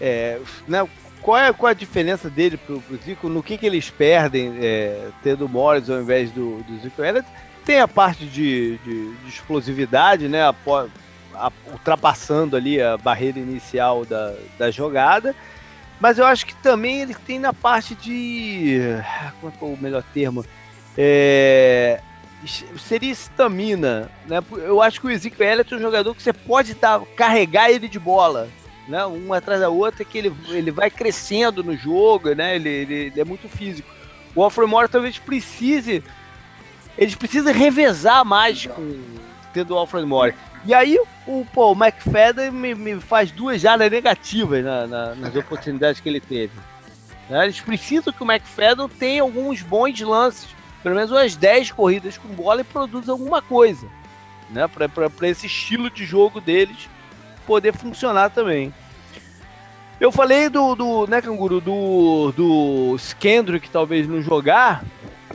é, 0.00 0.40
né, 0.66 0.86
qual, 1.20 1.36
é, 1.36 1.52
qual 1.52 1.68
é 1.68 1.72
a 1.72 1.76
diferença 1.76 2.30
dele 2.30 2.56
pro, 2.56 2.80
pro 2.80 2.96
Zico? 2.96 3.28
No 3.28 3.42
que, 3.42 3.58
que 3.58 3.66
eles 3.66 3.90
perdem 3.90 4.56
é, 4.60 5.08
tendo 5.22 5.46
o 5.46 5.48
Morris 5.48 5.90
ao 5.90 6.00
invés 6.00 6.30
do, 6.30 6.62
do 6.62 6.78
Zico? 6.80 7.02
Ela 7.02 7.24
tem 7.64 7.80
a 7.80 7.88
parte 7.88 8.24
de, 8.24 8.78
de, 8.78 9.14
de 9.14 9.28
explosividade, 9.28 10.28
né, 10.28 10.42
a, 10.42 10.54
a, 11.34 11.52
ultrapassando 11.72 12.56
ali 12.56 12.80
a 12.80 12.96
barreira 12.96 13.38
inicial 13.38 14.04
da, 14.04 14.34
da 14.58 14.70
jogada, 14.70 15.34
mas 16.00 16.18
eu 16.18 16.26
acho 16.26 16.46
que 16.46 16.54
também 16.56 17.00
ele 17.00 17.14
tem 17.14 17.38
na 17.38 17.52
parte 17.52 17.94
de. 17.94 18.78
É, 18.80 19.32
é 19.42 19.64
o 19.64 19.78
melhor 19.80 20.02
termo? 20.14 20.44
É, 20.96 22.00
seria 22.46 23.12
estamina, 23.12 24.10
né? 24.26 24.42
Eu 24.50 24.80
acho 24.80 25.00
que 25.00 25.06
o 25.06 25.10
Elliott 25.10 25.72
é 25.72 25.76
um 25.76 25.80
jogador 25.80 26.14
que 26.14 26.22
você 26.22 26.32
pode 26.32 26.74
dar, 26.74 27.00
carregar 27.16 27.70
ele 27.70 27.88
de 27.88 27.98
bola, 27.98 28.48
né? 28.88 29.04
Um 29.06 29.32
atrás 29.32 29.60
da 29.60 29.68
outra, 29.68 30.04
que 30.04 30.18
ele, 30.18 30.34
ele 30.48 30.70
vai 30.70 30.90
crescendo 30.90 31.62
no 31.62 31.76
jogo, 31.76 32.34
né? 32.34 32.56
Ele, 32.56 32.68
ele, 32.68 32.94
ele 32.94 33.20
é 33.20 33.24
muito 33.24 33.48
físico. 33.48 33.88
O 34.34 34.42
Alfred 34.42 34.70
Morris 34.70 34.90
talvez 34.90 35.18
precise, 35.18 36.02
eles 36.96 37.14
precisam 37.14 37.52
revezar 37.52 38.24
mais 38.24 38.66
com 38.66 39.00
tendo 39.52 39.74
o 39.74 39.78
Alfred 39.78 40.06
Morris. 40.06 40.34
E 40.66 40.74
aí 40.74 40.98
o, 41.26 41.46
pô, 41.46 41.72
o 41.72 41.84
McFadden 41.84 42.50
me, 42.50 42.74
me 42.74 43.00
faz 43.00 43.30
duas 43.30 43.60
jardas 43.60 43.90
negativas 43.90 44.62
na, 44.62 44.86
na, 44.86 45.14
nas 45.14 45.34
oportunidades 45.34 46.00
que 46.00 46.08
ele 46.08 46.20
teve. 46.20 46.52
Né? 47.30 47.44
Eles 47.44 47.60
precisam 47.60 48.12
que 48.12 48.22
o 48.22 48.30
McFadden 48.30 48.88
tenha 48.88 49.22
alguns 49.22 49.62
bons 49.62 49.98
lances 50.00 50.48
pelo 50.86 50.94
menos 50.94 51.10
umas 51.10 51.34
10 51.34 51.72
corridas 51.72 52.16
com 52.16 52.28
bola 52.28 52.60
e 52.60 52.64
produz 52.64 53.08
alguma 53.08 53.42
coisa, 53.42 53.88
né? 54.48 54.68
Para 54.68 55.28
esse 55.28 55.46
estilo 55.46 55.90
de 55.90 56.04
jogo 56.04 56.40
deles 56.40 56.88
poder 57.44 57.74
funcionar 57.74 58.30
também. 58.30 58.72
Eu 60.00 60.12
falei 60.12 60.48
do, 60.48 60.76
do 60.76 61.08
né, 61.08 61.20
Canguru, 61.20 61.60
do, 61.60 62.30
do 62.36 62.94
Skendrick 63.00 63.68
talvez 63.68 64.06
não 64.06 64.22
jogar, 64.22 64.84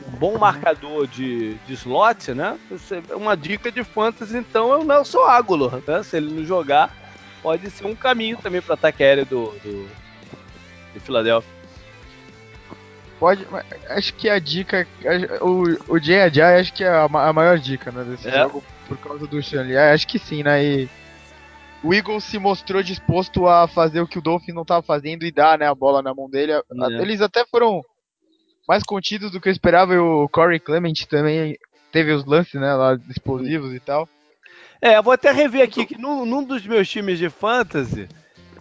um 0.08 0.12
bom 0.12 0.38
marcador 0.38 1.06
de, 1.06 1.56
de 1.68 1.74
slot, 1.74 2.34
né? 2.34 2.58
Uma 3.14 3.36
dica 3.36 3.70
de 3.70 3.84
fantasy, 3.84 4.38
então, 4.38 4.72
é 4.72 4.78
o 4.78 4.86
Nelson 4.86 5.26
Aguilar, 5.26 5.82
né? 5.86 6.02
Se 6.02 6.16
ele 6.16 6.34
não 6.34 6.46
jogar, 6.46 6.96
pode 7.44 7.70
ser 7.72 7.86
um 7.88 7.96
caminho 7.96 8.38
também 8.38 8.62
para 8.62 8.76
ataque 8.76 9.04
aéreo 9.04 9.26
do, 9.26 9.48
do, 9.60 9.90
de 10.94 11.00
Filadélfia. 11.02 11.61
Pode. 13.22 13.46
Acho 13.88 14.16
que 14.16 14.28
a 14.28 14.40
dica. 14.40 14.88
O, 15.42 15.94
o 15.94 16.00
Jay 16.00 16.28
Jai 16.34 16.60
acho 16.60 16.74
que 16.74 16.84
é 16.84 16.90
a, 16.90 17.04
a 17.04 17.32
maior 17.32 17.60
dica, 17.60 17.92
né? 17.92 18.04
Desse 18.04 18.28
é. 18.28 18.32
jogo 18.32 18.64
por 18.88 18.98
causa 18.98 19.28
do 19.28 19.40
Shanley. 19.40 19.78
Acho 19.78 20.08
que 20.08 20.18
sim, 20.18 20.42
né? 20.42 20.66
E 20.66 20.90
o 21.84 21.94
Eagles 21.94 22.24
se 22.24 22.40
mostrou 22.40 22.82
disposto 22.82 23.48
a 23.48 23.68
fazer 23.68 24.02
o 24.02 24.08
que 24.08 24.18
o 24.18 24.24
Dolphins 24.24 24.56
não 24.56 24.64
estava 24.64 24.82
fazendo 24.82 25.24
e 25.24 25.32
dar 25.32 25.60
né, 25.60 25.68
a 25.68 25.76
bola 25.76 26.02
na 26.02 26.16
mão 26.16 26.28
dele. 26.28 26.54
É. 26.54 26.62
Eles 27.00 27.22
até 27.22 27.46
foram 27.46 27.84
mais 28.68 28.82
contidos 28.82 29.30
do 29.30 29.40
que 29.40 29.50
eu 29.50 29.54
esperava. 29.54 29.94
E 29.94 30.00
o 30.00 30.28
Corey 30.28 30.60
Clement 30.60 31.06
também 31.08 31.60
teve 31.92 32.12
os 32.14 32.26
lances, 32.26 32.60
né, 32.60 32.74
lá 32.74 32.98
explosivos 33.08 33.72
e 33.72 33.80
tal. 33.80 34.10
É, 34.82 34.98
eu 34.98 35.04
vou 35.04 35.14
até 35.14 35.32
rever 35.32 35.62
aqui 35.62 35.86
que 35.86 35.96
num, 35.96 36.26
num 36.26 36.44
dos 36.44 36.66
meus 36.66 36.90
times 36.90 37.20
de 37.20 37.30
fantasy, 37.30 38.10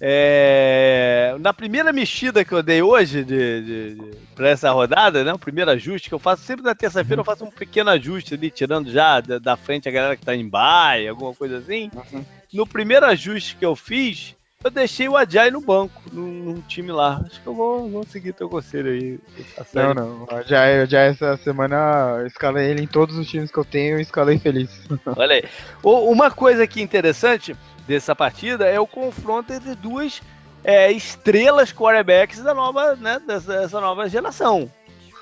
é, 0.02 1.36
na 1.40 1.52
primeira 1.52 1.92
mexida 1.92 2.42
que 2.42 2.52
eu 2.52 2.62
dei 2.62 2.80
hoje 2.80 3.22
de, 3.22 3.62
de, 3.62 3.94
de 3.94 4.16
para 4.34 4.48
essa 4.48 4.70
rodada, 4.70 5.22
né? 5.22 5.32
O 5.34 5.38
primeiro 5.38 5.70
ajuste 5.70 6.08
que 6.08 6.14
eu 6.14 6.18
faço 6.18 6.42
sempre 6.42 6.64
na 6.64 6.74
terça-feira, 6.74 7.20
eu 7.20 7.24
faço 7.24 7.44
um 7.44 7.50
pequeno 7.50 7.90
ajuste 7.90 8.32
ali, 8.32 8.50
tirando 8.50 8.90
já 8.90 9.20
da, 9.20 9.38
da 9.38 9.56
frente 9.58 9.88
a 9.88 9.92
galera 9.92 10.16
que 10.16 10.24
tá 10.24 10.34
em 10.34 10.48
baia, 10.48 11.10
alguma 11.10 11.34
coisa 11.34 11.58
assim. 11.58 11.90
Uhum. 11.94 12.24
No 12.50 12.66
primeiro 12.66 13.04
ajuste 13.04 13.56
que 13.56 13.64
eu 13.64 13.76
fiz, 13.76 14.34
eu 14.62 14.70
deixei 14.70 15.08
o 15.08 15.16
Ajay 15.16 15.50
no 15.50 15.60
banco, 15.60 16.02
num, 16.12 16.30
num, 16.30 16.60
time 16.60 16.92
lá. 16.92 17.22
Acho 17.24 17.40
que 17.40 17.46
eu 17.46 17.54
vou, 17.54 17.88
vou 17.88 18.04
seguir 18.04 18.34
teu 18.34 18.48
conselho 18.48 18.90
aí. 18.90 19.18
Tá 19.56 19.64
não, 19.72 19.94
não. 19.94 20.24
O 20.24 20.34
Ajay, 20.34 20.80
Ajay 20.80 21.08
essa 21.08 21.36
semana 21.38 22.16
eu 22.20 22.26
escalei 22.26 22.70
ele 22.70 22.82
em 22.82 22.86
todos 22.86 23.16
os 23.16 23.26
times 23.26 23.50
que 23.50 23.58
eu 23.58 23.64
tenho 23.64 23.98
e 23.98 24.02
escalei 24.02 24.38
feliz. 24.38 24.70
Olha 25.16 25.36
aí. 25.36 25.44
Uma 25.82 26.30
coisa 26.30 26.62
aqui 26.64 26.82
interessante 26.82 27.56
dessa 27.90 28.14
partida 28.14 28.66
é 28.66 28.78
o 28.78 28.86
confronto 28.86 29.52
entre 29.52 29.74
duas 29.74 30.22
é, 30.62 30.92
estrelas 30.92 31.72
quarterbacks 31.72 32.40
da 32.40 32.54
nova, 32.54 32.94
né, 32.94 33.20
dessa, 33.26 33.60
dessa 33.60 33.80
nova 33.80 34.08
geração. 34.08 34.70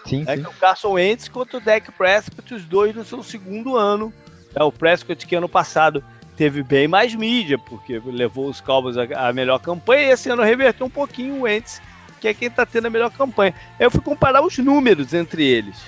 Sim, 0.05 0.25
é 0.27 0.37
sim. 0.37 0.43
o 0.43 0.53
Carson 0.53 0.93
Wentz 0.93 1.29
contra 1.29 1.57
o 1.57 1.61
Dak 1.61 1.91
Prescott, 1.93 2.55
os 2.55 2.65
dois 2.65 2.95
no 2.95 3.05
seu 3.05 3.23
segundo 3.23 3.77
ano. 3.77 4.13
É, 4.55 4.63
o 4.63 4.71
Prescott 4.71 5.27
que 5.27 5.35
ano 5.35 5.49
passado 5.49 6.05
teve 6.37 6.63
bem 6.63 6.87
mais 6.87 7.15
mídia, 7.15 7.59
porque 7.59 8.01
levou 8.05 8.49
os 8.49 8.61
Cowboys 8.61 8.97
à 8.99 9.33
melhor 9.33 9.59
campanha, 9.61 10.03
e 10.03 10.11
esse 10.11 10.29
ano 10.29 10.43
reverteu 10.43 10.87
um 10.87 10.91
pouquinho 10.91 11.37
o 11.37 11.41
Wentz, 11.43 11.81
que 12.21 12.29
é 12.29 12.35
quem 12.35 12.49
está 12.49 12.67
tendo 12.67 12.87
a 12.87 12.91
melhor 12.91 13.11
campanha. 13.11 13.55
Eu 13.81 13.91
fui 13.91 14.03
comparar 14.03 14.43
os 14.43 14.59
números 14.59 15.15
entre 15.15 15.43
eles, 15.43 15.79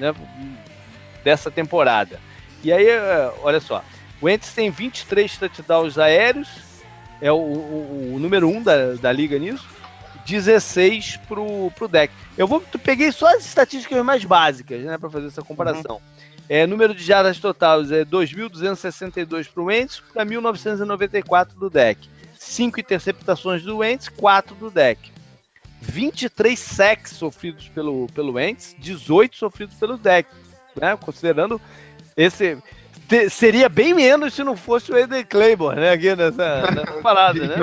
né, 0.00 0.12
dessa 1.22 1.48
temporada. 1.48 2.18
E 2.62 2.72
aí, 2.72 2.88
é, 2.88 3.32
olha 3.42 3.60
só, 3.60 3.84
o 4.24 4.26
Wentz 4.26 4.54
tem 4.54 4.70
23 4.70 5.36
touchdowns 5.36 5.98
aéreos, 5.98 6.48
é 7.20 7.30
o, 7.30 7.36
o, 7.36 8.14
o 8.14 8.18
número 8.18 8.48
1 8.48 8.56
um 8.56 8.62
da, 8.62 8.94
da 8.94 9.12
liga 9.12 9.38
nisso, 9.38 9.68
16 10.26 11.18
pro, 11.28 11.70
pro 11.72 11.86
deck. 11.86 12.10
Eu 12.36 12.46
vou, 12.46 12.62
peguei 12.82 13.12
só 13.12 13.26
as 13.36 13.44
estatísticas 13.44 14.02
mais 14.02 14.24
básicas, 14.24 14.82
né, 14.82 14.96
para 14.96 15.10
fazer 15.10 15.26
essa 15.26 15.42
comparação. 15.42 15.96
Uhum. 15.96 16.24
É, 16.48 16.66
número 16.66 16.94
de 16.94 17.04
jardas 17.04 17.38
totais 17.38 17.92
é 17.92 18.02
2.262 18.02 19.48
para 19.52 19.62
o 19.62 19.66
Wentz 19.66 20.00
para 20.00 20.24
1.994 20.24 21.48
do 21.58 21.68
deck. 21.68 22.08
5 22.38 22.80
interceptações 22.80 23.62
do 23.62 23.78
Wentz, 23.78 24.08
4 24.08 24.54
do 24.54 24.70
deck. 24.70 25.12
23 25.82 26.58
sacks 26.58 27.12
sofridos 27.12 27.68
pelo, 27.68 28.06
pelo 28.14 28.32
Wentz, 28.32 28.74
18 28.78 29.36
sofridos 29.36 29.74
pelo 29.76 29.98
deck. 29.98 30.30
Né? 30.74 30.96
Considerando 30.96 31.60
esse. 32.16 32.56
Te, 33.08 33.28
seria 33.28 33.68
bem 33.68 33.94
menos 33.94 34.34
se 34.34 34.42
não 34.42 34.56
fosse 34.56 34.90
o 34.92 34.96
Eden 34.96 35.24
Claymore, 35.24 35.76
né? 35.76 35.92
Aqui 35.92 36.14
nessa, 36.14 36.70
nessa 36.70 37.00
parada, 37.02 37.46
né? 37.46 37.56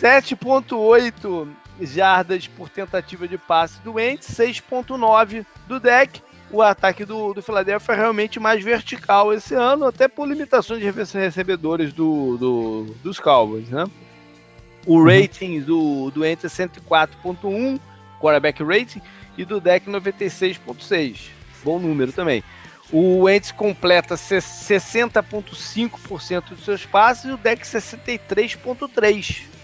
7.8 0.00 1.48
jardas 1.80 2.46
por 2.46 2.68
tentativa 2.68 3.26
de 3.26 3.36
passe 3.36 3.80
do 3.82 3.94
Wentz, 3.94 4.28
6.9 4.28 5.44
do 5.66 5.80
deck 5.80 6.22
o 6.54 6.62
ataque 6.62 7.04
do, 7.04 7.34
do 7.34 7.42
Philadelphia 7.42 7.92
é 7.92 7.96
realmente 7.96 8.38
mais 8.38 8.62
vertical 8.62 9.32
esse 9.32 9.54
ano, 9.54 9.86
até 9.86 10.06
por 10.06 10.28
limitações 10.28 10.80
de 10.80 10.90
recebedores 11.18 11.92
do, 11.92 12.36
do 12.36 12.94
dos 13.02 13.18
Cowboys, 13.18 13.68
né? 13.68 13.84
O 14.86 14.98
uhum. 14.98 15.04
rating 15.04 15.60
do, 15.60 16.10
do 16.10 16.24
Enter 16.24 16.46
é 16.46 16.54
104.1, 16.54 17.80
quarterback 18.20 18.62
rating, 18.62 19.02
e 19.36 19.44
do 19.44 19.60
deck 19.60 19.90
96.6. 19.90 21.28
Bom 21.64 21.78
número 21.78 22.12
também. 22.12 22.44
O 22.92 23.28
Ents 23.28 23.50
completa 23.50 24.14
60,5% 24.14 26.50
dos 26.50 26.64
seus 26.64 26.84
passes 26.84 27.24
e 27.24 27.32
o 27.32 27.36
deck 27.36 27.66
63,3%. 27.66 29.54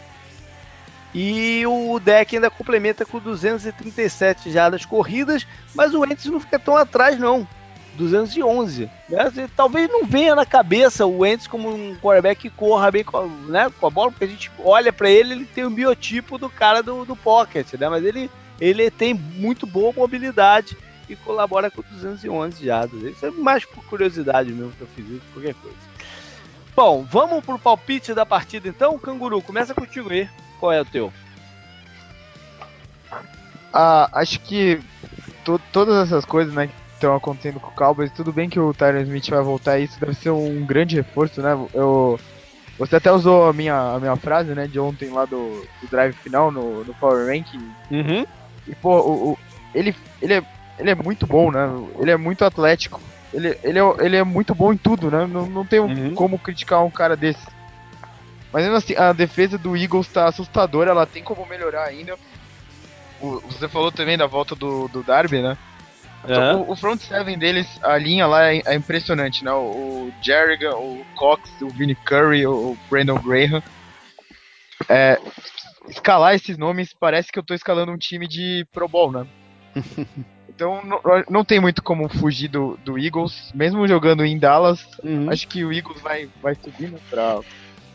E 1.12 1.66
o 1.66 1.98
deck 1.98 2.36
ainda 2.36 2.50
complementa 2.50 3.04
com 3.04 3.18
237 3.18 4.50
jardas 4.50 4.84
corridas, 4.84 5.44
mas 5.74 5.92
o 5.92 6.00
Wentz 6.00 6.24
não 6.26 6.38
fica 6.38 6.58
tão 6.58 6.76
atrás 6.76 7.18
não. 7.18 7.46
211. 7.96 8.88
Né? 9.08 9.48
Talvez 9.56 9.90
não 9.90 10.06
venha 10.06 10.36
na 10.36 10.46
cabeça 10.46 11.04
o 11.04 11.18
Wentz 11.18 11.48
como 11.48 11.68
um 11.68 11.96
quarterback 11.96 12.42
que 12.42 12.50
corra 12.50 12.92
bem 12.92 13.02
com, 13.02 13.26
né, 13.26 13.70
com 13.78 13.86
a 13.86 13.90
bola, 13.90 14.12
porque 14.12 14.24
a 14.24 14.28
gente 14.28 14.50
olha 14.60 14.92
para 14.92 15.10
ele, 15.10 15.34
ele 15.34 15.44
tem 15.44 15.64
o 15.64 15.70
biotipo 15.70 16.38
do 16.38 16.48
cara 16.48 16.82
do, 16.82 17.04
do 17.04 17.16
pocket, 17.16 17.74
né? 17.74 17.88
Mas 17.88 18.04
ele, 18.04 18.30
ele 18.60 18.88
tem 18.90 19.12
muito 19.12 19.66
boa 19.66 19.92
mobilidade 19.92 20.76
e 21.10 21.16
colabora 21.16 21.70
com 21.70 21.82
211 21.82 22.64
jardas. 22.64 23.02
Isso 23.02 23.26
é 23.26 23.30
mais 23.30 23.64
por 23.64 23.84
curiosidade 23.84 24.52
mesmo 24.52 24.72
que 24.72 24.80
eu 24.80 24.86
fiz 24.88 25.06
isso, 25.08 25.22
qualquer 25.32 25.54
coisa. 25.54 25.76
Bom, 26.74 27.04
vamos 27.04 27.44
pro 27.44 27.58
palpite 27.58 28.14
da 28.14 28.24
partida 28.24 28.68
então. 28.68 28.98
Canguru, 28.98 29.42
começa 29.42 29.74
contigo 29.74 30.10
aí. 30.10 30.28
Qual 30.58 30.72
é 30.72 30.80
o 30.80 30.84
teu? 30.84 31.12
Ah, 33.72 34.08
acho 34.12 34.40
que 34.40 34.80
to 35.44 35.60
todas 35.72 36.06
essas 36.06 36.24
coisas, 36.24 36.54
né, 36.54 36.68
que 36.68 36.72
estão 36.94 37.14
acontecendo 37.14 37.60
com 37.60 37.68
o 37.68 37.74
Cowboys, 37.74 38.12
tudo 38.12 38.32
bem 38.32 38.48
que 38.48 38.60
o 38.60 38.74
Tyron 38.74 39.00
Smith 39.00 39.28
vai 39.30 39.42
voltar, 39.42 39.78
isso 39.78 39.98
deve 39.98 40.14
ser 40.14 40.30
um 40.30 40.64
grande 40.64 40.96
reforço, 40.96 41.40
né? 41.40 41.52
Eu, 41.72 42.18
você 42.78 42.96
até 42.96 43.12
usou 43.12 43.48
a 43.48 43.52
minha, 43.52 43.74
a 43.74 44.00
minha 44.00 44.16
frase, 44.16 44.54
né, 44.54 44.66
de 44.66 44.78
ontem 44.80 45.10
lá 45.10 45.24
do, 45.24 45.66
do 45.82 45.88
drive 45.90 46.14
final 46.14 46.50
no, 46.50 46.84
no 46.84 46.94
Power 46.94 47.26
Ranking. 47.26 47.70
Uhum. 47.90 48.26
E, 48.66 48.74
pô, 48.74 49.00
o, 49.00 49.32
o, 49.32 49.38
ele, 49.74 49.94
ele, 50.20 50.34
é, 50.34 50.44
ele 50.80 50.90
é 50.90 50.94
muito 50.94 51.26
bom, 51.26 51.50
né? 51.50 51.68
Ele 51.98 52.10
é 52.10 52.16
muito 52.16 52.44
atlético. 52.44 53.00
Ele, 53.32 53.56
ele, 53.62 53.78
é, 53.78 53.82
ele 54.00 54.16
é 54.16 54.24
muito 54.24 54.54
bom 54.54 54.72
em 54.72 54.76
tudo, 54.76 55.10
né? 55.10 55.26
Não, 55.26 55.46
não 55.46 55.64
tem 55.64 55.78
uhum. 55.78 56.14
como 56.14 56.38
criticar 56.38 56.84
um 56.84 56.90
cara 56.90 57.16
desse. 57.16 57.46
Mas 58.52 58.64
ainda 58.64 58.78
assim, 58.78 58.96
a 58.96 59.12
defesa 59.12 59.56
do 59.56 59.76
Eagles 59.76 60.08
tá 60.08 60.26
assustadora, 60.26 60.90
ela 60.90 61.06
tem 61.06 61.22
como 61.22 61.46
melhorar 61.46 61.84
ainda. 61.84 62.16
O, 63.20 63.40
você 63.40 63.68
falou 63.68 63.92
também 63.92 64.18
da 64.18 64.26
volta 64.26 64.56
do, 64.56 64.88
do 64.88 65.02
Darby, 65.02 65.40
né? 65.40 65.56
Uhum. 66.28 66.62
O, 66.62 66.72
o, 66.72 66.76
front 66.76 67.00
seven 67.00 67.38
deles, 67.38 67.66
a 67.82 67.96
linha 67.96 68.26
lá 68.26 68.52
é, 68.52 68.60
é 68.66 68.74
impressionante, 68.74 69.44
né? 69.44 69.52
O, 69.52 70.08
o 70.08 70.12
Jerrigan, 70.20 70.74
o 70.74 71.04
Cox, 71.14 71.48
o 71.62 71.68
Vinnie 71.68 71.94
Curry, 71.94 72.46
o, 72.46 72.72
o 72.72 72.78
Brandon 72.90 73.18
Graham. 73.18 73.62
É, 74.88 75.20
escalar 75.88 76.34
esses 76.34 76.58
nomes 76.58 76.92
parece 76.92 77.30
que 77.30 77.38
eu 77.38 77.42
tô 77.42 77.54
escalando 77.54 77.92
um 77.92 77.98
time 77.98 78.26
de 78.26 78.66
Pro 78.72 78.88
Bowl, 78.88 79.12
né? 79.12 79.26
então 80.60 80.84
não, 80.84 81.00
não 81.30 81.44
tem 81.44 81.58
muito 81.58 81.82
como 81.82 82.06
fugir 82.06 82.48
do, 82.48 82.78
do 82.84 82.98
Eagles, 82.98 83.50
mesmo 83.54 83.88
jogando 83.88 84.26
em 84.26 84.38
Dallas. 84.38 84.86
Uhum. 85.02 85.30
Acho 85.30 85.48
que 85.48 85.64
o 85.64 85.72
Eagles 85.72 86.02
vai, 86.02 86.28
vai 86.42 86.54
subir 86.54 86.90
né, 86.90 86.98
pra, 87.08 87.40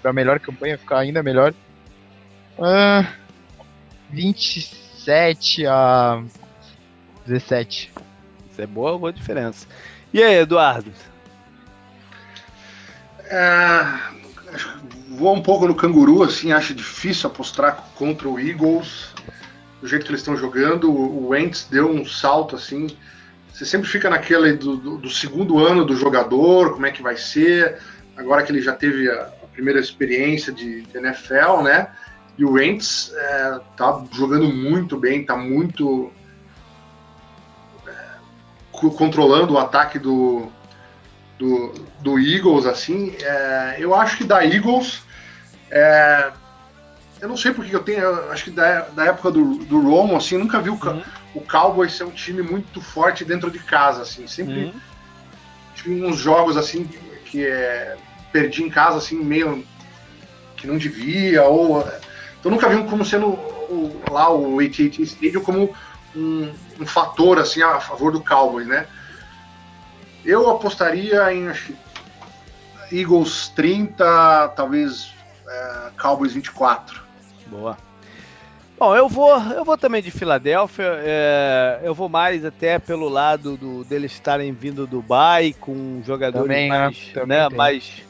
pra 0.02 0.12
melhor 0.12 0.40
campanha, 0.40 0.76
ficar 0.76 0.98
ainda 0.98 1.22
melhor. 1.22 1.54
Uh, 2.58 3.06
27 4.10 5.68
a 5.68 6.24
17. 7.28 7.94
Isso 8.52 8.62
é 8.62 8.66
boa, 8.66 8.98
boa 8.98 9.14
diferença. 9.14 9.68
E 10.12 10.24
aí, 10.24 10.40
Eduardo? 10.40 10.92
É, 13.26 14.00
vou 15.10 15.36
um 15.36 15.42
pouco 15.42 15.68
no 15.68 15.76
canguru, 15.76 16.24
assim, 16.24 16.52
acho 16.52 16.74
difícil 16.74 17.30
apostar 17.30 17.90
contra 17.94 18.28
o 18.28 18.40
Eagles. 18.40 19.15
Do 19.82 19.88
jeito 19.88 20.06
que 20.06 20.12
eles 20.12 20.22
estão 20.22 20.38
jogando, 20.38 20.92
o 20.92 21.30
Wentz 21.30 21.68
deu 21.70 21.90
um 21.90 22.06
salto 22.06 22.56
assim. 22.56 22.88
Você 23.52 23.66
sempre 23.66 23.88
fica 23.88 24.10
naquele 24.10 24.54
do, 24.54 24.78
do, 24.78 24.98
do, 24.98 25.10
segundo 25.10 25.60
ano 25.60 25.86
do 25.86 25.96
jogador, 25.96 26.74
como 26.74 26.86
é 26.86 26.92
que 26.92 27.02
vai 27.02 27.18
ser. 27.18 27.78
Agora 28.18 28.44
que 28.44 28.52
ele 28.52 28.62
já 28.62 28.74
teve 28.74 29.10
a, 29.10 29.32
primeira 29.56 29.80
experiência 29.80 30.52
de, 30.52 30.82
de 30.82 30.98
NFL, 30.98 31.62
né? 31.64 31.88
E 32.38 32.44
o 32.44 32.52
Wentz 32.52 33.14
é, 33.16 33.60
tá 33.78 34.04
jogando 34.12 34.50
muito 34.50 34.98
bem, 34.98 35.26
tá 35.26 35.38
muito 35.38 36.12
é, 37.88 37.92
controlando 38.72 39.54
o 39.54 39.58
ataque 39.58 39.98
do, 39.98 40.52
do, 41.40 41.74
do 42.02 42.20
Eagles, 42.20 42.66
assim. 42.66 43.16
É, 43.22 43.78
eu 43.80 43.96
acho 43.96 44.18
que 44.18 44.26
da 44.26 44.46
Eagles, 44.46 45.02
é, 45.72 46.32
eu 47.26 47.30
não 47.30 47.38
sei 47.38 47.52
porque 47.52 47.76
eu 47.76 47.84
tenho, 47.84 48.00
eu 48.00 48.32
acho 48.32 48.46
que 48.46 48.52
da, 48.52 48.82
da 48.82 49.06
época 49.06 49.32
do, 49.32 49.56
do 49.66 49.82
Romo, 49.82 50.16
assim, 50.16 50.38
nunca 50.38 50.62
vi 50.62 50.70
o, 50.70 50.74
uhum. 50.74 51.04
o 51.34 51.42
Cowboys 51.42 51.94
ser 51.94 52.04
um 52.04 52.12
time 52.12 52.42
muito 52.42 52.80
forte 52.80 53.26
dentro 53.26 53.50
de 53.50 53.60
casa, 53.60 54.04
assim. 54.04 54.28
Sempre 54.28 54.66
uhum. 54.66 54.74
tinha 55.76 56.08
uns 56.08 56.18
jogos, 56.18 56.56
assim, 56.56 56.88
que 57.26 57.44
é 57.46 57.98
perdi 58.36 58.64
em 58.64 58.70
casa 58.70 58.98
assim 58.98 59.16
meio 59.16 59.66
que 60.58 60.68
não 60.68 60.78
devia 60.78 61.44
ou 61.46 61.88
então 62.38 62.52
nunca 62.52 62.68
vi 62.68 62.84
como 62.84 63.06
sendo 63.06 63.28
o, 63.28 64.02
lá 64.12 64.30
o 64.30 64.60
AT&T 64.60 65.02
Stadium 65.04 65.42
como 65.42 65.74
um, 66.14 66.54
um, 66.78 66.86
fator 66.86 67.40
assim 67.40 67.62
a 67.62 67.80
favor 67.80 68.12
do 68.12 68.20
Cowboys, 68.20 68.68
né? 68.68 68.86
Eu 70.26 70.50
apostaria 70.50 71.34
em 71.34 71.50
Eagles 72.92 73.48
30, 73.56 74.50
talvez 74.50 75.14
é, 75.48 75.92
Cowboys 75.98 76.34
24. 76.34 77.05
Boa. 77.48 77.78
Bom, 78.78 78.94
eu 78.94 79.08
vou, 79.08 79.32
eu 79.54 79.64
vou 79.64 79.78
também 79.78 80.02
de 80.02 80.12
Filadélfia. 80.12 80.84
É, 80.98 81.80
eu 81.84 81.94
vou 81.94 82.10
mais 82.10 82.44
até 82.44 82.78
pelo 82.78 83.08
lado 83.08 83.56
do, 83.56 83.86
deles 83.86 84.12
estarem 84.12 84.52
vindo 84.52 84.86
do 84.86 84.98
Dubai 84.98 85.56
com 85.60 86.02
jogadores 86.06 86.48
Também, 86.48 86.70
né? 86.70 86.80
mais, 86.80 87.14
né, 87.26 87.48
tem. 87.48 87.58
mais, 87.58 88.04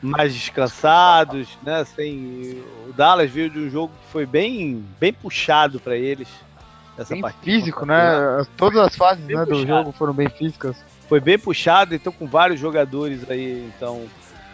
mais 0.00 0.34
descansados, 0.34 1.56
né? 1.62 1.84
Sem, 1.84 2.60
o 2.88 2.92
Dallas 2.92 3.30
veio 3.30 3.48
de 3.48 3.60
um 3.60 3.70
jogo 3.70 3.92
que 3.94 4.12
foi 4.12 4.26
bem, 4.26 4.84
bem 4.98 5.12
puxado 5.12 5.78
para 5.78 5.96
eles. 5.96 6.28
Essa 6.98 7.14
Bem 7.14 7.22
partida 7.22 7.44
físico, 7.44 7.86
né? 7.86 8.44
Todas 8.56 8.78
as 8.80 8.96
fases 8.96 9.24
né, 9.24 9.46
do 9.46 9.66
jogo 9.66 9.92
foram 9.92 10.12
bem 10.12 10.28
físicas. 10.28 10.76
Foi 11.08 11.20
bem 11.20 11.38
puxado, 11.38 11.94
então 11.94 12.12
com 12.12 12.26
vários 12.26 12.58
jogadores 12.58 13.28
aí, 13.30 13.70
então 13.76 14.04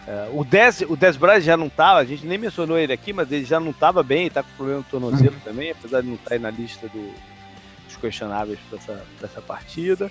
é, 0.08 0.30
o 0.32 0.42
Dez, 0.44 0.80
o 0.88 0.96
Dez 0.96 1.16
Bryant 1.16 1.40
já 1.42 1.56
não 1.56 1.68
tava, 1.68 1.98
a 2.00 2.04
gente 2.04 2.24
nem 2.26 2.38
mencionou 2.38 2.78
ele 2.78 2.92
aqui, 2.92 3.12
mas 3.12 3.30
ele 3.30 3.44
já 3.44 3.60
não 3.60 3.72
tava 3.72 4.02
bem, 4.02 4.30
tá 4.30 4.42
com 4.42 4.48
problema 4.56 4.78
no 4.78 4.84
tornozelo 4.84 5.36
também, 5.44 5.70
apesar 5.70 6.00
de 6.00 6.06
não 6.08 6.14
estar 6.14 6.34
aí 6.34 6.38
na 6.40 6.50
lista 6.50 6.88
do- 6.88 7.12
dos 7.86 7.96
questionáveis 8.00 8.58
para 8.68 8.78
essa, 8.78 9.04
pra 9.18 9.28
essa 9.28 9.42
partida. 9.42 10.10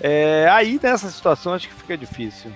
É, 0.00 0.46
aí 0.50 0.78
nessa 0.82 1.10
situação 1.10 1.54
acho 1.54 1.68
que 1.68 1.74
fica 1.74 1.96
difícil. 1.96 2.50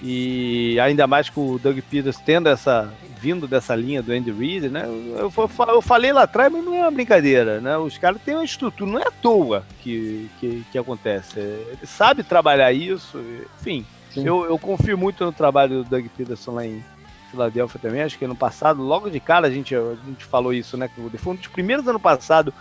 E 0.00 0.78
ainda 0.80 1.06
mais 1.08 1.28
com 1.28 1.50
o 1.52 1.58
Doug 1.58 1.76
Peters 1.90 2.18
tendo 2.18 2.48
essa 2.48 2.92
vindo 3.20 3.48
dessa 3.48 3.74
linha 3.74 4.00
do 4.00 4.12
Andy 4.12 4.30
Reid, 4.30 4.68
né? 4.68 4.84
Eu, 5.18 5.28
fa- 5.28 5.64
eu 5.72 5.82
falei 5.82 6.12
lá 6.12 6.22
atrás, 6.22 6.52
mas 6.52 6.64
não 6.64 6.72
é 6.74 6.82
uma 6.82 6.90
brincadeira, 6.92 7.60
né? 7.60 7.76
Os 7.78 7.98
caras 7.98 8.22
têm 8.22 8.34
uma 8.34 8.44
estrutura, 8.44 8.88
não 8.88 9.00
é 9.00 9.02
à 9.08 9.10
toa 9.10 9.64
que, 9.82 10.30
que, 10.38 10.64
que 10.70 10.78
acontece. 10.78 11.40
Ele 11.40 11.78
sabe 11.84 12.22
trabalhar 12.22 12.72
isso, 12.72 13.18
enfim. 13.60 13.84
Eu, 14.16 14.44
eu 14.44 14.58
confio 14.58 14.96
muito 14.96 15.24
no 15.24 15.32
trabalho 15.32 15.82
do 15.82 15.90
Doug 15.90 16.06
Peterson 16.16 16.52
lá 16.52 16.66
em 16.66 16.84
Filadélfia 17.30 17.80
também. 17.80 18.02
Acho 18.02 18.18
que 18.18 18.24
ano 18.24 18.36
passado, 18.36 18.82
logo 18.82 19.10
de 19.10 19.20
cara, 19.20 19.46
a 19.46 19.50
gente, 19.50 19.74
a 19.74 19.96
gente 20.06 20.24
falou 20.24 20.52
isso, 20.52 20.76
né? 20.76 20.88
Foi 21.18 21.32
um 21.32 21.36
dos 21.36 21.46
primeiros 21.46 21.86
ano 21.86 22.00
passado 22.00 22.52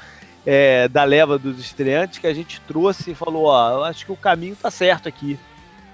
é, 0.46 0.88
da 0.88 1.04
leva 1.04 1.38
dos 1.38 1.60
estreantes 1.60 2.20
que 2.20 2.28
a 2.28 2.34
gente 2.34 2.62
trouxe 2.62 3.12
e 3.12 3.16
falou: 3.16 3.46
Ó, 3.46 3.84
acho 3.84 4.06
que 4.06 4.12
o 4.12 4.18
caminho 4.18 4.56
tá 4.56 4.70
certo 4.70 5.08
aqui. 5.08 5.40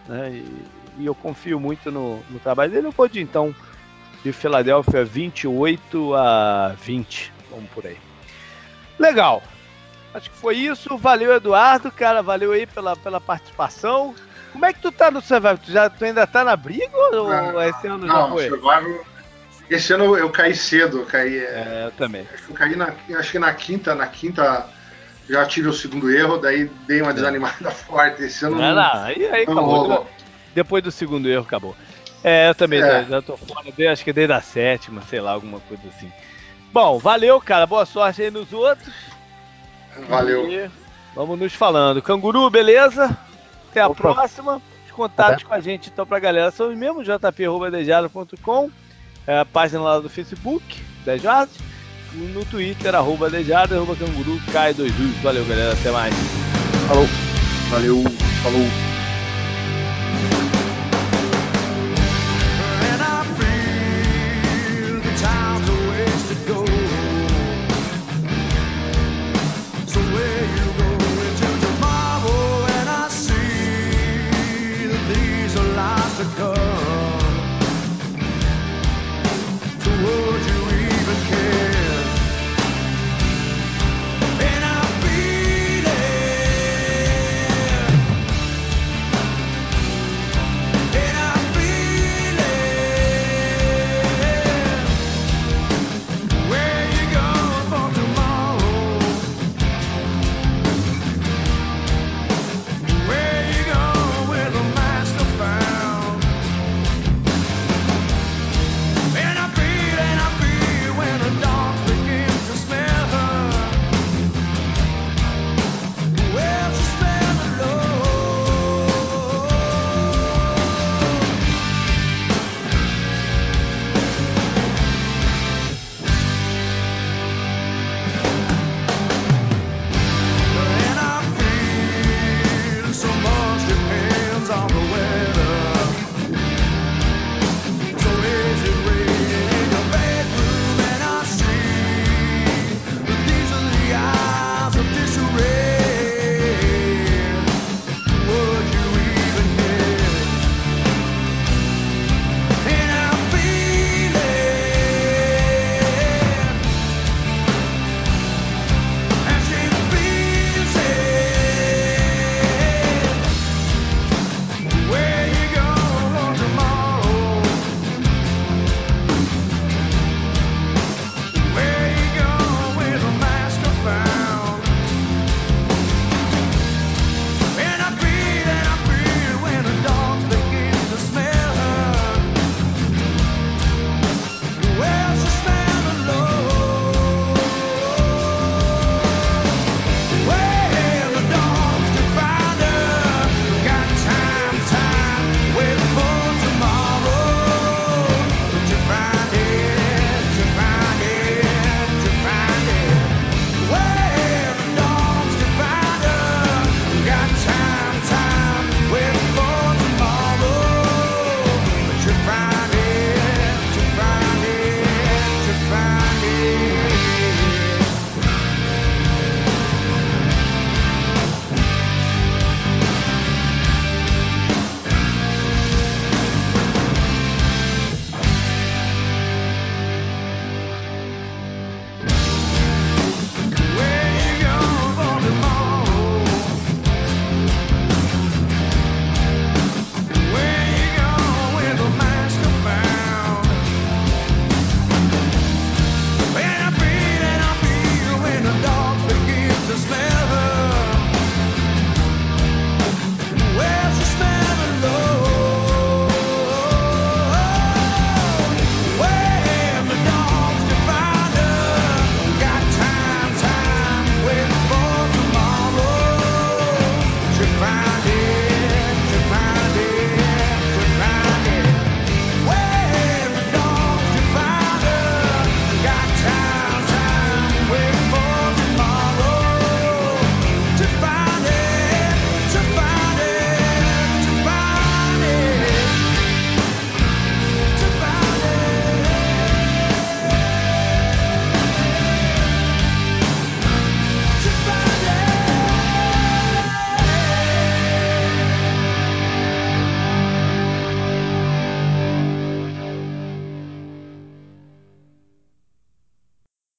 Né? 0.08 0.32
E, 0.32 1.02
e 1.02 1.06
eu 1.06 1.16
confio 1.16 1.60
muito 1.60 1.92
no, 1.92 2.20
no 2.30 2.40
trabalho 2.40 2.72
dele. 2.72 2.88
Eu 2.88 2.92
vou 2.92 3.08
de 3.08 3.22
então 3.22 3.54
de 4.24 4.32
Filadélfia 4.32 5.04
28 5.04 6.14
a 6.16 6.76
20. 6.82 7.34
Vamos 7.52 7.70
por 7.72 7.86
aí. 7.86 7.98
Legal. 8.98 9.44
Acho 10.14 10.30
que 10.30 10.38
foi 10.38 10.56
isso. 10.58 10.98
Valeu, 10.98 11.34
Eduardo, 11.34 11.92
cara. 11.92 12.22
Valeu 12.22 12.52
aí 12.52 12.66
pela, 12.66 12.96
pela 12.96 13.20
participação. 13.20 14.14
Como 14.54 14.66
é 14.66 14.72
que 14.74 14.80
tu 14.80 14.92
tá 14.92 15.12
no 15.12 15.20
Survivor? 15.22 15.58
Tu, 15.58 15.72
já, 15.72 15.90
tu 15.90 16.06
ainda 16.06 16.26
tá 16.26 16.44
na 16.44 16.56
briga 16.56 16.96
ou 17.12 17.28
Não, 17.30 17.62
esse 17.64 17.88
ano 17.88 18.08
já 18.08 18.14
Não, 18.14 18.30
foi? 18.30 18.48
Survival. 18.48 19.06
Esse 19.70 19.94
ano 19.94 20.16
eu 20.18 20.30
caí 20.30 20.56
cedo, 20.56 21.00
eu 21.00 21.06
caí. 21.06 21.38
é, 21.40 21.42
É, 21.44 21.84
eu 21.88 21.92
também. 21.94 22.28
Acho 22.34 22.44
que 22.44 22.52
eu 22.52 22.56
caí 22.56 22.76
na, 22.76 22.94
acho 23.18 23.32
que 23.32 23.40
na 23.40 23.54
quinta, 23.54 23.96
na 23.96 24.08
quinta 24.08 24.66
já 25.30 25.46
tive 25.46 25.68
o 25.70 25.74
segundo 25.74 26.12
erro, 26.12 26.38
daí 26.38 26.66
dei 26.88 27.02
uma 27.02 27.14
desanimada 27.14 27.72
forte. 27.72 28.24
Esse 28.24 28.46
ano 28.46 28.58
Não, 28.58 28.76
não, 28.76 29.04
aí, 29.04 29.26
aí 29.28 29.46
não 29.46 29.54
acabou. 29.54 29.76
rolou. 29.78 30.10
Depois 30.54 30.84
do 30.84 30.92
segundo 30.92 31.28
erro, 31.28 31.44
acabou. 31.44 31.76
É, 32.24 32.50
eu 32.50 32.56
também 32.56 32.80
É. 32.82 32.86
já, 32.86 33.04
já 33.04 33.22
tô 33.22 33.36
fora, 33.36 33.64
desde- 33.66 33.88
acho 33.88 34.04
que 34.04 34.14
desde 34.14 34.34
a 34.34 34.42
sétima, 34.42 35.02
sei 35.10 35.20
lá, 35.20 35.32
alguma 35.32 35.60
coisa 35.62 35.84
assim. 35.98 36.12
Bom, 36.72 37.00
valeu, 37.00 37.42
cara. 37.42 37.66
Boa 37.66 37.86
sorte 37.86 38.22
aí 38.22 38.30
nos 38.32 38.54
outros. 38.54 38.94
Valeu. 40.08 40.50
E 40.50 40.70
vamos 41.16 41.38
nos 41.40 41.54
falando. 41.54 42.02
Canguru, 42.02 42.50
beleza? 42.50 43.16
Até 43.74 43.82
a 43.82 43.88
Opa. 43.88 44.14
próxima. 44.14 44.62
Os 44.86 44.92
contatos 44.92 45.44
com 45.44 45.54
a 45.54 45.60
gente 45.60 45.90
então 45.92 46.06
pra 46.06 46.20
galera 46.20 46.52
são 46.52 46.70
os 46.70 46.78
mesmos, 46.78 47.04
jp.dejado.com, 47.08 48.70
é 49.26 49.40
a 49.40 49.46
página 49.46 49.82
lá 49.82 50.00
do 50.00 50.08
Facebook, 50.08 50.80
Dejados, 51.04 51.56
no 52.14 52.46
Twitter, 52.46 52.94
arroba 52.94 53.28
Dejado, 53.28 53.74
arroba 53.74 53.96
Canguru, 53.96 54.40
cai 54.52 54.72
dois 54.76 54.92
U's. 55.00 55.18
Valeu, 55.24 55.44
galera. 55.46 55.74
Até 55.74 55.90
mais. 55.90 56.14
Falou. 56.88 57.08
Valeu. 57.72 58.04
Falou. 58.44 58.93